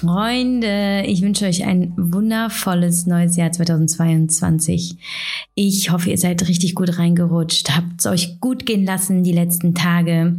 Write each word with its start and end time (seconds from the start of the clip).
Freunde, 0.00 1.02
ich 1.08 1.22
wünsche 1.22 1.46
euch 1.46 1.64
ein 1.64 1.92
wundervolles 1.96 3.06
neues 3.06 3.34
Jahr 3.34 3.50
2022. 3.50 4.96
Ich 5.56 5.90
hoffe, 5.90 6.10
ihr 6.10 6.18
seid 6.18 6.46
richtig 6.46 6.76
gut 6.76 6.98
reingerutscht, 6.98 7.70
habt 7.70 7.98
es 7.98 8.06
euch 8.06 8.38
gut 8.38 8.64
gehen 8.64 8.84
lassen 8.84 9.24
die 9.24 9.32
letzten 9.32 9.74
Tage, 9.74 10.38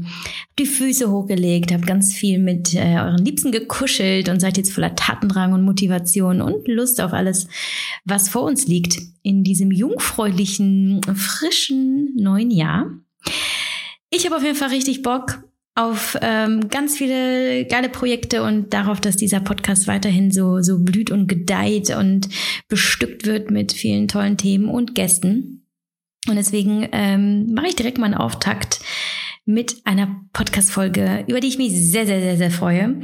die 0.58 0.66
Füße 0.66 1.12
hochgelegt, 1.12 1.74
habt 1.74 1.86
ganz 1.86 2.14
viel 2.14 2.40
mit 2.40 2.74
äh, 2.74 3.00
euren 3.02 3.26
Liebsten 3.26 3.52
gekuschelt 3.52 4.30
und 4.30 4.40
seid 4.40 4.56
jetzt 4.56 4.72
voller 4.72 4.96
Tatendrang 4.96 5.52
und 5.52 5.64
Motivation 5.66 6.40
und 6.40 6.66
Lust 6.70 7.02
auf 7.02 7.12
alles, 7.12 7.50
was 8.06 8.30
vor 8.30 8.44
uns 8.44 8.66
liegt 8.66 9.02
in 9.24 9.44
diesem 9.44 9.72
jungfräulichen, 9.72 11.02
frischen 11.16 12.16
neuen 12.16 12.50
Jahr. 12.50 12.86
Ich 14.10 14.26
habe 14.26 14.38
auf 14.38 14.44
jeden 14.44 14.56
Fall 14.56 14.70
richtig 14.70 15.02
Bock 15.02 15.44
auf 15.80 16.18
ähm, 16.22 16.68
ganz 16.68 16.98
viele 16.98 17.64
geile 17.66 17.88
Projekte 17.88 18.44
und 18.44 18.74
darauf, 18.74 19.00
dass 19.00 19.16
dieser 19.16 19.40
Podcast 19.40 19.88
weiterhin 19.88 20.30
so, 20.30 20.62
so 20.62 20.80
blüht 20.80 21.10
und 21.10 21.28
gedeiht 21.28 21.96
und 21.96 22.28
bestückt 22.68 23.26
wird 23.26 23.50
mit 23.50 23.72
vielen 23.72 24.10
tollen 24.10 24.36
Themen 24.36 24.68
und 24.68 24.94
Gästen. 24.94 25.66
Und 26.28 26.36
deswegen 26.36 26.90
ähm, 26.92 27.54
mache 27.54 27.68
ich 27.68 27.76
direkt 27.78 27.98
mal 27.98 28.08
einen 28.08 28.16
Auftakt 28.16 28.82
mit 29.46 29.78
einer 29.86 30.22
Podcast-Folge, 30.34 31.24
über 31.28 31.40
die 31.40 31.48
ich 31.48 31.58
mich 31.58 31.72
sehr, 31.72 32.06
sehr, 32.06 32.20
sehr, 32.20 32.36
sehr 32.36 32.52
freue. 32.52 33.00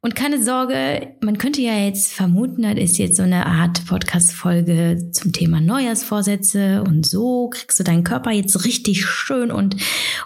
Und 0.00 0.14
keine 0.14 0.40
Sorge, 0.40 1.16
man 1.22 1.38
könnte 1.38 1.60
ja 1.60 1.74
jetzt 1.74 2.12
vermuten, 2.12 2.62
das 2.62 2.76
ist 2.76 2.98
jetzt 2.98 3.16
so 3.16 3.24
eine 3.24 3.46
Art 3.46 3.84
Podcast-Folge 3.86 5.10
zum 5.10 5.32
Thema 5.32 5.60
Neujahrsvorsätze 5.60 6.84
und 6.84 7.04
so 7.04 7.50
kriegst 7.50 7.80
du 7.80 7.84
deinen 7.84 8.04
Körper 8.04 8.30
jetzt 8.30 8.64
richtig 8.64 9.04
schön 9.04 9.50
und, 9.50 9.76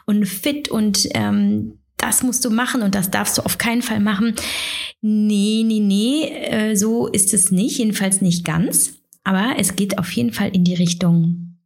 und 0.05 0.27
fit 0.27 0.69
und 0.69 1.08
ähm, 1.14 1.78
das 1.97 2.22
musst 2.22 2.44
du 2.44 2.50
machen 2.50 2.83
und 2.83 2.94
das 2.94 3.11
darfst 3.11 3.39
du 3.39 3.42
auf 3.42 3.58
keinen 3.58 3.83
Fall 3.83 4.00
machen. 4.00 4.34
Nee, 5.00 5.62
nee, 5.64 5.80
nee, 5.80 6.28
äh, 6.28 6.77
so 6.77 7.06
ist 7.06 7.34
es 7.34 7.50
nicht, 7.50 7.78
jedenfalls 7.78 8.20
nicht 8.20 8.44
ganz. 8.44 8.94
Aber 9.25 9.55
es 9.58 9.75
geht 9.75 9.98
auf 9.98 10.11
jeden 10.12 10.33
Fall 10.33 10.50
in 10.50 10.64
die 10.64 10.74
Richtung 10.74 11.56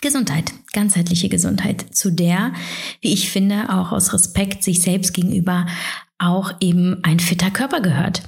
Gesundheit, 0.00 0.52
ganzheitliche 0.72 1.28
Gesundheit, 1.28 1.94
zu 1.94 2.10
der, 2.10 2.52
wie 3.00 3.12
ich 3.12 3.28
finde, 3.28 3.70
auch 3.70 3.92
aus 3.92 4.12
Respekt 4.12 4.62
sich 4.62 4.80
selbst 4.80 5.12
gegenüber 5.12 5.66
auch 6.18 6.52
eben 6.60 7.02
ein 7.02 7.18
fitter 7.18 7.50
Körper 7.50 7.80
gehört. 7.80 8.22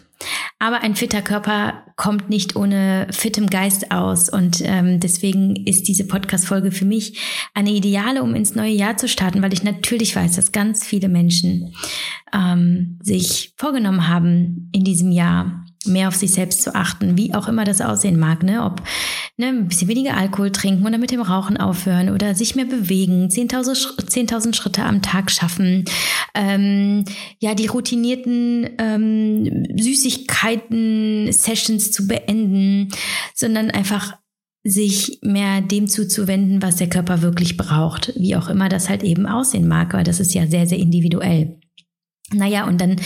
Aber 0.58 0.82
ein 0.82 0.94
fitter 0.94 1.22
Körper 1.22 1.84
kommt 1.96 2.30
nicht 2.30 2.56
ohne 2.56 3.08
fittem 3.10 3.48
Geist 3.48 3.90
aus. 3.90 4.28
Und 4.28 4.62
ähm, 4.64 5.00
deswegen 5.00 5.56
ist 5.66 5.88
diese 5.88 6.06
Podcast-Folge 6.06 6.70
für 6.70 6.84
mich 6.84 7.20
eine 7.54 7.70
ideale, 7.70 8.22
um 8.22 8.34
ins 8.34 8.54
neue 8.54 8.72
Jahr 8.72 8.96
zu 8.96 9.08
starten, 9.08 9.42
weil 9.42 9.52
ich 9.52 9.64
natürlich 9.64 10.14
weiß, 10.14 10.36
dass 10.36 10.52
ganz 10.52 10.84
viele 10.84 11.08
Menschen 11.08 11.74
ähm, 12.32 12.98
sich 13.02 13.54
vorgenommen 13.56 14.08
haben, 14.08 14.70
in 14.72 14.84
diesem 14.84 15.10
Jahr 15.10 15.61
mehr 15.84 16.08
auf 16.08 16.14
sich 16.14 16.32
selbst 16.32 16.62
zu 16.62 16.74
achten, 16.74 17.16
wie 17.16 17.32
auch 17.34 17.48
immer 17.48 17.64
das 17.64 17.80
aussehen 17.80 18.18
mag, 18.18 18.42
ne? 18.42 18.64
Ob 18.64 18.82
ne, 19.36 19.48
ein 19.48 19.68
bisschen 19.68 19.88
weniger 19.88 20.16
Alkohol 20.16 20.50
trinken 20.52 20.86
oder 20.86 20.98
mit 20.98 21.10
dem 21.10 21.22
Rauchen 21.22 21.56
aufhören 21.56 22.10
oder 22.10 22.34
sich 22.34 22.54
mehr 22.54 22.66
bewegen, 22.66 23.28
10.000 23.28 24.06
10 24.06 24.54
Schritte 24.54 24.84
am 24.84 25.02
Tag 25.02 25.30
schaffen, 25.30 25.84
ähm, 26.34 27.04
ja, 27.38 27.54
die 27.54 27.66
routinierten 27.66 28.70
ähm, 28.78 29.66
Süßigkeiten-Sessions 29.76 31.92
zu 31.92 32.06
beenden, 32.06 32.88
sondern 33.34 33.70
einfach 33.70 34.14
sich 34.64 35.18
mehr 35.22 35.60
dem 35.60 35.88
zuzuwenden, 35.88 36.62
was 36.62 36.76
der 36.76 36.88
Körper 36.88 37.20
wirklich 37.22 37.56
braucht, 37.56 38.12
wie 38.16 38.36
auch 38.36 38.48
immer 38.48 38.68
das 38.68 38.88
halt 38.88 39.02
eben 39.02 39.26
aussehen 39.26 39.66
mag, 39.66 39.92
weil 39.92 40.04
das 40.04 40.20
ist 40.20 40.34
ja 40.34 40.46
sehr, 40.46 40.68
sehr 40.68 40.78
individuell. 40.78 41.58
Naja, 42.32 42.64
und 42.66 42.80
dann 42.80 42.96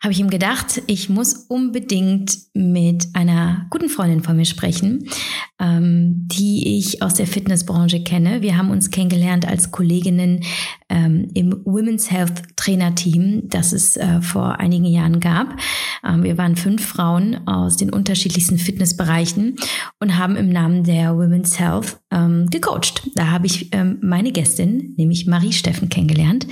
habe 0.00 0.12
ich 0.12 0.20
ihm 0.20 0.30
gedacht, 0.30 0.82
ich 0.86 1.08
muss 1.08 1.46
unbedingt 1.48 2.36
mit 2.54 3.08
einer 3.14 3.66
guten 3.70 3.88
Freundin 3.88 4.22
von 4.22 4.36
mir 4.36 4.44
sprechen, 4.44 5.08
ähm, 5.60 6.28
die 6.28 6.78
ich 6.78 7.02
aus 7.02 7.14
der 7.14 7.26
Fitnessbranche 7.26 8.02
kenne. 8.02 8.42
Wir 8.42 8.56
haben 8.56 8.70
uns 8.70 8.90
kennengelernt 8.90 9.46
als 9.46 9.70
Kolleginnen 9.70 10.42
ähm, 10.88 11.30
im 11.34 11.62
Women's 11.64 12.10
Health 12.10 12.42
Trainer 12.56 12.94
Team, 12.94 13.42
das 13.48 13.72
es 13.72 13.96
äh, 13.96 14.20
vor 14.20 14.60
einigen 14.60 14.84
Jahren 14.84 15.20
gab. 15.20 15.56
Ähm, 16.04 16.22
wir 16.22 16.38
waren 16.38 16.56
fünf 16.56 16.84
Frauen 16.84 17.46
aus 17.46 17.76
den 17.76 17.90
unterschiedlichsten 17.90 18.58
Fitnessbereichen 18.58 19.56
und 20.00 20.18
haben 20.18 20.36
im 20.36 20.48
Namen 20.48 20.84
der 20.84 21.16
Women's 21.16 21.58
Health 21.58 21.98
ähm, 22.10 22.48
gecoacht. 22.50 23.10
Da 23.14 23.28
habe 23.30 23.46
ich 23.46 23.72
ähm, 23.72 23.98
meine 24.02 24.32
Gästin, 24.32 24.94
nämlich 24.96 25.26
Marie 25.26 25.52
Steffen, 25.52 25.88
kennengelernt. 25.88 26.46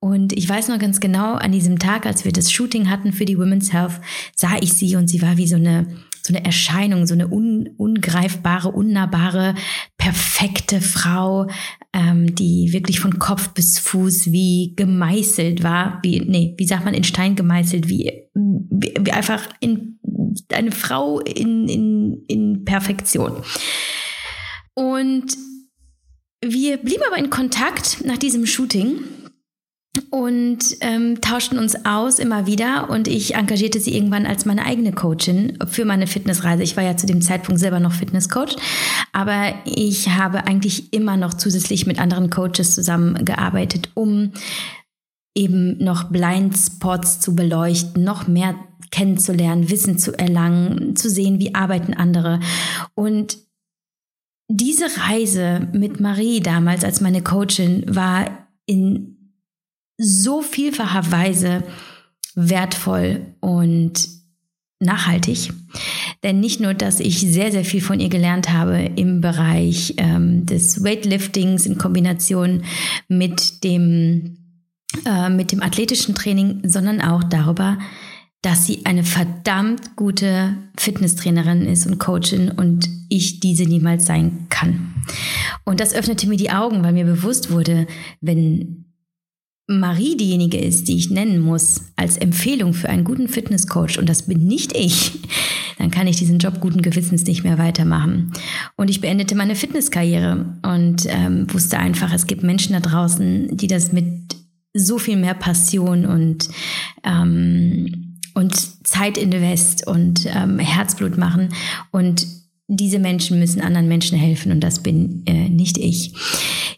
Und 0.00 0.32
ich 0.32 0.48
weiß 0.48 0.68
noch 0.68 0.78
ganz 0.78 1.00
genau, 1.00 1.34
an 1.34 1.52
diesem 1.52 1.78
Tag, 1.78 2.06
als 2.06 2.24
wir 2.24 2.32
das 2.32 2.50
Shooting 2.50 2.85
hatten 2.90 3.12
für 3.12 3.24
die 3.24 3.38
Women's 3.38 3.72
Health, 3.72 4.00
sah 4.34 4.56
ich 4.60 4.72
sie 4.72 4.96
und 4.96 5.08
sie 5.08 5.22
war 5.22 5.36
wie 5.36 5.46
so 5.46 5.56
eine 5.56 5.86
so 6.26 6.34
eine 6.34 6.44
Erscheinung, 6.44 7.06
so 7.06 7.14
eine 7.14 7.28
un, 7.28 7.70
ungreifbare, 7.76 8.70
unnahbare, 8.70 9.54
perfekte 9.96 10.80
Frau, 10.80 11.46
ähm, 11.92 12.34
die 12.34 12.72
wirklich 12.72 13.00
von 13.00 13.18
Kopf 13.18 13.50
bis 13.50 13.78
Fuß 13.78 14.32
wie 14.32 14.74
gemeißelt 14.76 15.62
war, 15.62 16.00
wie, 16.02 16.20
nee, 16.20 16.54
wie 16.58 16.66
sagt 16.66 16.84
man, 16.84 16.94
in 16.94 17.04
Stein 17.04 17.36
gemeißelt, 17.36 17.88
wie, 17.88 18.24
wie, 18.34 18.94
wie 19.00 19.12
einfach 19.12 19.48
in, 19.60 19.98
eine 20.52 20.72
Frau 20.72 21.20
in, 21.20 21.68
in, 21.68 22.24
in 22.26 22.64
Perfektion. 22.64 23.42
Und 24.74 25.36
wir 26.44 26.76
blieben 26.76 27.02
aber 27.06 27.18
in 27.18 27.30
Kontakt 27.30 28.04
nach 28.04 28.18
diesem 28.18 28.46
Shooting 28.46 28.98
und 30.10 30.58
ähm, 30.80 31.20
tauschten 31.20 31.58
uns 31.58 31.84
aus 31.84 32.18
immer 32.18 32.46
wieder 32.46 32.90
und 32.90 33.08
ich 33.08 33.34
engagierte 33.34 33.80
sie 33.80 33.94
irgendwann 33.94 34.26
als 34.26 34.44
meine 34.44 34.64
eigene 34.64 34.92
Coachin 34.92 35.58
für 35.68 35.84
meine 35.84 36.06
Fitnessreise. 36.06 36.62
Ich 36.62 36.76
war 36.76 36.84
ja 36.84 36.96
zu 36.96 37.06
dem 37.06 37.22
Zeitpunkt 37.22 37.60
selber 37.60 37.80
noch 37.80 37.92
Fitnesscoach, 37.92 38.56
aber 39.12 39.54
ich 39.64 40.10
habe 40.10 40.46
eigentlich 40.46 40.92
immer 40.92 41.16
noch 41.16 41.34
zusätzlich 41.34 41.86
mit 41.86 41.98
anderen 41.98 42.30
Coaches 42.30 42.74
zusammengearbeitet, 42.74 43.90
um 43.94 44.32
eben 45.36 45.78
noch 45.78 46.04
Blindspots 46.04 47.20
zu 47.20 47.36
beleuchten, 47.36 48.02
noch 48.02 48.26
mehr 48.26 48.54
kennenzulernen, 48.90 49.68
Wissen 49.68 49.98
zu 49.98 50.18
erlangen, 50.18 50.96
zu 50.96 51.10
sehen, 51.10 51.38
wie 51.40 51.54
arbeiten 51.54 51.94
andere 51.94 52.40
und 52.94 53.38
diese 54.48 54.86
Reise 55.08 55.68
mit 55.72 56.00
Marie 56.00 56.40
damals 56.40 56.84
als 56.84 57.00
meine 57.00 57.22
Coachin 57.22 57.84
war 57.88 58.46
in 58.66 59.15
so 59.98 60.42
vielfacher 60.42 61.10
Weise 61.10 61.64
wertvoll 62.34 63.26
und 63.40 64.08
nachhaltig. 64.78 65.52
Denn 66.22 66.40
nicht 66.40 66.60
nur, 66.60 66.74
dass 66.74 67.00
ich 67.00 67.20
sehr, 67.20 67.50
sehr 67.50 67.64
viel 67.64 67.80
von 67.80 67.98
ihr 67.98 68.08
gelernt 68.08 68.52
habe 68.52 68.90
im 68.96 69.20
Bereich 69.20 69.94
ähm, 69.96 70.44
des 70.44 70.84
Weightliftings 70.84 71.66
in 71.66 71.78
Kombination 71.78 72.62
mit 73.08 73.64
dem, 73.64 74.38
äh, 75.06 75.30
mit 75.30 75.52
dem 75.52 75.62
athletischen 75.62 76.14
Training, 76.14 76.60
sondern 76.64 77.00
auch 77.00 77.24
darüber, 77.24 77.78
dass 78.42 78.66
sie 78.66 78.84
eine 78.84 79.02
verdammt 79.02 79.96
gute 79.96 80.56
Fitnesstrainerin 80.78 81.62
ist 81.66 81.86
und 81.86 81.98
Coachin 81.98 82.50
und 82.50 82.88
ich 83.08 83.40
diese 83.40 83.64
niemals 83.64 84.06
sein 84.06 84.46
kann. 84.50 84.94
Und 85.64 85.80
das 85.80 85.94
öffnete 85.94 86.28
mir 86.28 86.36
die 86.36 86.50
Augen, 86.50 86.84
weil 86.84 86.92
mir 86.92 87.06
bewusst 87.06 87.50
wurde, 87.50 87.86
wenn 88.20 88.85
Marie 89.68 90.16
diejenige 90.16 90.58
ist, 90.58 90.86
die 90.86 90.96
ich 90.96 91.10
nennen 91.10 91.40
muss 91.40 91.82
als 91.96 92.16
Empfehlung 92.16 92.72
für 92.72 92.88
einen 92.88 93.02
guten 93.02 93.26
Fitnesscoach 93.26 93.98
und 93.98 94.08
das 94.08 94.22
bin 94.22 94.46
nicht 94.46 94.76
ich, 94.76 95.12
dann 95.78 95.90
kann 95.90 96.06
ich 96.06 96.16
diesen 96.16 96.38
Job 96.38 96.60
guten 96.60 96.82
Gewissens 96.82 97.24
nicht 97.24 97.42
mehr 97.42 97.58
weitermachen. 97.58 98.32
Und 98.76 98.90
ich 98.90 99.00
beendete 99.00 99.34
meine 99.34 99.56
Fitnesskarriere 99.56 100.58
und 100.62 101.06
ähm, 101.08 101.52
wusste 101.52 101.78
einfach, 101.78 102.12
es 102.12 102.28
gibt 102.28 102.44
Menschen 102.44 102.74
da 102.74 102.80
draußen, 102.80 103.56
die 103.56 103.66
das 103.66 103.92
mit 103.92 104.36
so 104.72 104.98
viel 104.98 105.16
mehr 105.16 105.34
Passion 105.34 106.06
und 106.06 106.48
ähm, 107.04 108.12
und 108.34 108.86
Zeit 108.86 109.16
invest 109.16 109.86
und 109.86 110.26
ähm, 110.26 110.58
Herzblut 110.58 111.16
machen 111.16 111.48
und 111.90 112.26
diese 112.68 112.98
Menschen 112.98 113.38
müssen 113.38 113.60
anderen 113.60 113.88
Menschen 113.88 114.18
helfen 114.18 114.52
und 114.52 114.60
das 114.60 114.82
bin 114.82 115.22
äh, 115.26 115.48
nicht 115.48 115.78
ich. 115.78 116.12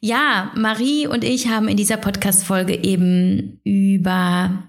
Ja, 0.00 0.52
Marie 0.54 1.06
und 1.06 1.24
ich 1.24 1.48
haben 1.48 1.68
in 1.68 1.76
dieser 1.76 1.96
Podcast-Folge 1.96 2.84
eben 2.84 3.60
über 3.64 4.62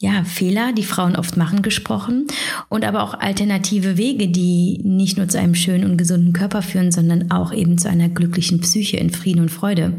ja, 0.00 0.24
Fehler, 0.24 0.72
die 0.72 0.82
Frauen 0.82 1.16
oft 1.16 1.36
machen, 1.36 1.62
gesprochen 1.62 2.26
und 2.68 2.84
aber 2.84 3.02
auch 3.02 3.14
alternative 3.14 3.96
Wege, 3.96 4.28
die 4.28 4.80
nicht 4.84 5.16
nur 5.16 5.28
zu 5.28 5.38
einem 5.38 5.54
schönen 5.54 5.88
und 5.88 5.96
gesunden 5.96 6.32
Körper 6.32 6.62
führen, 6.62 6.90
sondern 6.90 7.30
auch 7.30 7.52
eben 7.52 7.78
zu 7.78 7.88
einer 7.88 8.08
glücklichen 8.08 8.60
Psyche 8.60 8.96
in 8.96 9.10
Frieden 9.10 9.40
und 9.40 9.50
Freude. 9.50 9.96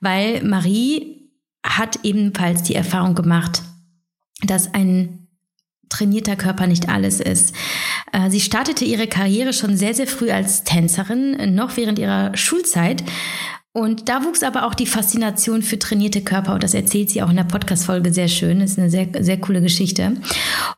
Weil 0.00 0.42
Marie 0.42 1.30
hat 1.64 2.00
ebenfalls 2.02 2.64
die 2.64 2.74
Erfahrung 2.74 3.14
gemacht, 3.14 3.62
dass 4.42 4.74
ein 4.74 5.28
trainierter 5.88 6.36
Körper 6.36 6.66
nicht 6.66 6.88
alles 6.88 7.20
ist. 7.20 7.54
Äh, 8.12 8.30
sie 8.30 8.40
startete 8.40 8.84
ihre 8.84 9.06
Karriere 9.06 9.52
schon 9.52 9.76
sehr, 9.76 9.94
sehr 9.94 10.06
früh 10.06 10.30
als 10.30 10.64
Tänzerin, 10.64 11.54
noch 11.54 11.76
während 11.76 11.98
ihrer 11.98 12.36
Schulzeit 12.36 13.02
Und 13.78 14.08
da 14.08 14.24
wuchs 14.24 14.42
aber 14.42 14.66
auch 14.66 14.74
die 14.74 14.86
Faszination 14.86 15.62
für 15.62 15.78
trainierte 15.78 16.20
Körper 16.20 16.54
und 16.54 16.64
das 16.64 16.74
erzählt 16.74 17.10
sie 17.10 17.22
auch 17.22 17.30
in 17.30 17.36
der 17.36 17.44
Podcast-Folge 17.44 18.12
sehr 18.12 18.26
schön. 18.26 18.58
Das 18.58 18.72
ist 18.72 18.78
eine 18.80 18.90
sehr, 18.90 19.06
sehr 19.20 19.36
coole 19.36 19.62
Geschichte. 19.62 20.14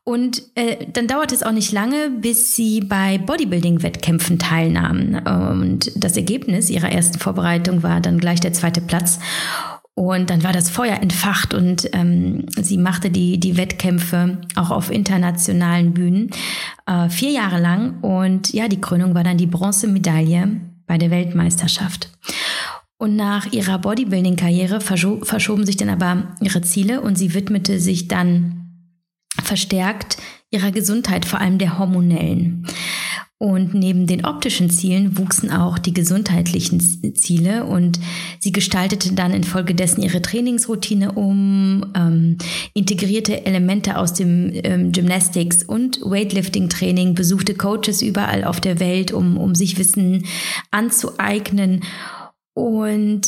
Und 0.04 0.42
äh, 0.54 0.86
dann 0.92 1.06
dauerte 1.06 1.34
es 1.34 1.42
auch 1.42 1.52
nicht 1.52 1.72
lange, 1.72 2.10
bis 2.10 2.54
sie 2.54 2.82
bei 2.82 3.16
Bodybuilding-Wettkämpfen 3.16 4.38
teilnahm. 4.38 5.18
Und 5.62 5.92
das 5.96 6.14
Ergebnis 6.18 6.68
ihrer 6.68 6.92
ersten 6.92 7.18
Vorbereitung 7.18 7.82
war 7.82 8.02
dann 8.02 8.18
gleich 8.18 8.40
der 8.40 8.52
zweite 8.52 8.82
Platz. 8.82 9.18
Und 9.94 10.28
dann 10.28 10.44
war 10.44 10.52
das 10.52 10.68
Feuer 10.68 10.96
entfacht 11.00 11.54
und 11.54 11.88
ähm, 11.94 12.46
sie 12.60 12.76
machte 12.76 13.10
die, 13.10 13.40
die 13.40 13.56
Wettkämpfe 13.56 14.42
auch 14.56 14.70
auf 14.70 14.90
internationalen 14.90 15.94
Bühnen 15.94 16.30
äh, 16.86 17.08
vier 17.08 17.30
Jahre 17.30 17.60
lang. 17.60 18.00
Und 18.00 18.52
ja, 18.52 18.68
die 18.68 18.80
Krönung 18.80 19.14
war 19.14 19.24
dann 19.24 19.38
die 19.38 19.46
Bronzemedaille 19.46 20.60
bei 20.86 20.98
der 20.98 21.12
Weltmeisterschaft. 21.12 22.10
Und 23.00 23.16
nach 23.16 23.50
ihrer 23.50 23.78
Bodybuilding-Karriere 23.78 24.82
verschoben 24.82 25.64
sich 25.64 25.78
dann 25.78 25.88
aber 25.88 26.36
ihre 26.42 26.60
Ziele 26.60 27.00
und 27.00 27.16
sie 27.16 27.32
widmete 27.32 27.80
sich 27.80 28.08
dann 28.08 28.66
verstärkt 29.42 30.18
ihrer 30.50 30.70
Gesundheit, 30.70 31.24
vor 31.24 31.40
allem 31.40 31.56
der 31.56 31.78
hormonellen. 31.78 32.66
Und 33.38 33.72
neben 33.72 34.06
den 34.06 34.26
optischen 34.26 34.68
Zielen 34.68 35.16
wuchsen 35.16 35.50
auch 35.50 35.78
die 35.78 35.94
gesundheitlichen 35.94 36.78
Ziele 37.14 37.64
und 37.64 37.98
sie 38.38 38.52
gestaltete 38.52 39.14
dann 39.14 39.32
infolgedessen 39.32 40.02
ihre 40.02 40.20
Trainingsroutine 40.20 41.12
um, 41.12 41.86
ähm, 41.96 42.36
integrierte 42.74 43.46
Elemente 43.46 43.96
aus 43.96 44.12
dem 44.12 44.50
ähm, 44.52 44.92
Gymnastics 44.92 45.62
und 45.62 46.02
Weightlifting-Training, 46.02 47.14
besuchte 47.14 47.54
Coaches 47.54 48.02
überall 48.02 48.44
auf 48.44 48.60
der 48.60 48.78
Welt, 48.78 49.10
um, 49.10 49.38
um 49.38 49.54
sich 49.54 49.78
Wissen 49.78 50.26
anzueignen 50.70 51.80
und 52.54 53.22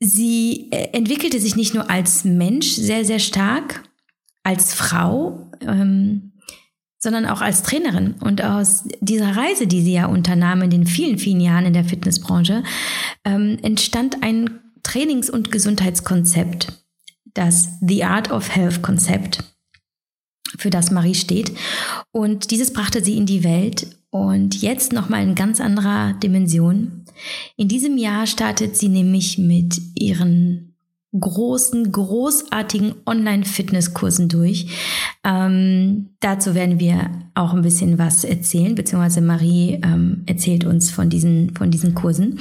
sie 0.00 0.68
äh, 0.70 0.88
entwickelte 0.92 1.40
sich 1.40 1.56
nicht 1.56 1.74
nur 1.74 1.90
als 1.90 2.24
Mensch 2.24 2.68
sehr, 2.72 3.04
sehr 3.04 3.18
stark, 3.18 3.82
als 4.42 4.74
Frau, 4.74 5.50
ähm, 5.60 6.32
sondern 6.98 7.26
auch 7.26 7.40
als 7.40 7.62
Trainerin. 7.62 8.14
Und 8.20 8.42
aus 8.42 8.84
dieser 9.00 9.36
Reise, 9.36 9.66
die 9.66 9.82
sie 9.82 9.92
ja 9.92 10.06
unternahm 10.06 10.62
in 10.62 10.70
den 10.70 10.86
vielen, 10.86 11.18
vielen 11.18 11.40
Jahren 11.40 11.66
in 11.66 11.72
der 11.72 11.84
Fitnessbranche, 11.84 12.62
ähm, 13.24 13.58
entstand 13.62 14.22
ein 14.22 14.60
Trainings- 14.82 15.30
und 15.30 15.50
Gesundheitskonzept, 15.50 16.84
das 17.34 17.68
The 17.80 18.04
Art 18.04 18.30
of 18.30 18.54
Health 18.54 18.82
Konzept, 18.82 19.44
für 20.58 20.70
das 20.70 20.90
Marie 20.90 21.14
steht. 21.14 21.52
Und 22.12 22.50
dieses 22.50 22.72
brachte 22.72 23.04
sie 23.04 23.16
in 23.16 23.26
die 23.26 23.44
Welt 23.44 23.88
und 24.20 24.62
jetzt 24.62 24.92
nochmal 24.92 25.22
in 25.22 25.34
ganz 25.34 25.60
anderer 25.60 26.14
Dimension. 26.14 27.04
In 27.56 27.68
diesem 27.68 27.96
Jahr 27.96 28.26
startet 28.26 28.76
sie 28.76 28.88
nämlich 28.88 29.38
mit 29.38 29.80
ihren 29.94 30.76
großen, 31.18 31.92
großartigen 31.92 32.94
Online-Fitnesskursen 33.06 34.28
durch. 34.28 34.66
Ähm, 35.24 36.10
dazu 36.20 36.54
werden 36.54 36.78
wir 36.78 37.10
auch 37.34 37.54
ein 37.54 37.62
bisschen 37.62 37.98
was 37.98 38.24
erzählen, 38.24 38.74
beziehungsweise 38.74 39.20
Marie 39.20 39.80
ähm, 39.82 40.22
erzählt 40.26 40.64
uns 40.64 40.90
von 40.90 41.08
diesen, 41.08 41.54
von 41.54 41.70
diesen 41.70 41.94
Kursen. 41.94 42.38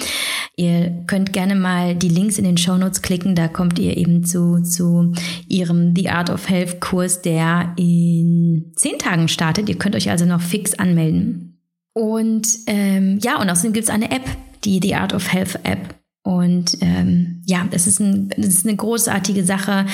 Ihr 0.58 1.04
könnt 1.08 1.34
gerne 1.34 1.56
mal 1.56 1.96
die 1.96 2.10
Links 2.10 2.38
in 2.38 2.46
den 2.46 2.58
Show 2.58 2.78
Notes 2.78 3.02
klicken, 3.02 3.36
da 3.36 3.48
kommt 3.48 3.78
ihr 3.80 3.98
eben 3.98 4.24
zu, 4.24 4.62
zu 4.62 5.14
ihrem 5.48 5.96
The 5.96 6.10
Art 6.10 6.30
of 6.30 6.50
Health 6.50 6.80
Kurs, 6.80 7.22
der 7.22 7.74
in 7.78 8.72
zehn 8.76 8.98
Tagen 9.00 9.28
startet. 9.28 9.70
Ihr 9.70 9.78
könnt 9.78 9.96
euch 9.96 10.10
also 10.10 10.26
noch 10.26 10.42
fix 10.42 10.74
anmelden. 10.74 11.55
Und 11.98 12.48
ähm, 12.68 13.20
ja, 13.22 13.40
und 13.40 13.50
außerdem 13.50 13.72
gibt 13.72 13.86
es 13.86 13.90
eine 13.90 14.12
App, 14.12 14.26
die 14.66 14.82
The 14.84 14.96
Art 14.96 15.14
of 15.14 15.32
Health 15.32 15.60
App. 15.64 15.96
Und 16.24 16.78
ähm, 16.82 17.42
ja, 17.46 17.66
das 17.72 17.88
ist, 17.88 18.00
ein, 18.00 18.30
das 18.36 18.48
ist 18.48 18.68
eine 18.68 18.76
großartige 18.76 19.46
Sache, 19.46 19.86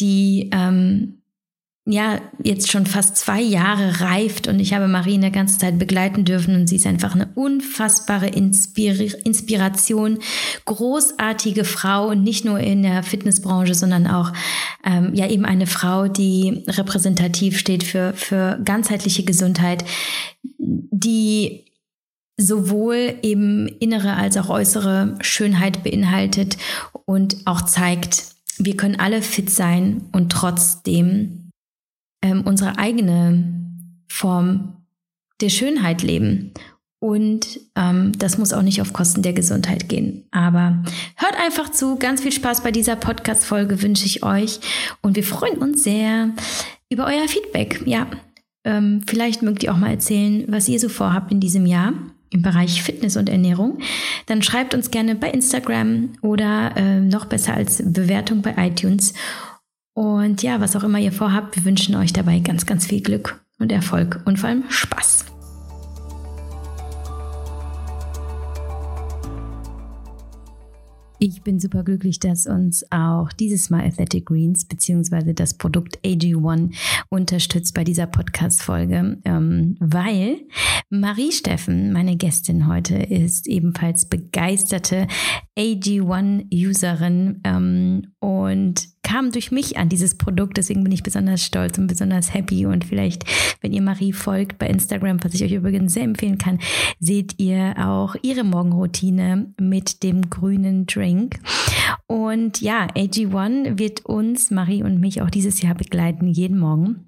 die 0.00 0.50
ähm, 0.52 1.22
ja 1.86 2.20
jetzt 2.42 2.72
schon 2.72 2.86
fast 2.86 3.16
zwei 3.18 3.40
Jahre 3.40 4.00
reift. 4.00 4.48
Und 4.48 4.58
ich 4.58 4.72
habe 4.72 4.88
Marie 4.88 5.14
in 5.14 5.20
der 5.20 5.30
ganzen 5.30 5.60
Zeit 5.60 5.78
begleiten 5.78 6.24
dürfen. 6.24 6.56
Und 6.56 6.68
sie 6.68 6.76
ist 6.76 6.86
einfach 6.86 7.14
eine 7.14 7.28
unfassbare 7.36 8.26
Inspir 8.26 8.98
Inspiration, 9.24 10.18
großartige 10.64 11.64
Frau 11.64 12.14
nicht 12.14 12.44
nur 12.44 12.58
in 12.58 12.82
der 12.82 13.04
Fitnessbranche, 13.04 13.74
sondern 13.74 14.08
auch 14.08 14.32
ähm, 14.84 15.14
ja 15.14 15.28
eben 15.28 15.44
eine 15.44 15.68
Frau, 15.68 16.08
die 16.08 16.64
repräsentativ 16.66 17.58
steht 17.58 17.84
für, 17.84 18.12
für 18.14 18.58
ganzheitliche 18.64 19.22
Gesundheit, 19.22 19.84
die 20.64 21.64
sowohl 22.36 23.14
eben 23.22 23.68
innere 23.68 24.14
als 24.14 24.36
auch 24.36 24.48
äußere 24.48 25.16
Schönheit 25.20 25.84
beinhaltet 25.84 26.56
und 27.04 27.36
auch 27.44 27.62
zeigt, 27.62 28.34
wir 28.58 28.76
können 28.76 28.98
alle 28.98 29.22
fit 29.22 29.50
sein 29.50 30.02
und 30.12 30.30
trotzdem 30.30 31.50
ähm, 32.22 32.42
unsere 32.44 32.78
eigene 32.78 33.64
Form 34.08 34.84
der 35.40 35.48
Schönheit 35.48 36.02
leben. 36.02 36.52
Und 37.00 37.60
ähm, 37.76 38.12
das 38.18 38.38
muss 38.38 38.54
auch 38.54 38.62
nicht 38.62 38.80
auf 38.80 38.94
Kosten 38.94 39.20
der 39.20 39.34
Gesundheit 39.34 39.90
gehen. 39.90 40.24
Aber 40.30 40.82
hört 41.16 41.36
einfach 41.38 41.70
zu. 41.70 41.96
Ganz 41.96 42.22
viel 42.22 42.32
Spaß 42.32 42.62
bei 42.62 42.70
dieser 42.70 42.96
Podcast-Folge 42.96 43.82
wünsche 43.82 44.06
ich 44.06 44.22
euch. 44.22 44.60
Und 45.02 45.14
wir 45.14 45.24
freuen 45.24 45.58
uns 45.58 45.84
sehr 45.84 46.30
über 46.88 47.04
euer 47.04 47.28
Feedback. 47.28 47.82
Ja, 47.84 48.06
ähm, 48.64 49.02
vielleicht 49.06 49.42
mögt 49.42 49.62
ihr 49.62 49.72
auch 49.72 49.78
mal 49.78 49.90
erzählen, 49.90 50.44
was 50.48 50.68
ihr 50.68 50.80
so 50.80 50.88
vorhabt 50.88 51.30
in 51.30 51.40
diesem 51.40 51.66
Jahr 51.66 51.92
im 52.30 52.42
Bereich 52.42 52.82
Fitness 52.82 53.16
und 53.16 53.28
Ernährung. 53.28 53.78
Dann 54.26 54.42
schreibt 54.42 54.74
uns 54.74 54.90
gerne 54.90 55.14
bei 55.14 55.30
Instagram 55.30 56.10
oder 56.20 56.76
äh, 56.76 57.00
noch 57.00 57.26
besser 57.26 57.54
als 57.54 57.82
Bewertung 57.84 58.42
bei 58.42 58.54
iTunes. 58.58 59.14
Und 59.94 60.42
ja, 60.42 60.60
was 60.60 60.74
auch 60.74 60.82
immer 60.82 60.98
ihr 60.98 61.12
vorhabt, 61.12 61.56
wir 61.56 61.64
wünschen 61.64 61.94
euch 61.94 62.12
dabei 62.12 62.40
ganz, 62.40 62.66
ganz 62.66 62.86
viel 62.86 63.00
Glück 63.00 63.40
und 63.60 63.70
Erfolg 63.70 64.20
und 64.24 64.40
vor 64.40 64.48
allem 64.48 64.64
Spaß. 64.68 65.33
Ich 71.26 71.40
bin 71.40 71.58
super 71.58 71.84
glücklich, 71.84 72.20
dass 72.20 72.46
uns 72.46 72.84
auch 72.92 73.32
dieses 73.32 73.70
Mal 73.70 73.86
Athletic 73.86 74.26
Greens 74.26 74.66
bzw. 74.66 75.32
das 75.32 75.54
Produkt 75.54 75.98
AG1 76.04 76.74
unterstützt 77.08 77.72
bei 77.72 77.82
dieser 77.82 78.06
Podcast-Folge, 78.06 79.16
ähm, 79.24 79.74
weil 79.80 80.36
Marie 80.90 81.32
Steffen, 81.32 81.94
meine 81.94 82.18
Gästin 82.18 82.68
heute, 82.68 82.96
ist 82.96 83.46
ebenfalls 83.46 84.04
begeisterte 84.04 85.06
AG1-Userin 85.58 87.40
ähm, 87.42 88.02
und 88.20 88.93
kam 89.04 89.30
durch 89.30 89.52
mich 89.52 89.76
an 89.76 89.88
dieses 89.88 90.16
Produkt. 90.16 90.56
Deswegen 90.56 90.82
bin 90.82 90.92
ich 90.92 91.04
besonders 91.04 91.44
stolz 91.44 91.78
und 91.78 91.86
besonders 91.86 92.34
happy. 92.34 92.66
Und 92.66 92.84
vielleicht, 92.84 93.24
wenn 93.60 93.72
ihr 93.72 93.82
Marie 93.82 94.12
folgt 94.12 94.58
bei 94.58 94.66
Instagram, 94.66 95.22
was 95.22 95.34
ich 95.34 95.44
euch 95.44 95.52
übrigens 95.52 95.94
sehr 95.94 96.02
empfehlen 96.02 96.38
kann, 96.38 96.58
seht 96.98 97.38
ihr 97.38 97.74
auch 97.78 98.16
ihre 98.22 98.42
Morgenroutine 98.42 99.52
mit 99.60 100.02
dem 100.02 100.28
grünen 100.28 100.86
Drink. 100.86 101.38
Und 102.06 102.60
ja, 102.60 102.86
AG1 102.96 103.78
wird 103.78 104.04
uns, 104.04 104.50
Marie 104.50 104.82
und 104.82 104.98
mich 104.98 105.22
auch 105.22 105.30
dieses 105.30 105.62
Jahr 105.62 105.74
begleiten, 105.74 106.26
jeden 106.26 106.58
Morgen 106.58 107.06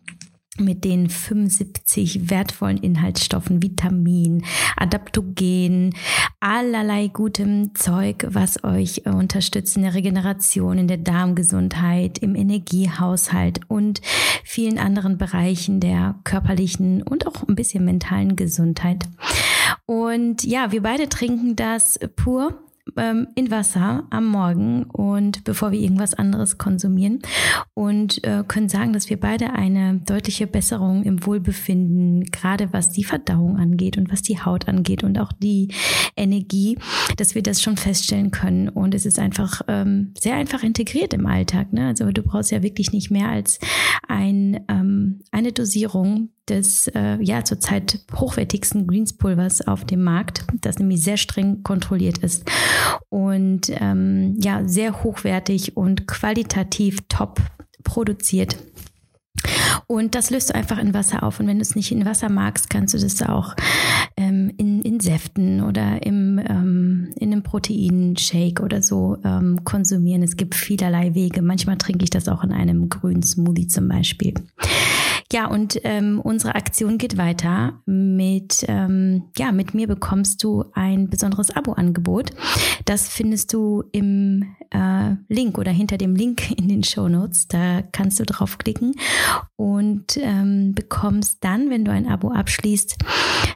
mit 0.60 0.84
den 0.84 1.08
75 1.08 2.30
wertvollen 2.30 2.78
Inhaltsstoffen, 2.78 3.62
Vitamin, 3.62 4.44
Adaptogen, 4.76 5.94
allerlei 6.40 7.08
gutem 7.08 7.74
Zeug, 7.74 8.26
was 8.30 8.62
euch 8.64 9.02
äh, 9.04 9.10
unterstützt 9.10 9.76
in 9.76 9.82
der 9.82 9.94
Regeneration, 9.94 10.78
in 10.78 10.88
der 10.88 10.98
Darmgesundheit, 10.98 12.18
im 12.18 12.34
Energiehaushalt 12.34 13.60
und 13.68 14.00
vielen 14.44 14.78
anderen 14.78 15.18
Bereichen 15.18 15.80
der 15.80 16.16
körperlichen 16.24 17.02
und 17.02 17.26
auch 17.26 17.46
ein 17.48 17.54
bisschen 17.54 17.84
mentalen 17.84 18.36
Gesundheit. 18.36 19.04
Und 19.86 20.44
ja, 20.44 20.72
wir 20.72 20.82
beide 20.82 21.08
trinken 21.08 21.56
das 21.56 21.98
pur 22.16 22.65
ähm, 22.96 23.28
in 23.34 23.50
Wasser 23.50 24.06
am 24.10 24.26
Morgen 24.26 24.84
und 24.84 25.44
bevor 25.44 25.72
wir 25.72 25.80
irgendwas 25.80 26.14
anderes 26.14 26.58
konsumieren 26.58 27.20
und 27.74 28.22
äh, 28.24 28.44
können 28.46 28.68
sagen, 28.68 28.92
dass 28.92 29.10
wir 29.10 29.18
beide 29.18 29.52
eine 29.52 30.00
deutliche 30.04 30.46
Besserung 30.46 31.02
im 31.02 31.24
Wohlbefinden, 31.26 32.24
gerade 32.24 32.72
was 32.72 32.90
die 32.90 33.04
Verdauung 33.04 33.56
angeht 33.56 33.98
und 33.98 34.10
was 34.10 34.22
die 34.22 34.40
Haut 34.40 34.68
angeht 34.68 35.02
und 35.04 35.18
auch 35.18 35.32
die 35.32 35.68
Energie, 36.16 36.78
dass 37.16 37.34
wir 37.34 37.42
das 37.42 37.62
schon 37.62 37.76
feststellen 37.76 38.30
können. 38.30 38.68
Und 38.68 38.94
es 38.94 39.06
ist 39.06 39.18
einfach 39.18 39.62
ähm, 39.68 40.14
sehr 40.18 40.34
einfach 40.34 40.62
integriert 40.62 41.12
im 41.14 41.26
Alltag. 41.26 41.72
Ne? 41.72 41.88
Also 41.88 42.10
du 42.10 42.22
brauchst 42.22 42.50
ja 42.50 42.62
wirklich 42.62 42.92
nicht 42.92 43.10
mehr 43.10 43.28
als 43.28 43.58
ein, 44.08 44.64
ähm, 44.68 45.20
eine 45.30 45.52
Dosierung 45.52 46.30
des 46.48 46.88
äh, 46.88 47.18
ja 47.20 47.44
zurzeit 47.44 48.00
hochwertigsten 48.14 48.86
Greenspulvers 48.86 49.66
auf 49.66 49.84
dem 49.84 50.02
Markt, 50.04 50.44
das 50.60 50.78
nämlich 50.78 51.02
sehr 51.02 51.16
streng 51.16 51.62
kontrolliert 51.62 52.18
ist 52.18 52.50
und 53.08 53.70
ähm, 53.70 54.36
ja 54.40 54.66
sehr 54.66 55.02
hochwertig 55.02 55.76
und 55.76 56.06
qualitativ 56.06 57.00
top 57.08 57.40
produziert. 57.82 58.56
Und 59.86 60.14
das 60.14 60.30
löst 60.30 60.50
du 60.50 60.54
einfach 60.54 60.78
in 60.78 60.94
Wasser 60.94 61.22
auf. 61.22 61.38
Und 61.38 61.46
wenn 61.46 61.58
du 61.58 61.62
es 61.62 61.76
nicht 61.76 61.92
in 61.92 62.04
Wasser 62.04 62.28
magst, 62.28 62.70
kannst 62.70 62.94
du 62.94 62.98
das 62.98 63.22
auch 63.22 63.54
ähm, 64.16 64.52
in, 64.56 64.82
in 64.82 65.00
Säften 65.00 65.62
oder 65.62 66.04
im, 66.04 66.40
ähm, 66.48 67.10
in 67.16 67.32
einem 67.32 67.42
Proteinshake 67.42 68.62
oder 68.62 68.82
so 68.82 69.18
ähm, 69.24 69.62
konsumieren. 69.64 70.22
Es 70.22 70.36
gibt 70.36 70.54
vielerlei 70.54 71.14
Wege. 71.14 71.42
Manchmal 71.42 71.76
trinke 71.76 72.04
ich 72.04 72.10
das 72.10 72.28
auch 72.28 72.42
in 72.42 72.52
einem 72.52 72.88
grünen 72.88 73.22
Smoothie 73.22 73.68
zum 73.68 73.88
Beispiel. 73.88 74.34
Ja, 75.32 75.46
und 75.46 75.80
ähm, 75.82 76.20
unsere 76.20 76.54
Aktion 76.54 76.98
geht 76.98 77.16
weiter. 77.16 77.80
Mit, 77.84 78.64
ähm, 78.68 79.24
ja, 79.36 79.50
mit 79.50 79.74
mir 79.74 79.88
bekommst 79.88 80.42
du 80.44 80.64
ein 80.72 81.10
besonderes 81.10 81.50
Abo-Angebot. 81.50 82.30
Das 82.84 83.08
findest 83.08 83.52
du 83.52 83.82
im 83.90 84.54
äh, 84.70 85.16
Link 85.28 85.58
oder 85.58 85.72
hinter 85.72 85.98
dem 85.98 86.14
Link 86.14 86.50
in 86.56 86.68
den 86.68 86.84
Show 86.84 87.08
Notes. 87.08 87.48
Da 87.48 87.82
kannst 87.82 88.20
du 88.20 88.24
draufklicken 88.24 88.94
und 89.56 90.16
ähm, 90.18 90.74
bekommst 90.74 91.38
dann, 91.42 91.70
wenn 91.70 91.84
du 91.84 91.90
ein 91.90 92.06
Abo 92.06 92.30
abschließt, 92.30 92.96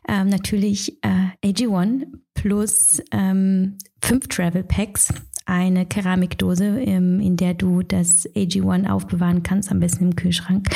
ähm, 0.09 0.29
natürlich 0.29 0.99
äh, 1.03 1.47
AG1 1.47 2.07
plus 2.35 3.03
ähm, 3.13 3.77
fünf 4.03 4.29
Travel 4.29 4.65
Packs 4.65 5.13
eine 5.51 5.85
Keramikdose, 5.85 6.81
ähm, 6.81 7.21
in 7.21 7.37
der 7.37 7.55
du 7.55 7.83
das 7.83 8.29
AG1 8.35 8.89
aufbewahren 8.89 9.43
kannst, 9.43 9.71
am 9.71 9.81
besten 9.81 10.05
im 10.05 10.17
Kühlschrank. 10.17 10.69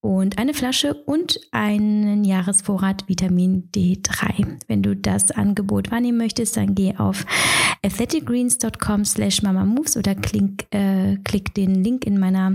Und 0.00 0.38
eine 0.38 0.54
Flasche 0.54 0.94
und 0.94 1.40
einen 1.50 2.24
Jahresvorrat 2.24 3.08
Vitamin 3.08 3.70
D3. 3.74 4.58
Wenn 4.68 4.82
du 4.82 4.94
das 4.94 5.32
Angebot 5.32 5.90
wahrnehmen 5.90 6.18
möchtest, 6.18 6.56
dann 6.56 6.74
geh 6.74 6.94
auf 6.96 7.26
athleticgreens.com 7.84 9.04
slash 9.04 9.42
mamamoves 9.42 9.96
oder 9.96 10.14
klick, 10.14 10.66
äh, 10.70 11.16
klick 11.24 11.52
den 11.54 11.82
Link 11.82 12.06
in 12.06 12.18
meiner 12.18 12.54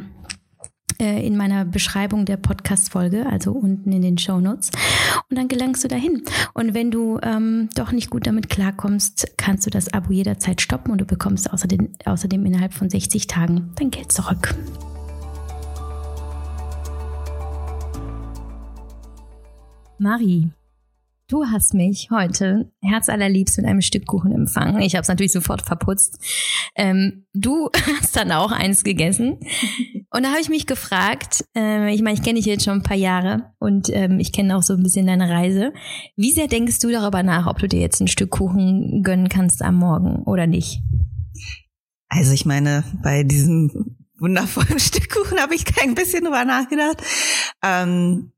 in 1.00 1.38
meiner 1.38 1.66
Beschreibung 1.66 2.26
der 2.26 2.38
Podcast-Folge, 2.38 3.26
also 3.26 3.52
unten 3.52 3.92
in 3.92 4.02
den 4.02 4.18
Show 4.18 4.40
Notes. 4.40 4.72
Und 5.30 5.38
dann 5.38 5.48
gelangst 5.48 5.84
du 5.84 5.88
dahin. 5.88 6.24
Und 6.54 6.74
wenn 6.74 6.92
du 6.92 7.20
ähm, 7.24 7.70
doch 7.76 7.92
nicht 7.92 8.10
gut 8.10 8.28
damit 8.28 8.50
klarkommst, 8.50 9.34
kannst 9.38 9.66
du 9.66 9.70
das 9.70 9.94
Abo 9.94 10.12
jederzeit 10.12 10.62
stoppen 10.62 10.92
und 10.92 11.02
du 11.02 11.06
bekommst 11.06 11.52
außerdem, 11.52 11.94
außerdem 12.06 12.46
innerhalb 12.46 12.74
von 12.74 12.90
60 12.90 13.28
Tagen 13.28 13.72
dein 13.76 13.92
Geld 13.92 14.12
zurück. 14.12 14.54
Marie, 19.98 20.52
Du 21.30 21.46
hast 21.46 21.74
mich 21.74 22.10
heute 22.12 22.72
herzallerliebst 22.82 23.58
mit 23.58 23.66
einem 23.66 23.82
Stück 23.82 24.06
Kuchen 24.06 24.34
empfangen. 24.34 24.82
Ich 24.82 24.94
habe 24.94 25.02
es 25.02 25.08
natürlich 25.08 25.32
sofort 25.32 25.64
verputzt. 25.64 26.20
Ähm, 26.76 27.26
du 27.34 27.70
hast 28.00 28.16
dann 28.16 28.32
auch 28.32 28.52
eins 28.52 28.84
gegessen. 28.84 29.40
Und 30.16 30.22
da 30.22 30.30
habe 30.30 30.42
ich 30.42 30.50
mich 30.50 30.68
gefragt, 30.68 31.44
äh, 31.58 31.92
ich 31.92 32.04
meine, 32.04 32.16
ich 32.16 32.22
kenne 32.22 32.38
dich 32.38 32.46
jetzt 32.46 32.64
schon 32.64 32.76
ein 32.76 32.84
paar 32.84 32.96
Jahre 32.96 33.52
und 33.58 33.90
ähm, 33.92 34.20
ich 34.20 34.32
kenne 34.32 34.56
auch 34.56 34.62
so 34.62 34.76
ein 34.76 34.84
bisschen 34.84 35.08
deine 35.08 35.28
Reise. 35.28 35.74
Wie 36.16 36.32
sehr 36.32 36.48
denkst 36.48 36.78
du 36.80 36.92
darüber 36.92 37.24
nach, 37.24 37.48
ob 37.48 37.58
du 37.58 37.68
dir 37.68 37.80
jetzt 37.80 38.00
ein 38.00 38.08
Stück 38.08 38.30
Kuchen 38.30 39.02
gönnen 39.02 39.28
kannst 39.28 39.64
am 39.64 39.76
Morgen 39.76 40.18
oder 40.26 40.46
nicht? 40.46 40.84
Also 42.10 42.32
ich 42.32 42.46
meine, 42.46 42.84
bei 43.02 43.24
diesem 43.24 43.98
wundervollen 44.20 44.78
Stück 44.80 45.10
Kuchen 45.10 45.40
habe 45.40 45.56
ich 45.56 45.66
kein 45.66 45.96
bisschen 45.96 46.26
drüber 46.26 46.46
nachgedacht. 46.46 47.02
Ähm, 47.64 48.33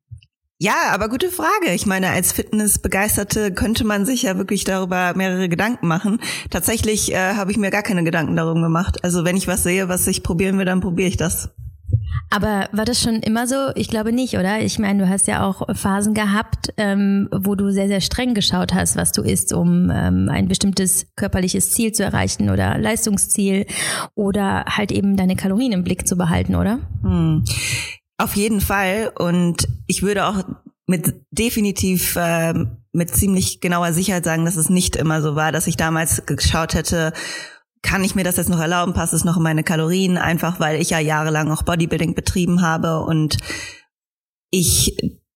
ja, 0.58 0.76
aber 0.94 1.10
gute 1.10 1.30
Frage. 1.30 1.74
Ich 1.74 1.86
meine, 1.86 2.10
als 2.10 2.32
Fitnessbegeisterte 2.32 3.54
könnte 3.54 3.84
man 3.84 4.06
sich 4.06 4.24
ja 4.24 4.38
wirklich 4.38 4.64
darüber 4.64 5.14
mehrere 5.16 5.50
Gedanken 5.50 5.88
machen. 5.88 6.20
Tatsächlich 6.50 7.12
äh, 7.12 7.36
habe 7.36 7.52
ich 7.52 7.58
mir 7.58 7.72
gar 7.72 7.84
keine 7.84 8.04
Gedanken 8.04 8.36
darum 8.36 8.62
gemacht. 8.62 9.04
Also 9.04 9.26
wenn 9.26 9.36
ich 9.36 9.48
was 9.48 9.64
sehe, 9.64 9.90
was 9.90 10.08
ich 10.08 10.24
probieren 10.24 10.58
will, 10.58 10.66
dann 10.66 10.80
probiere 10.80 11.10
ich 11.10 11.18
das. 11.18 11.50
Aber 12.30 12.68
war 12.72 12.86
das 12.86 13.02
schon 13.02 13.16
immer 13.16 13.48
so? 13.48 13.70
Ich 13.76 13.90
glaube 13.90 14.12
nicht, 14.12 14.36
oder? 14.36 14.60
Ich 14.60 14.80
meine, 14.80 15.04
du 15.04 15.10
hast 15.10 15.28
ja 15.28 15.46
auch 15.46 15.62
Phasen 15.76 16.14
gehabt, 16.14 16.74
ähm, 16.78 17.30
wo 17.32 17.56
du 17.56 17.72
sehr, 17.72 17.88
sehr 17.88 18.02
streng 18.02 18.34
geschaut 18.34 18.74
hast, 18.74 18.96
was 18.96 19.12
du 19.12 19.22
isst, 19.22 19.54
um 19.54 19.92
ähm, 19.94 20.30
ein 20.30 20.48
bestimmtes 20.48 21.08
körperliches 21.16 21.72
Ziel 21.72 21.92
zu 21.92 22.04
erreichen 22.04 22.50
oder 22.50 22.78
Leistungsziel 22.78 23.66
oder 24.16 24.66
halt 24.66 24.92
eben 24.92 25.18
deine 25.18 25.36
Kalorien 25.36 25.72
im 25.72 25.84
Blick 25.84 26.08
zu 26.08 26.16
behalten, 26.16 26.56
oder? 26.56 26.80
Hm. 27.04 27.44
Auf 28.18 28.36
jeden 28.36 28.62
Fall. 28.62 29.12
Und 29.18 29.68
ich 29.88 30.02
würde 30.02 30.28
auch 30.28 30.44
mit 30.88 31.16
definitiv 31.32 32.16
äh, 32.16 32.54
mit 32.94 33.14
ziemlich 33.14 33.60
genauer 33.60 33.92
Sicherheit 33.92 34.24
sagen, 34.24 34.46
dass 34.46 34.56
es 34.56 34.70
nicht 34.70 34.96
immer 34.96 35.22
so 35.22 35.36
war, 35.36 35.52
dass 35.52 35.68
ich 35.68 35.78
damals 35.78 36.26
geschaut 36.26 36.74
hätte, 36.76 37.12
kann 37.82 38.04
ich 38.04 38.16
mir 38.16 38.24
das 38.24 38.38
jetzt 38.38 38.50
noch 38.50 38.60
erlauben, 38.60 38.94
passt 38.94 39.14
es 39.14 39.26
noch 39.26 39.38
in 39.38 39.44
meine 39.44 39.64
Kalorien, 39.64 40.18
einfach 40.18 40.60
weil 40.60 40.82
ich 40.82 40.90
ja 40.90 41.00
jahrelang 41.00 41.52
auch 41.52 41.64
Bodybuilding 41.64 42.16
betrieben 42.16 42.62
habe 42.62 43.02
und 43.02 43.38
ich 44.50 44.96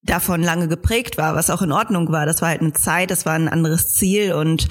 davon 0.09 0.43
lange 0.43 0.67
geprägt 0.67 1.17
war, 1.17 1.35
was 1.35 1.49
auch 1.49 1.61
in 1.61 1.71
Ordnung 1.71 2.11
war. 2.11 2.25
Das 2.25 2.41
war 2.41 2.49
halt 2.49 2.61
eine 2.61 2.73
Zeit, 2.73 3.11
das 3.11 3.25
war 3.25 3.33
ein 3.33 3.49
anderes 3.49 3.93
Ziel 3.93 4.33
und 4.33 4.67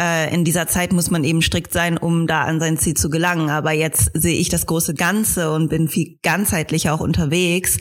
äh, 0.00 0.32
in 0.32 0.44
dieser 0.44 0.66
Zeit 0.66 0.92
muss 0.92 1.10
man 1.10 1.24
eben 1.24 1.42
strikt 1.42 1.72
sein, 1.72 1.98
um 1.98 2.26
da 2.26 2.42
an 2.44 2.60
sein 2.60 2.78
Ziel 2.78 2.94
zu 2.94 3.10
gelangen. 3.10 3.50
Aber 3.50 3.72
jetzt 3.72 4.10
sehe 4.14 4.38
ich 4.38 4.48
das 4.48 4.66
große 4.66 4.94
Ganze 4.94 5.52
und 5.52 5.68
bin 5.68 5.88
viel 5.88 6.18
ganzheitlicher 6.22 6.94
auch 6.94 7.00
unterwegs 7.00 7.78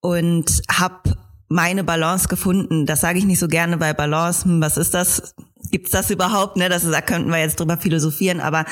und 0.00 0.62
habe 0.70 1.14
meine 1.52 1.84
Balance 1.84 2.28
gefunden. 2.28 2.86
Das 2.86 3.00
sage 3.00 3.18
ich 3.18 3.24
nicht 3.24 3.38
so 3.38 3.48
gerne 3.48 3.76
bei 3.76 3.92
Balance. 3.92 4.44
Hm, 4.44 4.60
was 4.60 4.76
ist 4.76 4.94
das? 4.94 5.34
Gibt's 5.70 5.90
das 5.90 6.10
überhaupt? 6.10 6.56
Ne, 6.56 6.68
das 6.68 6.84
ist, 6.84 6.92
da 6.92 7.00
könnten 7.00 7.30
wir 7.30 7.38
jetzt 7.38 7.60
drüber 7.60 7.76
philosophieren. 7.76 8.40
Aber 8.40 8.64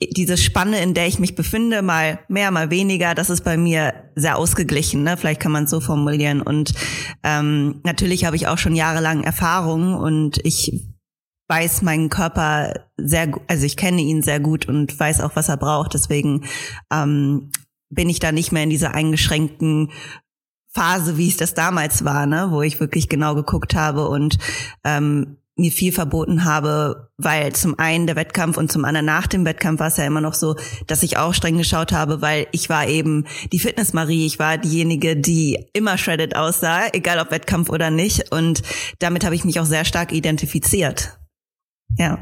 diese 0.00 0.36
Spanne, 0.36 0.80
in 0.82 0.92
der 0.92 1.06
ich 1.06 1.18
mich 1.18 1.34
befinde, 1.34 1.82
mal 1.82 2.18
mehr, 2.28 2.50
mal 2.50 2.70
weniger, 2.70 3.14
das 3.14 3.30
ist 3.30 3.42
bei 3.44 3.56
mir 3.56 3.94
sehr 4.14 4.36
ausgeglichen. 4.36 5.02
Ne? 5.02 5.16
Vielleicht 5.16 5.40
kann 5.40 5.52
man 5.52 5.64
es 5.64 5.70
so 5.70 5.80
formulieren. 5.80 6.42
Und 6.42 6.74
ähm, 7.22 7.80
natürlich 7.84 8.24
habe 8.24 8.36
ich 8.36 8.48
auch 8.48 8.58
schon 8.58 8.74
jahrelang 8.74 9.22
Erfahrung 9.22 9.94
und 9.94 10.38
ich 10.44 10.86
weiß 11.48 11.82
meinen 11.82 12.10
Körper 12.10 12.86
sehr, 12.96 13.32
also 13.46 13.64
ich 13.64 13.76
kenne 13.76 14.02
ihn 14.02 14.22
sehr 14.22 14.40
gut 14.40 14.66
und 14.66 14.98
weiß 14.98 15.20
auch, 15.20 15.36
was 15.36 15.48
er 15.48 15.56
braucht. 15.56 15.94
Deswegen 15.94 16.44
ähm, 16.92 17.50
bin 17.88 18.08
ich 18.08 18.18
da 18.18 18.32
nicht 18.32 18.52
mehr 18.52 18.64
in 18.64 18.70
dieser 18.70 18.94
eingeschränkten 18.94 19.90
Phase, 20.76 21.16
wie 21.16 21.28
es 21.28 21.38
das 21.38 21.54
damals 21.54 22.04
war, 22.04 22.26
ne, 22.26 22.48
wo 22.50 22.60
ich 22.60 22.80
wirklich 22.80 23.08
genau 23.08 23.34
geguckt 23.34 23.74
habe 23.74 24.08
und 24.08 24.36
ähm, 24.84 25.38
mir 25.56 25.72
viel 25.72 25.90
verboten 25.90 26.44
habe, 26.44 27.10
weil 27.16 27.54
zum 27.54 27.78
einen 27.78 28.06
der 28.06 28.14
Wettkampf 28.14 28.58
und 28.58 28.70
zum 28.70 28.84
anderen 28.84 29.06
nach 29.06 29.26
dem 29.26 29.46
Wettkampf 29.46 29.80
war 29.80 29.86
es 29.86 29.96
ja 29.96 30.04
immer 30.04 30.20
noch 30.20 30.34
so, 30.34 30.54
dass 30.86 31.02
ich 31.02 31.16
auch 31.16 31.32
streng 31.32 31.56
geschaut 31.56 31.92
habe, 31.92 32.20
weil 32.20 32.46
ich 32.52 32.68
war 32.68 32.86
eben 32.86 33.24
die 33.52 33.58
Fitness-Marie, 33.58 34.26
ich 34.26 34.38
war 34.38 34.58
diejenige, 34.58 35.16
die 35.16 35.66
immer 35.72 35.96
shredded 35.96 36.36
aussah, 36.36 36.88
egal 36.92 37.18
ob 37.20 37.30
Wettkampf 37.30 37.70
oder 37.70 37.90
nicht 37.90 38.30
und 38.32 38.62
damit 38.98 39.24
habe 39.24 39.34
ich 39.34 39.46
mich 39.46 39.58
auch 39.58 39.64
sehr 39.64 39.86
stark 39.86 40.12
identifiziert. 40.12 41.18
Ja. 41.96 42.18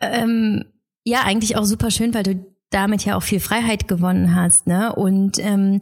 Ähm, 0.00 0.64
ja, 1.04 1.20
eigentlich 1.22 1.56
auch 1.56 1.64
super 1.64 1.92
schön, 1.92 2.12
weil 2.14 2.24
du 2.24 2.44
damit 2.70 3.04
ja 3.04 3.16
auch 3.16 3.22
viel 3.22 3.40
Freiheit 3.40 3.88
gewonnen 3.88 4.34
hast, 4.34 4.66
ne? 4.66 4.94
Und 4.94 5.38
ähm, 5.38 5.80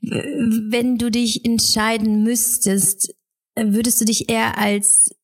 wenn 0.00 0.96
du 0.96 1.10
dich 1.10 1.44
entscheiden 1.44 2.22
müsstest, 2.22 3.14
würdest 3.56 4.00
du 4.00 4.04
dich 4.04 4.30
eher 4.30 4.58
als 4.58 5.14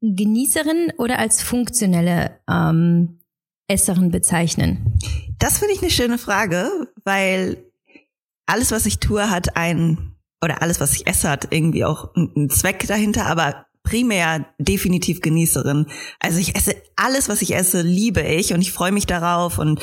Genießerin 0.00 0.92
oder 0.98 1.18
als 1.18 1.42
funktionelle 1.42 2.40
ähm, 2.48 3.20
Esserin 3.68 4.10
bezeichnen? 4.10 4.98
Das 5.38 5.58
finde 5.58 5.74
ich 5.74 5.82
eine 5.82 5.90
schöne 5.90 6.18
Frage, 6.18 6.70
weil 7.04 7.70
alles, 8.46 8.70
was 8.72 8.86
ich 8.86 8.98
tue, 8.98 9.30
hat 9.30 9.56
einen 9.56 10.16
oder 10.42 10.62
alles, 10.62 10.80
was 10.80 10.94
ich 10.94 11.06
esse, 11.06 11.28
hat 11.28 11.48
irgendwie 11.50 11.84
auch 11.84 12.14
einen 12.14 12.50
Zweck 12.50 12.86
dahinter, 12.86 13.26
aber 13.26 13.66
primär 13.82 14.46
definitiv 14.58 15.20
Genießerin. 15.20 15.86
Also 16.20 16.38
ich 16.38 16.54
esse 16.54 16.76
alles, 16.96 17.28
was 17.28 17.42
ich 17.42 17.54
esse, 17.54 17.82
liebe 17.82 18.20
ich 18.20 18.52
und 18.52 18.60
ich 18.60 18.72
freue 18.72 18.92
mich 18.92 19.06
darauf 19.06 19.58
und 19.58 19.80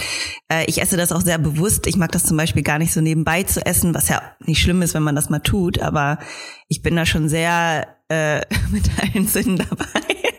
äh, 0.51 0.65
ich 0.65 0.81
esse 0.81 0.97
das 0.97 1.11
auch 1.11 1.21
sehr 1.21 1.37
bewusst. 1.37 1.87
Ich 1.87 1.97
mag 1.97 2.11
das 2.11 2.23
zum 2.23 2.37
Beispiel 2.37 2.63
gar 2.63 2.77
nicht 2.77 2.93
so 2.93 3.01
nebenbei 3.01 3.43
zu 3.43 3.65
essen, 3.65 3.93
was 3.93 4.09
ja 4.09 4.21
nicht 4.45 4.61
schlimm 4.61 4.81
ist, 4.81 4.93
wenn 4.93 5.03
man 5.03 5.15
das 5.15 5.29
mal 5.29 5.39
tut, 5.39 5.79
aber 5.79 6.19
ich 6.67 6.81
bin 6.81 6.95
da 6.95 7.05
schon 7.05 7.27
sehr 7.27 7.87
äh, 8.09 8.41
mit 8.71 8.89
allen 8.99 9.27
Sinnen 9.27 9.57
dabei. 9.57 10.36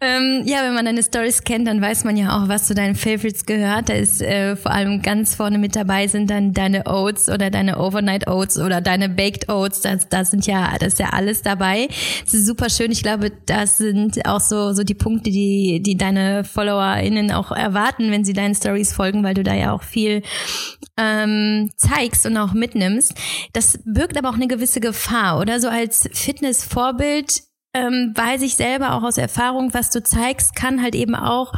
Ähm, 0.00 0.42
ja, 0.44 0.62
wenn 0.62 0.74
man 0.74 0.84
deine 0.84 1.02
Stories 1.02 1.44
kennt, 1.44 1.66
dann 1.66 1.80
weiß 1.80 2.04
man 2.04 2.16
ja 2.16 2.36
auch, 2.36 2.48
was 2.48 2.66
zu 2.66 2.74
deinen 2.74 2.94
Favorites 2.94 3.46
gehört. 3.46 3.88
Da 3.88 3.94
ist 3.94 4.20
äh, 4.20 4.56
vor 4.56 4.72
allem 4.72 5.00
ganz 5.02 5.34
vorne 5.34 5.56
mit 5.56 5.76
dabei 5.76 6.08
sind 6.08 6.28
dann 6.30 6.52
deine 6.52 6.86
Oats 6.86 7.28
oder 7.28 7.48
deine 7.48 7.78
Overnight 7.78 8.28
Oats 8.28 8.58
oder 8.58 8.80
deine 8.80 9.08
Baked 9.08 9.48
Oats. 9.48 9.80
Das, 9.80 10.08
das 10.08 10.32
sind 10.32 10.46
ja, 10.46 10.76
das 10.78 10.94
ist 10.94 10.98
ja 10.98 11.10
alles 11.10 11.42
dabei. 11.42 11.88
Das 12.24 12.34
ist 12.34 12.46
super 12.46 12.68
schön. 12.70 12.90
Ich 12.90 13.02
glaube, 13.02 13.30
das 13.46 13.78
sind 13.78 14.26
auch 14.26 14.40
so, 14.40 14.72
so 14.72 14.82
die 14.82 14.94
Punkte, 14.94 15.30
die, 15.30 15.80
die 15.82 15.96
deine 15.96 16.44
FollowerInnen 16.44 17.30
auch 17.30 17.50
erwarten, 17.52 18.10
wenn 18.10 18.24
sie 18.24 18.32
deinen 18.32 18.54
Stories 18.54 18.92
folgen, 18.92 19.22
weil 19.22 19.34
du 19.34 19.42
da 19.42 19.54
ja 19.54 19.72
auch 19.72 19.82
viel 19.82 20.22
ähm, 20.98 21.70
zeigst 21.76 22.26
und 22.26 22.36
auch 22.36 22.52
mitnimmst. 22.52 23.14
Das 23.52 23.78
birgt 23.84 24.18
aber 24.18 24.30
auch 24.30 24.34
eine 24.34 24.48
gewisse 24.48 24.80
Gefahr, 24.80 25.40
oder? 25.40 25.60
So 25.60 25.68
als 25.68 26.08
Fitnessvorbild 26.12 27.42
ähm, 27.74 28.12
weiß 28.14 28.42
ich 28.42 28.54
selber 28.54 28.94
auch 28.94 29.02
aus 29.02 29.18
Erfahrung, 29.18 29.74
was 29.74 29.90
du 29.90 30.02
zeigst, 30.02 30.54
kann 30.54 30.82
halt 30.82 30.94
eben 30.94 31.14
auch 31.14 31.52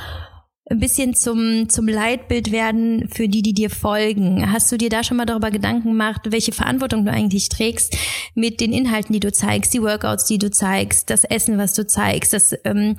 ein 0.68 0.80
bisschen 0.80 1.14
zum, 1.14 1.68
zum 1.68 1.87
Leitbild 1.87 2.50
werden 2.50 3.08
für 3.08 3.28
die, 3.28 3.42
die 3.42 3.54
dir 3.54 3.70
folgen. 3.70 4.50
Hast 4.50 4.73
du 4.73 4.76
dir 4.76 4.88
da 4.88 5.04
schon 5.04 5.16
mal 5.16 5.25
darüber 5.25 5.52
Gedanken 5.52 5.90
gemacht, 5.90 6.23
welche 6.30 6.52
Verantwortung 6.52 7.04
du 7.04 7.12
eigentlich 7.12 7.49
trägst 7.49 7.96
mit 8.35 8.61
den 8.61 8.73
Inhalten, 8.73 9.12
die 9.12 9.20
du 9.20 9.30
zeigst, 9.30 9.75
die 9.75 9.82
Workouts, 9.82 10.25
die 10.25 10.38
du 10.38 10.50
zeigst, 10.50 11.11
das 11.11 11.23
Essen, 11.23 11.58
was 11.58 11.75
du 11.75 11.87
zeigst? 11.87 12.32
Das, 12.32 12.52
ähm, 12.64 12.96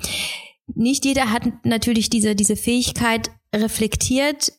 nicht 0.74 1.04
jeder 1.04 1.30
hat 1.30 1.42
natürlich 1.64 2.08
diese, 2.08 2.34
diese 2.34 2.56
Fähigkeit, 2.56 3.30
reflektiert 3.54 4.52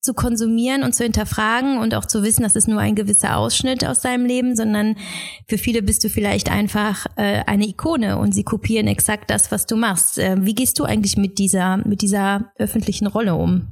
zu 0.00 0.14
konsumieren 0.14 0.84
und 0.84 0.94
zu 0.94 1.02
hinterfragen 1.02 1.78
und 1.78 1.94
auch 1.94 2.04
zu 2.04 2.22
wissen, 2.22 2.42
das 2.42 2.56
ist 2.56 2.68
nur 2.68 2.80
ein 2.80 2.94
gewisser 2.94 3.36
Ausschnitt 3.36 3.84
aus 3.84 4.00
deinem 4.00 4.26
Leben, 4.26 4.54
sondern 4.54 4.96
für 5.48 5.58
viele 5.58 5.82
bist 5.82 6.04
du 6.04 6.08
vielleicht 6.08 6.50
einfach 6.50 7.06
äh, 7.16 7.42
eine 7.46 7.66
Ikone 7.66 8.18
und 8.18 8.32
sie 8.32 8.44
kopieren 8.44 8.86
exakt 8.86 9.30
das, 9.30 9.50
was 9.50 9.66
du 9.66 9.76
machst. 9.76 10.18
Äh, 10.18 10.36
wie 10.40 10.54
gehst 10.54 10.78
du 10.78 10.84
eigentlich 10.84 11.16
mit 11.16 11.38
dieser, 11.38 11.78
mit 11.78 12.02
dieser 12.02 12.52
öffentlichen 12.58 13.06
Rolle 13.06 13.34
um? 13.34 13.68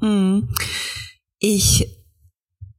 Hm. 0.00 0.48
Ich 1.38 1.86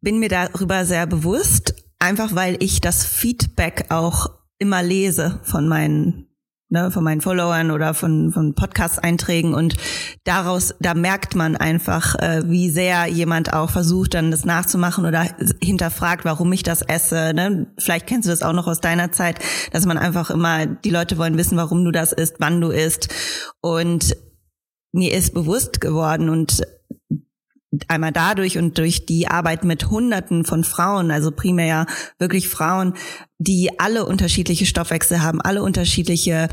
bin 0.01 0.19
mir 0.19 0.29
darüber 0.29 0.85
sehr 0.85 1.05
bewusst, 1.05 1.75
einfach 1.99 2.33
weil 2.33 2.57
ich 2.59 2.81
das 2.81 3.05
Feedback 3.05 3.85
auch 3.89 4.29
immer 4.57 4.81
lese 4.81 5.39
von 5.43 5.67
meinen 5.67 6.28
ne, 6.69 6.91
von 6.91 7.03
meinen 7.03 7.21
Followern 7.21 7.71
oder 7.71 7.93
von, 7.93 8.31
von 8.31 8.53
Podcast-Einträgen 8.55 9.53
und 9.53 9.75
daraus, 10.23 10.75
da 10.79 10.93
merkt 10.93 11.35
man 11.35 11.55
einfach, 11.55 12.15
äh, 12.15 12.43
wie 12.45 12.69
sehr 12.69 13.07
jemand 13.07 13.53
auch 13.53 13.71
versucht, 13.71 14.13
dann 14.13 14.31
das 14.31 14.45
nachzumachen 14.45 15.05
oder 15.05 15.27
hinterfragt, 15.61 16.25
warum 16.25 16.53
ich 16.53 16.63
das 16.63 16.81
esse. 16.81 17.33
Ne? 17.33 17.67
Vielleicht 17.77 18.07
kennst 18.07 18.27
du 18.27 18.31
das 18.31 18.43
auch 18.43 18.53
noch 18.53 18.67
aus 18.67 18.79
deiner 18.79 19.11
Zeit, 19.11 19.39
dass 19.71 19.85
man 19.85 19.97
einfach 19.97 20.29
immer, 20.29 20.65
die 20.65 20.91
Leute 20.91 21.17
wollen 21.17 21.37
wissen, 21.37 21.57
warum 21.57 21.83
du 21.83 21.91
das 21.91 22.11
isst, 22.11 22.35
wann 22.39 22.61
du 22.61 22.69
isst. 22.69 23.13
Und 23.61 24.15
mir 24.91 25.13
ist 25.13 25.33
bewusst 25.33 25.81
geworden 25.81 26.29
und 26.29 26.63
einmal 27.87 28.11
dadurch 28.11 28.57
und 28.57 28.77
durch 28.77 29.05
die 29.05 29.27
Arbeit 29.27 29.63
mit 29.63 29.89
Hunderten 29.89 30.43
von 30.43 30.63
Frauen, 30.63 31.11
also 31.11 31.31
primär 31.31 31.85
wirklich 32.17 32.47
Frauen, 32.47 32.93
die 33.37 33.79
alle 33.79 34.05
unterschiedliche 34.05 34.65
Stoffwechsel 34.65 35.21
haben, 35.21 35.41
alle 35.41 35.61
unterschiedliche 35.61 36.49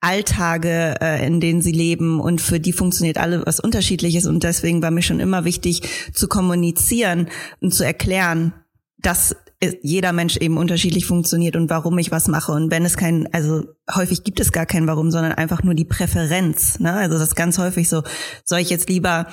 Alltage, 0.00 0.96
äh, 1.00 1.26
in 1.26 1.40
denen 1.40 1.62
sie 1.62 1.72
leben 1.72 2.20
und 2.20 2.40
für 2.40 2.60
die 2.60 2.72
funktioniert 2.72 3.18
alle 3.18 3.44
was 3.44 3.60
unterschiedliches 3.60 4.26
und 4.26 4.42
deswegen 4.42 4.82
war 4.82 4.90
mir 4.90 5.02
schon 5.02 5.20
immer 5.20 5.44
wichtig 5.44 5.82
zu 6.12 6.26
kommunizieren 6.26 7.28
und 7.60 7.74
zu 7.74 7.84
erklären, 7.84 8.54
dass 8.98 9.36
jeder 9.82 10.12
Mensch 10.12 10.38
eben 10.38 10.56
unterschiedlich 10.56 11.04
funktioniert 11.04 11.54
und 11.54 11.68
warum 11.68 11.98
ich 11.98 12.10
was 12.10 12.28
mache. 12.28 12.52
Und 12.52 12.70
wenn 12.70 12.84
es 12.86 12.96
kein, 12.96 13.28
also 13.32 13.64
häufig 13.94 14.24
gibt 14.24 14.40
es 14.40 14.52
gar 14.52 14.64
kein 14.64 14.86
Warum, 14.86 15.10
sondern 15.10 15.32
einfach 15.32 15.62
nur 15.62 15.74
die 15.74 15.84
Präferenz. 15.84 16.80
Ne? 16.80 16.92
Also 16.92 17.18
das 17.18 17.28
ist 17.28 17.34
ganz 17.34 17.58
häufig 17.58 17.88
so, 17.88 18.02
soll 18.44 18.60
ich 18.60 18.70
jetzt 18.70 18.88
lieber 18.88 19.26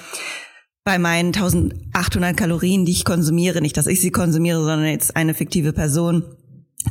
bei 0.88 1.00
meinen 1.00 1.36
1800 1.36 2.38
Kalorien, 2.38 2.86
die 2.86 2.94
ich 2.94 3.03
konsumiere, 3.03 3.60
nicht, 3.60 3.75
dass 3.75 3.88
ich 3.88 4.00
sie 4.00 4.10
konsumiere, 4.10 4.60
sondern 4.60 4.86
jetzt 4.86 5.17
eine 5.17 5.34
fiktive 5.34 5.74
Person, 5.74 6.24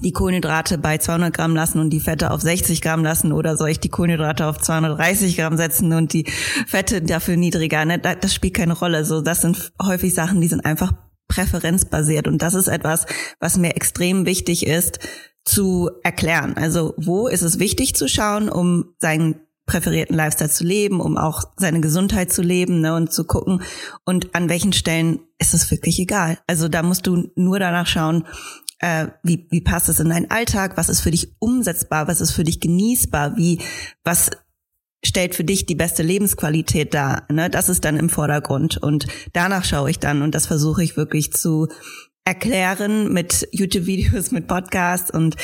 die 0.05 0.13
Kohlenhydrate 0.13 0.77
bei 0.77 0.99
200 0.99 1.33
Gramm 1.33 1.57
lassen 1.57 1.81
und 1.81 1.89
die 1.89 2.01
Fette 2.01 2.31
auf 2.31 2.43
60 2.43 2.83
Gramm 2.83 3.03
lassen 3.03 3.33
oder 3.33 3.57
soll 3.57 3.71
ich 3.71 3.81
die 3.81 3.89
Kohlenhydrate 3.89 4.45
auf 4.45 4.59
230 4.59 5.39
Gramm 5.39 5.57
setzen 5.57 5.95
und 5.95 6.13
die 6.13 6.31
Fette 6.67 7.01
dafür 7.01 7.39
niedriger? 7.39 7.87
Ne? 7.87 7.99
Das 7.99 8.35
spielt 8.35 8.53
keine 8.53 8.75
Rolle. 8.75 9.07
So, 9.07 9.23
das 9.23 9.41
sind 9.41 9.73
häufig 9.83 10.13
Sachen, 10.13 10.43
die 10.43 10.49
sind 10.49 10.67
einfach 10.67 10.93
präferenzbasiert 11.29 12.29
und 12.29 12.43
das 12.43 12.53
ist 12.53 12.69
etwas, 12.69 13.07
was 13.41 13.57
mir 13.57 13.77
extrem 13.77 14.27
wichtig 14.27 14.67
ist 14.67 14.99
zu 15.47 15.89
erklären. 16.03 16.55
Also 16.59 16.93
wo 16.99 17.29
ist 17.29 17.41
es 17.41 17.59
wichtig 17.59 17.95
zu 17.95 18.09
schauen, 18.09 18.51
um 18.51 18.93
seinen 18.99 19.46
präferierten 19.67 20.17
Lifestyle 20.17 20.51
zu 20.51 20.65
leben, 20.65 21.01
um 21.01 21.19
auch 21.19 21.45
seine 21.57 21.81
Gesundheit 21.81 22.33
zu 22.33 22.41
leben 22.41 22.81
ne, 22.81 22.95
und 22.95 23.13
zu 23.13 23.25
gucken. 23.25 23.63
Und 24.05 24.35
an 24.35 24.49
welchen 24.49 24.73
Stellen 24.73 25.21
ist 25.39 25.55
es 25.55 25.71
wirklich 25.71 25.99
egal. 25.99 26.39
Also 26.47 26.69
da 26.69 26.83
musst 26.83 27.07
du 27.07 27.31
nur 27.35 27.59
danach 27.59 27.87
schauen, 27.87 28.25
äh, 28.79 29.09
wie, 29.23 29.47
wie 29.51 29.61
passt 29.61 29.89
es 29.89 30.01
in 30.01 30.09
deinen 30.09 30.31
Alltag, 30.31 30.77
was 30.77 30.89
ist 30.89 31.01
für 31.01 31.11
dich 31.11 31.35
umsetzbar, 31.41 32.09
was 32.09 32.21
ist 32.21 32.33
für 32.33 32.45
dich 32.45 32.61
genießbar, 32.61 33.37
wie, 33.37 33.61
was 34.05 34.31
stellt 35.05 35.35
für 35.35 35.45
dich 35.45 35.67
die 35.67 35.75
beste 35.75 36.03
Lebensqualität 36.03 36.95
dar. 36.95 37.27
Ne? 37.31 37.51
Das 37.51 37.69
ist 37.69 37.85
dann 37.85 37.97
im 37.97 38.09
Vordergrund. 38.09 38.77
Und 38.77 39.07
danach 39.33 39.65
schaue 39.65 39.91
ich 39.91 39.99
dann 39.99 40.23
und 40.23 40.35
das 40.35 40.47
versuche 40.47 40.83
ich 40.83 40.97
wirklich 40.97 41.33
zu 41.33 41.69
erklären 42.25 43.13
mit 43.13 43.49
YouTube-Videos, 43.53 44.31
mit 44.31 44.47
Podcasts 44.47 45.11
und 45.11 45.37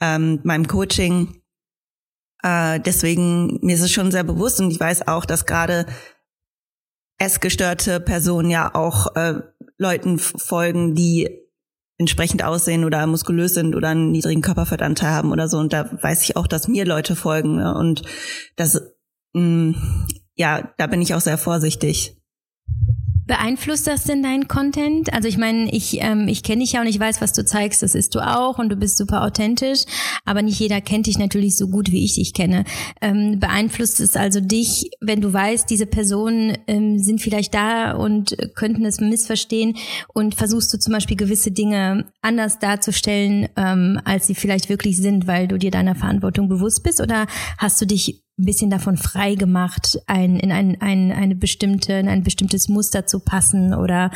ähm, 0.00 0.40
meinem 0.44 0.66
Coaching 0.66 1.42
äh, 2.42 2.80
deswegen, 2.80 3.58
mir 3.62 3.74
ist 3.74 3.82
es 3.82 3.92
schon 3.92 4.10
sehr 4.10 4.24
bewusst 4.24 4.60
und 4.60 4.70
ich 4.70 4.80
weiß 4.80 5.08
auch, 5.08 5.24
dass 5.24 5.46
gerade 5.46 5.86
essgestörte 7.18 8.00
Personen 8.00 8.50
ja 8.50 8.74
auch 8.74 9.14
äh, 9.16 9.40
Leuten 9.78 10.18
folgen, 10.18 10.94
die 10.94 11.28
entsprechend 11.98 12.44
aussehen 12.44 12.84
oder 12.84 13.06
muskulös 13.06 13.54
sind 13.54 13.74
oder 13.74 13.88
einen 13.88 14.12
niedrigen 14.12 14.42
Körperfettanteil 14.42 15.10
haben 15.10 15.32
oder 15.32 15.48
so. 15.48 15.58
Und 15.58 15.72
da 15.72 15.90
weiß 16.02 16.22
ich 16.22 16.36
auch, 16.36 16.46
dass 16.46 16.68
mir 16.68 16.84
Leute 16.84 17.16
folgen. 17.16 17.56
Ne? 17.56 17.74
Und 17.74 18.02
das, 18.56 18.82
mh, 19.32 19.42
mm, 19.42 20.06
ja, 20.34 20.74
da 20.76 20.86
bin 20.86 21.00
ich 21.00 21.14
auch 21.14 21.20
sehr 21.20 21.38
vorsichtig. 21.38 22.20
Beeinflusst 23.26 23.88
das 23.88 24.04
denn 24.04 24.22
deinen 24.22 24.46
Content? 24.46 25.12
Also 25.12 25.26
ich 25.26 25.36
meine, 25.36 25.68
ich, 25.72 26.00
ähm, 26.00 26.28
ich 26.28 26.44
kenne 26.44 26.62
dich 26.62 26.72
ja 26.72 26.80
und 26.80 26.86
ich 26.86 26.98
weiß, 26.98 27.20
was 27.20 27.32
du 27.32 27.44
zeigst, 27.44 27.82
das 27.82 27.96
ist 27.96 28.14
du 28.14 28.20
auch 28.20 28.58
und 28.58 28.68
du 28.68 28.76
bist 28.76 28.98
super 28.98 29.22
authentisch, 29.22 29.84
aber 30.24 30.42
nicht 30.42 30.60
jeder 30.60 30.80
kennt 30.80 31.06
dich 31.06 31.18
natürlich 31.18 31.56
so 31.56 31.66
gut, 31.66 31.90
wie 31.90 32.04
ich 32.04 32.14
dich 32.14 32.34
kenne. 32.34 32.64
Ähm, 33.00 33.40
beeinflusst 33.40 34.00
es 34.00 34.14
also 34.14 34.40
dich, 34.40 34.90
wenn 35.00 35.20
du 35.20 35.32
weißt, 35.32 35.68
diese 35.68 35.86
Personen 35.86 36.56
ähm, 36.68 37.00
sind 37.00 37.20
vielleicht 37.20 37.52
da 37.52 37.92
und 37.92 38.36
könnten 38.54 38.84
es 38.84 39.00
missverstehen 39.00 39.76
und 40.14 40.36
versuchst 40.36 40.72
du 40.72 40.78
zum 40.78 40.92
Beispiel 40.92 41.16
gewisse 41.16 41.50
Dinge 41.50 42.06
anders 42.22 42.60
darzustellen, 42.60 43.48
ähm, 43.56 44.00
als 44.04 44.28
sie 44.28 44.36
vielleicht 44.36 44.68
wirklich 44.68 44.98
sind, 44.98 45.26
weil 45.26 45.48
du 45.48 45.58
dir 45.58 45.72
deiner 45.72 45.96
Verantwortung 45.96 46.48
bewusst 46.48 46.84
bist 46.84 47.00
oder 47.00 47.26
hast 47.58 47.80
du 47.80 47.86
dich 47.86 48.22
ein 48.38 48.44
bisschen 48.44 48.70
davon 48.70 48.96
frei 48.96 49.34
gemacht, 49.34 49.98
ein, 50.06 50.38
in 50.38 50.52
ein, 50.52 50.80
ein, 50.80 51.12
eine 51.12 51.34
bestimmte, 51.34 51.94
in 51.94 52.08
ein 52.08 52.22
bestimmtes 52.22 52.68
Muster 52.68 53.06
zu 53.06 53.20
passen 53.20 53.74
oder 53.74 54.10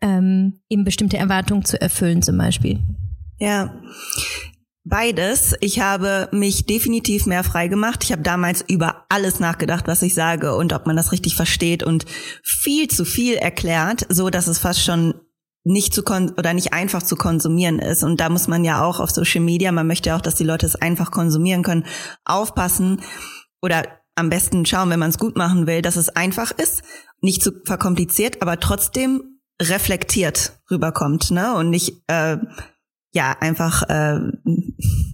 ähm, 0.00 0.60
eben 0.68 0.84
bestimmte 0.84 1.16
Erwartungen 1.16 1.64
zu 1.64 1.80
erfüllen 1.80 2.22
zum 2.22 2.36
Beispiel? 2.36 2.80
Ja, 3.38 3.80
Beides. 4.86 5.54
Ich 5.60 5.80
habe 5.80 6.28
mich 6.30 6.66
definitiv 6.66 7.24
mehr 7.24 7.42
frei 7.42 7.68
gemacht. 7.68 8.04
Ich 8.04 8.12
habe 8.12 8.20
damals 8.20 8.62
über 8.68 9.06
alles 9.08 9.40
nachgedacht, 9.40 9.86
was 9.86 10.02
ich 10.02 10.12
sage 10.12 10.54
und 10.54 10.74
ob 10.74 10.86
man 10.86 10.94
das 10.94 11.10
richtig 11.10 11.36
versteht 11.36 11.82
und 11.82 12.04
viel 12.42 12.88
zu 12.88 13.06
viel 13.06 13.36
erklärt, 13.36 14.04
so 14.10 14.28
dass 14.28 14.46
es 14.46 14.58
fast 14.58 14.84
schon 14.84 15.14
nicht 15.64 15.94
zu 15.94 16.02
kon 16.02 16.34
oder 16.36 16.52
nicht 16.52 16.74
einfach 16.74 17.02
zu 17.02 17.16
konsumieren 17.16 17.78
ist. 17.78 18.04
Und 18.04 18.20
da 18.20 18.28
muss 18.28 18.46
man 18.46 18.62
ja 18.62 18.84
auch 18.84 19.00
auf 19.00 19.10
Social 19.10 19.40
Media, 19.40 19.72
man 19.72 19.86
möchte 19.86 20.10
ja 20.10 20.16
auch, 20.16 20.20
dass 20.20 20.34
die 20.34 20.44
Leute 20.44 20.66
es 20.66 20.76
einfach 20.76 21.10
konsumieren 21.10 21.62
können, 21.62 21.86
aufpassen, 22.26 23.00
oder 23.64 23.88
am 24.14 24.28
besten 24.28 24.66
schauen, 24.66 24.90
wenn 24.90 24.98
man 25.00 25.08
es 25.08 25.18
gut 25.18 25.36
machen 25.36 25.66
will, 25.66 25.80
dass 25.80 25.96
es 25.96 26.10
einfach 26.10 26.50
ist, 26.50 26.82
nicht 27.22 27.42
zu 27.42 27.50
verkompliziert, 27.64 28.42
aber 28.42 28.60
trotzdem 28.60 29.40
reflektiert 29.60 30.60
rüberkommt, 30.70 31.30
ne? 31.30 31.54
Und 31.54 31.70
nicht 31.70 32.02
äh, 32.08 32.36
ja 33.14 33.34
einfach 33.40 33.82
äh, 33.88 34.20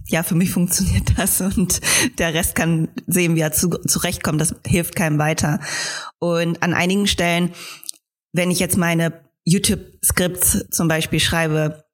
ja 0.07 0.23
für 0.23 0.35
mich 0.35 0.51
funktioniert 0.51 1.17
das 1.17 1.39
und 1.39 1.79
der 2.19 2.33
Rest 2.33 2.53
kann 2.55 2.89
sehen, 3.07 3.35
wie 3.35 3.39
er 3.39 3.53
zu, 3.53 3.69
zurechtkommt. 3.69 4.41
Das 4.41 4.53
hilft 4.67 4.97
keinem 4.97 5.17
weiter. 5.17 5.61
Und 6.19 6.61
an 6.61 6.73
einigen 6.73 7.07
Stellen, 7.07 7.51
wenn 8.33 8.51
ich 8.51 8.59
jetzt 8.59 8.77
meine 8.77 9.23
YouTube-Skripts 9.45 10.65
zum 10.71 10.89
Beispiel 10.89 11.21
schreibe, 11.21 11.85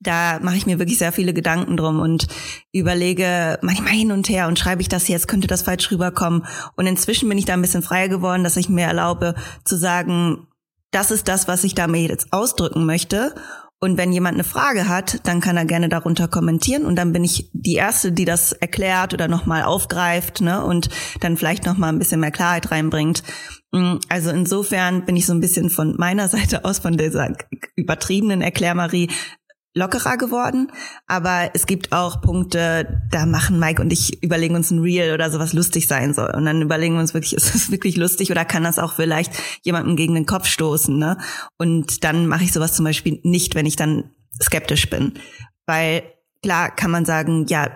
da 0.00 0.38
mache 0.40 0.56
ich 0.56 0.66
mir 0.66 0.78
wirklich 0.78 0.98
sehr 0.98 1.12
viele 1.12 1.34
Gedanken 1.34 1.76
drum 1.76 2.00
und 2.00 2.26
überlege 2.72 3.58
manchmal 3.62 3.92
hin 3.92 4.12
und 4.12 4.28
her 4.28 4.46
und 4.46 4.58
schreibe 4.58 4.82
ich 4.82 4.88
das 4.88 5.08
jetzt, 5.08 5.28
könnte 5.28 5.48
das 5.48 5.62
falsch 5.62 5.90
rüberkommen. 5.90 6.46
Und 6.76 6.86
inzwischen 6.86 7.28
bin 7.28 7.38
ich 7.38 7.44
da 7.44 7.54
ein 7.54 7.62
bisschen 7.62 7.82
freier 7.82 8.08
geworden, 8.08 8.44
dass 8.44 8.56
ich 8.56 8.68
mir 8.68 8.86
erlaube 8.86 9.34
zu 9.64 9.76
sagen, 9.76 10.46
das 10.90 11.10
ist 11.10 11.28
das, 11.28 11.48
was 11.48 11.64
ich 11.64 11.74
damit 11.74 12.08
jetzt 12.08 12.32
ausdrücken 12.32 12.86
möchte. 12.86 13.34
Und 13.80 13.96
wenn 13.96 14.12
jemand 14.12 14.34
eine 14.34 14.44
Frage 14.44 14.88
hat, 14.88 15.20
dann 15.24 15.40
kann 15.40 15.56
er 15.56 15.64
gerne 15.64 15.88
darunter 15.88 16.26
kommentieren 16.26 16.84
und 16.84 16.96
dann 16.96 17.12
bin 17.12 17.22
ich 17.22 17.48
die 17.52 17.74
erste, 17.74 18.10
die 18.10 18.24
das 18.24 18.50
erklärt 18.50 19.14
oder 19.14 19.28
nochmal 19.28 19.62
aufgreift, 19.62 20.40
ne, 20.40 20.64
und 20.64 20.88
dann 21.20 21.36
vielleicht 21.36 21.64
nochmal 21.64 21.92
ein 21.92 22.00
bisschen 22.00 22.18
mehr 22.18 22.32
Klarheit 22.32 22.72
reinbringt. 22.72 23.22
Mm, 23.70 23.98
also 24.08 24.30
insofern 24.30 25.04
bin 25.04 25.14
ich 25.14 25.26
so 25.26 25.32
ein 25.32 25.40
bisschen 25.40 25.70
von 25.70 25.94
meiner 25.96 26.28
Seite 26.28 26.64
aus, 26.64 26.80
von 26.80 26.96
dieser 26.96 27.32
übertriebenen 27.76 28.42
Erklärmarie, 28.42 29.10
lockerer 29.78 30.16
geworden, 30.16 30.70
aber 31.06 31.50
es 31.54 31.66
gibt 31.66 31.92
auch 31.92 32.20
Punkte, 32.20 33.02
da 33.10 33.26
machen 33.26 33.58
Mike 33.58 33.80
und 33.80 33.92
ich 33.92 34.22
überlegen 34.22 34.54
uns 34.54 34.70
ein 34.70 34.80
Reel 34.80 35.14
oder 35.14 35.30
sowas 35.30 35.52
lustig 35.52 35.86
sein 35.86 36.12
soll 36.12 36.30
und 36.34 36.44
dann 36.44 36.60
überlegen 36.60 36.94
wir 36.94 37.00
uns 37.00 37.14
wirklich, 37.14 37.32
ist 37.36 37.54
das 37.54 37.70
wirklich 37.70 37.96
lustig 37.96 38.30
oder 38.30 38.44
kann 38.44 38.64
das 38.64 38.78
auch 38.78 38.94
vielleicht 38.94 39.32
jemandem 39.62 39.96
gegen 39.96 40.14
den 40.14 40.26
Kopf 40.26 40.46
stoßen, 40.46 40.98
ne? 40.98 41.18
Und 41.56 42.04
dann 42.04 42.26
mache 42.26 42.44
ich 42.44 42.52
sowas 42.52 42.74
zum 42.74 42.84
Beispiel 42.84 43.20
nicht, 43.22 43.54
wenn 43.54 43.66
ich 43.66 43.76
dann 43.76 44.10
skeptisch 44.42 44.90
bin, 44.90 45.14
weil 45.66 46.02
klar 46.42 46.74
kann 46.74 46.90
man 46.90 47.04
sagen, 47.04 47.46
ja, 47.48 47.68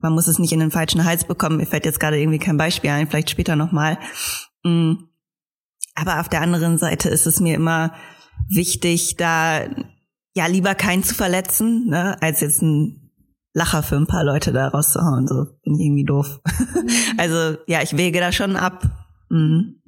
man 0.00 0.12
muss 0.12 0.28
es 0.28 0.38
nicht 0.38 0.52
in 0.52 0.60
den 0.60 0.70
falschen 0.70 1.04
Hals 1.04 1.24
bekommen. 1.24 1.56
Mir 1.56 1.66
fällt 1.66 1.84
jetzt 1.84 2.00
gerade 2.00 2.18
irgendwie 2.18 2.38
kein 2.38 2.56
Beispiel 2.56 2.90
ein, 2.90 3.08
vielleicht 3.08 3.30
später 3.30 3.56
nochmal. 3.56 3.98
Mm. 4.64 4.94
Aber 5.94 6.20
auf 6.20 6.28
der 6.28 6.40
anderen 6.40 6.78
Seite 6.78 7.08
ist 7.08 7.26
es 7.26 7.40
mir 7.40 7.54
immer 7.54 7.92
wichtig, 8.48 9.16
da 9.16 9.64
ja 10.34 10.46
lieber 10.46 10.74
keinen 10.74 11.02
zu 11.02 11.14
verletzen, 11.14 11.88
ne, 11.88 12.20
als 12.22 12.40
jetzt 12.40 12.62
ein 12.62 13.10
Lacher 13.52 13.82
für 13.82 13.96
ein 13.96 14.06
paar 14.06 14.24
Leute 14.24 14.52
da 14.52 14.68
rauszuhauen. 14.68 15.26
So 15.26 15.46
bin 15.64 15.74
ich 15.74 15.86
irgendwie 15.86 16.04
doof. 16.04 16.40
Mhm. 16.44 16.88
Also 17.18 17.58
ja, 17.66 17.82
ich 17.82 17.96
wege 17.96 18.20
da 18.20 18.32
schon 18.32 18.56
ab. 18.56 18.88
Mhm. 19.28 19.82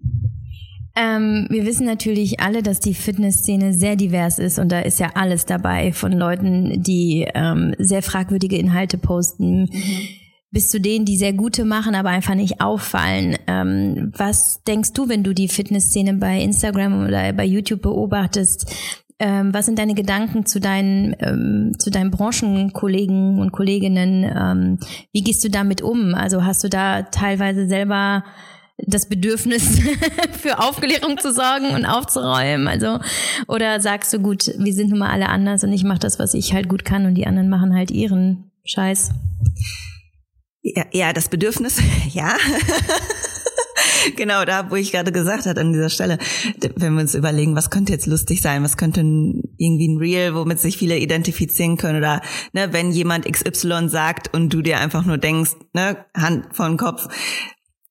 Ähm, 0.95 1.47
wir 1.49 1.65
wissen 1.65 1.87
natürlich 1.87 2.41
alle, 2.41 2.63
dass 2.63 2.81
die 2.81 2.93
Fitnessszene 2.93 3.73
sehr 3.73 3.97
divers 3.97 4.39
ist 4.39 4.59
und 4.59 4.71
da 4.71 4.81
ist 4.81 5.01
ja 5.01 5.13
alles 5.15 5.47
dabei 5.47 5.93
von 5.93 6.13
Leuten, 6.13 6.83
die 6.83 7.27
ähm, 7.35 7.75
sehr 7.79 8.03
fragwürdige 8.03 8.59
Inhalte 8.59 8.99
posten. 8.99 9.63
Mhm 9.73 10.09
bis 10.53 10.69
zu 10.69 10.81
denen, 10.81 11.07
die 11.07 11.17
sehr 11.17 11.33
gute 11.33 11.65
machen, 11.65 11.95
aber 11.95 12.11
einfach 12.11 12.35
nicht 12.35 12.61
auffallen. 12.61 13.37
Ähm, 13.47 14.13
was 14.15 14.63
denkst 14.65 14.93
du, 14.93 15.09
wenn 15.09 15.25
du 15.25 15.33
die 15.33 15.49
Fitnessszene 15.49 16.13
bei 16.15 16.41
Instagram 16.41 17.07
oder 17.07 17.33
bei 17.33 17.47
YouTube 17.47 17.81
beobachtest? 17.81 18.71
Ähm, 19.25 19.55
was 19.55 19.67
sind 19.67 19.79
deine 19.79 19.95
Gedanken 19.95 20.47
zu 20.47 20.59
deinen, 20.59 21.15
ähm, 21.21 21.79
zu 21.79 21.93
deinen 21.93 22.11
Branchenkollegen 22.11 23.39
und 23.39 23.53
Kolleginnen? 23.53 24.25
Ähm, 24.25 24.79
wie 25.13 25.23
gehst 25.23 25.45
du 25.45 25.49
damit 25.49 25.81
um? 25.81 26.17
Also 26.17 26.45
hast 26.45 26.65
du 26.65 26.69
da 26.69 27.03
teilweise 27.03 27.69
selber 27.69 28.25
das 28.79 29.09
Bedürfnis 29.09 29.81
für 30.33 30.59
Aufklärung 30.59 31.19
zu 31.19 31.33
sorgen 31.33 31.67
und 31.67 31.87
aufzuräumen? 31.87 32.67
Also 32.67 32.99
oder 33.47 33.81
sagst 33.81 34.13
du 34.13 34.19
gut, 34.19 34.51
wir 34.59 34.75
sind 34.75 34.91
nun 34.91 34.99
mal 34.99 35.11
alle 35.11 35.29
anders 35.29 35.63
und 35.63 35.73
ich 35.73 35.85
mache 35.85 36.01
das, 36.01 36.19
was 36.19 36.35
ich 36.35 36.53
halt 36.53 36.69
gut 36.69 36.85
kann 36.85 37.07
und 37.07 37.15
die 37.15 37.29
anderen 37.29 37.49
machen 37.49 37.77
halt 37.77 37.93
ihren 37.93 38.51
Scheiß? 38.65 39.13
Ja, 40.63 40.85
ja 40.93 41.13
das 41.13 41.29
Bedürfnis, 41.29 41.81
ja. 42.13 42.35
genau, 44.17 44.45
da, 44.45 44.71
wo 44.71 44.77
ich 44.77 44.93
gerade 44.93 45.13
gesagt 45.13 45.47
hatte 45.47 45.61
an 45.61 45.73
dieser 45.73 45.91
Stelle, 45.91 46.19
wenn 46.77 46.95
wir 46.95 47.03
uns 47.03 47.15
überlegen, 47.15 47.57
was 47.57 47.71
könnte 47.71 47.93
jetzt 47.93 48.07
lustig 48.07 48.43
sein, 48.43 48.63
was 48.63 48.77
könnte 48.77 49.01
irgendwie 49.01 49.89
ein 49.89 49.99
Real, 49.99 50.35
womit 50.35 50.61
sich 50.61 50.77
viele 50.77 50.99
identifizieren 50.99 51.77
können 51.77 51.99
oder 51.99 52.21
ne, 52.53 52.73
wenn 52.73 52.91
jemand 52.91 53.31
XY 53.31 53.89
sagt 53.89 54.33
und 54.35 54.53
du 54.53 54.63
dir 54.63 54.79
einfach 54.79 55.05
nur 55.05 55.19
denkst, 55.19 55.53
ne, 55.73 56.05
Hand 56.15 56.47
vor 56.53 56.77
Kopf, 56.77 57.09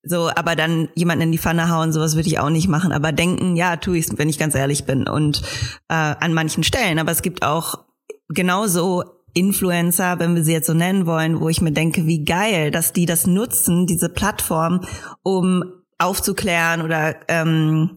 so, 0.03 0.31
aber 0.33 0.55
dann 0.55 0.89
jemanden 0.95 1.25
in 1.25 1.31
die 1.31 1.37
Pfanne 1.37 1.69
hauen, 1.69 1.93
sowas 1.93 2.15
würde 2.15 2.27
ich 2.27 2.39
auch 2.39 2.49
nicht 2.49 2.67
machen. 2.67 2.91
Aber 2.91 3.11
denken, 3.11 3.55
ja, 3.55 3.75
tue 3.77 3.97
ich 3.97 4.07
wenn 4.17 4.29
ich 4.29 4.39
ganz 4.39 4.55
ehrlich 4.55 4.85
bin. 4.85 5.07
Und 5.07 5.43
äh, 5.89 5.93
an 5.93 6.33
manchen 6.33 6.63
Stellen. 6.63 6.97
Aber 6.97 7.11
es 7.11 7.21
gibt 7.21 7.43
auch 7.43 7.85
genauso 8.29 9.03
Influencer, 9.33 10.19
wenn 10.19 10.35
wir 10.35 10.43
sie 10.43 10.53
jetzt 10.53 10.67
so 10.67 10.73
nennen 10.73 11.05
wollen, 11.05 11.39
wo 11.39 11.49
ich 11.49 11.61
mir 11.61 11.71
denke, 11.71 12.07
wie 12.07 12.25
geil, 12.25 12.71
dass 12.71 12.93
die 12.93 13.05
das 13.05 13.27
nutzen, 13.27 13.85
diese 13.85 14.09
Plattform, 14.09 14.81
um 15.23 15.63
aufzuklären 16.01 16.81
oder 16.81 17.15
ähm, 17.27 17.95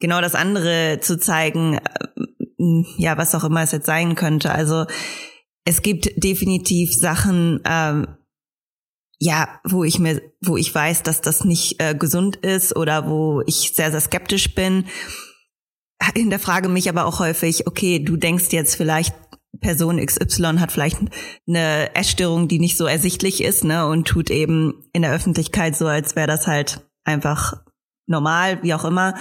genau 0.00 0.20
das 0.20 0.34
andere 0.34 0.98
zu 1.00 1.18
zeigen, 1.18 1.78
äh, 1.78 2.82
ja, 2.98 3.16
was 3.16 3.34
auch 3.34 3.44
immer 3.44 3.62
es 3.62 3.72
jetzt 3.72 3.86
sein 3.86 4.14
könnte. 4.14 4.50
Also 4.52 4.86
es 5.64 5.82
gibt 5.82 6.10
definitiv 6.16 6.94
Sachen, 6.94 7.60
ähm, 7.64 8.06
ja, 9.18 9.60
wo 9.64 9.84
ich 9.84 9.98
mir, 9.98 10.20
wo 10.42 10.56
ich 10.56 10.74
weiß, 10.74 11.02
dass 11.02 11.20
das 11.20 11.44
nicht 11.44 11.82
äh, 11.82 11.94
gesund 11.94 12.36
ist 12.36 12.76
oder 12.76 13.08
wo 13.08 13.42
ich 13.46 13.72
sehr, 13.74 13.90
sehr 13.90 14.00
skeptisch 14.00 14.54
bin. 14.54 14.84
Hinterfrage 16.14 16.68
mich 16.68 16.88
aber 16.88 17.06
auch 17.06 17.20
häufig, 17.20 17.66
okay, 17.66 17.98
du 17.98 18.16
denkst 18.16 18.48
jetzt 18.50 18.76
vielleicht 18.76 19.14
Person 19.60 20.04
XY 20.04 20.58
hat 20.58 20.70
vielleicht 20.70 20.98
eine 21.48 21.94
Essstörung, 21.94 22.46
die 22.46 22.58
nicht 22.58 22.76
so 22.76 22.84
ersichtlich 22.84 23.42
ist, 23.42 23.64
ne, 23.64 23.86
und 23.86 24.06
tut 24.06 24.30
eben 24.30 24.84
in 24.92 25.02
der 25.02 25.12
Öffentlichkeit 25.12 25.74
so, 25.74 25.86
als 25.86 26.14
wäre 26.14 26.26
das 26.26 26.46
halt 26.46 26.85
einfach 27.06 27.54
normal, 28.06 28.62
wie 28.62 28.74
auch 28.74 28.84
immer. 28.84 29.14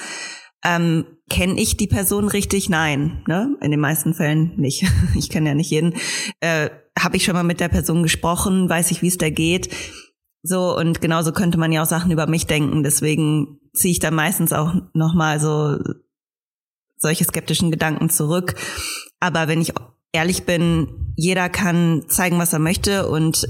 Ähm, 0.63 1.05
kenne 1.29 1.59
ich 1.59 1.77
die 1.77 1.87
Person 1.87 2.27
richtig? 2.27 2.69
Nein, 2.69 3.23
ne? 3.27 3.55
In 3.61 3.71
den 3.71 3.79
meisten 3.79 4.13
Fällen 4.13 4.53
nicht. 4.57 4.85
Ich 5.15 5.29
kenne 5.29 5.49
ja 5.49 5.55
nicht 5.55 5.69
jeden. 5.69 5.93
Äh, 6.39 6.69
Habe 6.99 7.17
ich 7.17 7.23
schon 7.23 7.35
mal 7.35 7.43
mit 7.43 7.59
der 7.59 7.69
Person 7.69 8.03
gesprochen? 8.03 8.69
Weiß 8.69 8.91
ich, 8.91 9.01
wie 9.01 9.07
es 9.07 9.17
da 9.17 9.29
geht? 9.29 9.69
So 10.43 10.77
und 10.77 11.01
genauso 11.01 11.31
könnte 11.31 11.57
man 11.57 11.71
ja 11.71 11.81
auch 11.81 11.87
Sachen 11.87 12.11
über 12.11 12.27
mich 12.27 12.45
denken. 12.45 12.83
Deswegen 12.83 13.59
ziehe 13.73 13.91
ich 13.91 13.99
dann 13.99 14.13
meistens 14.13 14.53
auch 14.53 14.73
noch 14.93 15.13
mal 15.13 15.39
so 15.39 15.77
solche 16.97 17.23
skeptischen 17.23 17.71
Gedanken 17.71 18.09
zurück. 18.09 18.55
Aber 19.19 19.47
wenn 19.47 19.61
ich 19.61 19.73
ehrlich 20.11 20.45
bin, 20.45 21.13
jeder 21.15 21.49
kann 21.49 22.05
zeigen, 22.07 22.39
was 22.39 22.53
er 22.53 22.59
möchte 22.59 23.07
und 23.07 23.47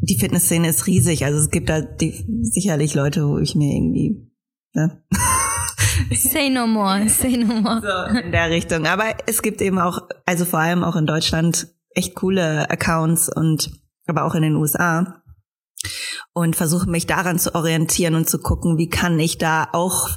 die 0.00 0.18
Fitnessszene 0.18 0.68
ist 0.68 0.86
riesig. 0.86 1.24
Also 1.24 1.38
es 1.38 1.50
gibt 1.50 1.68
da 1.68 1.80
die, 1.80 2.24
sicherlich 2.42 2.94
Leute, 2.94 3.26
wo 3.28 3.38
ich 3.38 3.54
mir 3.54 3.74
irgendwie 3.74 4.30
ne? 4.74 5.02
Say 6.14 6.50
no 6.50 6.66
more, 6.66 7.08
say 7.08 7.36
no 7.36 7.60
more. 7.60 7.80
So 7.80 8.18
in 8.18 8.32
der 8.32 8.50
Richtung. 8.50 8.86
Aber 8.86 9.14
es 9.26 9.42
gibt 9.42 9.60
eben 9.60 9.78
auch, 9.78 10.08
also 10.26 10.44
vor 10.44 10.60
allem 10.60 10.84
auch 10.84 10.96
in 10.96 11.06
Deutschland, 11.06 11.68
echt 11.90 12.14
coole 12.14 12.70
Accounts 12.70 13.28
und 13.34 13.70
aber 14.06 14.24
auch 14.24 14.34
in 14.34 14.42
den 14.42 14.56
USA. 14.56 15.22
Und 16.32 16.54
versuche 16.54 16.88
mich 16.88 17.06
daran 17.06 17.38
zu 17.38 17.54
orientieren 17.54 18.14
und 18.14 18.28
zu 18.28 18.38
gucken, 18.38 18.78
wie 18.78 18.88
kann 18.88 19.18
ich 19.18 19.38
da 19.38 19.68
auch 19.72 20.08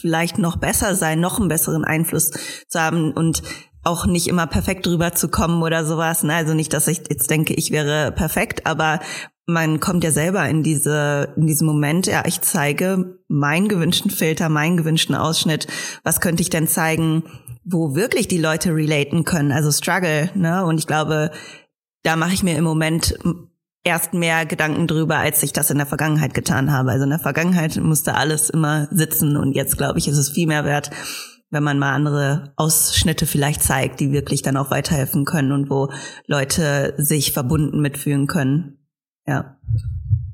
vielleicht 0.00 0.38
noch 0.38 0.56
besser 0.56 0.94
sein, 0.94 1.20
noch 1.20 1.38
einen 1.38 1.48
besseren 1.48 1.84
Einfluss 1.84 2.32
zu 2.68 2.80
haben. 2.80 3.12
Und 3.12 3.42
auch 3.82 4.06
nicht 4.06 4.26
immer 4.26 4.46
perfekt 4.46 4.86
drüber 4.86 5.12
zu 5.12 5.28
kommen 5.28 5.62
oder 5.62 5.84
sowas. 5.84 6.22
Ne? 6.22 6.34
Also 6.34 6.54
nicht, 6.54 6.72
dass 6.72 6.88
ich 6.88 7.02
jetzt 7.08 7.30
denke, 7.30 7.54
ich 7.54 7.70
wäre 7.70 8.12
perfekt, 8.12 8.66
aber 8.66 9.00
man 9.46 9.80
kommt 9.80 10.04
ja 10.04 10.10
selber 10.10 10.48
in 10.48 10.62
diese, 10.62 11.32
in 11.36 11.46
diesem 11.46 11.66
Moment, 11.66 12.06
ja, 12.06 12.22
ich 12.26 12.40
zeige 12.40 13.18
meinen 13.28 13.68
gewünschten 13.68 14.10
Filter, 14.10 14.48
meinen 14.48 14.76
gewünschten 14.76 15.14
Ausschnitt. 15.14 15.66
Was 16.04 16.20
könnte 16.20 16.42
ich 16.42 16.50
denn 16.50 16.68
zeigen, 16.68 17.24
wo 17.64 17.94
wirklich 17.94 18.28
die 18.28 18.38
Leute 18.38 18.74
relaten 18.74 19.24
können? 19.24 19.50
Also 19.50 19.72
Struggle, 19.72 20.30
ne? 20.34 20.64
Und 20.64 20.78
ich 20.78 20.86
glaube, 20.86 21.30
da 22.02 22.16
mache 22.16 22.32
ich 22.32 22.42
mir 22.42 22.56
im 22.56 22.64
Moment 22.64 23.18
erst 23.82 24.14
mehr 24.14 24.46
Gedanken 24.46 24.86
drüber, 24.86 25.16
als 25.16 25.42
ich 25.42 25.52
das 25.52 25.70
in 25.70 25.78
der 25.78 25.86
Vergangenheit 25.86 26.34
getan 26.34 26.70
habe. 26.70 26.90
Also 26.90 27.04
in 27.04 27.10
der 27.10 27.18
Vergangenheit 27.18 27.76
musste 27.76 28.14
alles 28.14 28.50
immer 28.50 28.88
sitzen 28.90 29.36
und 29.36 29.52
jetzt 29.52 29.78
glaube 29.78 29.98
ich, 29.98 30.06
ist 30.06 30.18
es 30.18 30.30
viel 30.30 30.46
mehr 30.46 30.64
wert, 30.64 30.90
wenn 31.50 31.62
man 31.62 31.78
mal 31.78 31.92
andere 31.92 32.52
Ausschnitte 32.56 33.26
vielleicht 33.26 33.62
zeigt, 33.62 34.00
die 34.00 34.12
wirklich 34.12 34.42
dann 34.42 34.56
auch 34.56 34.70
weiterhelfen 34.70 35.24
können 35.24 35.52
und 35.52 35.70
wo 35.70 35.88
Leute 36.26 36.94
sich 36.96 37.32
verbunden 37.32 37.80
mitfühlen 37.80 38.26
können. 38.26 38.78
Ja. 39.26 39.56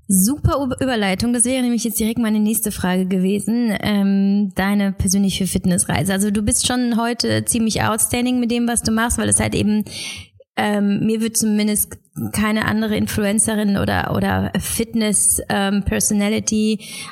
Super 0.09 0.69
Überleitung. 0.81 1.33
Das 1.33 1.45
wäre 1.45 1.63
nämlich 1.63 1.83
jetzt 1.83 1.99
direkt 1.99 2.19
meine 2.19 2.39
nächste 2.39 2.71
Frage 2.71 3.07
gewesen. 3.07 3.77
Ähm, 3.81 4.53
deine 4.55 4.93
persönliche 4.93 5.49
Fitnessreise. 5.49 6.13
Also 6.13 6.31
du 6.31 6.43
bist 6.43 6.67
schon 6.67 6.97
heute 6.97 7.45
ziemlich 7.45 7.83
outstanding 7.83 8.39
mit 8.39 8.53
dem, 8.53 8.69
was 8.69 8.83
du 8.83 8.93
machst, 8.93 9.19
weil 9.19 9.29
es 9.29 9.41
halt 9.41 9.55
eben 9.57 9.85
ähm, 10.57 11.05
mir 11.05 11.21
wird 11.21 11.37
zumindest 11.37 11.99
keine 12.33 12.65
andere 12.65 12.97
Influencerin 12.97 13.77
oder 13.77 14.15
oder 14.15 14.53
Fitness 14.59 15.41
ähm, 15.49 15.85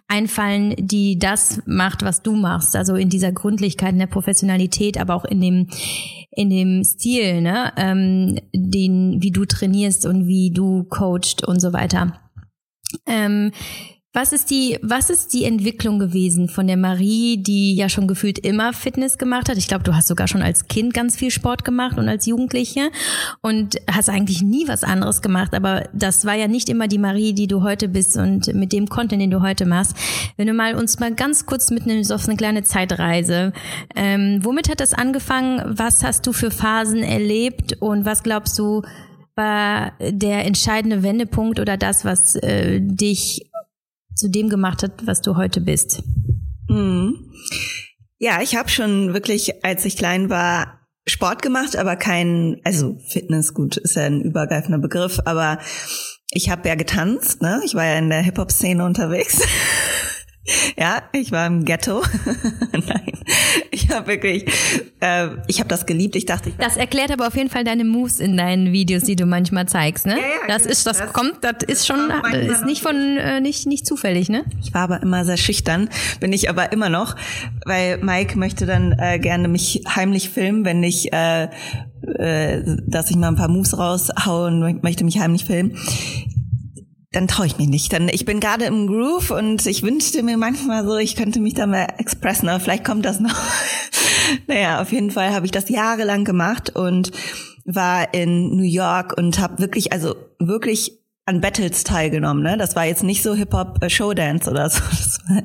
einfallen, 0.09 0.75
die 0.79 1.19
das 1.19 1.63
macht, 1.67 2.03
was 2.03 2.23
du 2.23 2.35
machst. 2.35 2.75
Also 2.77 2.95
in 2.95 3.11
dieser 3.11 3.33
Gründlichkeit, 3.33 3.93
in 3.93 3.99
der 3.99 4.07
Professionalität, 4.07 4.99
aber 4.99 5.15
auch 5.15 5.25
in 5.25 5.41
dem 5.41 5.69
in 6.31 6.51
dem 6.51 6.85
Stil, 6.85 7.43
ne, 7.43 7.73
ähm, 7.77 8.39
den 8.55 9.23
wie 9.23 9.31
du 9.31 9.45
trainierst 9.45 10.07
und 10.07 10.27
wie 10.27 10.51
du 10.51 10.85
coachst 10.85 11.47
und 11.47 11.61
so 11.61 11.73
weiter. 11.73 12.21
Ähm, 13.07 13.53
was 14.17 14.33
ist 14.33 14.49
die, 14.51 14.79
was 14.81 15.11
ist 15.11 15.33
die 15.33 15.45
Entwicklung 15.45 15.99
gewesen 15.99 16.49
von 16.49 16.69
der 16.69 16.77
Marie, 16.77 17.37
die 17.37 17.75
ja 17.75 17.89
schon 17.89 18.07
gefühlt 18.07 18.39
immer 18.39 18.73
Fitness 18.73 19.19
gemacht 19.19 19.49
hat? 19.49 19.59
Ich 19.59 19.67
glaube, 19.67 19.83
du 19.83 19.97
hast 19.97 20.07
sogar 20.07 20.29
schon 20.29 20.41
als 20.41 20.69
Kind 20.69 20.95
ganz 20.95 21.17
viel 21.17 21.33
Sport 21.33 21.65
gemacht 21.65 21.99
und 21.99 22.09
als 22.09 22.25
Jugendliche 22.25 22.91
und 23.41 23.75
hast 23.91 24.09
eigentlich 24.09 24.41
nie 24.41 24.69
was 24.69 24.85
anderes 24.85 25.21
gemacht. 25.21 25.53
Aber 25.53 25.89
das 25.93 26.25
war 26.25 26.35
ja 26.35 26.47
nicht 26.47 26.69
immer 26.69 26.87
die 26.87 26.99
Marie, 26.99 27.33
die 27.33 27.49
du 27.49 27.65
heute 27.65 27.89
bist 27.89 28.17
und 28.17 28.55
mit 28.55 28.73
dem 28.73 28.87
Content, 28.89 29.21
den 29.21 29.33
du 29.33 29.43
heute 29.43 29.67
machst. 29.67 29.97
Wenn 30.37 30.47
du 30.47 30.55
mal 30.55 30.77
uns 30.77 31.01
mal 31.01 31.13
ganz 31.13 31.45
kurz 31.45 31.73
mitnimmst 31.73 32.13
auf 32.13 32.29
eine 32.29 32.37
kleine 32.37 32.63
Zeitreise. 32.63 33.53
Ähm, 33.97 34.39
womit 34.43 34.71
hat 34.71 34.79
das 34.79 34.95
angefangen? 34.95 35.61
Was 35.77 36.05
hast 36.05 36.25
du 36.29 36.33
für 36.33 36.53
Phasen 36.53 37.03
erlebt 37.03 37.79
und 37.81 38.05
was 38.05 38.23
glaubst 38.23 38.61
du, 38.61 38.83
war 39.35 39.93
der 39.99 40.45
entscheidende 40.45 41.03
Wendepunkt 41.03 41.59
oder 41.59 41.77
das, 41.77 42.05
was 42.05 42.37
äh, 42.37 42.81
dich 42.81 43.45
zu 44.15 44.29
dem 44.29 44.49
gemacht 44.49 44.83
hat, 44.83 45.07
was 45.07 45.21
du 45.21 45.37
heute 45.37 45.61
bist? 45.61 46.03
Mhm. 46.69 47.31
Ja, 48.19 48.41
ich 48.43 48.57
habe 48.57 48.69
schon 48.69 49.13
wirklich, 49.13 49.65
als 49.65 49.85
ich 49.85 49.97
klein 49.97 50.31
war, 50.31 50.81
Sport 51.07 51.43
gemacht, 51.43 51.77
aber 51.77 51.97
kein, 51.97 52.61
also 52.65 52.97
Fitness, 53.09 53.53
gut, 53.53 53.77
ist 53.77 53.97
ja 53.97 54.05
ein 54.05 54.23
übergreifender 54.23 54.79
Begriff, 54.79 55.21
aber 55.27 55.59
ich 56.31 56.49
habe 56.49 56.69
ja 56.69 56.75
getanzt, 56.75 57.43
ne? 57.43 57.61
Ich 57.65 57.75
war 57.75 57.85
ja 57.85 57.99
in 57.99 58.09
der 58.09 58.23
Hip-Hop-Szene 58.23 58.85
unterwegs. 58.85 59.43
ja, 60.77 61.03
ich 61.13 61.33
war 61.33 61.47
im 61.47 61.65
Ghetto. 61.65 62.03
Nein. 62.73 63.13
Ich 63.71 63.89
habe 63.91 64.07
wirklich, 64.09 64.45
äh, 65.01 65.29
ich 65.47 65.59
habe 65.61 65.69
das 65.69 65.87
geliebt. 65.87 66.15
Ich 66.17 66.27
dachte, 66.27 66.51
ich 66.51 66.57
das 66.57 66.77
erklärt 66.77 67.11
aber 67.11 67.27
auf 67.27 67.37
jeden 67.37 67.49
Fall 67.51 67.65
deine 67.65 67.85
Moves 67.85 68.21
in 68.21 68.37
deinen 68.37 68.73
Videos, 68.73 69.05
die 69.05 69.17
du 69.17 69.25
manchmal 69.27 69.67
zeigst, 69.67 70.05
ne? 70.07 70.13
Ja, 70.13 70.19
ja, 70.19 70.47
das 70.49 70.67
ist, 70.67 70.87
das, 70.87 70.99
das- 70.99 71.13
kommt, 71.13 71.39
das 71.43 71.63
ist 71.67 71.87
schon, 71.87 72.11
das 72.31 72.59
ist 72.59 72.65
nicht 72.67 72.83
von, 72.83 72.95
äh, 73.17 73.41
nicht, 73.41 73.67
nicht 73.67 73.87
zufällig, 73.87 74.29
ne? 74.29 74.45
Ich 74.63 74.75
war 74.75 74.83
aber 74.83 75.03
immer 75.03 75.25
sehr 75.25 75.37
schüchtern, 75.39 75.89
bin 76.21 76.33
ich 76.33 76.51
aber 76.51 76.73
immer 76.73 76.89
noch, 76.91 77.17
weil 77.65 77.99
Mike 77.99 78.39
möchte 78.39 78.67
dann 78.67 78.93
äh, 78.99 79.19
gerne 79.19 79.49
mich 79.49 79.83
heimlich 79.89 80.29
filmen, 80.29 80.65
wenn 80.65 80.83
ich, 80.83 81.13
äh, 81.13 81.45
äh, 82.19 82.63
dass 82.87 83.11
ich 83.11 83.17
mal 83.17 83.29
ein 83.29 83.37
paar 83.37 83.49
Moves 83.49 83.77
raushaue 83.79 84.49
und 84.49 84.83
möchte 84.83 85.05
mich 85.05 85.19
heimlich 85.19 85.45
filmen. 85.47 85.79
Dann 87.15 87.29
traue 87.29 87.47
ich 87.47 87.59
mich 87.59 87.69
nicht. 87.69 87.93
Dann 87.93 88.09
ich 88.09 88.25
bin 88.25 88.41
gerade 88.41 88.65
im 88.65 88.89
Groove 88.89 89.31
und 89.31 89.65
ich 89.67 89.85
wünschte 89.85 90.25
mir 90.25 90.37
manchmal 90.37 90.85
so, 90.85 90.97
ich 90.97 91.15
könnte 91.15 91.39
mich 91.39 91.55
da 91.55 91.65
mal 91.67 91.87
expressen, 91.99 92.49
aber 92.49 92.59
vielleicht 92.59 92.85
kommt 92.85 93.05
das 93.05 93.21
noch. 93.21 93.37
naja, 94.49 94.83
auf 94.83 94.91
jeden 94.91 95.13
Fall 95.13 95.33
habe 95.33 95.47
ich 95.47 95.53
das 95.53 95.69
jahrelang 95.69 96.25
gemacht 96.25 96.75
und 96.75 97.13
war 97.65 98.13
in 98.15 98.57
New 98.57 98.65
York 98.65 99.17
und 99.17 99.39
habe 99.39 99.61
wirklich, 99.61 99.93
also 99.93 100.17
wirklich 100.41 100.99
an 101.25 101.41
Battles 101.41 101.85
teilgenommen. 101.85 102.43
Ne? 102.43 102.59
Das 102.59 102.75
war 102.75 102.85
jetzt 102.85 103.05
nicht 103.05 103.23
so 103.23 103.35
Hip-Hop-Showdance 103.35 104.51
oder 104.51 104.69
so. 104.69 104.81
War, 105.29 105.43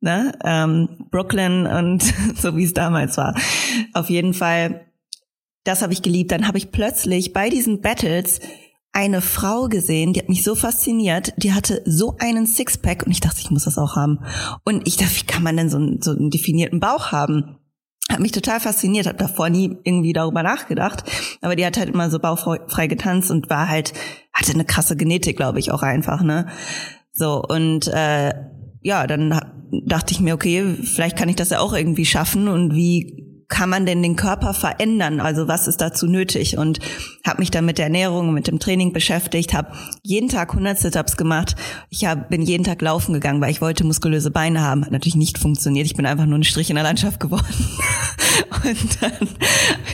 ne? 0.00 0.32
ähm, 0.44 1.06
Brooklyn 1.10 1.66
und 1.66 2.02
so 2.36 2.56
wie 2.56 2.64
es 2.64 2.74
damals 2.74 3.16
war. 3.16 3.34
Auf 3.94 4.10
jeden 4.10 4.34
Fall, 4.34 4.86
das 5.64 5.82
habe 5.82 5.94
ich 5.94 6.02
geliebt. 6.02 6.30
Dann 6.30 6.46
habe 6.46 6.58
ich 6.58 6.70
plötzlich 6.70 7.32
bei 7.32 7.48
diesen 7.48 7.80
Battles 7.80 8.40
eine 8.92 9.20
Frau 9.20 9.68
gesehen, 9.68 10.12
die 10.12 10.20
hat 10.20 10.28
mich 10.28 10.42
so 10.42 10.54
fasziniert, 10.54 11.32
die 11.36 11.52
hatte 11.52 11.82
so 11.86 12.16
einen 12.18 12.46
Sixpack 12.46 13.04
und 13.06 13.12
ich 13.12 13.20
dachte, 13.20 13.40
ich 13.40 13.50
muss 13.50 13.64
das 13.64 13.78
auch 13.78 13.96
haben. 13.96 14.20
Und 14.64 14.86
ich 14.86 14.96
dachte, 14.96 15.16
wie 15.16 15.26
kann 15.26 15.42
man 15.42 15.56
denn 15.56 15.70
so 15.70 15.76
einen, 15.76 16.02
so 16.02 16.10
einen 16.10 16.30
definierten 16.30 16.80
Bauch 16.80 17.12
haben? 17.12 17.56
Hat 18.10 18.18
mich 18.18 18.32
total 18.32 18.58
fasziniert, 18.58 19.06
habe 19.06 19.18
davor 19.18 19.50
nie 19.50 19.76
irgendwie 19.84 20.12
darüber 20.12 20.42
nachgedacht, 20.42 21.04
aber 21.40 21.54
die 21.54 21.64
hat 21.64 21.78
halt 21.78 21.90
immer 21.90 22.10
so 22.10 22.18
bauchfrei 22.18 22.88
getanzt 22.88 23.30
und 23.30 23.48
war 23.48 23.68
halt, 23.68 23.92
hatte 24.32 24.52
eine 24.52 24.64
krasse 24.64 24.96
Genetik, 24.96 25.36
glaube 25.36 25.60
ich, 25.60 25.70
auch 25.70 25.82
einfach, 25.82 26.22
ne? 26.22 26.48
So, 27.12 27.40
und 27.42 27.86
äh, 27.86 28.32
ja, 28.82 29.06
dann 29.06 29.40
dachte 29.86 30.12
ich 30.12 30.20
mir, 30.20 30.34
okay, 30.34 30.74
vielleicht 30.82 31.16
kann 31.16 31.28
ich 31.28 31.36
das 31.36 31.50
ja 31.50 31.60
auch 31.60 31.72
irgendwie 31.72 32.06
schaffen 32.06 32.48
und 32.48 32.74
wie 32.74 33.29
kann 33.50 33.68
man 33.68 33.84
denn 33.84 34.02
den 34.02 34.16
Körper 34.16 34.54
verändern? 34.54 35.20
Also 35.20 35.48
was 35.48 35.68
ist 35.68 35.82
dazu 35.82 36.06
nötig? 36.06 36.56
Und 36.56 36.78
habe 37.26 37.40
mich 37.40 37.50
dann 37.50 37.66
mit 37.66 37.76
der 37.76 37.86
Ernährung 37.86 38.32
mit 38.32 38.46
dem 38.46 38.58
Training 38.58 38.94
beschäftigt, 38.94 39.52
habe 39.52 39.72
jeden 40.02 40.30
Tag 40.30 40.50
100 40.50 40.78
Sit-ups 40.78 41.18
gemacht. 41.18 41.56
Ich 41.90 42.06
hab, 42.06 42.30
bin 42.30 42.42
jeden 42.42 42.64
Tag 42.64 42.80
laufen 42.80 43.12
gegangen, 43.12 43.40
weil 43.42 43.50
ich 43.50 43.60
wollte 43.60 43.84
muskulöse 43.84 44.30
Beine 44.30 44.62
haben. 44.62 44.84
Hat 44.84 44.92
natürlich 44.92 45.16
nicht 45.16 45.36
funktioniert. 45.36 45.84
Ich 45.84 45.96
bin 45.96 46.06
einfach 46.06 46.26
nur 46.26 46.38
ein 46.38 46.44
Strich 46.44 46.70
in 46.70 46.76
der 46.76 46.84
Landschaft 46.84 47.20
geworden. 47.20 47.44
Und 48.64 49.02
dann 49.02 49.28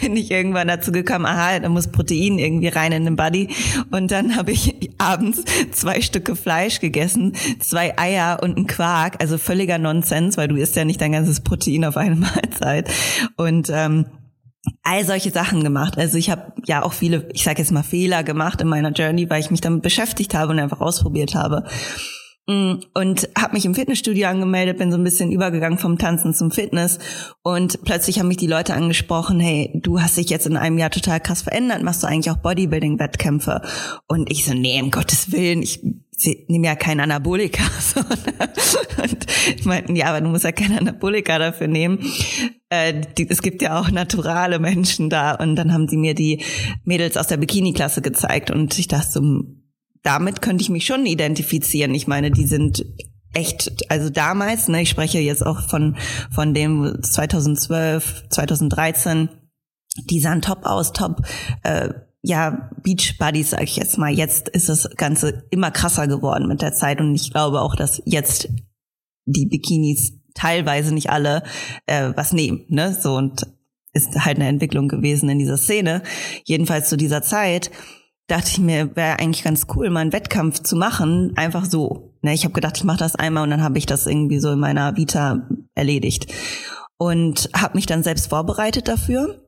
bin 0.01 0.17
ich 0.17 0.31
irgendwann 0.31 0.69
dazu 0.69 0.93
gekommen, 0.93 1.27
aha, 1.27 1.59
da 1.59 1.69
muss 1.69 1.89
Protein 1.89 2.39
irgendwie 2.39 2.69
rein 2.69 2.93
in 2.93 3.05
den 3.05 3.17
Body. 3.17 3.49
Und 3.91 4.11
dann 4.11 4.37
habe 4.37 4.53
ich 4.53 4.75
abends 4.99 5.43
zwei 5.73 6.01
Stücke 6.01 6.37
Fleisch 6.37 6.81
gegessen, 6.81 7.33
zwei 7.61 7.99
Eier 7.99 8.39
und 8.43 8.57
einen 8.57 8.67
Quark. 8.67 9.17
Also 9.21 9.39
völliger 9.39 9.79
Nonsens, 9.79 10.37
weil 10.37 10.49
du 10.49 10.57
isst 10.57 10.77
ja 10.77 10.85
nicht 10.85 11.01
dein 11.01 11.13
ganzes 11.13 11.41
Protein 11.41 11.85
auf 11.85 11.97
eine 11.97 12.17
Mahlzeit. 12.17 12.91
Und 13.37 13.46
ähm, 13.47 14.07
all 14.83 15.05
solche 15.05 15.31
Sachen 15.31 15.63
gemacht. 15.63 15.97
Also 15.99 16.19
ich 16.19 16.31
habe 16.31 16.53
ja 16.67 16.83
auch 16.83 16.93
viele, 16.93 17.29
ich 17.33 17.45
sage 17.45 17.59
jetzt 17.61 17.73
mal 17.73 17.83
Fehler 17.83 18.25
gemacht 18.25 18.61
in 18.61 18.69
meiner 18.69 18.93
Journey, 18.93 19.29
weil 19.31 19.41
ich 19.41 19.51
mich 19.51 19.61
damit 19.61 19.83
beschäftigt 19.83 20.35
habe 20.35 20.53
und 20.53 20.59
einfach 20.59 20.81
ausprobiert 20.81 21.35
habe. 21.35 21.65
Mm, 22.49 22.75
Und 22.95 23.29
habe 23.37 23.55
mich 23.55 23.65
im 23.65 23.75
Fitnessstudio 23.75 24.29
angemeldet, 24.29 24.79
bin 24.79 24.93
so 24.93 24.99
ein 24.99 25.03
bisschen 25.03 25.33
übergegangen 25.33 25.79
vom 25.79 25.99
Tanzen 25.99 26.33
zum 26.33 26.53
Fitness 26.53 27.01
und 27.43 27.83
plötzlich 27.85 28.21
haben 28.21 28.29
mich 28.29 28.37
die 28.37 28.47
Leute 28.47 28.75
angesprochen, 28.75 29.41
hey, 29.41 29.73
du 29.83 30.01
hast 30.01 30.17
dich 30.17 30.31
jetzt 30.31 30.47
in 30.47 30.57
einem 30.57 30.79
Jahr 30.79 30.91
total 30.91 31.19
krass 31.19 31.43
verändert, 31.43 31.83
machst 31.83 32.05
du 32.05 32.07
eigentlich 32.07 32.31
auch 32.31 32.41
Bodybuilding-Wettkämpfe? 32.41 33.63
Und 34.07 34.31
ich 34.31 34.45
so, 34.45 34.55
nee, 34.55 34.81
um 34.81 34.93
Gottes 34.93 35.33
Willen, 35.33 35.61
ich 35.61 35.81
nehme 36.49 36.67
ja 36.67 36.77
keinen 36.77 37.01
Anabolika. 37.01 37.63
So, 37.81 38.01
ne? 38.01 38.51
Und 39.03 39.67
meinten, 39.67 39.97
ja, 39.97 40.07
aber 40.07 40.21
du 40.21 40.29
musst 40.29 40.45
ja 40.45 40.53
keinen 40.53 40.79
Anabolika 40.79 41.39
dafür 41.39 41.69
nehmen. 41.69 42.01
Äh, 42.69 43.03
die, 43.17 43.29
es 43.29 43.43
gibt 43.43 43.63
ja 43.63 43.79
auch 43.79 43.91
naturale 43.91 44.59
Menschen 44.59 45.11
da. 45.11 45.33
Und 45.35 45.57
dann 45.57 45.73
haben 45.73 45.89
sie 45.89 45.97
mir 45.97 46.15
die 46.15 46.43
Mädels 46.85 47.17
aus 47.17 47.29
der 47.29 47.37
Bikini-Klasse 47.37 48.03
gezeigt 48.03 48.51
und 48.51 48.79
ich 48.79 48.89
dachte 48.89 49.11
so, 49.11 49.45
damit 50.03 50.41
könnte 50.41 50.63
ich 50.63 50.71
mich 50.71 50.87
schon 50.87 51.05
identifizieren. 51.05 51.95
Ich 51.95 52.07
meine, 52.07 52.31
die 52.31 52.47
sind 52.47 52.85
echt, 53.35 53.91
also 53.91 54.09
damals, 54.09 54.69
ne, 54.69 54.83
ich 54.83 54.91
spreche 54.91 55.19
jetzt 55.19 55.45
auch 55.45 55.69
von, 55.69 55.97
von 56.31 56.55
dem 56.55 57.03
2012, 57.03 58.29
2013, 58.31 59.29
die 60.11 60.21
sahen 60.21 60.43
top 60.43 60.65
aus, 60.65 60.93
top, 60.93 61.23
äh, 61.63 61.91
ja, 62.27 62.71
Beach 62.83 63.19
Buddies, 63.19 63.51
sag 63.51 63.63
ich 63.63 63.77
jetzt 63.77 63.99
mal. 63.99 64.13
Jetzt 64.13 64.49
ist 64.49 64.69
das 64.69 64.91
Ganze 64.97 65.45
immer 65.51 65.71
krasser 65.71 66.09
geworden 66.09 66.49
mit 66.49 66.61
der 66.61 66.73
Zeit 66.73 67.01
und 67.01 67.15
ich 67.15 67.31
glaube 67.31 67.61
auch, 67.61 67.77
dass 67.77 68.03
jetzt 68.05 68.49
die 69.27 69.47
Bikinis 69.47 70.13
teilweise 70.35 70.93
nicht 70.93 71.09
alle 71.09 71.45
äh, 71.87 72.11
was 72.17 72.33
nehmen, 72.33 72.65
ne, 72.69 72.97
so 73.01 73.15
und 73.15 73.47
ist 73.93 74.25
halt 74.25 74.39
eine 74.39 74.49
Entwicklung 74.49 74.89
gewesen 74.89 75.29
in 75.29 75.39
dieser 75.39 75.57
Szene. 75.57 76.03
Jedenfalls 76.45 76.89
zu 76.89 76.97
dieser 76.97 77.23
Zeit 77.23 77.71
dachte 78.27 78.51
ich 78.51 78.59
mir, 78.59 78.97
wäre 78.97 79.21
eigentlich 79.21 79.45
ganz 79.45 79.69
cool, 79.77 79.89
mal 79.89 80.01
einen 80.01 80.13
Wettkampf 80.13 80.61
zu 80.63 80.75
machen, 80.75 81.33
einfach 81.37 81.65
so. 81.65 82.19
Ne, 82.23 82.35
ich 82.35 82.43
habe 82.43 82.55
gedacht, 82.55 82.77
ich 82.77 82.85
mache 82.85 82.99
das 82.99 83.15
einmal 83.15 83.45
und 83.45 83.51
dann 83.51 83.63
habe 83.63 83.79
ich 83.79 83.87
das 83.87 84.05
irgendwie 84.09 84.41
so 84.41 84.51
in 84.51 84.59
meiner 84.59 84.97
Vita 84.97 85.49
erledigt 85.77 86.27
und 86.99 87.51
habe 87.55 87.77
mich 87.77 87.87
dann 87.87 88.03
selbst 88.03 88.27
vorbereitet 88.31 88.89
dafür 88.89 89.46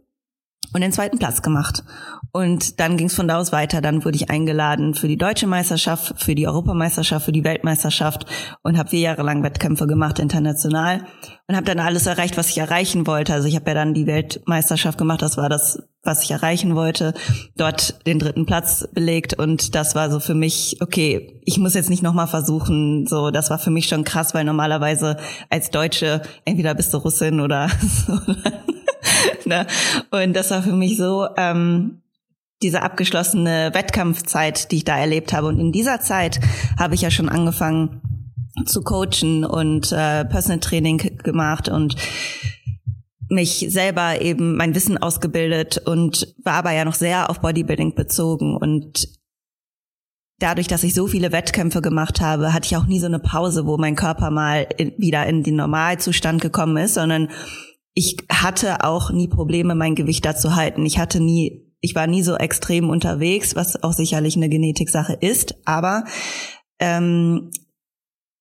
und 0.73 0.81
den 0.81 0.93
zweiten 0.93 1.19
Platz 1.19 1.43
gemacht. 1.43 1.85
Und 2.33 2.79
dann 2.81 2.97
ging 2.97 3.07
es 3.07 3.15
von 3.15 3.27
da 3.27 3.39
aus 3.39 3.53
weiter. 3.53 3.81
Dann 3.81 4.05
wurde 4.05 4.17
ich 4.17 4.31
eingeladen 4.31 4.95
für 4.95 5.09
die 5.09 5.17
deutsche 5.17 5.47
Meisterschaft, 5.47 6.23
für 6.23 6.35
die 6.35 6.47
Europameisterschaft, 6.47 7.25
für 7.25 7.33
die 7.33 7.45
Weltmeisterschaft 7.45 8.27
und 8.63 8.77
habe 8.77 8.91
vier 8.91 9.01
Jahre 9.01 9.23
lang 9.23 9.43
Wettkämpfe 9.43 9.87
gemacht 9.87 10.19
international 10.19 11.07
und 11.47 11.57
habe 11.57 11.65
dann 11.65 11.81
alles 11.81 12.07
erreicht, 12.07 12.37
was 12.37 12.51
ich 12.51 12.59
erreichen 12.59 13.07
wollte. 13.07 13.33
Also 13.33 13.49
ich 13.49 13.57
habe 13.57 13.69
ja 13.69 13.75
dann 13.75 13.95
die 13.95 14.07
Weltmeisterschaft 14.07 14.99
gemacht. 14.99 15.23
Das 15.23 15.39
war 15.39 15.49
das, 15.49 15.83
was 16.03 16.23
ich 16.23 16.31
erreichen 16.31 16.75
wollte. 16.75 17.15
Dort 17.57 18.07
den 18.07 18.19
dritten 18.19 18.45
Platz 18.45 18.87
belegt 18.93 19.35
und 19.35 19.75
das 19.75 19.95
war 19.95 20.11
so 20.11 20.21
für 20.21 20.35
mich 20.35 20.77
okay. 20.81 21.41
Ich 21.47 21.59
muss 21.59 21.75
jetzt 21.75 21.91
nicht 21.91 22.03
noch 22.03 22.13
mal 22.13 22.27
versuchen. 22.27 23.07
So, 23.07 23.31
das 23.31 23.49
war 23.49 23.59
für 23.59 23.71
mich 23.71 23.89
schon 23.89 24.05
krass, 24.05 24.35
weil 24.35 24.45
normalerweise 24.45 25.17
als 25.49 25.71
Deutsche 25.71 26.21
entweder 26.45 26.75
bist 26.75 26.93
du 26.93 26.99
Russin 26.99 27.41
oder 27.41 27.71
so. 28.07 28.19
ne? 29.45 29.67
Und 30.11 30.35
das 30.35 30.51
war 30.51 30.63
für 30.63 30.73
mich 30.73 30.97
so 30.97 31.27
ähm, 31.37 32.03
diese 32.63 32.83
abgeschlossene 32.83 33.71
Wettkampfzeit, 33.73 34.71
die 34.71 34.77
ich 34.77 34.85
da 34.85 34.99
erlebt 34.99 35.33
habe. 35.33 35.47
Und 35.47 35.61
in 35.61 35.73
dieser 35.73 36.01
Zeit 36.01 36.41
habe 36.79 36.95
ich 36.95 37.03
ja 37.03 37.11
schon 37.11 37.29
angefangen 37.29 38.01
zu 38.67 38.83
coachen 38.83 39.45
und 39.45 39.93
äh, 39.93 40.25
Personal 40.25 40.61
Training 40.61 41.19
gemacht 41.23 41.69
und 41.69 41.95
mich 43.29 43.67
selber 43.69 44.21
eben 44.21 44.57
mein 44.57 44.75
Wissen 44.75 44.99
ausgebildet 44.99 45.79
und 45.85 46.35
war 46.43 46.55
aber 46.55 46.73
ja 46.73 46.85
noch 46.85 46.95
sehr 46.95 47.31
auf 47.31 47.41
Bodybuilding 47.41 47.95
bezogen 47.95 48.57
und 48.57 49.09
dadurch, 50.39 50.69
dass 50.69 50.85
ich 50.85 50.95
so 50.95 51.07
viele 51.07 51.33
Wettkämpfe 51.33 51.83
gemacht 51.83 52.21
habe, 52.21 52.53
hatte 52.53 52.67
ich 52.67 52.77
auch 52.77 52.87
nie 52.87 53.01
so 53.01 53.07
eine 53.07 53.19
Pause, 53.19 53.67
wo 53.67 53.77
mein 53.77 53.97
Körper 53.97 54.31
mal 54.31 54.67
in, 54.77 54.95
wieder 54.97 55.27
in 55.27 55.43
den 55.43 55.57
Normalzustand 55.57 56.41
gekommen 56.41 56.77
ist, 56.77 56.95
sondern 56.95 57.29
ich 57.95 58.17
hatte 58.31 58.85
auch 58.85 59.11
nie 59.11 59.29
Probleme, 59.29 59.75
mein 59.75 59.95
Gewicht 59.95 60.25
da 60.25 60.37
zu 60.37 60.55
halten. 60.55 60.87
Ich 60.87 60.99
hatte 60.99 61.21
nie, 61.21 61.67
ich 61.81 61.95
war 61.95 62.07
nie 62.07 62.23
so 62.23 62.37
extrem 62.37 62.91
unterwegs, 62.91 63.57
was 63.57 63.83
auch 63.83 63.93
sicherlich 63.93 64.37
eine 64.37 64.49
Genetiksache 64.49 65.15
ist, 65.15 65.57
aber 65.65 66.05
ähm, 66.79 67.51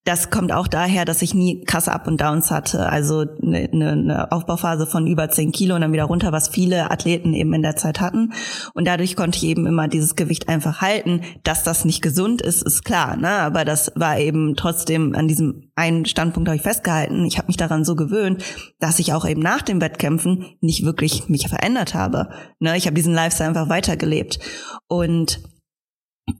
das 0.07 0.29
kommt 0.29 0.53
auch 0.53 0.67
daher, 0.67 1.03
dass 1.03 1.21
ich 1.21 1.33
nie 1.33 1.65
krasse 1.65 1.91
Up 1.91 2.07
und 2.07 2.21
Downs 2.21 2.49
hatte. 2.49 2.87
Also 2.87 3.25
eine, 3.43 3.67
eine 3.91 4.31
Aufbauphase 4.31 4.87
von 4.87 5.05
über 5.05 5.29
10 5.29 5.51
Kilo 5.51 5.75
und 5.75 5.81
dann 5.81 5.91
wieder 5.91 6.05
runter, 6.05 6.31
was 6.31 6.47
viele 6.47 6.91
Athleten 6.91 7.33
eben 7.33 7.53
in 7.53 7.61
der 7.61 7.75
Zeit 7.75 7.99
hatten. 7.99 8.31
Und 8.73 8.87
dadurch 8.87 9.17
konnte 9.17 9.37
ich 9.37 9.43
eben 9.43 9.67
immer 9.67 9.89
dieses 9.89 10.15
Gewicht 10.15 10.47
einfach 10.47 10.79
halten. 10.79 11.23
Dass 11.43 11.63
das 11.63 11.83
nicht 11.83 12.01
gesund 12.01 12.41
ist, 12.41 12.61
ist 12.61 12.85
klar. 12.85 13.17
Ne? 13.17 13.27
Aber 13.27 13.65
das 13.65 13.91
war 13.95 14.17
eben 14.17 14.55
trotzdem 14.55 15.13
an 15.13 15.27
diesem 15.27 15.71
einen 15.75 16.05
Standpunkt 16.05 16.47
habe 16.47 16.55
ich 16.55 16.63
festgehalten. 16.63 17.25
Ich 17.25 17.37
habe 17.37 17.47
mich 17.47 17.57
daran 17.57 17.83
so 17.83 17.95
gewöhnt, 17.95 18.41
dass 18.79 18.99
ich 18.99 19.13
auch 19.13 19.27
eben 19.27 19.41
nach 19.41 19.61
den 19.61 19.81
Wettkämpfen 19.81 20.45
nicht 20.61 20.85
wirklich 20.85 21.27
mich 21.27 21.49
verändert 21.49 21.93
habe. 21.93 22.29
Ne? 22.59 22.77
Ich 22.77 22.85
habe 22.85 22.95
diesen 22.95 23.13
Lifestyle 23.13 23.49
einfach 23.49 23.67
weitergelebt. 23.67 24.39
Und 24.87 25.41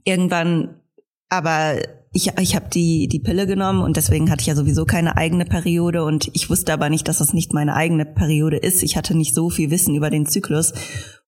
irgendwann 0.04 0.80
aber 1.28 1.76
ich, 2.18 2.32
ich 2.40 2.56
habe 2.56 2.66
die, 2.68 3.06
die 3.06 3.20
Pille 3.20 3.46
genommen 3.46 3.80
und 3.80 3.96
deswegen 3.96 4.28
hatte 4.28 4.40
ich 4.40 4.48
ja 4.48 4.56
sowieso 4.56 4.84
keine 4.84 5.16
eigene 5.16 5.44
Periode 5.44 6.02
und 6.02 6.28
ich 6.34 6.50
wusste 6.50 6.72
aber 6.72 6.90
nicht, 6.90 7.06
dass 7.06 7.18
das 7.18 7.32
nicht 7.32 7.54
meine 7.54 7.76
eigene 7.76 8.04
Periode 8.04 8.56
ist. 8.56 8.82
Ich 8.82 8.96
hatte 8.96 9.16
nicht 9.16 9.34
so 9.34 9.50
viel 9.50 9.70
Wissen 9.70 9.94
über 9.94 10.10
den 10.10 10.26
Zyklus 10.26 10.72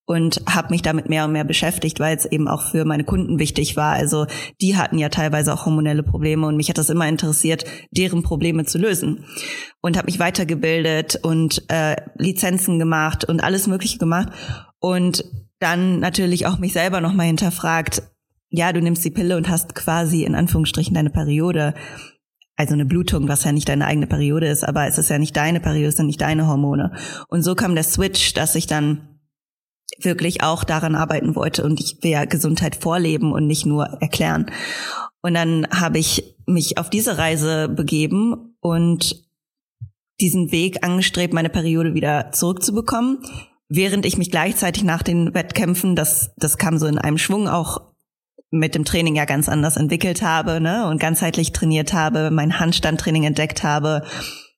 und 0.04 0.42
habe 0.48 0.70
mich 0.70 0.82
damit 0.82 1.08
mehr 1.08 1.26
und 1.26 1.32
mehr 1.32 1.44
beschäftigt, 1.44 2.00
weil 2.00 2.16
es 2.16 2.24
eben 2.24 2.48
auch 2.48 2.72
für 2.72 2.84
meine 2.84 3.04
Kunden 3.04 3.38
wichtig 3.38 3.76
war. 3.76 3.92
Also 3.92 4.26
die 4.60 4.76
hatten 4.76 4.98
ja 4.98 5.10
teilweise 5.10 5.54
auch 5.54 5.64
hormonelle 5.64 6.02
Probleme 6.02 6.48
und 6.48 6.56
mich 6.56 6.68
hat 6.68 6.78
das 6.78 6.90
immer 6.90 7.08
interessiert, 7.08 7.64
deren 7.92 8.24
Probleme 8.24 8.64
zu 8.64 8.78
lösen. 8.78 9.24
Und 9.80 9.96
habe 9.96 10.06
mich 10.06 10.18
weitergebildet 10.18 11.20
und 11.22 11.62
äh, 11.68 11.94
Lizenzen 12.16 12.80
gemacht 12.80 13.24
und 13.24 13.44
alles 13.44 13.68
Mögliche 13.68 13.98
gemacht. 13.98 14.30
Und 14.80 15.24
dann 15.60 16.00
natürlich 16.00 16.46
auch 16.46 16.58
mich 16.58 16.72
selber 16.72 17.00
nochmal 17.00 17.26
hinterfragt, 17.26 18.02
ja, 18.50 18.72
du 18.72 18.80
nimmst 18.80 19.04
die 19.04 19.10
Pille 19.10 19.36
und 19.36 19.48
hast 19.48 19.74
quasi 19.74 20.24
in 20.24 20.34
Anführungsstrichen 20.34 20.94
deine 20.94 21.10
Periode. 21.10 21.74
Also 22.56 22.74
eine 22.74 22.84
Blutung, 22.84 23.28
was 23.28 23.44
ja 23.44 23.52
nicht 23.52 23.68
deine 23.68 23.86
eigene 23.86 24.06
Periode 24.06 24.48
ist, 24.48 24.64
aber 24.64 24.86
es 24.86 24.98
ist 24.98 25.08
ja 25.08 25.18
nicht 25.18 25.34
deine 25.34 25.60
Periode, 25.60 25.88
es 25.88 25.96
sind 25.96 26.06
nicht 26.06 26.20
deine 26.20 26.46
Hormone. 26.46 26.92
Und 27.28 27.42
so 27.42 27.54
kam 27.54 27.74
der 27.74 27.84
Switch, 27.84 28.34
dass 28.34 28.54
ich 28.54 28.66
dann 28.66 29.20
wirklich 29.98 30.42
auch 30.42 30.64
daran 30.64 30.94
arbeiten 30.94 31.34
wollte 31.34 31.64
und 31.64 31.80
ich 31.80 31.98
will 32.02 32.10
ja 32.10 32.24
Gesundheit 32.26 32.76
vorleben 32.76 33.32
und 33.32 33.46
nicht 33.46 33.66
nur 33.66 33.86
erklären. 34.00 34.50
Und 35.22 35.34
dann 35.34 35.66
habe 35.70 35.98
ich 35.98 36.36
mich 36.46 36.76
auf 36.78 36.90
diese 36.90 37.18
Reise 37.18 37.68
begeben 37.68 38.56
und 38.60 39.24
diesen 40.20 40.52
Weg 40.52 40.84
angestrebt, 40.84 41.32
meine 41.32 41.48
Periode 41.48 41.94
wieder 41.94 42.30
zurückzubekommen, 42.32 43.18
während 43.68 44.04
ich 44.04 44.18
mich 44.18 44.30
gleichzeitig 44.30 44.84
nach 44.84 45.02
den 45.02 45.34
Wettkämpfen, 45.34 45.96
das, 45.96 46.32
das 46.36 46.58
kam 46.58 46.78
so 46.78 46.86
in 46.86 46.98
einem 46.98 47.16
Schwung 47.16 47.48
auch 47.48 47.89
mit 48.50 48.74
dem 48.74 48.84
Training 48.84 49.16
ja 49.16 49.24
ganz 49.24 49.48
anders 49.48 49.76
entwickelt 49.76 50.22
habe 50.22 50.60
ne, 50.60 50.86
und 50.88 51.00
ganzheitlich 51.00 51.52
trainiert 51.52 51.92
habe, 51.92 52.30
mein 52.30 52.58
Handstandtraining 52.58 53.24
entdeckt 53.24 53.62
habe, 53.62 54.02